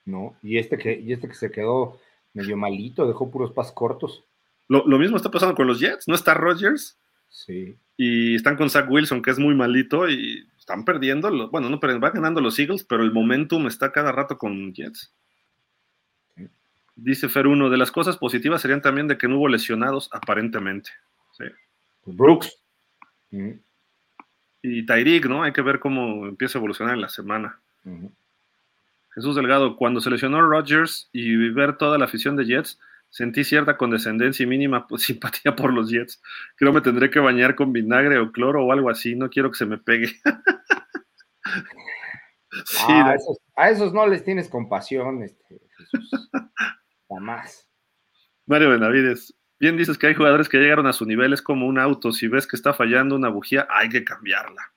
¿No? 0.08 0.36
Y 0.42 0.58
este 0.58 0.78
que, 0.78 0.98
y 0.98 1.12
este 1.12 1.28
que 1.28 1.34
se 1.34 1.50
quedó 1.50 2.00
medio 2.34 2.56
malito, 2.56 3.06
dejó 3.06 3.30
puros 3.30 3.52
pas 3.52 3.70
cortos. 3.72 4.24
Lo, 4.68 4.98
mismo 4.98 5.16
está 5.16 5.30
pasando 5.30 5.54
con 5.54 5.66
los 5.66 5.80
Jets, 5.80 6.08
¿no 6.08 6.14
está 6.14 6.34
Rodgers? 6.34 6.98
Sí. 7.30 7.76
Y 7.96 8.34
están 8.34 8.56
con 8.56 8.68
Zach 8.68 8.90
Wilson, 8.90 9.22
que 9.22 9.30
es 9.30 9.38
muy 9.38 9.54
malito, 9.54 10.08
y 10.08 10.46
están 10.58 10.84
perdiendo, 10.84 11.48
bueno, 11.48 11.70
no, 11.70 11.80
pero 11.80 11.98
van 11.98 12.12
ganando 12.12 12.40
los 12.40 12.58
Eagles, 12.58 12.84
pero 12.84 13.02
el 13.02 13.12
momentum 13.12 13.66
está 13.66 13.92
cada 13.92 14.12
rato 14.12 14.36
con 14.36 14.74
Jets. 14.74 15.12
Dice 16.96 17.28
Fer 17.28 17.46
uno, 17.46 17.70
de 17.70 17.78
las 17.78 17.92
cosas 17.92 18.16
positivas 18.16 18.60
serían 18.60 18.82
también 18.82 19.06
de 19.06 19.16
que 19.16 19.28
no 19.28 19.38
hubo 19.38 19.48
lesionados 19.48 20.10
aparentemente. 20.12 20.90
Sí. 21.32 21.44
Pues 22.02 22.16
Brooks. 22.16 22.58
Y 24.62 24.84
Tyreek, 24.84 25.26
¿no? 25.26 25.44
Hay 25.44 25.52
que 25.52 25.62
ver 25.62 25.78
cómo 25.78 26.26
empieza 26.26 26.58
a 26.58 26.60
evolucionar 26.60 26.94
en 26.94 27.00
la 27.00 27.08
semana. 27.08 27.58
Jesús 29.18 29.34
Delgado, 29.34 29.74
cuando 29.76 30.00
seleccionó 30.00 30.40
Rodgers 30.40 31.10
y 31.12 31.50
ver 31.50 31.76
toda 31.76 31.98
la 31.98 32.04
afición 32.04 32.36
de 32.36 32.44
Jets, 32.44 32.78
sentí 33.10 33.42
cierta 33.42 33.76
condescendencia 33.76 34.44
y 34.44 34.46
mínima 34.46 34.86
simpatía 34.96 35.56
por 35.56 35.72
los 35.72 35.90
Jets. 35.90 36.22
Creo 36.54 36.72
me 36.72 36.80
tendré 36.80 37.10
que 37.10 37.18
bañar 37.18 37.56
con 37.56 37.72
vinagre 37.72 38.20
o 38.20 38.30
cloro 38.30 38.64
o 38.64 38.70
algo 38.70 38.90
así, 38.90 39.16
no 39.16 39.28
quiero 39.28 39.50
que 39.50 39.58
se 39.58 39.66
me 39.66 39.78
pegue. 39.78 40.12
Ah, 42.88 43.14
a, 43.56 43.70
esos, 43.70 43.92
no 43.92 44.06
les 44.06 44.24
tienes 44.24 44.48
compasión, 44.48 45.22
este, 45.22 45.60
Jesús. 45.76 46.30
Jamás. 47.08 47.68
Mario 48.46 48.70
Benavides, 48.70 49.36
bien 49.60 49.76
dices 49.76 49.98
que 49.98 50.06
hay 50.06 50.14
jugadores 50.14 50.48
que 50.48 50.58
llegaron 50.58 50.86
a 50.86 50.94
su 50.94 51.04
nivel, 51.04 51.34
es 51.34 51.42
como 51.42 51.66
un 51.66 51.78
auto, 51.78 52.10
si 52.10 52.26
ves 52.26 52.46
que 52.46 52.56
está 52.56 52.72
fallando 52.72 53.14
una 53.14 53.28
bujía, 53.28 53.68
hay 53.70 53.90
que 53.90 54.02
cambiarla. 54.02 54.72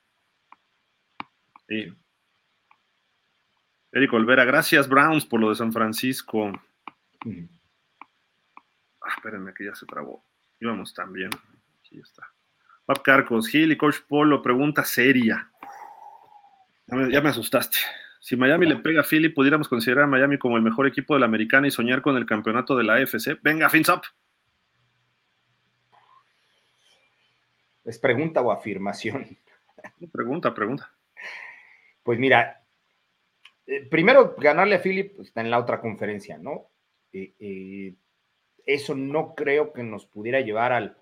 Sí. 1.67 1.95
Eric 3.93 4.13
Olvera, 4.13 4.45
gracias 4.45 4.87
Browns 4.87 5.25
por 5.25 5.39
lo 5.39 5.49
de 5.49 5.55
San 5.55 5.73
Francisco. 5.73 6.51
Ah, 9.01 9.13
espérenme 9.15 9.53
que 9.53 9.65
ya 9.65 9.75
se 9.75 9.85
trabó. 9.85 10.23
Íbamos 10.59 10.93
también. 10.93 11.29
Aquí 11.79 11.99
está. 11.99 12.31
Pap 12.85 12.99
Carcos, 12.99 13.47
Gil 13.47 13.71
y 13.71 13.77
Coach 13.77 13.97
Polo, 14.07 14.41
pregunta 14.41 14.85
seria. 14.85 15.51
Ya 16.87 17.21
me, 17.21 17.29
asustaste. 17.29 17.77
Si 18.19 18.35
Miami 18.35 18.65
le 18.67 18.75
pega 18.77 19.01
a 19.01 19.03
Philly, 19.03 19.29
¿pudiéramos 19.29 19.67
considerar 19.67 20.03
a 20.03 20.07
Miami 20.07 20.37
como 20.37 20.57
el 20.57 20.63
mejor 20.63 20.87
equipo 20.87 21.13
de 21.13 21.21
la 21.21 21.25
americana 21.25 21.67
y 21.67 21.71
soñar 21.71 22.01
con 22.01 22.17
el 22.17 22.25
campeonato 22.25 22.75
de 22.75 22.83
la 22.83 22.95
AFC? 22.95 23.39
Venga, 23.41 23.69
fins 23.69 23.89
up. 23.89 24.01
¿Es 27.83 27.97
pregunta 27.97 28.41
o 28.41 28.51
afirmación? 28.51 29.37
Pregunta, 30.11 30.53
pregunta. 30.53 30.91
Pues 32.03 32.19
mira, 32.19 32.60
eh, 33.71 33.87
primero, 33.89 34.35
ganarle 34.37 34.75
a 34.75 34.81
Philip 34.81 35.17
está 35.21 35.39
en 35.39 35.49
la 35.49 35.59
otra 35.59 35.79
conferencia, 35.79 36.37
¿no? 36.37 36.67
Eh, 37.13 37.33
eh, 37.39 37.95
eso 38.65 38.95
no 38.95 39.33
creo 39.33 39.71
que 39.71 39.81
nos 39.81 40.05
pudiera 40.05 40.41
llevar 40.41 40.73
al, 40.73 40.97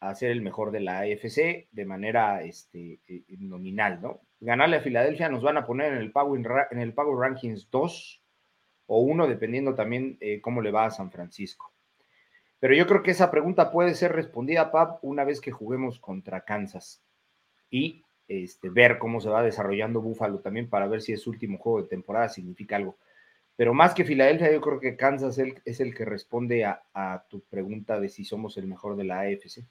a 0.00 0.14
ser 0.16 0.32
el 0.32 0.42
mejor 0.42 0.72
de 0.72 0.80
la 0.80 0.98
AFC 0.98 1.68
de 1.70 1.84
manera 1.86 2.42
este, 2.42 3.00
nominal, 3.38 4.00
¿no? 4.02 4.20
Ganarle 4.40 4.78
a 4.78 4.80
Filadelfia 4.80 5.28
nos 5.28 5.44
van 5.44 5.58
a 5.58 5.66
poner 5.66 5.92
en 5.92 5.98
el 5.98 6.10
Power, 6.10 6.42
en 6.72 6.80
el 6.80 6.92
Power 6.92 7.16
Rankings 7.18 7.70
2 7.70 8.22
o 8.86 9.00
1, 9.00 9.28
dependiendo 9.28 9.76
también 9.76 10.18
cómo 10.42 10.60
le 10.60 10.72
va 10.72 10.86
a 10.86 10.90
San 10.90 11.12
Francisco. 11.12 11.72
Pero 12.58 12.74
yo 12.74 12.86
creo 12.88 13.02
que 13.04 13.12
esa 13.12 13.30
pregunta 13.30 13.70
puede 13.70 13.94
ser 13.94 14.12
respondida, 14.12 14.72
Pap, 14.72 14.98
una 15.04 15.22
vez 15.22 15.40
que 15.40 15.52
juguemos 15.52 16.00
contra 16.00 16.44
Kansas 16.44 17.02
y 17.70 18.04
este, 18.28 18.68
ver 18.68 18.98
cómo 18.98 19.20
se 19.20 19.30
va 19.30 19.42
desarrollando 19.42 20.00
Buffalo 20.02 20.38
también 20.38 20.68
para 20.68 20.86
ver 20.86 21.00
si 21.00 21.12
es 21.12 21.26
último 21.26 21.58
juego 21.58 21.82
de 21.82 21.88
temporada 21.88 22.28
significa 22.28 22.76
algo. 22.76 22.98
Pero 23.56 23.74
más 23.74 23.92
que 23.94 24.04
Filadelfia, 24.04 24.52
yo 24.52 24.60
creo 24.60 24.78
que 24.78 24.96
Kansas 24.96 25.36
es 25.64 25.80
el 25.80 25.94
que 25.94 26.04
responde 26.04 26.64
a, 26.64 27.24
tu 27.28 27.40
pregunta 27.40 27.98
de 27.98 28.08
si 28.08 28.24
somos 28.24 28.56
el 28.56 28.68
mejor 28.68 28.96
de 28.96 29.04
la 29.04 29.20
AFC. 29.22 29.64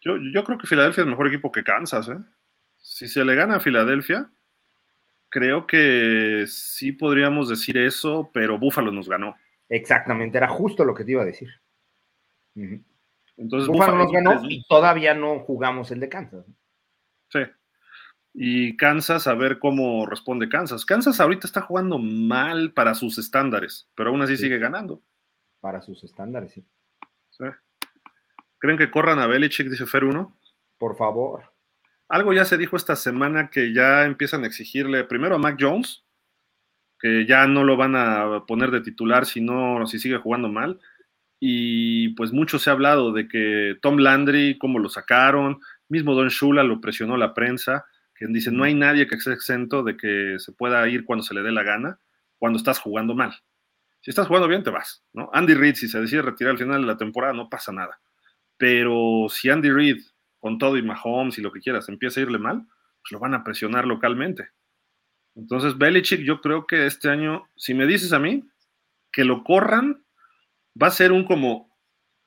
Yo, 0.00 0.16
yo 0.32 0.44
creo 0.44 0.56
que 0.56 0.68
Filadelfia 0.68 1.02
es 1.02 1.08
mejor 1.08 1.26
equipo 1.26 1.50
que 1.50 1.64
Kansas. 1.64 2.08
¿eh? 2.08 2.18
Si 2.76 3.08
se 3.08 3.24
le 3.24 3.34
gana 3.34 3.56
a 3.56 3.60
Filadelfia, 3.60 4.30
creo 5.28 5.66
que 5.66 6.44
sí 6.46 6.92
podríamos 6.92 7.48
decir 7.48 7.78
eso, 7.78 8.30
pero 8.32 8.58
Buffalo 8.58 8.92
nos 8.92 9.08
ganó. 9.08 9.34
Exactamente, 9.68 10.38
era 10.38 10.48
justo 10.48 10.84
lo 10.84 10.94
que 10.94 11.04
te 11.04 11.12
iba 11.12 11.22
a 11.22 11.26
decir. 11.26 11.50
Entonces, 12.54 13.68
Buffalo, 13.68 13.96
nos 13.98 14.12
ganó 14.12 14.40
y 14.48 14.64
todavía 14.68 15.14
no 15.14 15.40
jugamos 15.40 15.90
el 15.90 15.98
de 15.98 16.08
Kansas. 16.08 16.46
Sí. 17.28 17.40
Y 18.34 18.76
Kansas, 18.76 19.26
a 19.26 19.34
ver 19.34 19.58
cómo 19.58 20.04
responde 20.06 20.48
Kansas. 20.48 20.84
Kansas 20.84 21.20
ahorita 21.20 21.46
está 21.46 21.62
jugando 21.62 21.98
mal 21.98 22.72
para 22.72 22.94
sus 22.94 23.16
estándares, 23.18 23.88
pero 23.94 24.10
aún 24.10 24.20
así 24.20 24.36
sigue 24.36 24.58
ganando. 24.58 25.02
Para 25.60 25.80
sus 25.80 26.04
estándares, 26.04 26.52
sí. 26.52 26.64
sí. 27.30 27.44
¿Creen 28.58 28.76
que 28.76 28.90
corran 28.90 29.18
a 29.20 29.26
Belichick, 29.26 29.68
dice 29.68 29.86
Fer 29.86 30.04
1? 30.04 30.36
Por 30.78 30.96
favor. 30.96 31.52
Algo 32.08 32.32
ya 32.32 32.44
se 32.44 32.58
dijo 32.58 32.76
esta 32.76 32.94
semana 32.94 33.50
que 33.50 33.72
ya 33.72 34.04
empiezan 34.04 34.44
a 34.44 34.46
exigirle 34.46 35.04
primero 35.04 35.36
a 35.36 35.38
Mac 35.38 35.56
Jones, 35.58 36.04
que 36.98 37.26
ya 37.26 37.46
no 37.46 37.64
lo 37.64 37.76
van 37.76 37.96
a 37.96 38.44
poner 38.46 38.70
de 38.70 38.80
titular 38.80 39.26
si 39.26 39.40
no, 39.40 39.86
si 39.86 39.98
sigue 39.98 40.18
jugando 40.18 40.48
mal. 40.48 40.78
Y 41.40 42.10
pues 42.10 42.32
mucho 42.32 42.58
se 42.58 42.70
ha 42.70 42.74
hablado 42.74 43.12
de 43.12 43.28
que 43.28 43.76
Tom 43.82 43.96
Landry, 43.96 44.56
cómo 44.58 44.78
lo 44.78 44.88
sacaron, 44.88 45.60
mismo 45.88 46.14
Don 46.14 46.28
Shula 46.28 46.62
lo 46.62 46.80
presionó 46.80 47.16
la 47.16 47.34
prensa, 47.34 47.86
que 48.14 48.26
dice, 48.28 48.50
no 48.50 48.64
hay 48.64 48.74
nadie 48.74 49.06
que 49.06 49.16
esté 49.16 49.32
exento 49.32 49.82
de 49.82 49.96
que 49.96 50.36
se 50.38 50.52
pueda 50.52 50.86
ir 50.88 51.04
cuando 51.04 51.22
se 51.22 51.34
le 51.34 51.42
dé 51.42 51.52
la 51.52 51.62
gana, 51.62 52.00
cuando 52.38 52.58
estás 52.58 52.78
jugando 52.78 53.14
mal. 53.14 53.34
Si 54.00 54.10
estás 54.10 54.26
jugando 54.26 54.48
bien, 54.48 54.62
te 54.62 54.70
vas, 54.70 55.04
¿no? 55.12 55.30
Andy 55.32 55.54
Reid, 55.54 55.74
si 55.74 55.88
se 55.88 56.00
decide 56.00 56.22
retirar 56.22 56.52
al 56.52 56.58
final 56.58 56.80
de 56.80 56.86
la 56.86 56.96
temporada, 56.96 57.32
no 57.32 57.48
pasa 57.48 57.72
nada. 57.72 58.00
Pero 58.56 59.26
si 59.28 59.50
Andy 59.50 59.70
Reid, 59.70 60.02
con 60.38 60.58
todo 60.58 60.76
y 60.76 60.82
Mahomes 60.82 61.38
y 61.38 61.42
lo 61.42 61.52
que 61.52 61.60
quieras, 61.60 61.88
empieza 61.88 62.20
a 62.20 62.22
irle 62.22 62.38
mal, 62.38 62.66
pues 63.02 63.12
lo 63.12 63.18
van 63.18 63.34
a 63.34 63.44
presionar 63.44 63.84
localmente. 63.86 64.50
Entonces, 65.34 65.76
Belichick, 65.76 66.20
yo 66.20 66.40
creo 66.40 66.66
que 66.66 66.86
este 66.86 67.10
año, 67.10 67.48
si 67.56 67.74
me 67.74 67.86
dices 67.86 68.12
a 68.12 68.18
mí 68.18 68.48
que 69.12 69.24
lo 69.24 69.44
corran, 69.44 70.04
va 70.80 70.86
a 70.86 70.90
ser 70.90 71.12
un 71.12 71.24
como, 71.24 71.76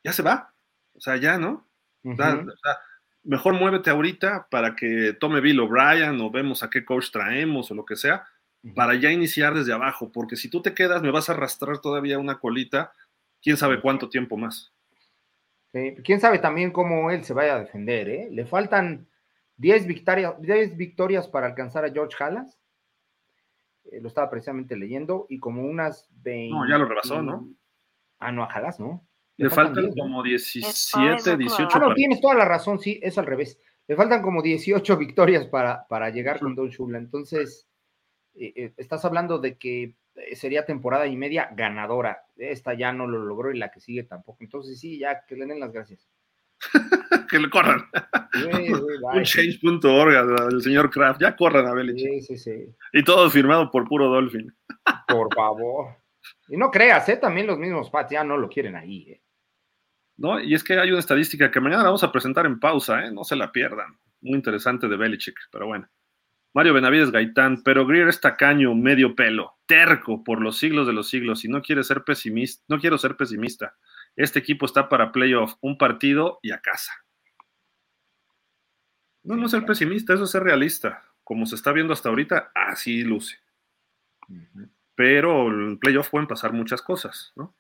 ya 0.03 0.13
se 0.13 0.21
va. 0.21 0.53
O 0.93 1.01
sea, 1.01 1.17
ya, 1.17 1.37
¿no? 1.37 1.67
o 2.03 2.15
sea, 2.15 2.45
mejor 3.23 3.53
muévete 3.53 3.89
ahorita 3.89 4.47
para 4.49 4.75
que 4.75 5.13
tome 5.19 5.41
Bill 5.41 5.59
O'Brien 5.59 6.19
o 6.21 6.31
vemos 6.31 6.63
a 6.63 6.69
qué 6.69 6.85
coach 6.85 7.11
traemos 7.11 7.71
o 7.71 7.75
lo 7.75 7.85
que 7.85 7.95
sea, 7.95 8.25
para 8.75 8.95
ya 8.95 9.11
iniciar 9.11 9.53
desde 9.53 9.73
abajo, 9.73 10.11
porque 10.11 10.35
si 10.35 10.49
tú 10.49 10.61
te 10.61 10.73
quedas 10.73 11.01
me 11.01 11.11
vas 11.11 11.29
a 11.29 11.33
arrastrar 11.33 11.79
todavía 11.79 12.19
una 12.19 12.39
colita, 12.39 12.91
quién 13.41 13.57
sabe 13.57 13.81
cuánto 13.81 14.09
tiempo 14.09 14.37
más. 14.37 14.73
quién 15.71 16.19
sabe 16.19 16.39
también 16.39 16.71
cómo 16.71 17.11
él 17.11 17.23
se 17.23 17.33
vaya 17.33 17.55
a 17.55 17.59
defender, 17.59 18.09
¿eh? 18.09 18.27
Le 18.31 18.45
faltan 18.45 19.07
10 19.57 19.87
victorias, 19.87 20.41
10 20.41 20.77
victorias 20.77 21.27
para 21.27 21.47
alcanzar 21.47 21.85
a 21.85 21.91
George 21.91 22.21
Halas. 22.21 22.59
Eh, 23.91 24.01
lo 24.01 24.07
estaba 24.07 24.29
precisamente 24.29 24.75
leyendo, 24.75 25.25
y 25.29 25.39
como 25.39 25.63
unas 25.63 26.07
20. 26.21 26.53
No, 26.53 26.67
ya 26.67 26.77
lo 26.77 26.85
rebasó, 26.85 27.21
¿no? 27.21 27.47
Ah, 28.19 28.31
no, 28.31 28.43
a 28.43 28.47
Halas, 28.47 28.79
¿no? 28.79 29.07
Le, 29.39 29.49
faltan, 29.49 29.93
como 29.93 30.21
17, 30.21 31.37
18. 31.37 31.69
Ah, 31.71 31.79
no, 31.79 31.93
tienes 31.93 32.19
toda 32.19 32.35
la 32.35 32.43
razón, 32.43 32.77
sí, 32.77 32.99
es 33.01 33.17
al 33.17 33.25
revés. 33.25 33.57
Le 33.87 33.95
faltan 33.95 34.21
como 34.21 34.41
18 34.41 34.97
victorias 34.97 35.47
para, 35.47 35.87
para 35.87 36.09
llegar 36.09 36.39
con 36.39 36.55
Don 36.55 36.67
Shula. 36.67 36.97
Entonces, 36.97 37.65
eh, 38.35 38.51
eh, 38.53 38.73
estás 38.75 39.05
hablando 39.05 39.39
de 39.39 39.57
que 39.57 39.95
eh, 40.15 40.35
sería 40.35 40.65
temporada 40.65 41.07
y 41.07 41.15
media 41.15 41.49
ganadora. 41.55 42.25
Esta 42.35 42.73
ya 42.73 42.91
no 42.91 43.07
lo 43.07 43.23
logró 43.23 43.49
y 43.49 43.57
la 43.57 43.71
que 43.71 43.79
sigue 43.79 44.03
tampoco. 44.03 44.39
Entonces, 44.43 44.77
sí, 44.77 44.99
ya 44.99 45.25
que 45.25 45.37
le 45.37 45.45
den 45.45 45.61
las 45.61 45.71
gracias. 45.71 46.09
que 47.31 47.39
le 47.39 47.49
corran. 47.49 47.85
Un 49.13 49.23
change.org 49.23 50.51
el 50.51 50.61
señor 50.61 50.89
Kraft. 50.89 51.21
Ya 51.21 51.33
corran 51.37 51.65
a 51.65 51.73
Belichick. 51.73 52.21
Sí, 52.23 52.35
sí, 52.35 52.37
sí. 52.37 52.75
Y 52.91 53.05
todo 53.05 53.29
firmado 53.29 53.71
por 53.71 53.87
puro 53.87 54.09
Dolphin. 54.09 54.53
por 55.07 55.33
favor. 55.33 55.95
Y 56.49 56.57
no 56.57 56.69
creas, 56.69 57.07
¿eh? 57.07 57.15
También 57.15 57.47
los 57.47 57.57
mismos 57.57 57.89
Pats 57.89 58.11
ya 58.11 58.23
no 58.25 58.35
lo 58.35 58.49
quieren 58.49 58.75
ahí, 58.75 59.11
¿eh? 59.11 59.21
¿No? 60.19 60.39
Y 60.39 60.53
es 60.53 60.63
que 60.63 60.77
hay 60.77 60.89
una 60.91 60.99
estadística 60.99 61.49
que 61.49 61.61
mañana 61.61 61.83
vamos 61.83 62.03
a 62.03 62.11
presentar 62.11 62.45
en 62.45 62.59
pausa, 62.59 63.05
¿eh? 63.05 63.11
No 63.11 63.23
se 63.23 63.37
la 63.37 63.51
pierdan. 63.51 63.97
Muy 64.21 64.35
interesante 64.35 64.87
de 64.87 64.97
Belichick, 64.97 65.37
pero 65.51 65.67
bueno. 65.67 65.89
Mario 66.53 66.73
Benavides 66.73 67.11
Gaitán, 67.11 67.63
pero 67.63 67.85
Greer 67.85 68.09
es 68.09 68.19
tacaño, 68.19 68.75
medio 68.75 69.15
pelo, 69.15 69.59
terco 69.65 70.23
por 70.23 70.41
los 70.41 70.57
siglos 70.57 70.87
de 70.87 70.93
los 70.93 71.07
siglos 71.07 71.45
y 71.45 71.47
no 71.47 71.61
quiere 71.61 71.83
ser 71.83 72.03
pesimista, 72.03 72.63
no 72.67 72.79
quiero 72.79 72.97
ser 72.97 73.15
pesimista. 73.15 73.77
Este 74.15 74.39
equipo 74.39 74.65
está 74.65 74.89
para 74.89 75.11
playoff, 75.11 75.53
un 75.61 75.77
partido 75.77 76.39
y 76.41 76.51
a 76.51 76.59
casa. 76.59 76.91
No, 79.23 79.35
no 79.35 79.47
ser 79.47 79.63
pesimista, 79.65 80.15
eso 80.15 80.23
es 80.23 80.31
ser 80.31 80.43
realista. 80.43 81.05
Como 81.23 81.45
se 81.45 81.55
está 81.55 81.71
viendo 81.71 81.93
hasta 81.93 82.09
ahorita, 82.09 82.51
así 82.55 83.03
luce. 83.03 83.37
Pero 84.95 85.47
en 85.47 85.77
playoff 85.77 86.09
pueden 86.09 86.27
pasar 86.27 86.51
muchas 86.51 86.81
cosas, 86.81 87.31
¿no? 87.35 87.55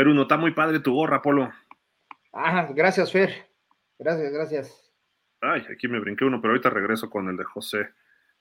Fer 0.00 0.08
Uno, 0.08 0.22
está 0.22 0.38
muy 0.38 0.52
padre 0.52 0.80
tu 0.80 0.94
gorra, 0.94 1.20
Polo. 1.20 1.52
Ah, 2.32 2.66
gracias, 2.74 3.12
Fer. 3.12 3.50
Gracias, 3.98 4.32
gracias. 4.32 4.92
Ay, 5.42 5.62
aquí 5.70 5.88
me 5.88 6.00
brinqué 6.00 6.24
uno, 6.24 6.40
pero 6.40 6.52
ahorita 6.52 6.70
regreso 6.70 7.10
con 7.10 7.28
el 7.28 7.36
de 7.36 7.44
José. 7.44 7.90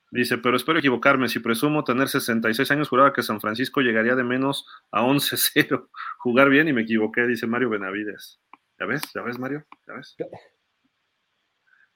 Dice, 0.10 0.38
pero 0.38 0.56
espero 0.56 0.80
equivocarme. 0.80 1.28
Si 1.28 1.40
presumo 1.40 1.84
tener 1.84 2.08
66 2.08 2.72
años, 2.72 2.88
juraba 2.88 3.12
que 3.12 3.24
San 3.24 3.42
Francisco 3.42 3.82
llegaría 3.82 4.16
de 4.16 4.24
menos 4.24 4.68
a 4.90 5.02
11-0. 5.02 5.90
Jugar 6.20 6.50
bien 6.50 6.70
y 6.70 6.72
me 6.72 6.84
equivoqué, 6.84 7.28
dice 7.28 7.46
Mario 7.46 7.72
Benavides. 7.72 8.40
¿Ya 8.80 8.86
ves? 8.86 9.02
¿Ya 9.14 9.22
ves, 9.22 9.38
Mario? 9.38 9.66
¿Ya 9.86 9.96
ves? 9.96 10.16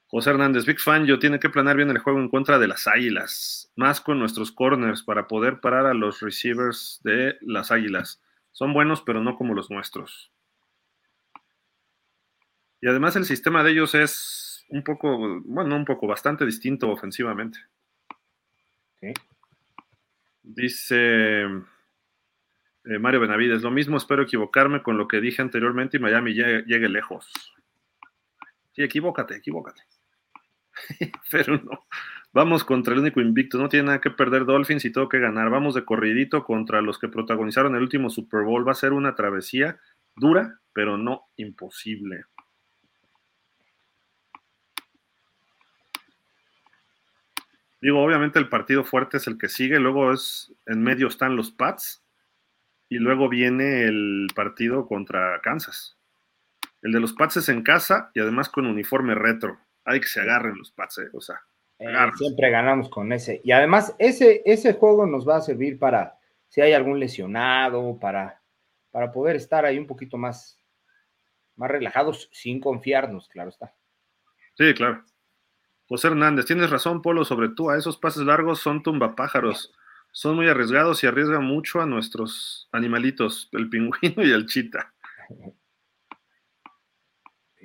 José 0.08 0.32
Hernández, 0.32 0.66
Big 0.66 0.82
Fan, 0.82 1.06
yo 1.06 1.20
tiene 1.20 1.40
que 1.40 1.50
planear 1.50 1.78
bien 1.78 1.90
el 1.90 2.00
juego 2.00 2.20
en 2.20 2.28
contra 2.28 2.60
de 2.60 2.68
las 2.68 2.86
Águilas, 2.86 3.72
más 3.78 4.02
con 4.02 4.20
nuestros 4.20 4.52
corners 4.52 5.04
para 5.04 5.30
poder 5.30 5.62
parar 5.62 5.86
a 5.86 5.94
los 5.94 6.20
receivers 6.20 7.00
de 7.06 7.38
las 7.40 7.72
Águilas. 7.72 8.22
Son 8.54 8.74
buenos, 8.74 9.02
pero 9.02 9.22
no 9.22 9.36
como 9.36 9.54
los 9.54 9.70
nuestros. 9.70 10.32
Y 12.80 12.88
además 12.88 13.16
el 13.16 13.26
sistema 13.26 13.64
de 13.64 13.72
ellos 13.72 13.96
es 13.96 14.66
un 14.70 14.84
poco, 14.84 15.42
bueno, 15.46 15.76
un 15.76 15.86
poco, 15.86 16.08
bastante 16.08 16.46
distinto 16.46 16.90
ofensivamente. 16.90 17.60
Dice 20.42 21.44
eh, 21.44 23.00
Mario 23.00 23.20
Benavides, 23.22 23.62
lo 23.62 23.72
mismo 23.72 23.98
espero 23.98 24.24
equivocarme 24.24 24.82
con 24.82 24.98
lo 24.98 25.08
que 25.08 25.20
dije 25.20 25.42
anteriormente 25.42 25.98
y 25.98 26.00
Miami 26.00 26.34
llegue, 26.34 26.64
llegue 26.64 26.90
lejos. 26.90 27.32
Sí, 28.74 28.84
equivócate, 28.84 29.36
equivócate. 29.36 29.82
pero 31.32 31.58
no. 31.58 31.86
Vamos 32.34 32.64
contra 32.64 32.96
el 32.96 33.02
único 33.02 33.22
invicto, 33.22 33.60
no 33.60 33.70
tiene 33.70 33.86
nada 33.86 34.02
que 34.02 34.10
perder 34.10 34.46
Dolphins 34.46 34.86
y 34.86 34.92
todo 34.92 35.08
que 35.08 35.20
ganar. 35.20 35.52
Vamos 35.52 35.76
de 35.76 35.86
corridito 35.86 36.44
contra 36.44 36.82
los 36.82 36.98
que 36.98 37.08
protagonizaron 37.08 37.76
el 37.76 37.84
último 37.84 38.10
Super 38.10 38.42
Bowl. 38.42 38.68
Va 38.68 38.72
a 38.72 38.76
ser 38.76 38.92
una 38.92 39.14
travesía 39.14 39.80
dura, 40.16 40.60
pero 40.74 40.98
no 40.98 41.28
imposible. 41.38 42.26
Digo, 47.80 48.02
obviamente 48.02 48.40
el 48.40 48.50
partido 48.50 48.84
fuerte 48.84 49.18
es 49.18 49.28
el 49.28 49.38
que 49.38 49.50
sigue, 49.50 49.78
luego 49.78 50.12
es 50.12 50.52
en 50.66 50.82
medio 50.82 51.08
están 51.08 51.36
los 51.36 51.52
Pats 51.52 52.04
y 52.90 52.98
luego 52.98 53.30
viene 53.30 53.84
el 53.84 54.28
partido 54.34 54.88
contra 54.88 55.40
Kansas. 55.42 55.98
El 56.82 56.94
de 56.94 57.00
los 57.00 57.14
Pats 57.14 57.38
es 57.38 57.50
en 57.50 57.62
casa 57.62 58.10
y 58.16 58.22
además 58.22 58.50
con 58.50 58.66
uniforme 58.66 59.14
retro. 59.14 59.60
Hay 59.86 60.00
que 60.00 60.08
se 60.08 60.22
agarren 60.22 60.58
los 60.58 60.72
Pats, 60.72 60.98
eh, 60.98 61.10
o 61.14 61.22
sea. 61.22 61.42
Eh, 61.84 62.12
siempre 62.16 62.50
ganamos 62.50 62.90
con 62.90 63.12
ese. 63.12 63.42
Y 63.44 63.52
además, 63.52 63.94
ese, 64.00 64.42
ese 64.46 64.74
juego 64.74 65.06
nos 65.06 65.28
va 65.28 65.38
a 65.38 65.42
servir 65.42 65.78
para 65.78 66.18
si 66.48 66.62
hay 66.62 66.72
algún 66.72 67.00
lesionado, 67.00 68.00
para, 68.00 68.42
para 68.92 69.12
poder 69.12 69.36
estar 69.36 69.66
ahí 69.66 69.78
un 69.78 69.88
poquito 69.88 70.18
más, 70.18 70.58
más 71.58 71.70
relajados 71.70 72.30
sin 72.32 72.62
confiarnos, 72.62 73.28
claro 73.28 73.50
está. 73.50 73.74
Sí, 74.56 74.74
claro. 74.74 75.04
José 75.88 76.08
Hernández, 76.08 76.46
tienes 76.46 76.70
razón, 76.70 77.02
Polo, 77.02 77.26
sobre 77.26 77.50
tú. 77.50 77.70
A 77.70 77.78
esos 77.78 77.98
pases 77.98 78.24
largos 78.24 78.60
son 78.60 78.82
tumbapájaros. 78.82 79.74
Son 80.12 80.36
muy 80.36 80.48
arriesgados 80.48 81.04
y 81.04 81.08
arriesgan 81.08 81.44
mucho 81.44 81.82
a 81.82 81.86
nuestros 81.86 82.70
animalitos, 82.72 83.50
el 83.52 83.70
pingüino 83.70 84.24
y 84.24 84.32
el 84.32 84.46
chita. 84.46 84.94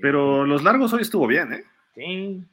Pero 0.00 0.44
los 0.44 0.64
largos 0.64 0.92
hoy 0.92 1.02
estuvo 1.02 1.26
bien, 1.26 1.52
¿eh? 1.52 1.64
Sí. 1.94 2.44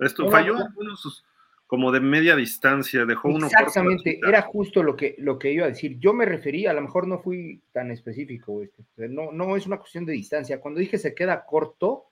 Esto, 0.00 0.30
falló 0.30 0.56
algunos 0.56 1.24
como 1.70 1.92
de 1.92 2.00
media 2.00 2.34
distancia, 2.34 3.06
dejó 3.06 3.28
uno. 3.28 3.46
Exactamente, 3.46 4.18
era 4.26 4.42
justo 4.42 4.82
lo 4.82 4.96
que, 4.96 5.14
lo 5.18 5.38
que 5.38 5.52
iba 5.52 5.66
a 5.66 5.68
decir. 5.68 6.00
Yo 6.00 6.12
me 6.12 6.24
refería, 6.24 6.72
a 6.72 6.74
lo 6.74 6.80
mejor 6.80 7.06
no 7.06 7.20
fui 7.20 7.62
tan 7.70 7.92
específico, 7.92 8.60
este, 8.60 9.08
no, 9.08 9.30
no 9.30 9.56
es 9.56 9.68
una 9.68 9.78
cuestión 9.78 10.04
de 10.04 10.14
distancia. 10.14 10.60
Cuando 10.60 10.80
dije 10.80 10.98
se 10.98 11.14
queda 11.14 11.44
corto, 11.46 12.06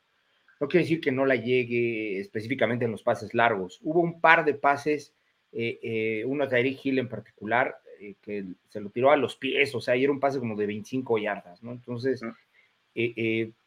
no 0.60 0.68
quiere 0.68 0.84
decir 0.84 1.00
que 1.00 1.10
no 1.10 1.26
la 1.26 1.34
llegue 1.34 2.20
específicamente 2.20 2.84
en 2.84 2.92
los 2.92 3.02
pases 3.02 3.34
largos. 3.34 3.80
Hubo 3.82 4.00
un 4.00 4.20
par 4.20 4.44
de 4.44 4.54
pases, 4.54 5.12
eh, 5.50 5.80
eh, 5.82 6.24
uno 6.24 6.44
de 6.44 6.50
Tyreek 6.50 6.86
Hill 6.86 7.00
en 7.00 7.08
particular, 7.08 7.78
eh, 8.00 8.14
que 8.20 8.44
se 8.68 8.80
lo 8.80 8.90
tiró 8.90 9.10
a 9.10 9.16
los 9.16 9.34
pies, 9.34 9.74
o 9.74 9.80
sea, 9.80 9.96
y 9.96 10.04
era 10.04 10.12
un 10.12 10.20
pase 10.20 10.38
como 10.38 10.54
de 10.54 10.66
25 10.66 11.18
yardas, 11.18 11.64
¿no? 11.64 11.72
Entonces, 11.72 12.20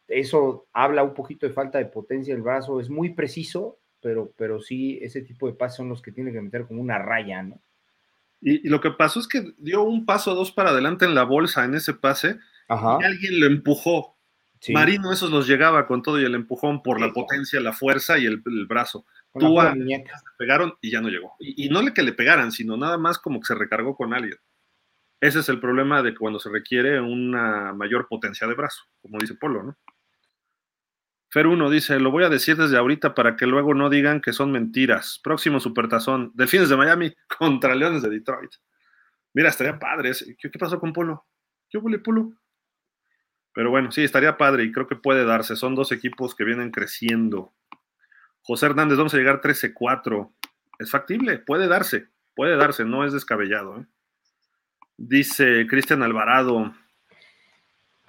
eso 0.08 0.68
habla 0.72 1.04
un 1.04 1.14
poquito 1.14 1.46
de 1.46 1.54
falta 1.54 1.80
de 1.80 1.86
potencia 1.86 2.34
del 2.34 2.44
brazo, 2.44 2.80
es 2.80 2.90
muy 2.90 3.10
preciso, 3.10 3.81
pero, 4.02 4.34
pero 4.38 4.62
sí, 4.62 5.00
ese 5.02 5.22
tipo 5.22 5.48
de 5.48 5.54
pases 5.54 5.78
son 5.78 5.90
los 5.90 6.02
que 6.02 6.12
tiene 6.12 6.32
que 6.32 6.42
meter 6.42 6.66
como 6.66 6.82
una 6.82 6.98
raya, 6.98 7.44
¿no? 7.44 7.62
Y, 8.42 8.68
lo 8.68 8.82
que 8.82 8.92
pasó 8.92 9.20
es 9.20 9.28
que 9.28 9.54
dio 9.58 9.84
un 9.84 10.06
paso 10.06 10.32
o 10.32 10.36
dos 10.36 10.52
para 10.52 10.72
adelante 10.72 11.06
en 11.06 11.16
la 11.16 11.24
bolsa 11.24 11.64
en 11.64 11.76
ese 11.76 11.94
pase 11.94 12.40
y 12.70 13.04
alguien 13.04 13.40
lo 13.40 13.46
empujó. 13.46 14.18
Marino 14.70 15.12
esos 15.12 15.32
los 15.32 15.48
llegaba 15.48 15.88
con 15.88 16.04
todo 16.04 16.20
y 16.20 16.26
el 16.26 16.36
empujón 16.36 16.84
por 16.84 17.02
la 17.02 17.12
potencia, 17.12 17.60
la 17.60 17.74
fuerza 17.74 18.20
y 18.20 18.26
el, 18.26 18.42
brazo. 18.68 19.06
Tú 19.34 19.58
pegaron 20.38 20.74
y 20.82 20.92
ya 20.92 21.02
no 21.02 21.10
llegó. 21.10 21.36
Y, 21.40 21.66
y, 21.66 21.70
no 21.70 21.82
le 21.82 21.94
que 21.94 22.04
le 22.04 22.14
pegaran, 22.14 22.52
sino 22.52 22.78
nada 22.78 22.98
más 22.98 23.18
como 23.18 23.40
que 23.40 23.48
se 23.48 23.56
recargó 23.56 23.96
con 23.96 24.14
alguien. 24.14 24.38
Ese 25.20 25.40
es 25.40 25.50
el 25.50 25.60
problema 25.60 26.02
de 26.02 26.16
cuando 26.16 26.40
se 26.40 26.50
requiere 26.50 27.00
una 27.00 27.74
mayor 27.74 28.08
potencia 28.08 28.48
de 28.48 28.56
brazo, 28.56 28.84
como 29.02 29.20
dice 29.20 29.36
Polo, 29.36 29.64
¿no? 29.64 29.78
Fer 31.32 31.48
1 31.48 31.70
dice, 31.70 31.98
lo 31.98 32.12
voy 32.12 32.26
a 32.26 32.30
decir 32.30 32.58
desde 32.58 32.78
ahorita 32.78 33.16
para 33.16 33.38
que 33.38 33.48
luego 33.48 33.74
no 33.74 33.90
digan 33.90 34.20
que 34.20 34.34
son 34.34 34.52
mentiras. 34.52 35.18
Próximo 35.24 35.62
supertazón, 35.62 36.32
Delfines 36.34 36.68
de 36.68 36.76
Miami 36.76 37.16
contra 37.40 37.74
Leones 37.74 38.02
de 38.02 38.10
Detroit. 38.10 38.52
Mira, 39.34 39.48
estaría 39.48 39.80
padre. 39.80 40.12
¿Qué, 40.38 40.50
pasó 40.60 40.78
con 40.78 40.92
Polo? 40.92 41.26
¿Qué 41.70 41.78
huele 41.78 42.00
Polo? 42.00 42.34
Pero 43.54 43.70
bueno, 43.70 43.94
sí, 43.94 44.04
estaría 44.04 44.36
padre 44.36 44.66
y 44.66 44.74
creo 44.74 44.88
que 44.88 44.98
puede 44.98 45.24
darse. 45.24 45.56
Son 45.56 45.74
dos 45.74 45.94
equipos 45.94 46.36
que 46.36 46.44
vienen 46.44 46.70
creciendo. 46.70 47.54
José 48.42 48.66
Hernández, 48.66 48.98
vamos 48.98 49.14
a 49.14 49.18
llegar 49.18 49.40
13-4. 49.40 50.34
Es 50.80 50.92
factible, 50.92 51.38
puede 51.38 51.70
darse, 51.70 52.10
puede 52.36 52.58
darse, 52.58 52.84
no 52.84 53.06
es 53.06 53.14
descabellado. 53.14 53.80
¿eh? 53.80 53.86
Dice 54.98 55.66
Cristian 55.70 56.04
Alvarado, 56.04 56.74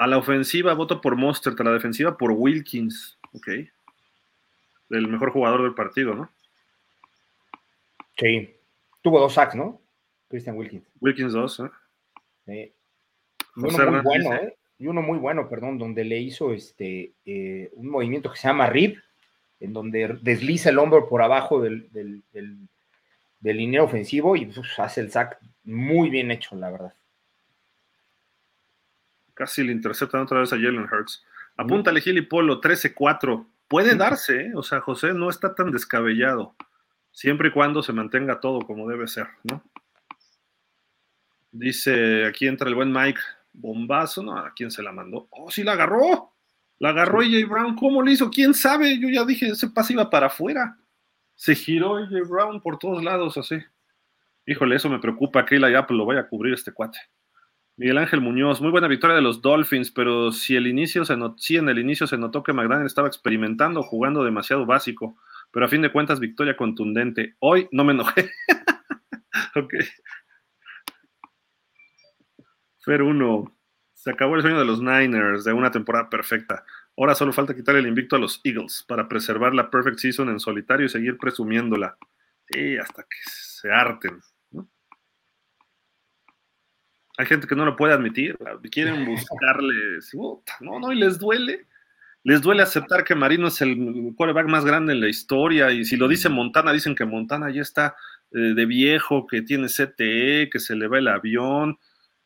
a 0.03 0.07
la 0.09 0.19
ofensiva 0.19 0.75
voto 0.75 1.01
por 1.01 1.15
Monster, 1.15 1.55
a 1.57 1.63
la 1.63 1.73
defensiva 1.73 2.17
por 2.17 2.33
Wilkins. 2.33 3.19
Ok. 3.33 3.49
El 4.91 5.07
mejor 5.07 5.31
jugador 5.31 5.63
del 5.63 5.75
partido, 5.75 6.15
¿no? 6.15 6.31
Sí. 8.17 8.53
Tuvo 9.01 9.21
dos 9.21 9.35
sacks, 9.35 9.55
¿no? 9.55 9.81
Christian 10.29 10.57
Wilkins. 10.57 10.85
Wilkins 11.01 11.33
dos, 11.33 11.61
¿eh? 11.61 11.71
Sí. 12.47 12.75
Y 13.57 13.61
uno 13.61 13.93
muy 13.93 14.01
bueno, 14.03 14.35
¿eh? 14.35 14.57
Y 14.79 14.87
uno 14.89 15.03
muy 15.03 15.19
bueno, 15.19 15.49
perdón, 15.49 15.79
donde 15.79 16.05
le 16.05 16.19
hizo 16.19 16.53
este 16.53 17.13
eh, 17.25 17.71
un 17.75 17.89
movimiento 17.89 18.33
que 18.33 18.39
se 18.39 18.49
llama 18.49 18.67
RIP, 18.67 18.99
en 19.61 19.73
donde 19.73 20.19
desliza 20.21 20.71
el 20.71 20.79
hombro 20.79 21.09
por 21.09 21.23
abajo 21.23 21.61
del, 21.61 21.89
del, 21.93 22.25
del, 23.41 23.79
ofensivo 23.79 24.35
y 24.35 24.47
pues, 24.47 24.79
hace 24.81 25.01
el 25.01 25.13
sack 25.13 25.39
muy 25.63 26.11
bien 26.11 26.33
hecho, 26.33 26.57
la 26.57 26.71
verdad. 26.71 26.95
Casi 29.35 29.63
le 29.65 29.73
interceptan 29.73 30.23
otra 30.23 30.41
vez 30.41 30.53
a 30.53 30.57
Jalen 30.57 30.89
Hurts. 30.91 31.25
Apúntale 31.57 32.01
Gil 32.01 32.19
y 32.19 32.23
Polo, 32.23 32.61
13-4. 32.61 33.47
Puede 33.69 33.97
darse, 33.97 34.47
¿eh? 34.47 34.53
o 34.55 34.63
sea, 34.63 34.81
José 34.81 35.15
no 35.15 35.31
está 35.31 35.55
tan 35.55 35.71
descabellado, 35.71 36.55
siempre 37.11 37.49
y 37.49 37.53
cuando 37.53 37.83
se 37.83 37.95
mantenga 37.95 38.39
todo 38.39 38.61
como 38.61 38.87
debe 38.87 39.09
ser, 39.09 39.29
¿no? 39.45 39.63
Dice, 41.51 42.27
aquí 42.27 42.47
entra 42.47 42.69
el 42.69 42.75
buen 42.75 42.93
Mike, 42.93 43.21
bombazo, 43.53 44.23
¿no? 44.23 44.37
¿A 44.37 44.53
quién 44.55 44.71
se 44.71 44.83
la 44.83 44.93
mandó? 44.93 45.27
Oh, 45.31 45.51
sí 45.51 45.63
la 45.63 45.73
agarró. 45.73 46.33
La 46.79 46.91
agarró 46.91 47.21
AJ 47.21 47.49
Brown, 47.49 47.77
¿cómo 47.77 48.03
le 48.03 48.13
hizo? 48.13 48.31
¿Quién 48.31 48.55
sabe? 48.55 48.99
Yo 48.99 49.09
ya 49.09 49.25
dije, 49.25 49.49
ese 49.49 49.69
pase 49.69 49.93
iba 49.93 50.11
para 50.11 50.27
afuera. 50.27 50.77
Se 51.35 51.55
giró 51.55 51.97
AJ 51.97 52.29
Brown 52.29 52.61
por 52.61 52.79
todos 52.79 53.03
lados 53.03 53.39
así. 53.39 53.57
Híjole, 54.47 54.77
eso 54.77 54.91
me 54.91 54.99
preocupa 54.99 55.47
que 55.47 55.59
la 55.59 55.79
Apple 55.79 55.97
lo 55.97 56.07
vaya 56.07 56.21
a 56.21 56.29
cubrir 56.29 56.55
este 56.55 56.73
cuate. 56.73 56.99
Miguel 57.83 57.99
Ángel 57.99 58.21
Muñoz, 58.21 58.61
muy 58.61 58.71
buena 58.71 58.87
victoria 58.87 59.17
de 59.17 59.23
los 59.23 59.43
Dolphins, 59.43 59.91
pero 59.91 60.31
si 60.31 60.55
el 60.55 60.69
inicio 60.69 61.05
se 61.05 61.15
en 61.15 61.69
el 61.69 61.81
inicio 61.81 62.07
se 62.07 62.17
notó 62.17 62.45
que 62.45 62.53
McDaniel 62.53 62.87
estaba 62.87 63.09
experimentando, 63.09 63.83
jugando 63.83 64.23
demasiado 64.23 64.65
básico, 64.65 65.17
pero 65.51 65.67
a 65.67 65.69
fin 65.69 65.83
de 65.83 65.91
cuentas 65.91 66.21
victoria 66.21 66.57
contundente. 66.57 67.35
Hoy 67.41 67.69
no 67.73 67.83
me 67.83 67.93
enojé. 67.93 68.31
ok. 69.57 69.75
Fer 72.85 73.03
1. 73.03 73.59
Se 73.95 74.11
acabó 74.13 74.37
el 74.37 74.43
sueño 74.43 74.61
de 74.61 74.65
los 74.65 74.81
Niners 74.81 75.43
de 75.43 75.53
una 75.53 75.73
temporada 75.73 76.09
perfecta. 76.09 76.65
Ahora 76.97 77.17
solo 77.17 77.33
falta 77.33 77.57
quitar 77.57 77.75
el 77.75 77.89
invicto 77.89 78.15
a 78.15 78.21
los 78.21 78.41
Eagles 78.45 78.85
para 78.87 79.09
preservar 79.09 79.55
la 79.55 79.71
perfect 79.73 79.99
season 79.99 80.29
en 80.29 80.39
solitario 80.39 80.87
y 80.87 80.89
seguir 80.89 81.19
presumiéndola. 81.19 81.99
Sí, 82.49 82.77
hasta 82.77 83.03
que 83.03 83.19
se 83.25 83.73
harten. 83.73 84.21
Hay 87.19 87.27
gente 87.27 87.47
que 87.47 87.55
no 87.55 87.65
lo 87.65 87.77
puede 87.77 87.93
admitir, 87.93 88.39
quieren 88.71 89.05
buscarle, 89.07 89.75
no, 90.61 90.79
no, 90.81 90.93
y 90.93 90.97
les 90.97 91.19
duele. 91.19 91.67
Les 92.25 92.41
duele 92.41 92.63
aceptar 92.63 93.03
que 93.03 93.17
Marino 93.17 93.49
es 93.49 93.61
el 93.63 94.15
quarterback 94.17 94.47
más 94.47 94.65
grande 94.65 94.93
en 94.93 95.01
la 95.01 95.09
historia, 95.09 95.73
y 95.73 95.85
si 95.85 95.97
lo 95.97 96.07
dice 96.07 96.29
Montana, 96.29 96.73
dicen 96.73 96.95
que 96.95 97.05
Montana 97.05 97.51
ya 97.51 97.63
está 97.63 97.97
eh, 98.31 98.55
de 98.55 98.65
viejo, 98.65 99.27
que 99.27 99.43
tiene 99.43 99.67
CTE, 99.67 100.49
que 100.49 100.61
se 100.61 100.77
le 100.77 100.87
va 100.87 100.99
el 100.99 101.09
avión, 101.09 101.79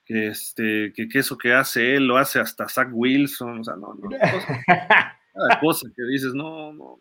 que, 0.04 0.28
este, 0.28 0.92
que, 0.94 1.08
eso 1.18 1.36
que 1.36 1.52
hace 1.52 1.96
él 1.96 2.06
lo 2.06 2.16
hace 2.16 2.38
hasta 2.38 2.68
Zach 2.68 2.88
Wilson, 2.92 3.60
o 3.60 3.64
sea, 3.64 3.74
no, 3.74 3.94
no, 3.94 4.08
cada 4.66 5.60
cosa 5.60 5.88
que 5.96 6.02
dices, 6.04 6.32
no, 6.34 6.72
no. 6.72 6.98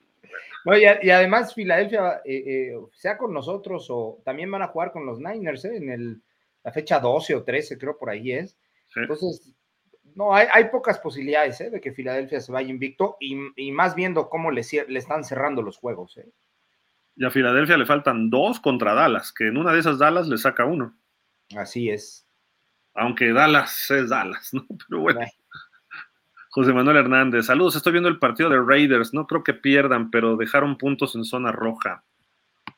y, 0.75 1.09
además 1.09 1.53
Filadelfia, 1.53 2.21
eh, 2.25 2.43
eh, 2.47 2.77
sea 2.93 3.17
con 3.17 3.33
nosotros 3.33 3.87
o 3.89 4.21
también 4.23 4.49
van 4.49 4.63
a 4.63 4.67
jugar 4.67 4.91
con 4.91 5.05
los 5.05 5.19
Niners 5.19 5.65
en 5.65 5.89
el 5.89 6.21
la 6.65 6.71
fecha 6.71 6.99
12 6.99 7.35
o 7.35 7.43
13, 7.43 7.77
creo 7.77 7.95
por 7.97 8.09
ahí 8.09 8.31
es. 8.31 8.57
Entonces, 8.95 9.55
no, 10.15 10.33
hay, 10.33 10.65
pocas 10.71 10.97
posibilidades 10.97 11.61
¿eh? 11.61 11.69
de 11.69 11.79
que 11.79 11.93
Filadelfia 11.93 12.41
se 12.41 12.51
vaya 12.51 12.69
invicto 12.69 13.17
y, 13.19 13.71
más 13.71 13.93
viendo 13.93 14.29
cómo 14.29 14.49
le, 14.49 14.63
le, 14.87 14.99
están 14.99 15.23
cerrando 15.23 15.61
los 15.61 15.77
juegos. 15.77 16.17
¿eh? 16.17 16.27
Y 17.15 17.23
a 17.23 17.29
Filadelfia 17.29 17.77
le 17.77 17.85
faltan 17.85 18.31
dos 18.31 18.59
contra 18.59 18.95
Dallas, 18.95 19.31
que 19.31 19.47
en 19.47 19.57
una 19.57 19.73
de 19.73 19.79
esas 19.79 19.99
Dallas 19.99 20.27
le 20.27 20.37
saca 20.39 20.65
uno. 20.65 20.97
Así 21.55 21.91
es. 21.91 22.27
Aunque 22.95 23.31
Dallas 23.31 23.91
es 23.91 24.09
Dallas, 24.09 24.51
¿no? 24.53 24.65
Pero 24.89 25.01
bueno. 25.01 25.19
José 26.49 26.73
Manuel 26.73 26.97
Hernández, 26.97 27.45
saludos, 27.45 27.75
estoy 27.75 27.91
viendo 27.91 28.09
el 28.09 28.17
partido 28.17 28.49
de 28.49 28.61
Raiders, 28.61 29.13
no 29.13 29.27
creo 29.27 29.43
que 29.43 29.53
pierdan, 29.53 30.09
pero 30.09 30.37
dejaron 30.37 30.77
puntos 30.77 31.13
en 31.15 31.25
zona 31.25 31.51
roja. 31.51 32.05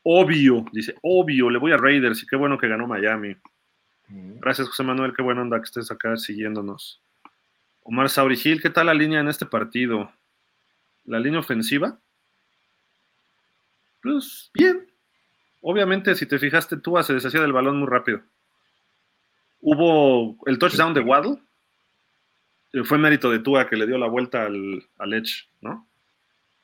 Obvio, 0.02 0.64
dice, 0.72 0.96
obvio, 1.02 1.48
le 1.48 1.60
voy 1.60 1.70
a 1.70 1.76
Raiders 1.76 2.24
y 2.24 2.26
qué 2.26 2.34
bueno 2.34 2.58
que 2.58 2.66
ganó 2.66 2.88
Miami. 2.88 3.36
Gracias, 4.08 4.68
José 4.68 4.82
Manuel. 4.82 5.12
Qué 5.14 5.22
buena 5.22 5.42
onda 5.42 5.58
que 5.58 5.64
estés 5.64 5.90
acá 5.90 6.16
siguiéndonos. 6.16 7.00
Omar 7.82 8.08
Saurigil, 8.08 8.60
¿qué 8.60 8.70
tal 8.70 8.86
la 8.86 8.94
línea 8.94 9.20
en 9.20 9.28
este 9.28 9.46
partido? 9.46 10.10
¿La 11.04 11.18
línea 11.18 11.40
ofensiva? 11.40 11.98
Pues 14.02 14.50
bien. 14.54 14.86
Obviamente, 15.60 16.14
si 16.14 16.26
te 16.26 16.38
fijaste, 16.38 16.76
Tua 16.76 17.02
se 17.02 17.14
deshacía 17.14 17.40
del 17.40 17.52
balón 17.52 17.78
muy 17.78 17.88
rápido. 17.88 18.22
Hubo 19.60 20.38
el 20.46 20.58
touchdown 20.58 20.94
de 20.94 21.00
Waddle. 21.00 21.38
Eh, 22.72 22.84
fue 22.84 22.98
mérito 22.98 23.30
de 23.30 23.40
Tua 23.40 23.68
que 23.68 23.76
le 23.76 23.86
dio 23.86 23.98
la 23.98 24.06
vuelta 24.06 24.44
al, 24.44 25.12
Edge, 25.12 25.48
¿no? 25.60 25.86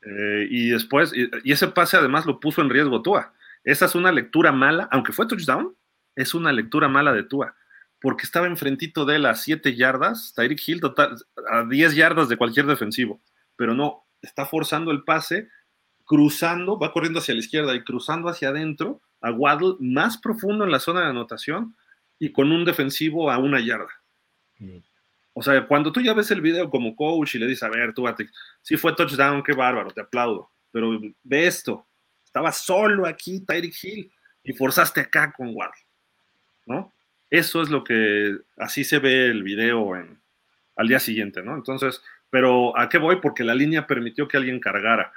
Eh, 0.03 0.47
y 0.51 0.69
después, 0.69 1.13
y, 1.15 1.31
y, 1.43 1.53
ese 1.53 1.69
pase 1.69 1.97
además 1.97 2.27
lo 2.27 2.39
puso 2.39 2.61
en 2.63 2.71
riesgo 2.71 3.03
Tua. 3.03 3.33
Esa 3.65 3.87
es 3.87 3.95
una 3.95 4.13
lectura 4.13 4.53
mala, 4.53 4.89
aunque 4.93 5.13
fue 5.13 5.27
touchdown, 5.27 5.75
es 6.17 6.35
una 6.35 6.53
lectura 6.53 6.89
mala 6.89 7.13
de 7.13 7.25
Tua, 7.25 7.55
porque 8.01 8.25
estaba 8.25 8.47
enfrentito 8.47 9.05
de 9.05 9.17
él 9.17 9.27
a 9.27 9.35
7 9.35 9.75
yardas, 9.75 10.33
Tyreek 10.35 10.69
Hill 10.69 10.81
total, 10.81 11.17
a 11.51 11.65
10 11.65 11.95
yardas 11.95 12.29
de 12.29 12.37
cualquier 12.37 12.67
defensivo, 12.67 13.21
pero 13.57 13.75
no, 13.75 14.05
está 14.23 14.47
forzando 14.47 14.91
el 14.91 15.05
pase, 15.05 15.49
cruzando, 16.05 16.79
va 16.79 16.93
corriendo 16.93 17.19
hacia 17.19 17.35
la 17.35 17.41
izquierda 17.41 17.75
y 17.75 17.83
cruzando 17.83 18.29
hacia 18.29 18.51
adentro 18.51 19.01
a 19.21 19.31
Waddle 19.31 19.77
más 19.81 20.19
profundo 20.19 20.65
en 20.65 20.71
la 20.71 20.81
zona 20.81 21.01
de 21.01 21.07
anotación 21.09 21.75
y 22.19 22.31
con 22.31 22.53
un 22.53 22.65
defensivo 22.65 23.31
a 23.31 23.39
una 23.39 23.61
yarda. 23.61 23.89
Mm. 24.59 24.79
O 25.33 25.43
sea, 25.43 25.67
cuando 25.67 25.91
tú 25.91 26.01
ya 26.01 26.15
ves 26.15 26.31
el 26.31 26.41
video 26.41 26.71
como 26.71 26.95
coach 26.95 27.35
y 27.35 27.39
le 27.39 27.47
dices, 27.47 27.65
a 27.65 27.69
ver, 27.69 27.93
tú, 27.93 28.05
si 28.63 28.77
fue 28.77 28.95
touchdown, 28.95 29.43
qué 29.43 29.53
bárbaro, 29.53 29.91
te 29.91 30.01
aplaudo, 30.01 30.51
pero 30.71 31.01
ve 31.23 31.47
esto, 31.47 31.87
estaba 32.25 32.53
solo 32.53 33.07
aquí 33.07 33.41
Tyreek 33.41 33.75
Hill 33.83 34.13
y 34.45 34.53
forzaste 34.53 35.01
acá 35.01 35.33
con 35.33 35.55
Waddle. 35.55 35.84
¿No? 36.67 36.93
Eso 37.31 37.63
es 37.63 37.71
lo 37.71 37.85
que, 37.85 38.37
así 38.57 38.85
se 38.85 38.99
ve 38.99 39.27
el 39.27 39.43
video 39.43 39.95
al 40.77 40.89
día 40.89 41.01
siguiente, 41.01 41.43
¿no? 41.43 41.55
Entonces, 41.57 42.03
Pero 42.31 42.77
¿a 42.77 42.89
qué 42.89 42.99
voy? 42.99 43.17
Porque 43.17 43.45
la 43.45 43.55
línea 43.55 43.87
permitió 43.87 44.27
que 44.27 44.37
alguien 44.37 44.59
cargara. 44.59 45.13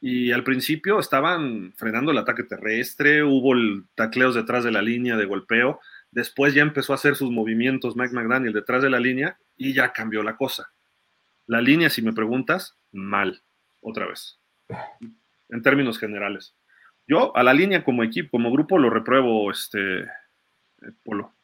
Y 0.00 0.32
al 0.32 0.44
principio 0.44 0.98
estaban 0.98 1.72
frenando 1.76 2.12
el 2.12 2.18
ataque 2.18 2.44
terrestre, 2.44 3.22
hubo 3.22 3.54
el 3.54 3.84
tacleos 3.94 4.34
detrás 4.34 4.64
de 4.64 4.70
la 4.70 4.80
línea 4.80 5.16
de 5.16 5.26
golpeo. 5.26 5.80
Después 6.10 6.54
ya 6.54 6.62
empezó 6.62 6.92
a 6.92 6.96
hacer 6.96 7.16
sus 7.16 7.30
movimientos 7.30 7.96
Mike 7.96 8.14
McDaniel 8.14 8.52
detrás 8.52 8.82
de 8.82 8.90
la 8.90 9.00
línea 9.00 9.36
y 9.56 9.74
ya 9.74 9.92
cambió 9.92 10.22
la 10.22 10.36
cosa. 10.36 10.70
La 11.46 11.60
línea, 11.60 11.90
si 11.90 12.02
me 12.02 12.12
preguntas, 12.12 12.76
mal, 12.92 13.42
otra 13.80 14.06
vez, 14.06 14.38
en 15.48 15.62
términos 15.62 15.98
generales. 15.98 16.54
Yo 17.06 17.36
a 17.36 17.42
la 17.42 17.52
línea 17.52 17.84
como 17.84 18.04
equipo, 18.04 18.30
como 18.30 18.52
grupo, 18.52 18.78
lo 18.78 18.88
repruebo, 18.88 19.50
este, 19.50 20.06
Polo. 21.04 21.34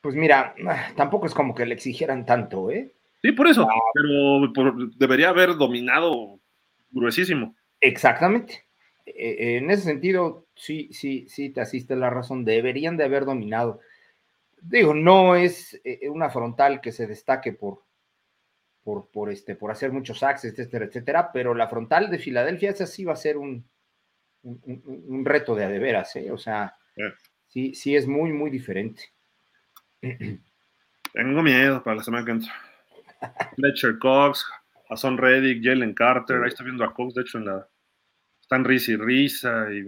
Pues 0.00 0.14
mira, 0.14 0.54
tampoco 0.96 1.26
es 1.26 1.34
como 1.34 1.54
que 1.54 1.66
le 1.66 1.74
exigieran 1.74 2.26
tanto, 2.26 2.70
¿eh? 2.70 2.94
Sí, 3.22 3.32
por 3.32 3.48
eso, 3.48 3.66
ah. 3.68 3.74
pero 4.52 4.74
debería 4.96 5.30
haber 5.30 5.56
dominado 5.56 6.40
gruesísimo. 6.90 7.56
Exactamente. 7.80 8.66
E, 9.06 9.12
e, 9.12 9.56
en 9.58 9.70
ese 9.70 9.82
sentido, 9.82 10.46
sí, 10.54 10.90
sí, 10.92 11.26
sí, 11.28 11.50
te 11.50 11.60
asiste 11.60 11.96
la 11.96 12.10
razón. 12.10 12.44
Deberían 12.44 12.96
de 12.96 13.04
haber 13.04 13.24
dominado. 13.24 13.80
Digo, 14.60 14.94
no 14.94 15.36
es 15.36 15.80
eh, 15.84 16.08
una 16.08 16.30
frontal 16.30 16.80
que 16.80 16.92
se 16.92 17.06
destaque 17.06 17.52
por, 17.52 17.82
por, 18.82 19.10
por, 19.10 19.30
este, 19.30 19.56
por 19.56 19.70
hacer 19.70 19.92
muchos 19.92 20.18
sacks, 20.18 20.44
etcétera, 20.44 20.84
etcétera, 20.84 21.32
pero 21.32 21.54
la 21.54 21.68
frontal 21.68 22.10
de 22.10 22.18
Filadelfia, 22.18 22.70
esa 22.70 22.86
sí 22.86 23.04
va 23.04 23.14
a 23.14 23.16
ser 23.16 23.36
un, 23.36 23.66
un, 24.42 25.24
reto 25.24 25.54
de 25.54 25.64
a 25.64 25.68
de 25.68 25.78
veras, 25.78 26.14
¿eh? 26.16 26.30
O 26.30 26.38
sea, 26.38 26.74
sí, 27.54 27.74
sí 27.74 27.94
es 27.94 28.06
muy, 28.06 28.32
muy 28.32 28.50
diferente. 28.50 29.12
Tengo 31.12 31.42
miedo 31.42 31.82
para 31.82 31.96
la 31.96 32.02
semana 32.02 32.24
que 32.24 32.32
entra. 32.32 32.52
Fletcher 33.54 33.98
Cox, 33.98 34.44
Jason 34.88 35.16
Reddick, 35.16 35.64
Jalen 35.64 35.94
Carter, 35.94 36.42
ahí 36.42 36.48
estoy 36.48 36.66
viendo 36.66 36.84
a 36.84 36.92
Cox, 36.92 37.14
de 37.14 37.22
hecho, 37.22 37.38
en 37.38 37.46
la. 37.46 37.68
Están 38.40 38.64
risa 38.64 38.92
y 38.92 38.96
risa, 38.96 39.72
y 39.72 39.78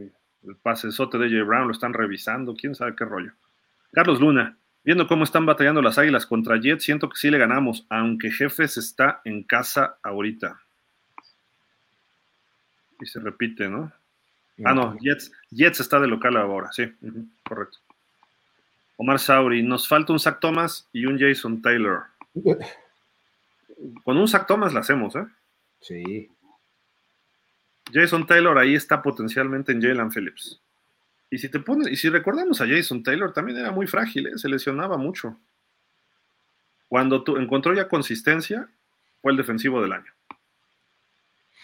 el 0.49 0.57
pasesote 0.63 1.19
de 1.19 1.29
J. 1.29 1.45
Brown 1.45 1.67
lo 1.67 1.73
están 1.73 1.93
revisando, 1.93 2.55
quién 2.55 2.75
sabe 2.75 2.95
qué 2.97 3.05
rollo. 3.05 3.33
Carlos 3.93 4.21
Luna, 4.21 4.57
viendo 4.83 5.07
cómo 5.07 5.25
están 5.25 5.45
batallando 5.45 5.83
las 5.83 5.99
águilas 5.99 6.25
contra 6.25 6.59
Jets, 6.59 6.85
siento 6.85 7.11
que 7.11 7.17
sí 7.17 7.31
le 7.31 7.37
ganamos, 7.37 7.87
aunque 7.91 8.31
Jefes 8.31 8.79
está 8.79 9.21
en 9.25 9.43
casa 9.43 9.99
ahorita. 10.03 10.59
Y 12.99 13.07
se 13.07 13.21
repite, 13.21 13.69
¿no? 13.69 13.93
Ah, 14.65 14.73
no, 14.73 14.97
Jets, 15.01 15.31
Jets 15.51 15.81
está 15.81 16.01
de 16.01 16.07
local 16.07 16.37
ahora, 16.37 16.73
sí, 16.73 16.91
correcto. 17.45 17.78
Omar 18.97 19.19
Sauri, 19.19 19.62
nos 19.62 19.87
falta 19.87 20.12
un 20.12 20.19
Zach 20.19 20.41
Thomas 20.41 20.89
y 20.93 21.05
un 21.05 21.19
Jason 21.19 21.61
Taylor. 21.61 22.05
Con 24.05 24.16
un 24.16 24.27
Zach 24.27 24.47
Thomas 24.47 24.73
la 24.73 24.81
hacemos, 24.81 25.15
¿eh? 25.16 25.27
Sí. 25.81 26.31
Jason 27.93 28.27
Taylor 28.27 28.59
ahí 28.59 28.74
está 28.74 29.03
potencialmente 29.03 29.73
en 29.73 29.83
Jalen 29.83 30.11
Phillips. 30.11 30.61
Y 31.31 31.39
si 31.39 31.49
te 31.51 31.61
pones, 31.61 31.89
y 31.89 31.97
si 31.97 32.09
recordamos 32.09 32.61
a 32.61 32.66
Jason 32.66 33.03
Taylor, 33.03 33.33
también 33.33 33.59
era 33.59 33.70
muy 33.70 33.87
frágil, 33.87 34.28
¿eh? 34.28 34.39
se 34.39 34.49
lesionaba 34.49 34.97
mucho. 34.97 35.37
Cuando 36.89 37.23
tú 37.23 37.37
encontró 37.37 37.74
ya 37.74 37.89
consistencia, 37.89 38.69
fue 39.20 39.33
el 39.33 39.39
defensivo 39.39 39.83
del 39.83 39.93
año. 39.93 40.16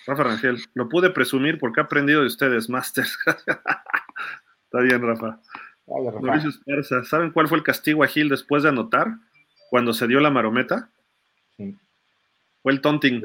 Rafa 0.06 0.24
Rangel, 0.24 0.58
lo 0.74 0.88
pude 0.88 1.10
presumir 1.10 1.58
porque 1.58 1.80
he 1.80 1.84
aprendido 1.84 2.20
de 2.20 2.26
ustedes, 2.26 2.68
Masters. 2.68 3.18
Está 4.64 4.80
bien, 4.80 5.02
Rafa. 5.02 5.40
¿saben 7.04 7.30
cuál 7.30 7.48
fue 7.48 7.58
el 7.58 7.64
castigo 7.64 8.02
a 8.02 8.06
Gil 8.06 8.28
después 8.28 8.62
de 8.62 8.70
anotar? 8.70 9.08
Cuando 9.70 9.92
se 9.92 10.06
dio 10.06 10.20
la 10.20 10.30
marometa. 10.30 10.90
Fue 12.62 12.72
el 12.72 12.80
taunting. 12.80 13.22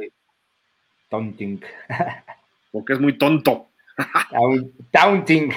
Taunting. 1.09 1.61
porque 2.71 2.93
es 2.93 2.99
muy 2.99 3.17
tonto. 3.17 3.69
taunting. 4.91 5.53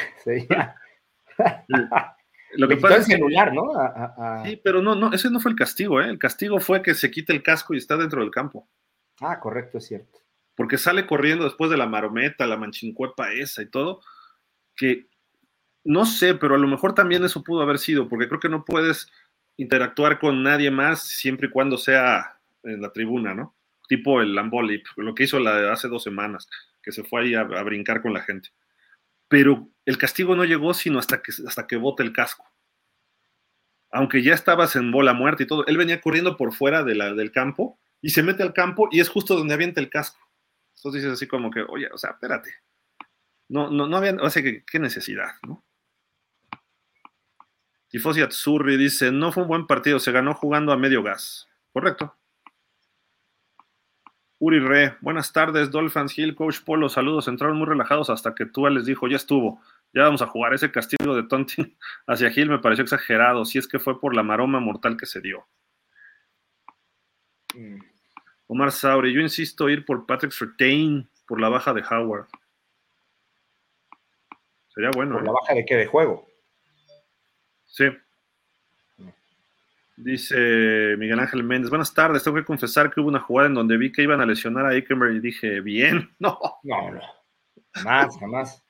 Lo 2.53 2.69
que 2.69 2.77
pasa 2.77 2.97
es 2.97 3.07
celular, 3.07 3.53
¿no? 3.55 3.73
Sí, 4.45 4.61
pero 4.63 4.83
no, 4.83 4.95
no, 4.95 5.13
ese 5.13 5.31
no 5.31 5.41
fue 5.41 5.53
el 5.53 5.57
castigo, 5.57 6.01
¿eh? 6.01 6.09
El 6.09 6.19
castigo 6.19 6.61
fue 6.61 6.83
que 6.83 6.95
se 6.95 7.11
quite 7.11 7.33
el 7.33 7.43
casco 7.43 7.75
y 7.75 7.79
está 7.79 7.97
dentro 7.97 8.21
del 8.21 8.31
campo. 8.31 8.69
Ah, 9.21 9.39
correcto, 9.39 9.79
es 9.79 9.87
cierto. 9.87 10.19
Porque 10.55 10.79
sale 10.79 11.07
corriendo 11.07 11.45
después 11.45 11.71
de 11.71 11.77
la 11.77 11.87
marometa, 11.87 12.47
la 12.47 12.57
manchincuepa 12.57 13.33
esa 13.33 13.63
y 13.63 13.67
todo, 13.67 14.01
que 14.77 15.07
no 15.85 16.05
sé, 16.05 16.35
pero 16.35 16.55
a 16.55 16.59
lo 16.59 16.69
mejor 16.69 16.95
también 16.95 17.25
eso 17.25 17.43
pudo 17.43 17.63
haber 17.63 17.79
sido, 17.79 18.09
porque 18.09 18.29
creo 18.29 18.41
que 18.41 18.49
no 18.49 18.65
puedes 18.65 19.11
interactuar 19.57 20.19
con 20.19 20.43
nadie 20.43 20.71
más 20.71 21.03
siempre 21.03 21.49
y 21.49 21.51
cuando 21.51 21.79
sea 21.79 22.39
en 22.63 22.81
la 22.81 22.93
tribuna, 22.93 23.35
¿no? 23.35 23.55
Tipo 23.89 24.21
el 24.21 24.35
Lamboli, 24.35 24.83
lo 24.97 25.15
que 25.15 25.25
hizo 25.25 25.39
la 25.39 25.73
hace 25.73 25.89
dos 25.89 26.03
semanas, 26.03 26.49
que 26.83 26.93
se 26.93 27.05
fue 27.05 27.23
ahí 27.23 27.35
a, 27.35 27.45
brincar 27.45 28.03
con 28.03 28.13
la 28.13 28.23
gente. 28.23 28.51
Pero 29.29 29.69
el 29.85 29.99
castigo 29.99 30.37
no 30.37 30.45
llegó 30.45 30.75
sino 30.75 30.99
hasta 30.99 31.23
que, 31.23 31.33
hasta 31.47 31.67
que 31.67 31.77
bote 31.77 32.03
el 32.03 32.13
casco. 32.13 32.45
Aunque 33.91 34.23
ya 34.23 34.35
estabas 34.35 34.77
en 34.77 34.93
bola 34.93 35.13
muerta 35.13 35.43
y 35.43 35.47
todo, 35.47 35.67
él 35.67 35.77
venía 35.77 36.01
corriendo 36.01 36.37
por 36.37 36.53
fuera 36.53 36.85
de 36.85 36.95
la, 36.95 37.13
del 37.13 37.33
campo 37.33 37.79
y 38.01 38.11
se 38.11 38.23
mete 38.23 38.43
al 38.43 38.53
campo 38.53 38.89
y 38.93 39.01
es 39.01 39.09
justo 39.09 39.35
donde 39.35 39.55
avienta 39.55 39.81
el 39.81 39.91
casco. 39.91 40.21
Entonces 40.81 41.03
dices 41.03 41.19
así 41.19 41.27
como 41.27 41.51
que, 41.51 41.61
oye, 41.61 41.89
o 41.93 41.99
sea, 41.99 42.11
espérate. 42.11 42.55
No, 43.51 43.69
no, 43.69 43.87
no 43.87 43.97
había, 43.99 44.15
o 44.15 44.31
sea, 44.31 44.43
¿qué, 44.43 44.79
necesidad, 44.79 45.33
no? 45.47 45.63
Tifosi 47.89 48.23
Atsurri 48.23 48.79
dice, 48.79 49.13
no 49.13 49.31
fue 49.31 49.43
un 49.43 49.49
buen 49.49 49.67
partido, 49.67 49.99
se 49.99 50.13
ganó 50.13 50.33
jugando 50.33 50.73
a 50.73 50.79
medio 50.79 51.03
gas. 51.03 51.49
Correcto. 51.73 52.17
Uri 54.39 54.61
Re, 54.61 54.97
buenas 55.03 55.35
tardes, 55.35 55.71
Dolphins 55.71 56.17
Hill, 56.17 56.35
Coach 56.35 56.61
Polo, 56.65 56.89
saludos, 56.89 57.29
entraron 57.29 57.59
muy 57.59 57.67
relajados 57.67 58.09
hasta 58.09 58.35
que 58.35 58.47
Tua 58.47 58.71
les 58.71 58.87
dijo, 58.87 59.07
ya 59.07 59.17
estuvo, 59.17 59.61
ya 59.93 60.05
vamos 60.05 60.23
a 60.23 60.27
jugar. 60.29 60.55
Ese 60.55 60.73
castigo 60.73 61.15
de 61.15 61.25
Tonti 61.25 61.77
hacia 62.07 62.33
Hill 62.35 62.49
me 62.49 62.59
pareció 62.59 62.85
exagerado, 62.85 63.45
si 63.45 63.59
es 63.59 63.69
que 63.69 63.79
fue 63.79 64.01
por 64.01 64.17
la 64.17 64.23
maroma 64.23 64.61
mortal 64.61 64.97
que 64.97 65.05
se 65.05 65.21
dio. 65.21 65.47
Mm. 67.55 67.90
Omar 68.53 68.73
Sauri, 68.73 69.15
yo 69.15 69.21
insisto 69.21 69.69
ir 69.69 69.85
por 69.85 70.07
Patrick 70.07 70.33
Surtain 70.33 71.09
por 71.29 71.41
la 71.41 71.49
baja 71.49 71.73
de 71.73 71.85
Howard. 71.89 72.27
Sería 74.75 74.91
bueno. 74.93 75.15
¿Por 75.15 75.25
la 75.25 75.31
¿eh? 75.31 75.35
baja 75.41 75.55
de 75.55 75.65
qué? 75.65 75.77
¿De 75.77 75.87
juego? 75.87 76.27
Sí. 77.67 77.85
Dice 79.97 80.97
Miguel 80.99 81.21
Ángel 81.21 81.45
Méndez, 81.45 81.71
buenas 81.71 81.95
tardes, 81.95 82.25
tengo 82.25 82.39
que 82.39 82.45
confesar 82.45 82.91
que 82.91 83.01
hubo 83.01 83.09
una 83.09 83.21
jugada 83.21 83.47
en 83.47 83.55
donde 83.55 83.77
vi 83.77 83.93
que 83.93 84.03
iban 84.03 84.21
a 84.21 84.27
lesionar 84.27 84.67
a 84.67 84.75
Ekenberg 84.75 85.15
y 85.15 85.21
dije, 85.21 85.61
bien, 85.61 86.11
no. 86.19 86.37
No, 86.65 86.91
no, 86.91 87.01
jamás, 87.73 88.19
jamás. 88.19 88.65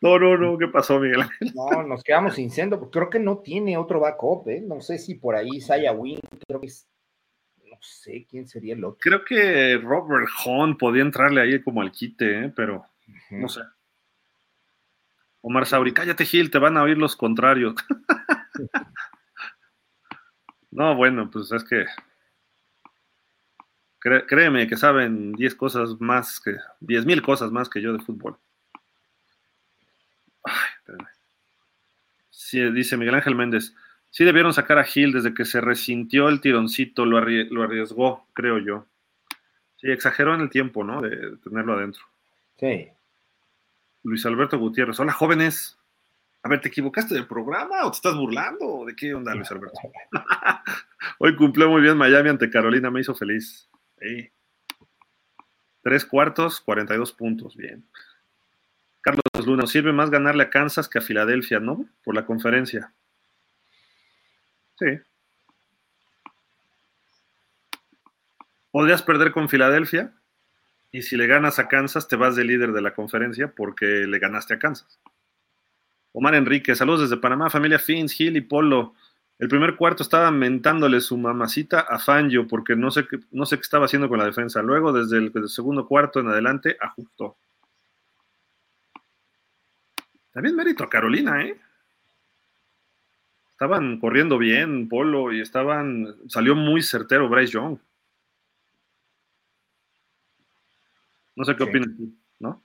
No, 0.00 0.18
no, 0.18 0.38
no, 0.38 0.56
¿qué 0.56 0.68
pasó, 0.68 0.98
Miguel 0.98 1.20
Ángel? 1.20 1.52
No, 1.54 1.82
nos 1.82 2.02
quedamos 2.02 2.34
sin 2.34 2.50
porque 2.70 2.90
creo 2.90 3.10
que 3.10 3.18
no 3.18 3.40
tiene 3.40 3.76
otro 3.76 4.00
backup, 4.00 4.48
¿eh? 4.48 4.62
No 4.62 4.80
sé 4.80 4.96
si 4.96 5.16
por 5.16 5.36
ahí 5.36 5.60
Saya 5.60 5.92
Wing, 5.92 6.20
creo 6.48 6.60
que 6.62 6.68
es, 6.68 6.88
sé 7.86 8.26
quién 8.28 8.48
sería 8.48 8.74
el 8.74 8.84
otro. 8.84 8.98
Creo 9.00 9.24
que 9.24 9.78
Robert 9.78 10.28
Hahn 10.44 10.76
podía 10.76 11.02
entrarle 11.02 11.40
ahí 11.40 11.62
como 11.62 11.80
al 11.80 11.92
quite, 11.92 12.44
¿eh? 12.44 12.52
Pero 12.54 12.84
no 13.30 13.48
sé. 13.48 13.60
Omar 15.40 15.66
Sauri, 15.66 15.92
cállate 15.92 16.24
Gil, 16.24 16.50
te 16.50 16.58
van 16.58 16.76
a 16.76 16.82
oír 16.82 16.98
los 16.98 17.14
contrarios. 17.14 17.74
no, 20.70 20.96
bueno, 20.96 21.30
pues 21.30 21.52
es 21.52 21.62
que 21.64 21.86
créeme 24.00 24.68
que 24.68 24.76
saben 24.76 25.32
10 25.32 25.54
cosas 25.54 26.00
más 26.00 26.40
que 26.40 26.56
10 26.80 27.06
mil 27.06 27.22
cosas 27.22 27.50
más 27.50 27.68
que 27.68 27.80
yo 27.80 27.92
de 27.92 27.98
fútbol. 27.98 28.38
Ay, 30.44 30.96
sí, 32.30 32.60
dice 32.70 32.96
Miguel 32.96 33.16
Ángel 33.16 33.34
Méndez, 33.34 33.74
sí 34.16 34.24
debieron 34.24 34.54
sacar 34.54 34.78
a 34.78 34.84
Gil 34.84 35.12
desde 35.12 35.34
que 35.34 35.44
se 35.44 35.60
resintió 35.60 36.30
el 36.30 36.40
tironcito, 36.40 37.04
lo, 37.04 37.18
arriesgó, 37.18 38.26
creo 38.32 38.56
yo. 38.56 38.86
Sí, 39.76 39.90
exageró 39.90 40.34
en 40.34 40.40
el 40.40 40.48
tiempo, 40.48 40.82
¿no? 40.82 41.02
De 41.02 41.36
tenerlo 41.44 41.74
adentro. 41.74 42.02
Sí. 42.58 42.88
Luis 44.04 44.24
Alberto 44.24 44.58
Gutiérrez. 44.58 44.98
Hola, 45.00 45.12
jóvenes. 45.12 45.78
A 46.42 46.48
ver, 46.48 46.62
¿te 46.62 46.68
equivocaste 46.68 47.12
del 47.14 47.26
programa 47.26 47.84
o 47.84 47.90
te 47.90 47.96
estás 47.96 48.16
burlando? 48.16 48.86
¿De 48.86 48.96
qué 48.96 49.12
onda, 49.12 49.34
Luis 49.34 49.50
Alberto? 49.50 49.78
Hoy 51.18 51.36
cumplió 51.36 51.68
muy 51.68 51.82
bien 51.82 51.98
Miami 51.98 52.30
ante 52.30 52.48
Carolina, 52.48 52.90
me 52.90 53.02
hizo 53.02 53.14
feliz. 53.14 53.68
Tres 55.82 56.06
cuartos, 56.06 56.62
42 56.62 57.12
puntos, 57.12 57.54
bien. 57.54 57.84
Carlos 59.02 59.22
Luna, 59.44 59.66
sirve 59.66 59.92
más 59.92 60.08
ganarle 60.08 60.44
a 60.44 60.48
Kansas 60.48 60.88
que 60.88 61.00
a 61.00 61.02
Filadelfia, 61.02 61.60
¿no? 61.60 61.84
Por 62.02 62.14
la 62.14 62.24
conferencia. 62.24 62.94
Sí. 64.78 64.86
¿Podrías 68.70 69.02
perder 69.02 69.32
con 69.32 69.48
Filadelfia? 69.48 70.12
Y 70.92 71.02
si 71.02 71.16
le 71.16 71.26
ganas 71.26 71.58
a 71.58 71.68
Kansas, 71.68 72.08
te 72.08 72.16
vas 72.16 72.36
de 72.36 72.44
líder 72.44 72.72
de 72.72 72.82
la 72.82 72.94
conferencia 72.94 73.52
porque 73.54 73.86
le 73.86 74.18
ganaste 74.18 74.54
a 74.54 74.58
Kansas. 74.58 75.00
Omar 76.12 76.34
Enrique, 76.34 76.74
saludos 76.74 77.02
desde 77.02 77.20
Panamá, 77.20 77.50
familia 77.50 77.78
Fins, 77.78 78.12
Gil 78.12 78.36
y 78.36 78.40
Polo. 78.40 78.94
El 79.38 79.48
primer 79.48 79.76
cuarto 79.76 80.02
estaba 80.02 80.30
mentándole 80.30 81.00
su 81.02 81.18
mamacita 81.18 81.80
a 81.80 81.98
Fangio 81.98 82.46
porque 82.46 82.74
no 82.74 82.90
sé, 82.90 83.06
qué, 83.06 83.18
no 83.30 83.44
sé 83.44 83.56
qué 83.56 83.62
estaba 83.62 83.84
haciendo 83.84 84.08
con 84.08 84.18
la 84.18 84.24
defensa. 84.24 84.62
Luego, 84.62 84.92
desde 84.92 85.18
el 85.18 85.48
segundo 85.48 85.86
cuarto 85.86 86.20
en 86.20 86.28
adelante, 86.28 86.76
ajustó. 86.80 87.36
También 90.32 90.56
mérito 90.56 90.84
a 90.84 90.88
Carolina, 90.88 91.42
¿eh? 91.42 91.58
Estaban 93.56 93.98
corriendo 94.00 94.36
bien, 94.36 94.86
Polo, 94.86 95.32
y 95.32 95.40
estaban. 95.40 96.14
Salió 96.28 96.54
muy 96.54 96.82
certero 96.82 97.26
Bryce 97.26 97.54
Young. 97.54 97.78
No 101.34 101.42
sé 101.42 101.56
qué 101.56 101.64
sí. 101.64 101.70
opinas 101.70 101.88
tú, 101.96 102.14
¿no? 102.38 102.62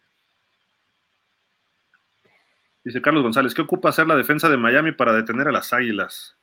Dice 2.84 3.01
Carlos 3.01 3.23
González, 3.23 3.53
¿qué 3.53 3.61
ocupa 3.61 3.88
hacer 3.88 4.05
la 4.05 4.18
defensa 4.18 4.49
de 4.49 4.57
Miami 4.57 4.91
para 4.91 5.13
detener 5.13 5.47
a 5.47 5.53
las 5.53 5.72
águilas? 5.72 6.35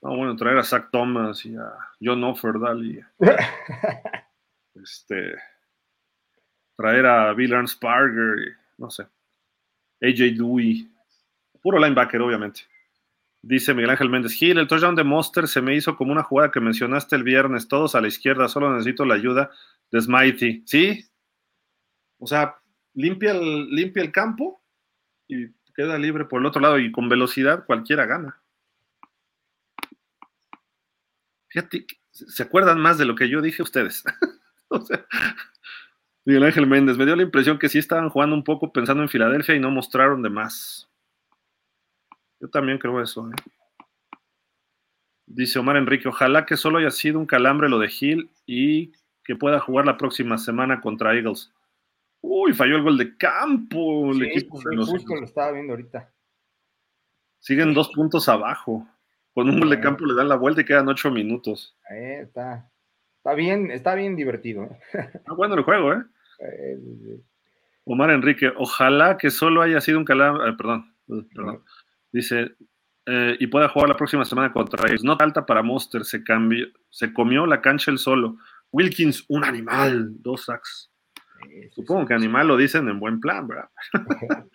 No, 0.00 0.16
bueno, 0.16 0.36
traer 0.36 0.58
a 0.58 0.62
Zach 0.62 0.90
Thomas 0.92 1.44
y 1.44 1.56
a 1.56 1.72
John 2.00 2.22
Offerdal 2.22 2.86
y 2.86 3.00
este 4.80 5.34
traer 6.76 7.06
a 7.06 7.32
Bill 7.34 7.54
Ernst 7.54 7.82
Parker 7.82 8.38
y 8.38 8.80
no 8.80 8.88
sé. 8.88 9.02
AJ 10.00 10.36
Dewey. 10.36 10.88
Puro 11.60 11.80
linebacker, 11.80 12.20
obviamente. 12.20 12.72
Dice 13.46 13.74
Miguel 13.74 13.90
Ángel 13.90 14.08
Méndez 14.08 14.32
Gil, 14.32 14.56
el 14.56 14.66
touchdown 14.66 14.94
de 14.94 15.04
Monster 15.04 15.46
se 15.46 15.60
me 15.60 15.76
hizo 15.76 15.96
como 15.96 16.12
una 16.12 16.22
jugada 16.22 16.50
que 16.50 16.60
mencionaste 16.60 17.14
el 17.14 17.24
viernes, 17.24 17.68
todos 17.68 17.94
a 17.94 18.00
la 18.00 18.08
izquierda, 18.08 18.48
solo 18.48 18.72
necesito 18.72 19.04
la 19.04 19.16
ayuda 19.16 19.50
de 19.90 20.00
Smitey. 20.00 20.62
¿Sí? 20.64 21.04
O 22.18 22.26
sea, 22.26 22.56
limpia 22.94 23.32
el, 23.32 23.68
limpia 23.68 24.02
el 24.02 24.12
campo 24.12 24.62
y 25.28 25.48
queda 25.74 25.98
libre 25.98 26.24
por 26.24 26.40
el 26.40 26.46
otro 26.46 26.62
lado 26.62 26.78
y 26.78 26.90
con 26.90 27.10
velocidad 27.10 27.66
cualquiera 27.66 28.06
gana. 28.06 28.40
Fíjate, 31.48 31.86
¿se 32.12 32.42
acuerdan 32.42 32.80
más 32.80 32.96
de 32.96 33.04
lo 33.04 33.14
que 33.14 33.28
yo 33.28 33.42
dije 33.42 33.62
ustedes? 33.62 34.04
Miguel 36.24 36.44
Ángel 36.44 36.66
Méndez, 36.66 36.96
me 36.96 37.04
dio 37.04 37.14
la 37.14 37.24
impresión 37.24 37.58
que 37.58 37.68
sí 37.68 37.78
estaban 37.78 38.08
jugando 38.08 38.34
un 38.34 38.44
poco 38.44 38.72
pensando 38.72 39.02
en 39.02 39.10
Filadelfia 39.10 39.54
y 39.54 39.60
no 39.60 39.70
mostraron 39.70 40.22
de 40.22 40.30
más. 40.30 40.88
Yo 42.40 42.48
también 42.48 42.78
creo 42.78 43.00
eso. 43.00 43.28
¿eh? 43.28 43.34
Dice 45.26 45.58
Omar 45.58 45.76
Enrique, 45.76 46.08
ojalá 46.08 46.44
que 46.46 46.56
solo 46.56 46.78
haya 46.78 46.90
sido 46.90 47.18
un 47.18 47.26
calambre 47.26 47.68
lo 47.68 47.78
de 47.78 47.90
Hill 47.98 48.30
y 48.46 48.92
que 49.24 49.36
pueda 49.36 49.58
jugar 49.60 49.86
la 49.86 49.96
próxima 49.96 50.36
semana 50.38 50.80
contra 50.80 51.14
Eagles. 51.14 51.52
Uy, 52.20 52.52
falló 52.52 52.76
el 52.76 52.82
gol 52.82 52.98
de 52.98 53.16
campo. 53.16 54.12
Sí, 54.12 54.20
el 54.20 54.26
equipo 54.26 54.58
sí, 54.58 54.64
los... 54.72 54.88
justo 54.88 55.14
lo 55.14 55.24
estaba 55.24 55.52
viendo 55.52 55.72
ahorita. 55.72 56.12
Siguen 57.38 57.74
dos 57.74 57.90
puntos 57.90 58.28
abajo. 58.28 58.86
Con 59.34 59.48
un 59.50 59.58
gol 59.60 59.70
de 59.70 59.80
campo 59.80 60.06
le 60.06 60.14
dan 60.14 60.28
la 60.28 60.36
vuelta 60.36 60.60
y 60.60 60.64
quedan 60.64 60.88
ocho 60.88 61.10
minutos. 61.10 61.76
Eh, 61.90 62.20
está, 62.22 62.70
está 63.16 63.34
bien, 63.34 63.70
está 63.70 63.94
bien 63.94 64.14
divertido. 64.14 64.68
Está 64.92 65.32
bueno 65.34 65.54
el 65.54 65.64
juego, 65.64 65.92
¿eh? 65.92 66.04
eh 66.40 67.20
Omar 67.84 68.10
Enrique, 68.10 68.50
ojalá 68.56 69.18
que 69.18 69.30
solo 69.30 69.60
haya 69.60 69.80
sido 69.80 69.98
un 69.98 70.04
calambre. 70.04 70.48
Eh, 70.48 70.54
perdón, 70.56 70.94
perdón. 71.34 71.64
Dice, 72.14 72.54
eh, 73.06 73.36
y 73.40 73.48
pueda 73.48 73.68
jugar 73.68 73.88
la 73.88 73.96
próxima 73.96 74.24
semana 74.24 74.52
contra 74.52 74.88
ellos. 74.88 75.02
Nota 75.02 75.24
alta 75.24 75.44
para 75.44 75.64
Monster, 75.64 76.04
se 76.04 76.22
cambió, 76.22 76.68
se 76.88 77.12
comió 77.12 77.44
la 77.44 77.60
cancha 77.60 77.90
el 77.90 77.98
solo. 77.98 78.36
Wilkins, 78.70 79.24
un 79.26 79.44
animal, 79.44 80.22
dos 80.22 80.44
sacks. 80.44 80.92
Sí, 81.42 81.70
Supongo 81.72 82.02
sí, 82.02 82.06
que 82.06 82.14
animal 82.14 82.46
lo 82.46 82.56
dicen 82.56 82.88
en 82.88 83.00
buen 83.00 83.18
plan, 83.18 83.48
¿verdad? 83.48 83.68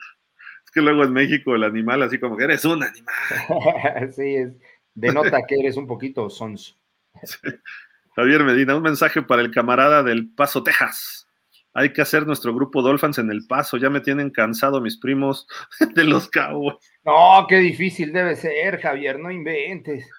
es 0.66 0.72
que 0.74 0.82
luego 0.82 1.04
en 1.04 1.12
México 1.12 1.54
el 1.54 1.66
animal 1.66 2.02
así 2.02 2.18
como 2.18 2.38
que 2.38 2.46
eres 2.46 2.64
un 2.64 2.82
animal. 2.82 4.10
sí, 4.16 4.36
es, 4.36 4.54
denota 4.94 5.46
que 5.46 5.56
eres 5.56 5.76
un 5.76 5.86
poquito 5.86 6.30
sonso. 6.30 6.78
Javier 8.16 8.46
Medina, 8.46 8.78
un 8.78 8.84
mensaje 8.84 9.22
para 9.22 9.42
el 9.42 9.52
camarada 9.52 10.02
del 10.02 10.30
Paso, 10.34 10.64
Texas. 10.64 11.29
Hay 11.74 11.94
que 11.94 12.02
hacer 12.02 12.26
nuestro 12.26 12.54
grupo 12.54 12.82
Dolphins 12.82 13.20
en 13.20 13.30
el 13.30 13.46
paso. 13.46 13.78
Ya 13.78 13.90
me 13.90 14.02
tienen 14.02 14.32
cansado 14.32 14.82
mis 14.82 14.98
primos 14.98 15.48
de 15.96 16.04
los 16.04 16.30
Cowboys. 16.30 16.78
No, 17.04 17.46
qué 17.48 17.58
difícil 17.58 18.12
debe 18.12 18.36
ser, 18.36 18.80
Javier. 18.82 19.20
No 19.20 19.32
inventes. 19.32 20.10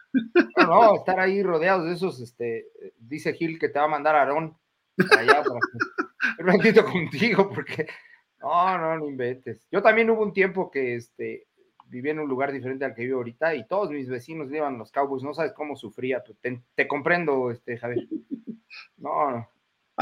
No, 0.56 0.66
no, 0.66 0.94
estar 0.96 1.18
ahí 1.20 1.42
rodeados 1.42 1.86
de 1.86 1.94
esos, 1.94 2.20
este, 2.20 2.66
dice 2.98 3.32
Gil 3.32 3.58
que 3.58 3.68
te 3.68 3.78
va 3.78 3.84
a 3.84 3.88
mandar 3.88 4.16
Aarón 4.16 4.56
allá 5.16 5.42
para 5.42 6.58
que 6.58 6.74
contigo, 6.84 7.48
porque 7.48 7.86
no, 8.40 8.78
no, 8.78 8.98
no 8.98 9.08
inventes. 9.08 9.66
Yo 9.70 9.82
también 9.82 10.10
hubo 10.10 10.22
un 10.22 10.32
tiempo 10.32 10.70
que 10.70 10.96
este, 10.96 11.46
vivía 11.86 12.12
en 12.12 12.20
un 12.20 12.28
lugar 12.28 12.52
diferente 12.52 12.84
al 12.84 12.94
que 12.94 13.04
vivo 13.04 13.18
ahorita 13.18 13.54
y 13.54 13.66
todos 13.66 13.90
mis 13.90 14.08
vecinos 14.08 14.48
le 14.48 14.58
iban 14.58 14.78
los 14.78 14.90
Cowboys. 14.90 15.22
No 15.22 15.34
sabes 15.34 15.52
cómo 15.52 15.76
sufría. 15.76 16.22
Te, 16.40 16.60
te 16.74 16.88
comprendo, 16.88 17.50
este, 17.50 17.76
Javier. 17.76 18.06
No, 18.96 19.30
no. 19.30 19.48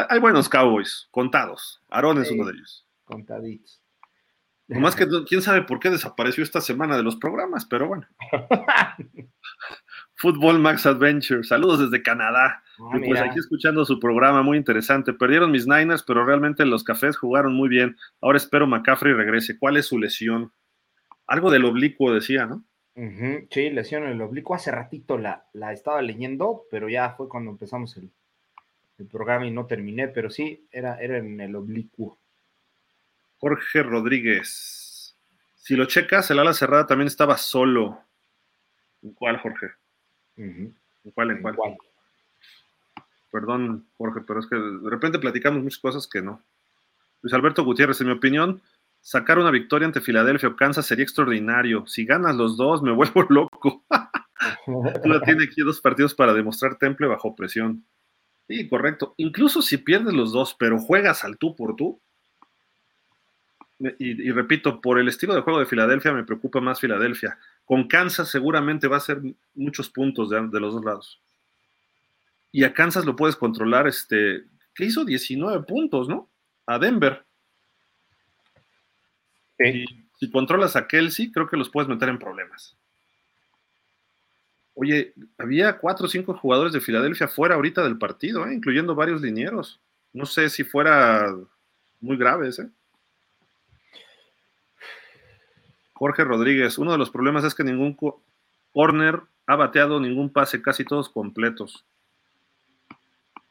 Hay 0.09 0.21
buenos 0.21 0.49
Cowboys, 0.49 1.09
contados. 1.11 1.83
Aarón 1.89 2.21
es 2.21 2.29
sí, 2.29 2.35
uno 2.35 2.47
de 2.47 2.53
ellos. 2.53 2.87
Contaditos. 3.05 3.83
Nomás 4.69 4.95
que 4.95 5.07
quién 5.27 5.43
sabe 5.43 5.63
por 5.63 5.81
qué 5.81 5.91
desapareció 5.91 6.45
esta 6.45 6.61
semana 6.61 6.97
de 6.97 7.03
los 7.03 7.17
programas, 7.17 7.67
pero 7.67 7.89
bueno. 7.89 8.07
Fútbol 10.15 10.61
Max 10.61 10.87
Adventure, 10.87 11.43
saludos 11.43 11.81
desde 11.81 12.03
Canadá. 12.03 12.63
Ah, 12.79 12.97
y 12.97 13.09
pues 13.09 13.21
aquí 13.21 13.39
escuchando 13.39 13.85
su 13.85 13.99
programa, 13.99 14.43
muy 14.43 14.57
interesante. 14.57 15.13
Perdieron 15.13 15.51
mis 15.51 15.67
Niners, 15.67 16.03
pero 16.03 16.25
realmente 16.25 16.65
los 16.65 16.85
cafés 16.85 17.17
jugaron 17.17 17.55
muy 17.55 17.69
bien. 17.69 17.97
Ahora 18.21 18.37
espero 18.37 18.67
McCaffrey 18.67 19.15
regrese. 19.15 19.59
¿Cuál 19.59 19.79
es 19.79 19.87
su 19.87 19.99
lesión? 19.99 20.53
Algo 21.27 21.51
del 21.51 21.65
oblicuo 21.65 22.13
decía, 22.13 22.47
¿no? 22.47 22.65
Uh 22.95 23.03
-huh. 23.03 23.49
Sí, 23.51 23.71
lesión 23.71 24.05
en 24.05 24.11
el 24.11 24.21
oblicuo. 24.21 24.57
Hace 24.57 24.71
ratito 24.71 25.19
la, 25.19 25.47
la 25.53 25.73
estaba 25.73 26.03
leyendo, 26.03 26.65
pero 26.71 26.89
ya 26.89 27.11
fue 27.11 27.29
cuando 27.29 27.51
empezamos 27.53 27.97
el, 27.97 28.11
el 28.99 29.07
programa 29.07 29.47
y 29.47 29.51
no 29.51 29.67
terminé, 29.67 30.09
pero 30.09 30.31
sí, 30.31 30.67
era, 30.71 31.01
era 31.01 31.19
en 31.19 31.41
el 31.41 31.55
oblicuo. 31.55 32.19
Jorge 33.39 33.83
Rodríguez. 33.83 35.17
Si 35.57 35.77
lo 35.77 35.87
checas, 35.87 36.31
el 36.31 36.39
ala 36.39 36.53
cerrada 36.53 36.87
también 36.87 37.07
estaba 37.07 37.37
solo. 37.37 38.01
¿En 39.03 39.13
cuál, 39.13 39.39
Jorge? 39.39 39.67
Uh 40.37 40.43
-huh. 40.43 40.75
¿En 41.05 41.11
cuál? 41.13 41.31
¿En, 41.31 41.37
¿En 41.37 41.43
cuál? 41.43 41.55
cuál? 41.55 41.77
Perdón, 43.31 43.87
Jorge, 43.97 44.23
pero 44.27 44.41
es 44.41 44.47
que 44.47 44.57
de 44.57 44.91
repente 44.91 45.19
platicamos 45.19 45.63
muchas 45.63 45.79
cosas 45.79 46.09
que 46.09 46.23
no. 46.23 46.43
Luis 47.23 47.35
Alberto 47.35 47.65
Gutiérrez, 47.65 48.01
en 48.01 48.09
mi 48.09 48.13
opinión, 48.15 48.63
sacar 49.01 49.39
una 49.39 49.51
victoria 49.51 49.87
ante 49.87 50.01
Filadelfia 50.01 50.49
o 50.49 50.57
Kansas 50.57 50.87
sería 50.87 51.05
extraordinario. 51.05 51.87
Si 51.87 52.05
ganas 52.05 52.37
los 52.37 52.57
dos, 52.57 52.83
me 52.83 52.93
vuelvo 52.93 53.23
loco. 53.29 53.85
Tú 55.03 55.21
tiene 55.25 55.45
aquí 55.45 55.63
dos 55.63 55.81
partidos 55.81 56.15
para 56.15 56.33
demostrar 56.33 56.79
temple 56.79 57.07
bajo 57.07 57.35
presión. 57.37 57.85
Sí, 58.49 58.67
correcto. 58.67 59.15
Incluso 59.19 59.61
si 59.61 59.77
pierdes 59.77 60.15
los 60.15 60.33
dos, 60.33 60.57
pero 60.59 60.79
juegas 60.79 61.23
al 61.23 61.37
tú 61.37 61.55
por 61.55 61.77
tú. 61.77 62.01
Y, 63.79 64.29
y, 64.29 64.33
repito, 64.33 64.81
por 64.81 64.99
el 64.99 65.07
estilo 65.07 65.35
de 65.35 65.43
juego 65.43 65.61
de 65.61 65.67
Filadelfia 65.67 66.13
me 66.13 66.25
preocupa 66.25 66.61
más 66.61 66.81
Filadelfia. 66.81 67.39
Con 67.65 67.87
Kansas 67.87 68.29
seguramente 68.29 68.89
va 68.89 68.97
a 68.97 69.01
ser 69.01 69.21
muchos 69.55 69.91
puntos 69.91 70.31
de, 70.31 70.49
de 70.49 70.61
los 70.61 70.75
dos 70.75 70.85
lados. 70.85 71.21
Y 72.51 72.65
a 72.65 72.73
Kansas 72.73 73.05
lo 73.05 73.15
puedes 73.15 73.37
controlar, 73.37 73.87
este, 73.87 74.47
que 74.75 74.87
hizo 74.87 75.05
19 75.05 75.65
puntos, 75.65 76.09
¿no? 76.09 76.31
A 76.67 76.79
Denver. 76.79 77.25
Sí. 79.59 79.85
Y 79.85 79.85
si 80.19 80.31
controlas 80.31 80.75
a 80.75 80.89
Kelsey, 80.89 81.31
creo 81.31 81.49
que 81.49 81.59
los 81.59 81.69
puedes 81.69 81.89
meter 81.89 82.09
en 82.09 82.19
problemas. 82.19 82.77
Oye, 84.81 85.13
había 85.39 85.77
cuatro 85.79 86.07
o 86.07 86.09
cinco 86.09 86.35
jugadores 86.35 86.73
de 86.73 86.81
Filadelfia 86.81 87.27
fuera 87.27 87.57
ahorita 87.57 87.83
del 87.83 87.99
partido, 87.99 88.47
¿eh? 88.47 88.55
incluyendo 88.55 88.95
varios 88.95 89.21
linieros. 89.21 89.81
No 90.13 90.25
sé 90.25 90.49
si 90.49 90.63
fuera 90.63 91.35
muy 91.99 92.17
grave 92.17 92.47
ese. 92.47 92.71
Jorge 95.95 96.23
Rodríguez, 96.23 96.79
uno 96.79 96.93
de 96.93 96.99
los 96.99 97.11
problemas 97.11 97.43
es 97.43 97.57
que 97.57 97.65
ningún 97.65 97.97
corner 98.73 99.23
ha 99.49 99.57
bateado 99.57 99.99
ningún 99.99 100.33
pase, 100.33 100.63
casi 100.63 100.85
todos 100.85 101.09
completos. 101.09 101.85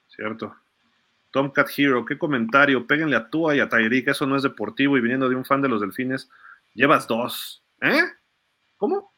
Cierto. 0.07 0.55
Tomcat 1.31 1.67
Hero, 1.75 2.05
qué 2.05 2.17
comentario. 2.17 2.87
Péguenle 2.87 3.17
a 3.17 3.29
Tua 3.29 3.53
y 3.53 3.59
a 3.59 3.67
Tyreek, 3.67 4.07
eso 4.07 4.25
no 4.25 4.37
es 4.37 4.43
deportivo 4.43 4.97
y 4.97 5.01
viniendo 5.01 5.27
de 5.27 5.35
un 5.35 5.43
fan 5.43 5.61
de 5.61 5.67
los 5.67 5.81
delfines, 5.81 6.29
llevas 6.73 7.05
dos. 7.05 7.65
¿Eh? 7.81 8.03
¿Cómo? 8.77 9.11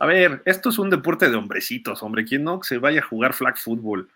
A 0.00 0.06
ver, 0.06 0.42
esto 0.46 0.70
es 0.70 0.78
un 0.78 0.88
deporte 0.88 1.28
de 1.28 1.36
hombrecitos, 1.36 2.02
hombre. 2.02 2.24
¿Quién 2.24 2.42
no 2.42 2.62
se 2.62 2.78
vaya 2.78 3.00
a 3.00 3.06
jugar 3.06 3.34
flag 3.34 3.58
football? 3.58 4.08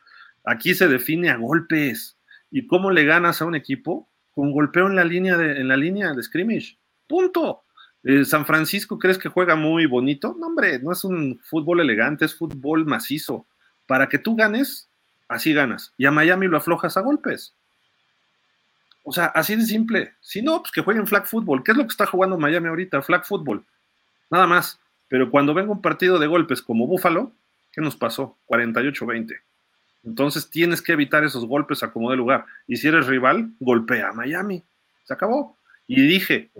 Aquí 0.43 0.75
se 0.75 0.89
define 0.89 1.29
a 1.29 1.37
golpes. 1.37 2.17
¿Y 2.51 2.67
cómo 2.67 2.91
le 2.91 3.05
ganas 3.05 3.43
a 3.43 3.45
un 3.45 3.55
equipo? 3.55 4.09
Con 4.35 4.51
golpeo 4.51 4.87
en 4.87 4.97
la 4.97 5.05
línea 5.05 5.37
de, 5.37 5.61
en 5.61 5.69
la 5.69 5.77
línea 5.77 6.15
de 6.15 6.23
scrimmage. 6.23 6.79
Punto. 7.07 7.65
Eh, 8.03 8.25
San 8.25 8.47
Francisco, 8.47 8.99
¿crees 8.99 9.19
que 9.19 9.29
juega 9.29 9.57
muy 9.57 9.85
bonito? 9.85 10.35
No, 10.41 10.47
hombre, 10.47 10.79
no 10.79 10.91
es 10.91 11.05
un 11.05 11.39
fútbol 11.43 11.81
elegante, 11.81 12.25
es 12.25 12.35
fútbol 12.35 12.87
macizo. 12.87 13.45
Para 13.87 14.09
que 14.09 14.19
tú 14.19 14.37
ganes, 14.37 14.89
así 15.29 15.53
ganas. 15.53 15.93
Y 15.99 16.07
a 16.07 16.11
Miami 16.11 16.49
lo 16.49 16.57
aflojas 16.57 16.97
a 16.97 17.03
golpes. 17.03 17.53
O 19.03 19.13
sea, 19.13 19.27
así 19.27 19.55
de 19.55 19.67
simple. 19.67 20.15
Si 20.23 20.41
no, 20.41 20.63
pues 20.63 20.73
que 20.73 20.81
jueguen 20.81 21.07
flag 21.07 21.27
football. 21.27 21.63
¿Qué 21.63 21.73
es 21.73 21.77
lo 21.77 21.85
que 21.85 21.93
está 21.93 22.07
jugando 22.07 22.39
Miami 22.39 22.69
ahorita? 22.69 23.03
Flag 23.03 23.27
football. 23.27 23.63
Nada 24.31 24.47
más 24.47 24.81
Pero 25.09 25.31
cuando 25.31 25.55
venga 25.55 25.73
un 25.73 25.83
partido 25.83 26.19
de 26.19 26.27
golpes 26.27 26.63
como 26.63 26.87
Búfalo, 26.87 27.33
¿qué 27.73 27.81
nos 27.81 27.97
pasó? 27.97 28.39
48-20. 28.47 29.41
Entonces 30.05 30.51
tienes 30.51 30.83
que 30.83 30.93
evitar 30.93 31.25
esos 31.25 31.47
golpes 31.47 31.83
a 31.83 31.93
como 31.93 32.11
de 32.11 32.17
lugar. 32.17 32.45
Y 32.67 32.77
si 32.77 32.89
eres 32.89 33.07
rival, 33.07 33.51
golpea 33.61 34.11
a 34.11 34.13
Miami. 34.13 34.63
Se 35.05 35.15
acabó. 35.15 35.59
Y 35.87 36.07
dije, 36.07 36.51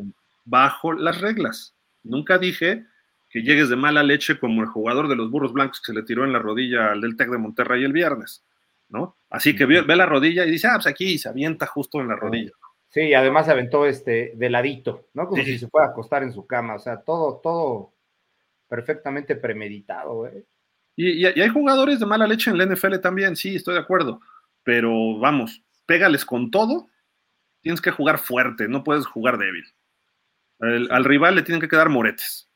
bajo 0.45 0.93
las 0.93 1.21
reglas. 1.21 1.75
Nunca 2.03 2.39
dije 2.39 2.87
que 3.31 3.43
llegues 3.43 3.69
de 3.69 3.77
mala 3.77 4.03
leche 4.03 4.39
como 4.39 4.63
el 4.63 4.69
jugador 4.69 5.09
de 5.09 5.17
los 5.17 5.31
burros 5.31 5.53
blancos 5.53 5.81
que 5.81 5.93
se 5.93 5.99
le 5.99 6.05
tiró 6.05 6.25
en 6.25 6.33
la 6.33 6.39
rodilla 6.39 6.93
al 6.93 7.01
del 7.01 7.17
Tec 7.17 7.31
de 7.31 7.39
Monterrey 7.39 7.85
el 7.85 7.93
viernes. 7.93 8.45
¿no? 8.89 9.17
Así 9.31 9.57
que 9.57 9.67
ve, 9.67 9.85
la 9.85 10.07
rodilla 10.07 10.47
y 10.47 10.51
dice, 10.51 10.69
ah, 10.69 10.75
pues 10.75 10.87
aquí 10.87 11.19
se 11.19 11.29
avienta 11.29 11.67
justo 11.67 12.01
en 12.01 12.09
la 12.09 12.17
rodilla. 12.17 12.53
Sí, 12.89 13.13
además 13.13 13.47
se 13.47 13.53
aventó 13.53 13.87
este 13.87 14.33
de 14.37 14.51
ladito, 14.51 15.09
¿no? 15.15 15.27
Como 15.27 15.43
si 15.43 15.59
se 15.59 15.67
fuera 15.67 15.89
a 15.89 15.91
acostar 15.91 16.23
en 16.23 16.33
su 16.33 16.47
cama. 16.47 16.77
O 16.77 16.79
sea, 16.79 17.01
todo, 17.01 17.41
todo 17.43 17.94
perfectamente 18.69 19.37
premeditado, 19.37 20.27
¿eh? 20.27 20.45
Y, 20.97 21.25
hay 21.27 21.49
jugadores 21.49 21.99
de 21.99 22.07
mala 22.07 22.27
leche 22.27 22.51
en 22.51 22.59
la 22.59 22.67
NFL 22.67 22.99
también, 23.01 23.37
sí, 23.37 23.57
estoy 23.57 23.75
de 23.75 23.81
acuerdo. 23.81 24.21
Pero 24.63 25.19
vamos, 25.19 25.63
pégales 25.87 26.25
con 26.25 26.51
todo. 26.51 26.89
Tienes 27.61 27.81
que 27.81 27.91
jugar 27.91 28.19
fuerte, 28.19 28.69
no 28.69 28.85
puedes 28.85 29.07
jugar 29.07 29.39
débil. 29.39 29.65
al 30.61 31.05
rival 31.05 31.35
le 31.35 31.43
tienen 31.43 31.61
que 31.61 31.69
quedar 31.69 31.89
moretes. 31.89 32.49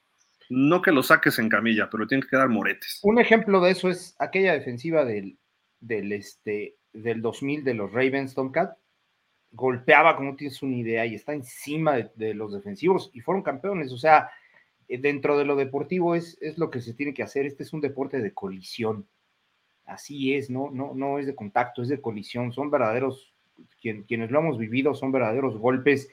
No 0.50 0.80
que 0.80 0.92
lo 0.92 1.02
saques 1.02 1.38
en 1.38 1.48
camilla, 1.48 1.88
pero 1.90 2.04
le 2.04 2.08
tienen 2.08 2.22
que 2.22 2.30
quedar 2.30 2.48
moretes. 2.48 3.00
Un 3.02 3.18
ejemplo 3.18 3.60
de 3.60 3.72
eso 3.72 3.90
es 3.90 4.14
aquella 4.18 4.54
defensiva 4.54 5.04
del, 5.04 5.38
del, 5.80 6.12
este, 6.12 6.76
del 6.92 7.20
2000 7.20 7.64
de 7.64 7.74
los 7.74 7.92
Ravens, 7.92 8.34
Tomcat. 8.34 8.76
Golpeaba, 9.50 10.14
como 10.16 10.36
tienes 10.36 10.62
una 10.62 10.76
idea, 10.76 11.06
y 11.06 11.14
está 11.14 11.32
encima 11.32 11.96
de, 11.96 12.10
de 12.14 12.34
los 12.34 12.52
defensivos 12.52 13.10
y 13.12 13.20
fueron 13.20 13.42
campeones. 13.42 13.92
O 13.92 13.98
sea, 13.98 14.30
dentro 14.88 15.36
de 15.36 15.44
lo 15.44 15.56
deportivo 15.56 16.14
es, 16.14 16.38
es 16.40 16.56
lo 16.56 16.70
que 16.70 16.80
se 16.80 16.94
tiene 16.94 17.12
que 17.12 17.22
hacer. 17.22 17.44
Este 17.44 17.62
es 17.62 17.72
un 17.72 17.80
deporte 17.80 18.20
de 18.20 18.32
colisión. 18.32 19.06
Así 19.84 20.34
es, 20.34 20.50
¿no? 20.50 20.70
No, 20.70 20.94
no 20.94 21.18
es 21.18 21.26
de 21.26 21.34
contacto, 21.34 21.82
es 21.82 21.88
de 21.88 22.00
colisión. 22.00 22.52
Son 22.52 22.70
verdaderos, 22.70 23.34
quienes 23.80 24.30
lo 24.30 24.38
hemos 24.38 24.58
vivido, 24.58 24.94
son 24.94 25.12
verdaderos 25.12 25.58
golpes. 25.58 26.10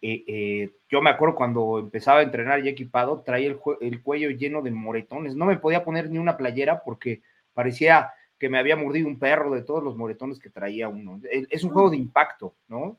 Eh, 0.00 0.24
eh, 0.26 0.70
yo 0.88 1.02
me 1.02 1.10
acuerdo 1.10 1.34
cuando 1.34 1.78
empezaba 1.78 2.20
a 2.20 2.22
entrenar 2.22 2.62
ya 2.62 2.70
equipado, 2.70 3.22
traía 3.22 3.48
el, 3.48 3.58
el, 3.80 4.02
cuello 4.02 4.30
lleno 4.30 4.62
de 4.62 4.70
moretones. 4.70 5.34
No 5.34 5.46
me 5.46 5.58
podía 5.58 5.84
poner 5.84 6.10
ni 6.10 6.18
una 6.18 6.36
playera 6.36 6.82
porque 6.84 7.22
parecía 7.52 8.12
que 8.38 8.48
me 8.48 8.58
había 8.58 8.76
mordido 8.76 9.08
un 9.08 9.18
perro 9.18 9.52
de 9.54 9.62
todos 9.62 9.82
los 9.82 9.96
moretones 9.96 10.38
que 10.38 10.50
traía 10.50 10.88
uno. 10.88 11.20
Es 11.50 11.64
un 11.64 11.70
juego 11.70 11.90
de 11.90 11.96
impacto, 11.96 12.54
¿no? 12.68 12.98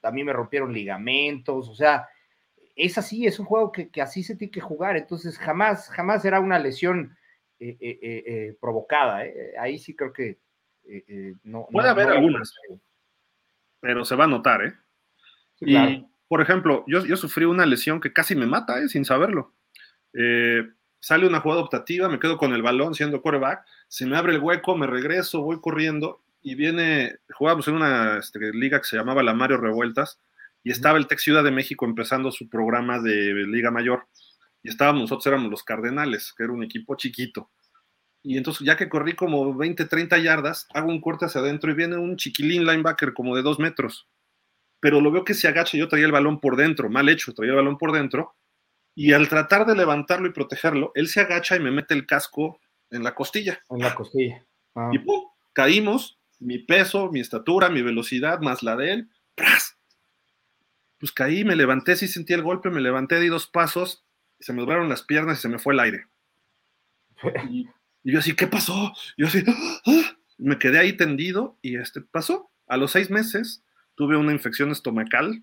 También 0.00 0.26
me 0.26 0.32
rompieron 0.32 0.72
ligamentos, 0.72 1.68
o 1.68 1.74
sea, 1.74 2.08
es 2.76 2.98
así, 2.98 3.26
es 3.26 3.38
un 3.38 3.46
juego 3.46 3.72
que, 3.72 3.90
así 4.02 4.22
se 4.22 4.36
tiene 4.36 4.50
que 4.50 4.60
jugar, 4.60 4.96
entonces 4.96 5.38
jamás, 5.38 5.88
jamás 5.90 6.22
será 6.22 6.40
una 6.40 6.58
lesión 6.58 7.16
eh, 7.60 7.76
eh, 7.80 7.98
eh, 8.02 8.56
provocada. 8.60 9.22
Ahí 9.60 9.78
sí 9.78 9.94
creo 9.94 10.12
que 10.12 10.38
no. 11.44 11.66
Puede 11.70 11.88
haber 11.88 12.08
algunas, 12.08 12.52
pero 13.80 14.04
se 14.04 14.16
va 14.16 14.24
a 14.24 14.28
notar, 14.28 14.64
¿eh? 14.64 14.74
y, 15.60 16.06
por 16.26 16.40
ejemplo, 16.40 16.84
yo, 16.86 17.04
yo, 17.04 17.16
sufrí 17.16 17.44
una 17.44 17.66
lesión 17.66 18.00
que 18.00 18.12
casi 18.12 18.34
me 18.34 18.46
mata, 18.46 18.86
sin 18.88 19.04
saberlo. 19.04 19.52
sale 21.00 21.26
una 21.26 21.40
jugada 21.40 21.62
optativa, 21.62 22.08
me 22.08 22.18
quedo 22.18 22.38
con 22.38 22.52
el 22.54 22.62
balón 22.62 22.94
siendo 22.94 23.22
quarterback, 23.22 23.64
se 23.88 24.06
me 24.06 24.16
abre 24.16 24.34
el 24.34 24.40
hueco, 24.40 24.76
me 24.76 24.86
regreso, 24.86 25.42
voy 25.42 25.60
corriendo 25.60 26.22
y 26.42 26.54
viene, 26.56 27.16
jugábamos 27.34 27.66
en 27.68 27.74
una 27.74 28.18
este, 28.18 28.38
liga 28.52 28.78
que 28.78 28.86
se 28.86 28.96
llamaba 28.96 29.22
la 29.22 29.32
Mario 29.32 29.56
Revueltas, 29.56 30.20
y 30.64 30.70
estaba 30.70 30.98
el 30.98 31.06
Tec 31.06 31.18
Ciudad 31.18 31.44
de 31.44 31.50
México 31.50 31.84
empezando 31.84 32.32
su 32.32 32.48
programa 32.48 32.98
de 32.98 33.44
Liga 33.46 33.70
Mayor. 33.70 34.08
Y 34.62 34.70
estábamos, 34.70 35.02
nosotros 35.02 35.26
éramos 35.26 35.50
los 35.50 35.62
Cardenales, 35.62 36.32
que 36.36 36.42
era 36.42 36.54
un 36.54 36.64
equipo 36.64 36.96
chiquito. 36.96 37.50
Y 38.22 38.38
entonces, 38.38 38.66
ya 38.66 38.74
que 38.74 38.88
corrí 38.88 39.14
como 39.14 39.54
20, 39.54 39.84
30 39.84 40.16
yardas, 40.18 40.66
hago 40.72 40.88
un 40.88 41.02
corte 41.02 41.26
hacia 41.26 41.42
adentro 41.42 41.70
y 41.70 41.74
viene 41.74 41.98
un 41.98 42.16
chiquilín 42.16 42.64
linebacker 42.64 43.12
como 43.12 43.36
de 43.36 43.42
dos 43.42 43.58
metros. 43.58 44.08
Pero 44.80 45.02
lo 45.02 45.12
veo 45.12 45.22
que 45.22 45.34
se 45.34 45.46
agacha 45.46 45.76
y 45.76 45.80
yo 45.80 45.88
traía 45.88 46.06
el 46.06 46.12
balón 46.12 46.40
por 46.40 46.56
dentro, 46.56 46.88
mal 46.88 47.10
hecho, 47.10 47.34
traía 47.34 47.52
el 47.52 47.56
balón 47.56 47.76
por 47.76 47.92
dentro. 47.92 48.34
Y 48.94 49.12
al 49.12 49.28
tratar 49.28 49.66
de 49.66 49.76
levantarlo 49.76 50.26
y 50.26 50.32
protegerlo, 50.32 50.92
él 50.94 51.08
se 51.08 51.20
agacha 51.20 51.56
y 51.56 51.60
me 51.60 51.70
mete 51.70 51.92
el 51.92 52.06
casco 52.06 52.58
en 52.90 53.02
la 53.02 53.14
costilla. 53.14 53.60
En 53.68 53.80
la 53.80 53.94
costilla. 53.94 54.46
Ah. 54.74 54.88
Y 54.94 54.98
pum, 55.00 55.24
caímos, 55.52 56.18
mi 56.38 56.58
peso, 56.58 57.10
mi 57.12 57.20
estatura, 57.20 57.68
mi 57.68 57.82
velocidad, 57.82 58.40
más 58.40 58.62
la 58.62 58.76
de 58.76 58.92
él, 58.92 59.10
¡pras! 59.34 59.73
Pues 61.04 61.12
caí, 61.12 61.44
me 61.44 61.54
levanté, 61.54 61.96
sí 61.96 62.08
sentí 62.08 62.32
el 62.32 62.40
golpe, 62.40 62.70
me 62.70 62.80
levanté, 62.80 63.20
di 63.20 63.28
dos 63.28 63.46
pasos, 63.46 64.06
se 64.40 64.54
me 64.54 64.62
doblaron 64.62 64.88
las 64.88 65.02
piernas 65.02 65.38
y 65.38 65.42
se 65.42 65.50
me 65.50 65.58
fue 65.58 65.74
el 65.74 65.80
aire. 65.80 66.06
Y, 67.50 67.68
yo 68.04 68.20
así, 68.20 68.34
¿qué 68.34 68.46
pasó? 68.46 68.90
Yo 69.18 69.26
así, 69.26 69.44
¡ah! 69.46 70.16
me 70.38 70.58
quedé 70.58 70.78
ahí 70.78 70.94
tendido 70.94 71.58
y 71.60 71.76
este 71.76 72.00
pasó. 72.00 72.50
A 72.66 72.78
los 72.78 72.92
seis 72.92 73.10
meses 73.10 73.62
tuve 73.96 74.16
una 74.16 74.32
infección 74.32 74.70
estomacal 74.70 75.42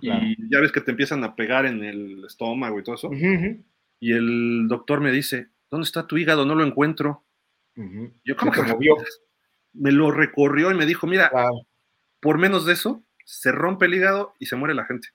y 0.00 0.08
ya 0.48 0.60
ves 0.60 0.70
que 0.70 0.80
te 0.80 0.92
empiezan 0.92 1.24
a 1.24 1.34
pegar 1.34 1.66
en 1.66 1.82
el 1.82 2.24
estómago 2.24 2.78
y 2.78 2.84
todo 2.84 2.94
eso. 2.94 3.10
Y 3.98 4.12
el 4.12 4.68
doctor 4.68 5.00
me 5.00 5.10
dice, 5.10 5.48
¿dónde 5.72 5.86
está 5.86 6.06
tu 6.06 6.18
hígado? 6.18 6.46
No 6.46 6.54
lo 6.54 6.64
encuentro. 6.64 7.24
Yo 8.24 8.36
como 8.36 8.52
que 8.52 8.62
me 9.72 9.90
lo 9.90 10.12
recorrió 10.12 10.70
y 10.70 10.74
me 10.74 10.86
dijo, 10.86 11.08
mira, 11.08 11.32
por 12.20 12.38
menos 12.38 12.64
de 12.64 12.74
eso, 12.74 13.02
se 13.32 13.50
rompe 13.50 13.86
el 13.86 13.94
hígado 13.94 14.34
y 14.38 14.46
se 14.46 14.56
muere 14.56 14.74
la 14.74 14.84
gente. 14.84 15.08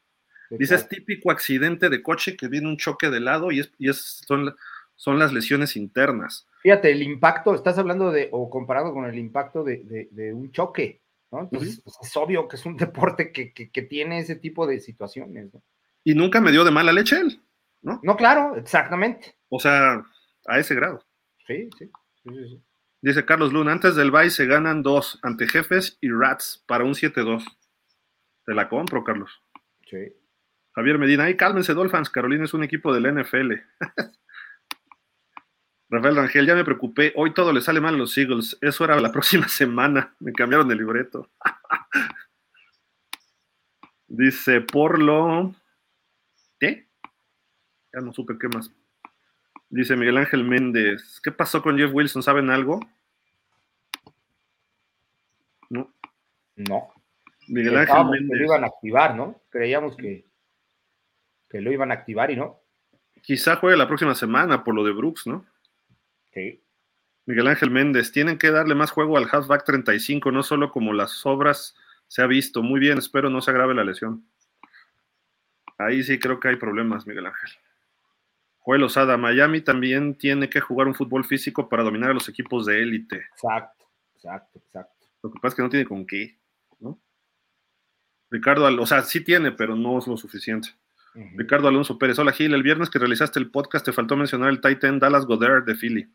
Dice, 0.50 0.76
es 0.76 0.88
típico 0.88 1.30
accidente 1.30 1.90
de 1.90 2.02
coche 2.02 2.36
que 2.36 2.48
viene 2.48 2.68
un 2.68 2.78
choque 2.78 3.10
de 3.10 3.20
lado 3.20 3.52
y, 3.52 3.60
es, 3.60 3.72
y 3.78 3.90
es, 3.90 4.24
son, 4.26 4.56
son 4.96 5.20
las 5.20 5.34
lesiones 5.34 5.76
internas. 5.76 6.48
Fíjate, 6.62 6.92
el 6.92 7.04
impacto, 7.04 7.54
estás 7.54 7.78
hablando 7.78 8.12
de, 8.12 8.30
o 8.32 8.50
comparado 8.50 8.94
con 8.94 9.06
el 9.06 9.20
impacto 9.20 9.64
de, 9.64 10.08
de, 10.10 10.34
un 10.34 10.52
choque, 10.52 11.02
¿no? 11.32 11.42
Entonces, 11.42 11.82
pues, 11.84 11.98
es 12.02 12.18
obvio 12.18 12.48
que 12.48 12.56
es 12.56 12.66
un 12.66 12.76
deporte 12.78 13.32
que, 13.32 13.54
que, 13.54 13.82
tiene 13.84 14.20
ese 14.20 14.36
tipo 14.36 14.66
de 14.66 14.80
situaciones, 14.80 15.54
¿no? 15.54 15.62
Y 16.04 16.16
nunca 16.16 16.42
me 16.42 16.52
dio 16.52 16.64
de 16.64 16.72
mala 16.72 16.94
leche 16.94 17.20
él, 17.20 17.40
¿no? 17.82 18.00
No, 18.02 18.16
claro, 18.16 18.56
exactamente. 18.56 19.36
O 19.50 19.60
sea, 19.60 20.04
a 20.48 20.60
ese 20.60 20.74
grado. 20.74 21.04
Sí, 21.46 21.70
sí. 21.78 21.92
sí, 22.24 22.64
Dice 23.02 23.26
Carlos 23.26 23.54
Luna, 23.54 23.74
antes 23.74 23.96
del 23.96 24.12
bye 24.12 24.30
se 24.30 24.46
ganan 24.46 24.82
dos 24.82 25.20
ante 25.22 25.48
jefes 25.48 25.98
y 26.02 26.10
rats 26.10 26.64
para 26.66 26.84
un 26.86 26.94
7-2. 26.94 27.44
Te 28.48 28.54
la 28.54 28.70
compro, 28.70 29.04
Carlos. 29.04 29.44
Sí. 29.90 29.98
Javier 30.72 30.98
Medina, 30.98 31.26
ay, 31.26 31.36
cálmense, 31.36 31.74
Dolphins. 31.74 32.10
Carolina 32.10 32.46
es 32.46 32.54
un 32.54 32.64
equipo 32.64 32.94
del 32.94 33.14
NFL. 33.14 33.56
Rafael 35.90 36.16
Rangel, 36.16 36.48
ya 36.48 36.56
me 36.56 36.64
preocupé. 36.64 37.12
Hoy 37.18 37.34
todo 37.34 37.52
le 37.52 37.60
sale 37.60 37.82
mal 37.82 37.96
a 37.96 37.98
los 37.98 38.18
Eagles. 38.18 38.58
Eso 38.62 38.86
era 38.86 38.98
la 39.02 39.12
próxima 39.12 39.50
semana. 39.50 40.16
Me 40.20 40.32
cambiaron 40.32 40.72
el 40.72 40.78
libreto. 40.78 41.30
Dice 44.08 44.62
Porlo. 44.62 45.54
¿Qué? 46.58 46.88
Ya 47.94 48.00
no 48.00 48.14
supe 48.14 48.38
qué 48.40 48.48
más. 48.48 48.72
Dice 49.70 49.98
Miguel 49.98 50.20
Ángel 50.20 50.46
Méndez. 50.46 51.20
¿Qué 51.22 51.34
pasó 51.34 51.62
con 51.62 51.78
Jeff 51.78 51.94
Wilson? 51.94 52.24
¿Saben 52.24 52.50
algo? 52.50 52.80
No. 55.70 55.94
No. 56.56 56.97
Miguel 57.48 57.78
Ángel 57.78 58.06
Méndez. 58.06 58.30
Que 58.30 58.36
lo 58.36 58.46
iban 58.46 58.64
a 58.64 58.68
activar, 58.68 59.16
¿no? 59.16 59.42
Creíamos 59.50 59.96
que, 59.96 60.26
que 61.50 61.62
lo 61.62 61.72
iban 61.72 61.92
a 61.92 61.96
activar 61.96 62.32
y 62.32 62.36
no. 62.36 62.60
Quizá 63.22 63.56
juegue 63.58 63.78
la 63.78 63.88
próxima 63.88 64.16
semana 64.16 64.64
por 64.64 64.76
lo 64.76 64.84
de 64.84 64.92
Brooks, 64.92 65.28
¿no? 65.28 65.46
Sí. 66.34 66.64
Miguel 67.26 67.48
Ángel 67.48 67.72
Méndez, 67.72 68.12
tienen 68.12 68.38
que 68.38 68.52
darle 68.52 68.74
más 68.74 68.92
juego 68.92 69.18
al 69.18 69.28
halfback 69.30 69.66
35, 69.66 70.32
no 70.32 70.44
solo 70.44 70.72
como 70.72 70.94
las 70.94 71.26
obras 71.26 71.76
se 72.08 72.22
ha 72.22 72.28
visto. 72.28 72.64
Muy 72.64 72.80
bien, 72.80 72.98
espero 72.98 73.30
no 73.30 73.42
se 73.42 73.52
agrave 73.52 73.74
la 73.74 73.84
lesión. 73.84 74.26
Ahí 75.78 76.04
sí 76.04 76.20
creo 76.20 76.40
que 76.40 76.48
hay 76.48 76.56
problemas, 76.56 77.06
Miguel 77.06 77.26
Ángel. 77.26 77.52
Joel 78.60 78.84
Osada, 78.84 79.18
Miami 79.18 79.62
también 79.62 80.16
tiene 80.16 80.50
que 80.50 80.60
jugar 80.60 80.88
un 80.88 80.96
fútbol 80.96 81.24
físico 81.24 81.70
para 81.70 81.84
dominar 81.84 82.12
a 82.12 82.14
los 82.14 82.28
equipos 82.28 82.66
de 82.66 82.82
élite. 82.82 83.18
Exacto, 83.32 83.86
exacto, 84.16 84.60
exacto. 84.60 85.08
Lo 85.24 85.32
que 85.32 85.40
pasa 85.40 85.50
es 85.50 85.56
que 85.56 85.62
no 85.64 85.70
tiene 85.70 85.86
con 85.86 86.06
qué. 86.06 86.38
Ricardo, 88.30 88.66
o 88.82 88.86
sea, 88.86 89.02
sí 89.04 89.24
tiene, 89.24 89.52
pero 89.52 89.76
no 89.76 89.98
es 90.00 90.08
lo 90.08 90.18
suficiente. 90.18 90.70
Ricardo 91.36 91.68
Alonso 91.68 91.98
Pérez, 91.98 92.20
hola 92.20 92.32
Gil, 92.32 92.54
el 92.54 92.62
viernes 92.62 92.92
que 92.92 93.00
realizaste 93.00 93.40
el 93.40 93.50
podcast 93.50 93.84
te 93.84 93.92
faltó 93.92 94.16
mencionar 94.16 94.50
el 94.50 94.62
Titan 94.62 95.00
Dallas 95.00 95.26
Goddard 95.26 95.66
de 95.66 95.74
Philly. 95.74 96.08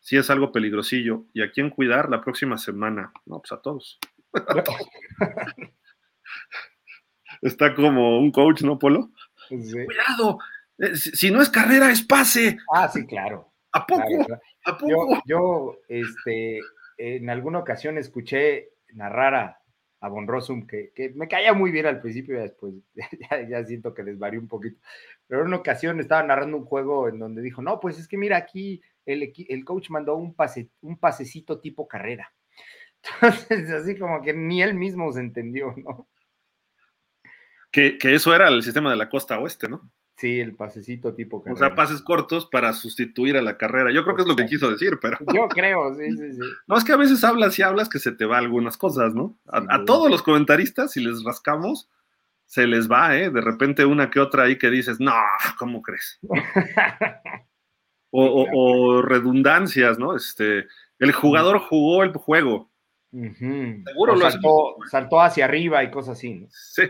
Sí 0.00 0.18
es 0.18 0.28
algo 0.28 0.52
peligrosillo. 0.52 1.24
¿Y 1.32 1.42
a 1.42 1.50
quién 1.50 1.70
cuidar 1.70 2.10
la 2.10 2.20
próxima 2.20 2.58
semana? 2.58 3.12
No, 3.24 3.40
pues 3.40 3.52
a 3.52 3.62
todos. 3.62 3.98
Está 7.40 7.74
como 7.74 8.18
un 8.18 8.30
coach, 8.30 8.62
¿no, 8.62 8.78
Polo? 8.78 9.10
Cuidado, 9.48 10.38
eh, 10.78 10.94
si 10.96 11.30
no 11.30 11.40
es 11.40 11.48
carrera, 11.48 11.90
es 11.90 12.02
pase. 12.02 12.58
Ah, 12.72 12.88
sí, 12.88 13.06
claro. 13.06 13.52
¿A 13.72 13.86
poco? 13.86 14.26
¿A 14.64 14.78
poco? 14.78 14.88
Yo, 14.88 15.22
yo, 15.26 15.78
este, 15.88 16.60
en 16.98 17.30
alguna 17.30 17.58
ocasión 17.58 17.98
escuché 17.98 18.68
narrar 18.92 19.34
a 19.34 19.58
a 20.00 20.08
Von 20.08 20.26
Rossum, 20.26 20.66
que, 20.66 20.92
me 21.14 21.28
caía 21.28 21.52
muy 21.52 21.70
bien 21.70 21.86
al 21.86 22.00
principio 22.00 22.36
y 22.36 22.42
después 22.42 22.74
ya, 23.48 23.64
siento 23.64 23.94
que 23.94 24.02
desvarió 24.02 24.40
un 24.40 24.48
poquito. 24.48 24.78
Pero 25.26 25.42
en 25.42 25.48
una 25.48 25.56
ocasión 25.56 26.00
estaba 26.00 26.22
narrando 26.22 26.56
un 26.56 26.64
juego 26.64 27.08
en 27.08 27.18
donde 27.18 27.42
dijo, 27.42 27.62
no, 27.62 27.80
pues 27.80 27.98
es 27.98 28.06
que 28.08 28.18
mira, 28.18 28.36
aquí 28.36 28.82
el, 29.04 29.32
el 29.48 29.64
coach 29.64 29.90
mandó 29.90 30.16
un, 30.16 30.34
pase, 30.34 30.70
un 30.82 30.98
pasecito 30.98 31.60
tipo 31.60 31.88
carrera. 31.88 32.32
Entonces, 33.22 33.70
así 33.70 33.98
como 33.98 34.22
que 34.22 34.32
ni 34.32 34.62
él 34.62 34.74
mismo 34.74 35.12
se 35.12 35.20
entendió, 35.20 35.74
¿no? 35.76 36.08
Que, 37.70 37.98
que 37.98 38.14
eso 38.14 38.34
era 38.34 38.48
el 38.48 38.62
sistema 38.62 38.90
de 38.90 38.96
la 38.96 39.08
costa 39.08 39.38
oeste, 39.38 39.68
¿no? 39.68 39.90
Sí, 40.16 40.40
el 40.40 40.54
pasecito 40.54 41.14
tipo 41.14 41.42
carrera. 41.42 41.54
O 41.54 41.58
sea, 41.58 41.74
pases 41.74 42.00
cortos 42.00 42.46
para 42.46 42.72
sustituir 42.72 43.36
a 43.36 43.42
la 43.42 43.58
carrera. 43.58 43.92
Yo 43.92 44.02
creo 44.02 44.16
que 44.16 44.22
es 44.22 44.28
lo 44.28 44.34
que 44.34 44.46
quiso 44.46 44.70
decir, 44.70 44.98
pero. 45.00 45.18
Yo 45.34 45.46
creo, 45.48 45.94
sí, 45.94 46.10
sí, 46.16 46.32
sí. 46.32 46.40
No, 46.66 46.78
es 46.78 46.84
que 46.84 46.92
a 46.92 46.96
veces 46.96 47.22
hablas 47.22 47.58
y 47.58 47.62
hablas 47.62 47.90
que 47.90 47.98
se 47.98 48.12
te 48.12 48.24
va 48.24 48.38
algunas 48.38 48.78
cosas, 48.78 49.14
¿no? 49.14 49.38
A, 49.46 49.84
todos 49.84 50.10
los 50.10 50.22
comentaristas, 50.22 50.92
si 50.92 51.04
les 51.04 51.22
rascamos, 51.22 51.90
se 52.46 52.66
les 52.66 52.90
va, 52.90 53.14
¿eh? 53.14 53.28
De 53.28 53.42
repente 53.42 53.84
una 53.84 54.10
que 54.10 54.20
otra 54.20 54.44
ahí 54.44 54.56
que 54.56 54.70
dices, 54.70 55.00
no, 55.00 55.12
¿cómo 55.58 55.82
crees? 55.82 56.18
o, 58.10 59.02
redundancias, 59.02 59.98
¿no? 59.98 60.16
Este, 60.16 60.66
el 60.98 61.12
jugador 61.12 61.58
jugó 61.58 62.02
el 62.02 62.14
juego. 62.14 62.70
Seguro 63.10 64.16
lo 64.16 64.30
saltó, 64.30 64.76
saltó 64.90 65.20
hacia 65.20 65.44
arriba 65.44 65.84
y 65.84 65.90
cosas 65.90 66.16
así, 66.16 66.34
¿no? 66.34 66.46
Sí. 66.50 66.84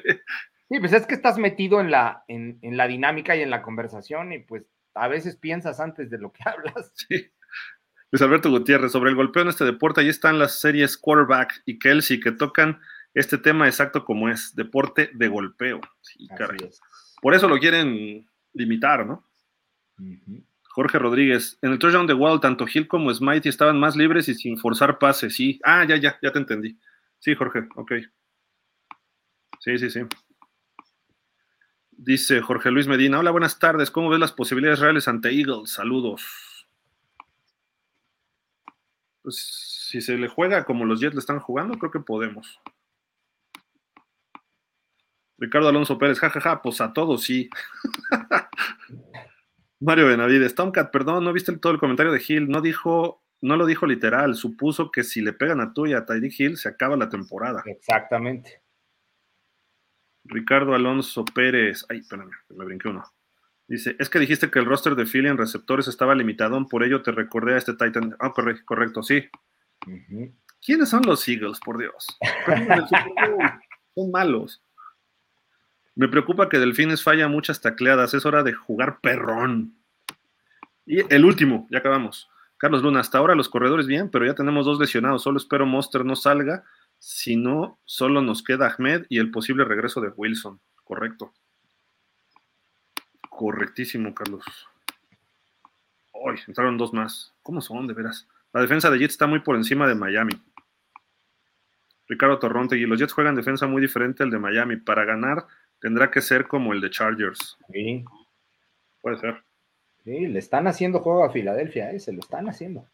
Sí, 0.68 0.80
pues 0.80 0.92
es 0.92 1.06
que 1.06 1.14
estás 1.14 1.38
metido 1.38 1.80
en 1.80 1.90
la, 1.90 2.24
en, 2.28 2.58
la 2.62 2.88
dinámica 2.88 3.36
y 3.36 3.42
en 3.42 3.50
la 3.50 3.62
conversación 3.62 4.32
y 4.32 4.40
pues 4.40 4.64
a 4.94 5.06
veces 5.08 5.36
piensas 5.36 5.78
antes 5.78 6.10
de 6.10 6.18
lo 6.18 6.32
que 6.32 6.42
hablas. 6.48 6.92
Sí. 6.94 7.30
Luis 8.10 8.22
Alberto 8.22 8.50
Gutiérrez, 8.50 8.92
sobre 8.92 9.10
el 9.10 9.16
golpeo 9.16 9.42
en 9.42 9.48
este 9.48 9.64
deporte, 9.64 10.00
ahí 10.00 10.08
están 10.08 10.38
las 10.38 10.60
series 10.60 10.96
Quarterback 10.96 11.62
y 11.66 11.78
Kelsey 11.78 12.20
que 12.20 12.32
tocan 12.32 12.80
este 13.14 13.38
tema 13.38 13.66
exacto 13.66 14.04
como 14.04 14.28
es, 14.28 14.54
deporte 14.54 15.10
de 15.14 15.28
golpeo. 15.28 15.80
Sí, 16.02 16.28
Por 17.20 17.34
eso 17.34 17.48
lo 17.48 17.58
quieren 17.58 18.28
limitar, 18.52 19.06
¿no? 19.06 19.24
Jorge 20.68 20.98
Rodríguez, 20.98 21.58
en 21.62 21.72
el 21.72 21.78
touchdown 21.78 22.06
de 22.06 22.14
Wall, 22.14 22.40
tanto 22.40 22.66
Hill 22.72 22.86
como 22.86 23.12
Smite 23.12 23.48
estaban 23.48 23.80
más 23.80 23.96
libres 23.96 24.28
y 24.28 24.34
sin 24.34 24.58
forzar 24.58 24.98
pases, 24.98 25.34
sí. 25.34 25.58
Ah, 25.64 25.84
ya, 25.84 25.96
ya, 25.96 26.18
ya 26.20 26.30
te 26.30 26.38
entendí. 26.38 26.78
Sí, 27.18 27.34
Jorge, 27.34 27.66
ok. 27.76 27.92
Sí, 29.60 29.78
sí, 29.78 29.88
sí. 29.90 30.00
Dice 31.98 32.42
Jorge 32.42 32.70
Luis 32.70 32.86
Medina, 32.86 33.18
hola, 33.18 33.30
buenas 33.30 33.58
tardes. 33.58 33.90
¿Cómo 33.90 34.10
ves 34.10 34.20
las 34.20 34.32
posibilidades 34.32 34.80
reales 34.80 35.08
ante 35.08 35.30
Eagles? 35.30 35.70
Saludos. 35.70 36.68
Pues 39.22 39.36
si 39.88 40.02
se 40.02 40.18
le 40.18 40.28
juega 40.28 40.64
como 40.64 40.84
los 40.84 41.00
Jets 41.00 41.14
le 41.14 41.20
están 41.20 41.40
jugando, 41.40 41.78
creo 41.78 41.90
que 41.90 42.00
podemos. 42.00 42.60
Ricardo 45.38 45.68
Alonso 45.68 45.96
Pérez, 45.96 46.18
jajaja, 46.18 46.60
pues 46.60 46.82
a 46.82 46.92
todos 46.92 47.22
sí. 47.22 47.48
Mario 49.80 50.06
Benavides, 50.06 50.54
Tomcat, 50.54 50.90
perdón, 50.90 51.24
no 51.24 51.32
viste 51.32 51.56
todo 51.56 51.72
el 51.72 51.78
comentario 51.78 52.12
de 52.12 52.22
Hill, 52.26 52.48
no 52.48 52.60
dijo, 52.60 53.22
no 53.40 53.56
lo 53.56 53.66
dijo 53.66 53.86
literal, 53.86 54.34
supuso 54.34 54.90
que 54.90 55.02
si 55.02 55.20
le 55.22 55.32
pegan 55.32 55.60
a 55.60 55.72
tú 55.72 55.86
y 55.86 55.94
a 55.94 56.04
Tyreek 56.04 56.40
Hill 56.40 56.56
se 56.56 56.68
acaba 56.68 56.96
la 56.96 57.08
temporada. 57.08 57.62
Exactamente. 57.66 58.62
Ricardo 60.28 60.74
Alonso 60.74 61.24
Pérez. 61.24 61.84
Ay, 61.88 61.98
espérame, 61.98 62.30
me 62.50 62.64
brinqué 62.64 62.88
uno. 62.88 63.04
Dice, 63.68 63.96
es 63.98 64.08
que 64.08 64.20
dijiste 64.20 64.50
que 64.50 64.60
el 64.60 64.64
roster 64.64 64.94
de 64.94 65.06
Philly 65.06 65.28
en 65.28 65.38
receptores 65.38 65.88
estaba 65.88 66.14
limitado, 66.14 66.64
por 66.68 66.84
ello 66.84 67.02
te 67.02 67.10
recordé 67.10 67.54
a 67.54 67.58
este 67.58 67.74
Titan. 67.74 68.16
Ah, 68.20 68.32
correcto, 68.32 68.62
correcto, 68.64 69.02
sí. 69.02 69.28
¿Quiénes 70.64 70.88
son 70.88 71.02
los 71.04 71.26
Eagles, 71.28 71.58
por 71.64 71.78
Dios? 71.78 72.06
son 73.94 74.10
malos. 74.10 74.62
Me 75.96 76.08
preocupa 76.08 76.48
que 76.48 76.58
Delfines 76.58 77.02
falla 77.02 77.26
muchas 77.26 77.60
tacleadas, 77.60 78.14
es 78.14 78.24
hora 78.26 78.42
de 78.42 78.52
jugar 78.52 79.00
perrón. 79.00 79.74
Y 80.84 81.12
el 81.12 81.24
último, 81.24 81.66
ya 81.70 81.78
acabamos. 81.78 82.28
Carlos 82.58 82.82
Luna, 82.82 83.00
hasta 83.00 83.18
ahora 83.18 83.34
los 83.34 83.48
corredores 83.48 83.86
bien, 83.86 84.10
pero 84.10 84.24
ya 84.24 84.34
tenemos 84.34 84.64
dos 84.64 84.78
lesionados, 84.78 85.22
solo 85.22 85.38
espero 85.38 85.66
Monster 85.66 86.04
no 86.04 86.14
salga 86.14 86.64
si 87.08 87.36
no, 87.36 87.78
solo 87.84 88.20
nos 88.20 88.42
queda 88.42 88.66
Ahmed 88.66 89.06
y 89.08 89.20
el 89.20 89.30
posible 89.30 89.64
regreso 89.64 90.00
de 90.00 90.08
Wilson. 90.08 90.58
Correcto. 90.82 91.32
Correctísimo, 93.30 94.12
Carlos. 94.12 94.44
Hoy 96.10 96.40
entraron 96.48 96.76
dos 96.76 96.92
más. 96.92 97.32
¿Cómo 97.44 97.60
son, 97.60 97.86
de 97.86 97.94
veras? 97.94 98.26
La 98.52 98.60
defensa 98.60 98.90
de 98.90 98.98
Jets 98.98 99.12
está 99.14 99.28
muy 99.28 99.38
por 99.38 99.54
encima 99.54 99.86
de 99.86 99.94
Miami. 99.94 100.32
Ricardo 102.08 102.40
Torronte, 102.40 102.76
y 102.76 102.86
los 102.86 102.98
Jets 102.98 103.12
juegan 103.12 103.36
defensa 103.36 103.68
muy 103.68 103.80
diferente 103.80 104.24
al 104.24 104.30
de 104.30 104.40
Miami. 104.40 104.74
Para 104.74 105.04
ganar 105.04 105.46
tendrá 105.80 106.10
que 106.10 106.20
ser 106.20 106.48
como 106.48 106.72
el 106.72 106.80
de 106.80 106.90
Chargers. 106.90 107.56
Sí. 107.72 108.04
Puede 109.00 109.18
ser. 109.18 109.44
Sí, 110.02 110.26
le 110.26 110.40
están 110.40 110.66
haciendo 110.66 110.98
juego 110.98 111.24
a 111.24 111.30
Filadelfia, 111.30 111.92
¿eh? 111.92 112.00
se 112.00 112.12
lo 112.12 112.18
están 112.18 112.48
haciendo. 112.48 112.84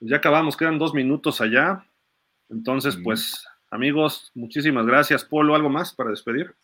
Ya 0.00 0.16
acabamos, 0.16 0.56
quedan 0.56 0.78
dos 0.78 0.94
minutos 0.94 1.42
allá. 1.42 1.84
Entonces, 2.48 2.98
pues, 3.02 3.46
amigos, 3.70 4.30
muchísimas 4.34 4.86
gracias. 4.86 5.24
Polo, 5.24 5.54
¿algo 5.54 5.68
más 5.68 5.94
para 5.94 6.10
despedir? 6.10 6.54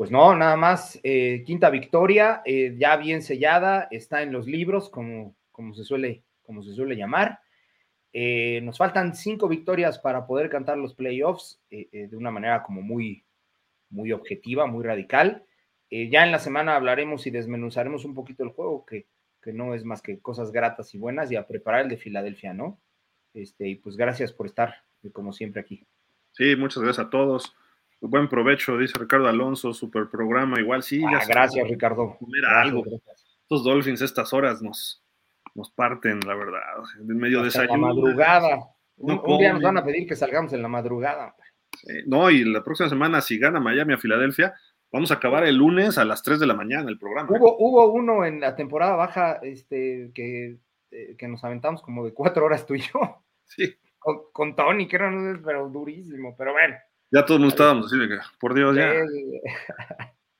Pues 0.00 0.10
no, 0.10 0.34
nada 0.34 0.56
más. 0.56 0.98
Eh, 1.02 1.42
quinta 1.44 1.68
victoria, 1.68 2.40
eh, 2.46 2.74
ya 2.78 2.96
bien 2.96 3.20
sellada, 3.20 3.86
está 3.90 4.22
en 4.22 4.32
los 4.32 4.46
libros, 4.46 4.88
como, 4.88 5.36
como, 5.52 5.74
se, 5.74 5.84
suele, 5.84 6.22
como 6.42 6.62
se 6.62 6.72
suele 6.72 6.96
llamar. 6.96 7.40
Eh, 8.12 8.60
nos 8.62 8.78
faltan 8.78 9.14
cinco 9.14 9.46
victorias 9.46 9.98
para 9.98 10.26
poder 10.26 10.48
cantar 10.48 10.78
los 10.78 10.94
playoffs 10.94 11.60
de 11.70 12.16
una 12.16 12.30
manera 12.30 12.62
como 12.62 12.80
muy, 12.80 13.24
muy 13.90 14.10
objetiva, 14.12 14.66
muy 14.66 14.84
radical. 14.84 15.44
ya 15.90 16.24
en 16.24 16.32
la 16.32 16.38
semana 16.38 16.76
hablaremos 16.76 17.26
y 17.26 17.30
desmenuzaremos 17.30 18.06
un 18.06 18.14
poquito 18.14 18.42
el 18.42 18.50
juego, 18.50 18.86
que, 18.86 19.06
que 19.42 19.52
no 19.52 19.74
es 19.74 19.84
más 19.84 20.02
que 20.02 20.18
cosas 20.18 20.50
gratas 20.50 20.94
y 20.94 20.98
buenas, 20.98 21.30
y 21.30 21.36
a 21.36 21.46
preparar 21.46 21.82
el 21.82 21.88
de 21.88 21.96
Filadelfia, 21.96 22.54
¿no? 22.54 22.80
Este, 23.34 23.68
y 23.68 23.76
pues 23.76 23.96
gracias 23.96 24.32
por 24.32 24.46
estar 24.46 24.74
como 25.08 25.32
siempre 25.32 25.60
aquí. 25.60 25.86
Sí, 26.32 26.56
muchas 26.56 26.82
gracias 26.82 27.06
a 27.06 27.10
todos. 27.10 27.54
Buen 28.00 28.28
provecho, 28.28 28.78
dice 28.78 28.98
Ricardo 28.98 29.28
Alonso, 29.28 29.74
super 29.74 30.08
programa. 30.08 30.58
Igual 30.60 30.82
sí. 30.82 31.02
Ah, 31.06 31.22
gracias, 31.28 31.68
Ricardo. 31.68 32.16
Mira 32.26 32.60
algo. 32.60 32.82
Estos 33.42 33.64
Dolphins, 33.64 34.00
estas 34.00 34.32
horas 34.32 34.62
nos, 34.62 35.02
nos 35.54 35.70
parten, 35.70 36.20
la 36.26 36.34
verdad. 36.34 36.60
En 36.98 37.16
medio 37.18 37.42
de 37.42 37.48
esa 37.48 37.64
La 37.64 37.76
madrugada. 37.76 38.58
un, 38.96 39.38
día 39.38 39.52
nos 39.52 39.62
van 39.62 39.78
a 39.78 39.84
pedir 39.84 40.06
que 40.06 40.16
salgamos 40.16 40.52
en 40.52 40.62
la 40.62 40.68
madrugada. 40.68 41.34
no, 42.06 42.30
y 42.30 42.44
la 42.44 42.64
próxima 42.64 42.88
semana, 42.88 43.20
si 43.20 43.38
gana 43.38 43.60
Miami 43.60 43.94
a 43.94 43.98
Filadelfia, 43.98 44.54
vamos 44.90 45.10
a 45.10 45.14
acabar 45.14 45.44
el 45.44 45.56
lunes 45.56 45.98
a 45.98 46.04
las 46.04 46.22
3 46.22 46.40
de 46.40 46.46
la 46.46 46.54
mañana 46.54 46.88
el 46.88 46.98
programa. 46.98 47.28
Hubo, 47.30 47.58
hubo 47.58 47.92
uno 47.92 48.24
en 48.24 48.40
la 48.40 48.56
temporada 48.56 48.96
baja 48.96 49.40
este, 49.42 50.10
que, 50.14 50.56
eh, 50.90 51.16
que 51.18 51.28
nos 51.28 51.44
aventamos 51.44 51.82
como 51.82 52.04
de 52.06 52.14
cuatro 52.14 52.46
horas 52.46 52.64
tú 52.64 52.74
y 52.76 52.80
yo. 52.80 53.24
Sí 53.44 53.76
con, 54.00 54.56
Tony, 54.56 54.88
que 54.88 54.96
era 54.96 55.12
pero 55.44 55.68
durísimo, 55.68 56.34
pero 56.36 56.52
bueno. 56.52 56.76
Ya 57.12 57.24
todos 57.24 57.40
nos 57.40 57.52
estábamos 57.52 57.86
así 57.86 57.98
de 57.98 58.18
por 58.38 58.54
Dios, 58.54 58.76
ya. 58.76 58.92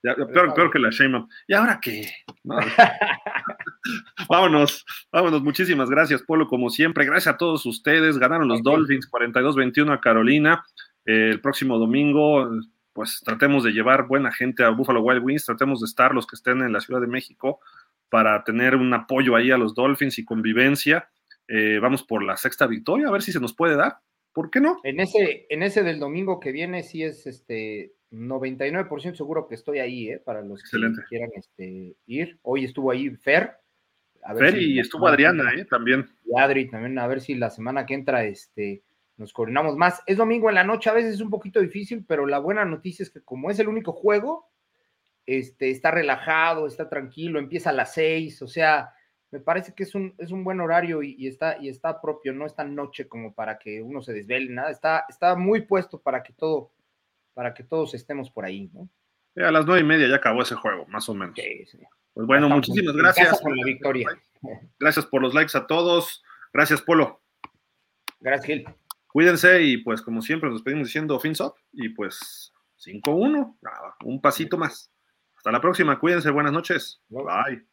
ya 0.03 0.15
peor, 0.53 0.71
que 0.71 0.79
la 0.79 0.89
Shame 0.89 1.25
¿Y 1.47 1.53
ahora 1.53 1.79
qué? 1.81 2.09
vámonos, 4.29 4.85
vámonos. 5.11 5.43
Muchísimas 5.43 5.89
gracias, 5.89 6.23
Polo, 6.23 6.47
como 6.47 6.69
siempre. 6.69 7.05
Gracias 7.05 7.35
a 7.35 7.37
todos 7.37 7.65
ustedes. 7.65 8.17
Ganaron 8.17 8.47
los 8.47 8.63
Dolphins 8.63 9.09
42-21 9.11 9.93
a 9.93 10.01
Carolina. 10.01 10.63
el 11.05 11.41
próximo 11.41 11.77
domingo, 11.77 12.49
pues 12.93 13.21
tratemos 13.23 13.63
de 13.63 13.71
llevar 13.71 14.07
buena 14.07 14.31
gente 14.31 14.63
a 14.63 14.69
Buffalo 14.69 15.01
Wild 15.01 15.23
Wings. 15.23 15.45
Tratemos 15.45 15.81
de 15.81 15.85
estar 15.85 16.13
los 16.13 16.25
que 16.25 16.35
estén 16.35 16.61
en 16.61 16.71
la 16.71 16.79
Ciudad 16.79 17.01
de 17.01 17.07
México 17.07 17.59
para 18.09 18.43
tener 18.43 18.75
un 18.75 18.93
apoyo 18.93 19.35
ahí 19.35 19.51
a 19.51 19.57
los 19.57 19.75
Dolphins 19.75 20.19
y 20.19 20.25
convivencia. 20.25 21.09
Eh, 21.53 21.79
vamos 21.79 22.03
por 22.03 22.23
la 22.23 22.37
sexta 22.37 22.65
victoria, 22.65 23.09
a 23.09 23.11
ver 23.11 23.21
si 23.21 23.33
se 23.33 23.39
nos 23.41 23.53
puede 23.53 23.75
dar. 23.75 23.97
¿Por 24.31 24.49
qué 24.49 24.61
no? 24.61 24.79
En 24.83 25.01
ese, 25.01 25.47
en 25.49 25.63
ese 25.63 25.83
del 25.83 25.99
domingo 25.99 26.39
que 26.39 26.53
viene, 26.53 26.81
sí 26.81 27.03
es 27.03 27.27
este 27.27 27.91
99% 28.11 29.15
seguro 29.15 29.47
que 29.49 29.55
estoy 29.55 29.79
ahí, 29.79 30.09
¿eh? 30.09 30.19
Para 30.19 30.41
los 30.41 30.63
que 30.63 30.77
quieran 31.09 31.31
este, 31.35 31.97
ir. 32.05 32.39
Hoy 32.43 32.63
estuvo 32.63 32.89
ahí 32.89 33.09
Fer. 33.09 33.57
Fer 34.37 34.57
y 34.57 34.79
estuvo 34.79 35.07
Adriana, 35.07 35.51
¿eh? 35.53 35.65
También. 35.65 36.09
Y 36.25 36.39
Adri 36.39 36.69
también, 36.69 36.97
a 36.97 37.07
ver 37.07 37.19
si 37.19 37.35
la 37.35 37.49
semana 37.49 37.85
que 37.85 37.95
entra 37.95 38.23
este, 38.23 38.83
nos 39.17 39.33
coordinamos 39.33 39.75
más. 39.75 40.01
Es 40.05 40.15
domingo 40.15 40.47
en 40.47 40.55
la 40.55 40.63
noche, 40.63 40.89
a 40.89 40.93
veces 40.93 41.15
es 41.15 41.21
un 41.21 41.29
poquito 41.29 41.59
difícil, 41.59 42.05
pero 42.07 42.25
la 42.25 42.39
buena 42.39 42.63
noticia 42.63 43.03
es 43.03 43.09
que 43.09 43.21
como 43.21 43.51
es 43.51 43.59
el 43.59 43.67
único 43.67 43.91
juego, 43.91 44.47
este, 45.25 45.69
está 45.69 45.91
relajado, 45.91 46.65
está 46.65 46.87
tranquilo, 46.87 47.39
empieza 47.39 47.71
a 47.71 47.73
las 47.73 47.93
seis, 47.93 48.41
o 48.41 48.47
sea, 48.47 48.93
me 49.31 49.39
parece 49.39 49.73
que 49.73 49.83
es 49.83 49.95
un, 49.95 50.13
es 50.17 50.31
un 50.31 50.43
buen 50.43 50.59
horario 50.59 51.01
y, 51.01 51.27
está, 51.27 51.57
y 51.59 51.69
está 51.69 52.01
propio, 52.01 52.33
no 52.33 52.45
es 52.45 52.53
tan 52.53 52.75
noche 52.75 53.07
como 53.07 53.33
para 53.33 53.57
que 53.57 53.81
uno 53.81 54.01
se 54.01 54.13
desvele, 54.13 54.51
nada, 54.51 54.69
está, 54.69 55.05
está 55.07 55.35
muy 55.35 55.61
puesto 55.61 56.01
para 56.01 56.21
que 56.21 56.33
todo, 56.33 56.71
para 57.33 57.53
que 57.53 57.63
todos 57.63 57.93
estemos 57.93 58.29
por 58.29 58.45
ahí, 58.45 58.69
¿no? 58.73 58.89
a 59.37 59.51
las 59.51 59.65
nueve 59.65 59.81
y 59.81 59.85
media 59.85 60.09
ya 60.09 60.17
acabó 60.17 60.41
ese 60.41 60.55
juego, 60.55 60.85
más 60.87 61.07
o 61.07 61.13
menos. 61.13 61.35
Pues 62.13 62.27
bueno, 62.27 62.49
muchísimas 62.49 62.93
gracias. 62.93 63.39
Por 63.39 63.55
la 63.55 63.63
victoria. 63.63 64.09
Gracias 64.79 65.05
por 65.05 65.21
los 65.21 65.33
likes 65.33 65.57
a 65.57 65.65
todos. 65.65 66.21
Gracias, 66.51 66.81
Polo. 66.81 67.21
Gracias, 68.19 68.45
Gil. 68.45 68.65
Cuídense 69.07 69.61
y 69.63 69.77
pues 69.77 70.01
como 70.01 70.21
siempre 70.21 70.49
nos 70.49 70.61
pedimos 70.61 70.87
diciendo 70.87 71.19
fins 71.19 71.39
up 71.39 71.53
y 71.71 71.89
pues 71.89 72.51
5-1, 72.85 73.57
un 74.03 74.21
pasito 74.21 74.57
más. 74.57 74.91
Hasta 75.35 75.51
la 75.51 75.61
próxima, 75.61 75.99
cuídense, 75.99 76.29
buenas 76.29 76.53
noches. 76.53 77.01
Bye. 77.09 77.70